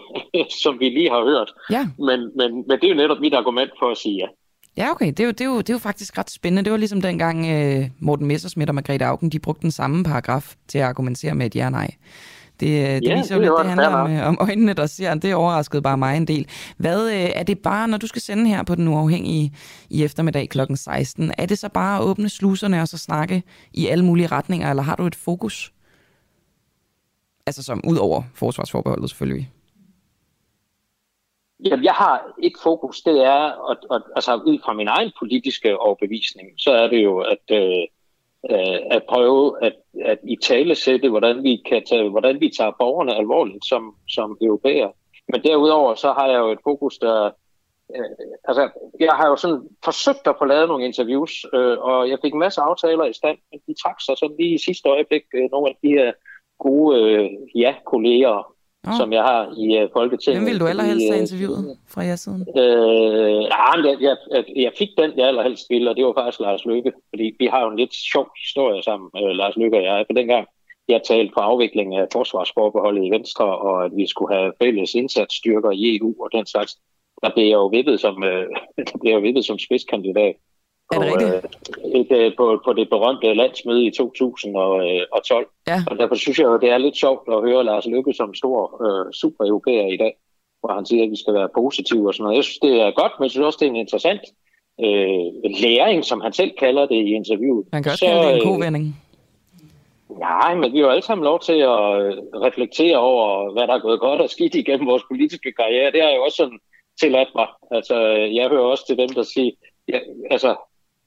som 0.62 0.80
vi 0.80 0.88
lige 0.88 1.10
har 1.10 1.24
hørt. 1.24 1.52
Ja. 1.70 1.88
Men, 1.98 2.20
men, 2.36 2.64
men 2.68 2.80
det 2.80 2.84
er 2.84 2.88
jo 2.88 3.02
netop 3.02 3.20
mit 3.20 3.34
argument 3.34 3.70
for 3.78 3.90
at 3.90 3.98
sige 3.98 4.16
ja. 4.16 4.26
Ja, 4.76 4.90
okay. 4.90 5.06
Det 5.06 5.20
er, 5.20 5.24
jo, 5.24 5.30
det, 5.30 5.40
er 5.40 5.44
jo, 5.44 5.58
det 5.58 5.70
er 5.70 5.74
jo 5.74 5.78
faktisk 5.78 6.18
ret 6.18 6.30
spændende. 6.30 6.64
Det 6.64 6.72
var 6.72 6.78
ligesom 6.78 7.00
dengang 7.00 7.46
øh, 7.46 7.90
Morten 7.98 8.26
Messersmith 8.26 8.70
og 8.70 8.74
Margrethe 8.74 9.06
Augen, 9.06 9.30
de 9.30 9.38
brugte 9.38 9.62
den 9.62 9.70
samme 9.70 10.04
paragraf 10.04 10.54
til 10.68 10.78
at 10.78 10.84
argumentere 10.84 11.34
med 11.34 11.46
et 11.46 11.56
ja 11.56 11.70
nej. 11.70 11.90
Det, 12.60 12.66
øh, 12.66 12.94
det 12.94 13.04
Ja, 13.04 13.16
viser 13.16 13.34
jo 13.34 13.40
lidt, 13.40 13.52
det 13.58 13.66
handler 13.66 13.88
om, 13.88 14.12
øh, 14.12 14.28
om 14.28 14.38
øjnene, 14.40 14.72
der 14.72 14.86
ser. 14.86 15.14
Det 15.14 15.34
overraskede 15.34 15.82
bare 15.82 15.98
mig 15.98 16.16
en 16.16 16.26
del. 16.26 16.48
Hvad 16.76 17.10
øh, 17.10 17.30
er 17.34 17.42
det 17.42 17.58
bare, 17.58 17.88
når 17.88 17.98
du 17.98 18.06
skal 18.06 18.22
sende 18.22 18.48
her 18.48 18.62
på 18.62 18.74
Den 18.74 18.88
Uafhængige 18.88 19.52
i 19.90 20.04
eftermiddag 20.04 20.48
kl. 20.48 20.60
16, 20.74 21.32
er 21.38 21.46
det 21.46 21.58
så 21.58 21.68
bare 21.68 21.98
at 21.98 22.04
åbne 22.04 22.28
sluserne 22.28 22.80
og 22.80 22.88
så 22.88 22.98
snakke 22.98 23.42
i 23.72 23.86
alle 23.86 24.04
mulige 24.04 24.26
retninger, 24.26 24.70
eller 24.70 24.82
har 24.82 24.96
du 24.96 25.06
et 25.06 25.14
fokus? 25.14 25.72
Altså 27.46 27.62
som 27.62 27.80
ud 27.88 27.96
over 27.96 28.22
forsvarsforbeholdet 28.34 29.10
selvfølgelig. 29.10 29.50
Jamen, 31.64 31.84
jeg 31.84 31.92
har 31.92 32.26
et 32.42 32.52
fokus, 32.62 33.00
det 33.00 33.24
er, 33.24 33.70
at, 33.70 33.78
at, 33.90 34.02
altså 34.16 34.34
ud 34.34 34.58
fra 34.64 34.72
min 34.72 34.88
egen 34.88 35.12
politiske 35.18 35.78
overbevisning, 35.78 36.48
så 36.58 36.70
er 36.70 36.88
det 36.88 37.04
jo 37.04 37.18
at, 37.18 37.44
øh, 37.50 37.86
øh, 38.50 38.78
at 38.90 39.02
prøve 39.08 39.64
at, 39.64 39.72
at 40.04 40.18
i 40.24 40.36
tale 40.42 40.74
sætte, 40.74 41.08
hvordan 41.08 41.42
vi, 41.42 41.62
kan 41.68 41.84
tage, 41.84 42.10
hvordan 42.10 42.40
vi 42.40 42.50
tager 42.58 42.70
borgerne 42.78 43.14
alvorligt 43.16 43.64
som, 43.66 43.96
som 44.08 44.38
europæer. 44.40 44.88
Men 45.32 45.42
derudover 45.42 45.94
så 45.94 46.12
har 46.12 46.26
jeg 46.26 46.38
jo 46.38 46.50
et 46.50 46.58
fokus, 46.64 46.98
der... 46.98 47.30
Øh, 47.96 48.04
altså, 48.44 48.70
jeg 49.00 49.12
har 49.12 49.28
jo 49.28 49.36
sådan 49.36 49.62
forsøgt 49.84 50.26
at 50.26 50.36
få 50.38 50.44
lavet 50.44 50.68
nogle 50.68 50.84
interviews, 50.84 51.46
øh, 51.54 51.78
og 51.78 52.08
jeg 52.08 52.18
fik 52.22 52.32
en 52.32 52.38
masse 52.38 52.60
aftaler 52.60 53.04
i 53.04 53.12
stand, 53.12 53.38
men 53.50 53.60
de 53.66 53.74
trak 53.82 54.00
sig 54.00 54.18
sådan 54.18 54.36
lige 54.38 54.54
i 54.54 54.64
sidste 54.66 54.88
øjeblik 54.88 55.22
øh, 55.34 55.50
nogle 55.50 55.68
af 55.68 55.76
de 55.82 55.88
her 55.88 56.12
gode 56.58 57.00
øh, 57.00 57.30
ja-kolleger 57.54 58.54
oh. 58.92 58.96
som 59.00 59.12
jeg 59.12 59.22
har 59.22 59.42
i 59.64 59.66
uh, 59.82 59.88
Folketinget. 59.92 60.40
Hvem 60.40 60.50
vil 60.50 60.60
du 60.60 60.66
allerhelst 60.66 61.06
have 61.10 61.20
interviewet 61.20 61.76
fra 61.92 62.02
jeres 62.02 62.20
siden? 62.20 62.40
Øh, 62.58 63.42
ja, 63.54 63.70
jeg, 63.88 63.96
jeg, 64.00 64.44
jeg 64.56 64.72
fik 64.78 64.88
den, 64.98 65.10
jeg 65.16 65.26
allerhelst 65.26 65.66
ville, 65.70 65.90
og 65.90 65.96
det 65.96 66.04
var 66.04 66.14
faktisk 66.16 66.40
Lars 66.40 66.64
Løkke. 66.64 66.92
Fordi 67.10 67.26
vi 67.38 67.46
har 67.46 67.60
jo 67.64 67.70
en 67.70 67.78
lidt 67.82 67.94
sjov 67.94 68.26
historie 68.46 68.82
sammen, 68.82 69.08
uh, 69.14 69.30
Lars 69.40 69.56
Løkke 69.56 69.76
og 69.76 69.84
jeg. 69.84 70.04
For 70.08 70.14
dengang 70.14 70.46
jeg 70.88 71.00
talte 71.02 71.32
på 71.34 71.40
afvikling 71.40 71.96
af 71.96 72.06
forsvarsforbeholdet 72.12 73.04
i 73.04 73.10
Venstre, 73.10 73.58
og 73.58 73.84
at 73.84 73.92
vi 73.96 74.06
skulle 74.06 74.34
have 74.36 74.52
fælles 74.62 74.94
indsatsstyrker 74.94 75.70
i 75.70 75.96
EU 75.96 76.14
og 76.24 76.28
den 76.32 76.46
slags, 76.46 76.72
der 77.22 77.30
blev 77.34 77.44
jeg 77.44 77.60
jo 77.64 77.66
vippet 77.66 78.00
som, 78.00 78.16
uh, 78.16 78.46
der 78.88 78.98
blev 79.00 79.12
jeg 79.12 79.22
vippet 79.22 79.44
som 79.44 79.58
spidskandidat 79.58 80.34
det 80.90 81.00
rigtigt? 81.12 81.46
Et, 81.94 82.26
et, 82.26 82.34
på, 82.36 82.60
på 82.64 82.72
det 82.72 82.88
berømte 82.88 83.34
landsmøde 83.34 83.84
i 83.84 83.90
2012. 83.90 85.46
Ja. 85.66 85.82
Og 85.86 85.98
derfor 85.98 86.14
synes 86.14 86.38
jeg 86.38 86.44
jo, 86.44 86.58
det 86.58 86.70
er 86.70 86.78
lidt 86.78 86.96
sjovt 86.96 87.28
at 87.32 87.42
høre 87.42 87.64
Lars 87.64 87.86
Lykke 87.86 88.12
som 88.12 88.34
stor 88.34 88.60
øh, 88.84 89.12
super-europæer 89.12 89.86
i 89.86 89.96
dag, 89.96 90.16
hvor 90.60 90.72
han 90.72 90.86
siger, 90.86 91.04
at 91.04 91.10
vi 91.10 91.16
skal 91.22 91.34
være 91.34 91.48
positive 91.54 92.08
og 92.08 92.14
sådan 92.14 92.24
noget. 92.24 92.36
Jeg 92.36 92.44
synes, 92.44 92.58
det 92.58 92.80
er 92.80 92.90
godt, 92.90 93.12
men 93.18 93.24
jeg 93.24 93.30
synes 93.30 93.46
også, 93.46 93.58
det 93.60 93.66
er 93.66 93.70
en 93.70 93.84
interessant 93.84 94.24
øh, 94.84 95.26
læring, 95.62 96.04
som 96.04 96.20
han 96.20 96.32
selv 96.32 96.52
kalder 96.58 96.86
det 96.86 96.94
i 96.94 97.14
interviewet. 97.20 97.66
Man 97.72 97.82
kan 97.82 97.92
også 97.92 98.04
kalde 98.04 98.22
det 98.22 98.30
en 98.30 98.36
øh, 98.36 98.42
kovending. 98.42 98.96
Nej, 100.18 100.54
men 100.54 100.72
vi 100.72 100.78
har 100.78 100.84
jo 100.84 100.90
alle 100.90 101.02
sammen 101.02 101.24
lov 101.24 101.40
til 101.40 101.58
at 101.74 101.84
øh, 102.02 102.12
reflektere 102.46 102.96
over, 102.96 103.52
hvad 103.52 103.66
der 103.66 103.74
er 103.74 103.86
gået 103.86 104.00
godt 104.00 104.20
og 104.20 104.30
skidt 104.30 104.54
igennem 104.54 104.86
vores 104.86 105.02
politiske 105.10 105.52
karriere. 105.52 105.92
Det 105.92 106.02
har 106.02 106.08
jeg 106.08 106.20
også 106.20 106.36
sådan 106.36 106.58
tilladt 107.00 107.28
mig. 107.34 107.46
Altså, 107.70 107.96
jeg 108.38 108.48
hører 108.48 108.62
også 108.62 108.86
til 108.86 108.98
dem, 108.98 109.08
der 109.08 109.22
siger, 109.22 109.50
ja, 109.88 109.98
altså, 110.30 110.56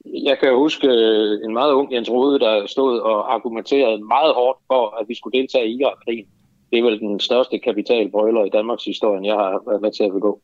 jeg 0.05 0.39
kan 0.39 0.55
huske 0.55 0.87
øh, 0.87 1.39
en 1.45 1.53
meget 1.53 1.73
ung 1.73 1.93
Jens 1.93 2.09
Rode, 2.09 2.39
der 2.39 2.67
stod 2.67 2.99
og 2.99 3.33
argumenterede 3.33 4.05
meget 4.05 4.33
hårdt 4.33 4.59
for, 4.67 4.97
at 4.99 5.09
vi 5.09 5.15
skulle 5.15 5.39
deltage 5.39 5.67
i 5.67 5.79
Irak-krigen. 5.79 6.27
Det 6.71 6.79
er 6.79 6.83
vel 6.83 6.99
den 6.99 7.19
største 7.19 7.59
kapitalbrøler 7.59 8.45
i 8.45 8.49
Danmarks 8.49 8.83
historie, 8.83 9.25
jeg 9.25 9.35
har 9.35 9.63
været 9.67 9.81
med 9.81 9.91
til 9.91 10.03
at 10.03 10.11
begå. 10.11 10.41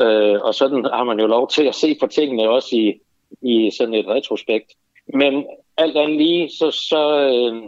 Øh, 0.00 0.40
og 0.42 0.54
sådan 0.54 0.84
har 0.84 1.04
man 1.04 1.20
jo 1.20 1.26
lov 1.26 1.48
til 1.48 1.64
at 1.64 1.74
se 1.74 1.96
på 2.00 2.06
tingene 2.06 2.50
også 2.50 2.76
i, 2.76 3.00
i 3.42 3.70
sådan 3.70 3.94
et 3.94 4.06
retrospekt. 4.06 4.72
Men 5.14 5.46
alt 5.76 5.96
andet 5.96 6.16
lige, 6.16 6.50
så, 6.50 6.70
så, 6.70 7.02
øh, 7.20 7.62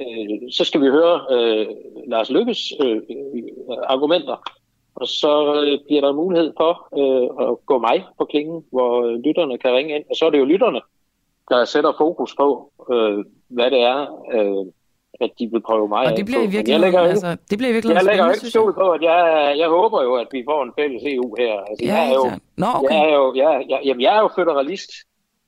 øh, 0.00 0.52
så 0.52 0.64
skal 0.64 0.80
vi 0.80 0.86
høre 0.86 1.20
øh, 1.30 1.66
Lars 2.06 2.30
Lykkes 2.30 2.72
øh, 2.84 2.96
øh, 2.96 3.76
argumenter 3.84 4.57
og 5.00 5.08
så 5.08 5.32
øh, 5.64 5.78
bliver 5.86 6.00
der 6.00 6.12
mulighed 6.12 6.52
for 6.60 6.72
øh, 7.00 7.48
at 7.48 7.66
gå 7.66 7.78
mig 7.78 8.04
på 8.18 8.24
klingen, 8.24 8.64
hvor 8.72 8.92
øh, 9.06 9.14
lytterne 9.26 9.58
kan 9.58 9.72
ringe 9.72 9.94
ind. 9.96 10.04
Og 10.10 10.16
så 10.16 10.26
er 10.26 10.30
det 10.30 10.38
jo 10.38 10.44
lytterne, 10.44 10.80
der 11.50 11.64
sætter 11.64 11.92
fokus 11.98 12.34
på, 12.40 12.48
øh, 12.92 13.24
hvad 13.48 13.70
det 13.70 13.80
er, 13.80 14.00
øh, 14.36 14.64
at 15.20 15.30
de 15.38 15.44
vil 15.52 15.62
prøve 15.68 15.88
mig 15.88 16.04
Og 16.06 16.16
det 16.16 16.26
bliver 16.26 16.42
i 16.42 16.50
virkeligheden, 16.56 16.94
jeg 16.94 17.10
altså, 17.10 17.36
det 17.50 17.58
bliver 17.58 17.70
i 17.70 17.76
virkeligheden 17.76 18.06
Jeg 18.06 18.16
lægger 18.16 18.32
ikke 18.34 18.50
skjul 18.50 18.74
på, 18.74 18.86
at 18.96 19.02
jeg, 19.02 19.54
jeg 19.58 19.68
håber 19.68 20.02
jo, 20.02 20.14
at 20.14 20.28
vi 20.32 20.42
får 20.50 20.62
en 20.62 20.72
fælles 20.78 21.02
EU 21.14 21.34
her. 21.38 21.54
Altså, 21.68 21.84
ja, 21.84 21.94
jeg 21.94 22.10
er 22.10 22.14
jo, 22.14 22.24
Nå, 22.56 22.66
okay. 22.74 22.94
jeg 22.94 23.04
er 23.08 23.14
jo, 23.14 23.34
jeg, 23.34 23.64
jeg, 23.68 23.80
jamen, 23.84 24.02
jeg 24.02 24.16
er 24.16 24.20
jo 24.20 24.30
federalist, 24.38 24.90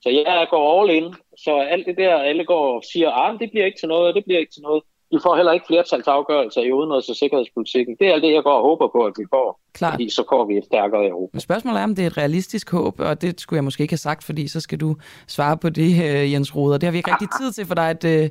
så 0.02 0.08
jeg 0.08 0.46
går 0.50 0.62
all 0.80 0.90
in. 0.90 1.14
Så 1.44 1.52
alt 1.74 1.86
det 1.86 1.96
der, 1.96 2.14
alle 2.16 2.44
går 2.44 2.64
og 2.76 2.82
siger, 2.92 3.10
ah, 3.10 3.38
det 3.40 3.50
bliver 3.50 3.66
ikke 3.66 3.78
til 3.78 3.88
noget, 3.88 4.14
det 4.14 4.24
bliver 4.24 4.40
ikke 4.40 4.52
til 4.52 4.62
noget. 4.62 4.82
Vi 5.12 5.18
får 5.22 5.36
heller 5.36 5.52
ikke 5.52 5.66
flertalsafgørelser 5.66 6.60
i 6.60 6.70
udenrigs- 6.78 7.10
og 7.10 7.16
sikkerhedspolitikken. 7.16 7.96
Det 7.98 8.08
er 8.08 8.12
alt 8.12 8.22
det, 8.22 8.32
jeg 8.32 8.42
går 8.42 8.52
og 8.52 8.62
håber 8.62 8.88
på, 8.96 9.00
at 9.04 9.14
vi 9.18 9.24
får. 9.30 9.60
Klart. 9.72 9.92
Fordi 9.92 10.10
så 10.10 10.24
får 10.30 10.44
vi 10.44 10.56
et 10.56 10.64
stærkere 10.64 11.08
Europa. 11.08 11.30
Men 11.32 11.40
spørgsmålet 11.40 11.80
er, 11.80 11.84
om 11.84 11.94
det 11.94 12.02
er 12.02 12.06
et 12.06 12.16
realistisk 12.16 12.70
håb, 12.70 13.00
og 13.00 13.22
det 13.22 13.40
skulle 13.40 13.58
jeg 13.58 13.64
måske 13.64 13.82
ikke 13.82 13.92
have 13.92 13.98
sagt, 13.98 14.24
fordi 14.24 14.48
så 14.48 14.60
skal 14.60 14.80
du 14.80 14.96
svare 15.26 15.56
på 15.56 15.68
det, 15.68 15.90
øh, 16.04 16.32
Jens 16.32 16.56
Roder. 16.56 16.78
Det 16.78 16.86
har 16.86 16.90
vi 16.92 16.98
ikke 16.98 17.12
rigtig 17.12 17.28
tid 17.40 17.52
til, 17.52 17.66
for 17.66 17.74
der 17.74 17.82
er 17.82 17.90
et, 17.90 18.04
øh, 18.04 18.28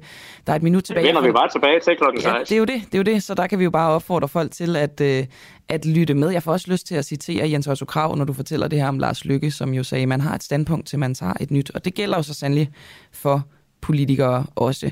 der 0.47 0.51
er 0.53 0.55
et 0.55 0.63
minut 0.63 0.83
tilbage. 0.83 1.07
Det 1.07 1.15
vender 1.15 1.27
vi 1.27 1.31
bare 1.31 1.49
tilbage 1.49 1.79
til 1.79 1.97
klokken 1.97 2.21
16. 2.21 2.39
Ja, 2.39 2.43
det 2.43 2.51
er 2.51 2.57
jo 2.57 2.65
det, 2.65 2.81
det 2.91 2.93
er 2.93 2.97
jo 2.97 3.15
det, 3.15 3.23
så 3.23 3.33
der 3.33 3.47
kan 3.47 3.59
vi 3.59 3.63
jo 3.63 3.71
bare 3.71 3.91
opfordre 3.91 4.27
folk 4.27 4.51
til 4.51 4.75
at, 4.75 5.01
øh, 5.01 5.25
at 5.69 5.85
lytte 5.85 6.13
med. 6.13 6.29
Jeg 6.29 6.43
får 6.43 6.51
også 6.51 6.71
lyst 6.71 6.87
til 6.87 6.95
at 6.95 7.05
citere 7.05 7.49
Jens 7.51 7.67
Otto 7.67 7.85
Krav, 7.85 8.15
når 8.15 8.25
du 8.25 8.33
fortæller 8.33 8.67
det 8.67 8.79
her 8.79 8.87
om 8.87 8.99
Lars 8.99 9.25
Lykke, 9.25 9.51
som 9.51 9.73
jo 9.73 9.83
sagde, 9.83 10.01
at 10.01 10.07
man 10.07 10.21
har 10.21 10.35
et 10.35 10.43
standpunkt 10.43 10.87
til, 10.87 10.99
man 10.99 11.15
tager 11.15 11.33
et 11.41 11.51
nyt. 11.51 11.71
Og 11.75 11.85
det 11.85 11.93
gælder 11.93 12.17
jo 12.17 12.23
så 12.23 12.33
sandelig 12.33 12.69
for 13.11 13.43
politikere 13.81 14.45
også. 14.55 14.91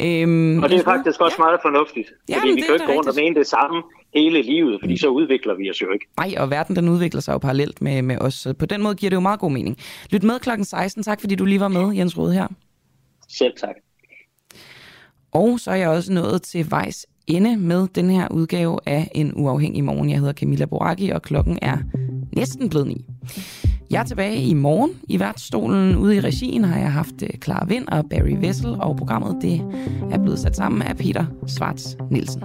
Øhm, 0.00 0.62
og 0.62 0.68
det 0.68 0.78
er 0.78 0.84
faktisk 0.84 1.20
også 1.20 1.36
ja. 1.38 1.44
meget 1.44 1.58
fornuftigt, 1.62 2.08
Ja, 2.28 2.38
fordi 2.38 2.52
vi 2.52 2.60
kan 2.60 2.70
er 2.70 2.74
ikke 2.74 2.86
gå 2.86 2.92
rundt 2.92 3.08
og 3.08 3.14
mene 3.16 3.34
det 3.34 3.46
samme 3.46 3.82
hele 4.14 4.42
livet, 4.42 4.80
fordi 4.82 4.96
så 4.96 5.08
udvikler 5.08 5.54
vi 5.54 5.70
os 5.70 5.82
jo 5.82 5.92
ikke. 5.92 6.06
Nej, 6.18 6.34
og 6.36 6.50
verden 6.50 6.76
den 6.76 6.88
udvikler 6.88 7.20
sig 7.20 7.32
jo 7.32 7.38
parallelt 7.38 7.82
med, 7.82 8.02
med 8.02 8.18
os, 8.18 8.46
på 8.58 8.66
den 8.66 8.82
måde 8.82 8.94
giver 8.94 9.10
det 9.10 9.14
jo 9.16 9.20
meget 9.20 9.40
god 9.40 9.50
mening. 9.50 9.78
Lyt 10.10 10.22
med 10.22 10.38
klokken 10.40 10.64
16. 10.64 11.02
Tak 11.02 11.20
fordi 11.20 11.34
du 11.34 11.44
lige 11.44 11.60
var 11.60 11.68
med, 11.68 11.96
Jens 11.96 12.18
Rode 12.18 12.32
her. 12.32 12.46
Selv 13.28 13.52
tak. 13.56 13.74
Og 15.32 15.60
så 15.60 15.70
er 15.70 15.74
jeg 15.74 15.88
også 15.88 16.12
nået 16.12 16.42
til 16.42 16.70
vejs 16.70 17.06
ende 17.28 17.56
med 17.56 17.86
den 17.94 18.10
her 18.10 18.28
udgave 18.30 18.78
af 18.86 19.10
En 19.14 19.32
Uafhængig 19.36 19.84
Morgen. 19.84 20.10
Jeg 20.10 20.18
hedder 20.18 20.32
Camilla 20.32 20.64
Boraki, 20.64 21.08
og 21.08 21.22
klokken 21.22 21.58
er 21.62 21.78
næsten 22.32 22.68
blevet 22.68 22.86
ni. 22.86 23.04
Jeg 23.90 24.00
er 24.00 24.04
tilbage 24.04 24.42
i 24.42 24.54
morgen 24.54 24.90
i 25.08 25.20
værtsstolen. 25.20 25.96
Ude 25.96 26.16
i 26.16 26.20
regien 26.20 26.64
har 26.64 26.80
jeg 26.80 26.92
haft 26.92 27.22
øh, 27.22 27.28
Clara 27.44 27.66
Vind 27.66 27.88
og 27.88 28.04
Barry 28.10 28.36
Vessel, 28.40 28.76
og 28.80 28.96
programmet 28.96 29.36
det 29.42 29.62
er 30.10 30.18
blevet 30.18 30.38
sat 30.38 30.56
sammen 30.56 30.82
af 30.82 30.96
Peter 30.96 31.24
Svarts 31.46 31.96
Nielsen. 32.10 32.42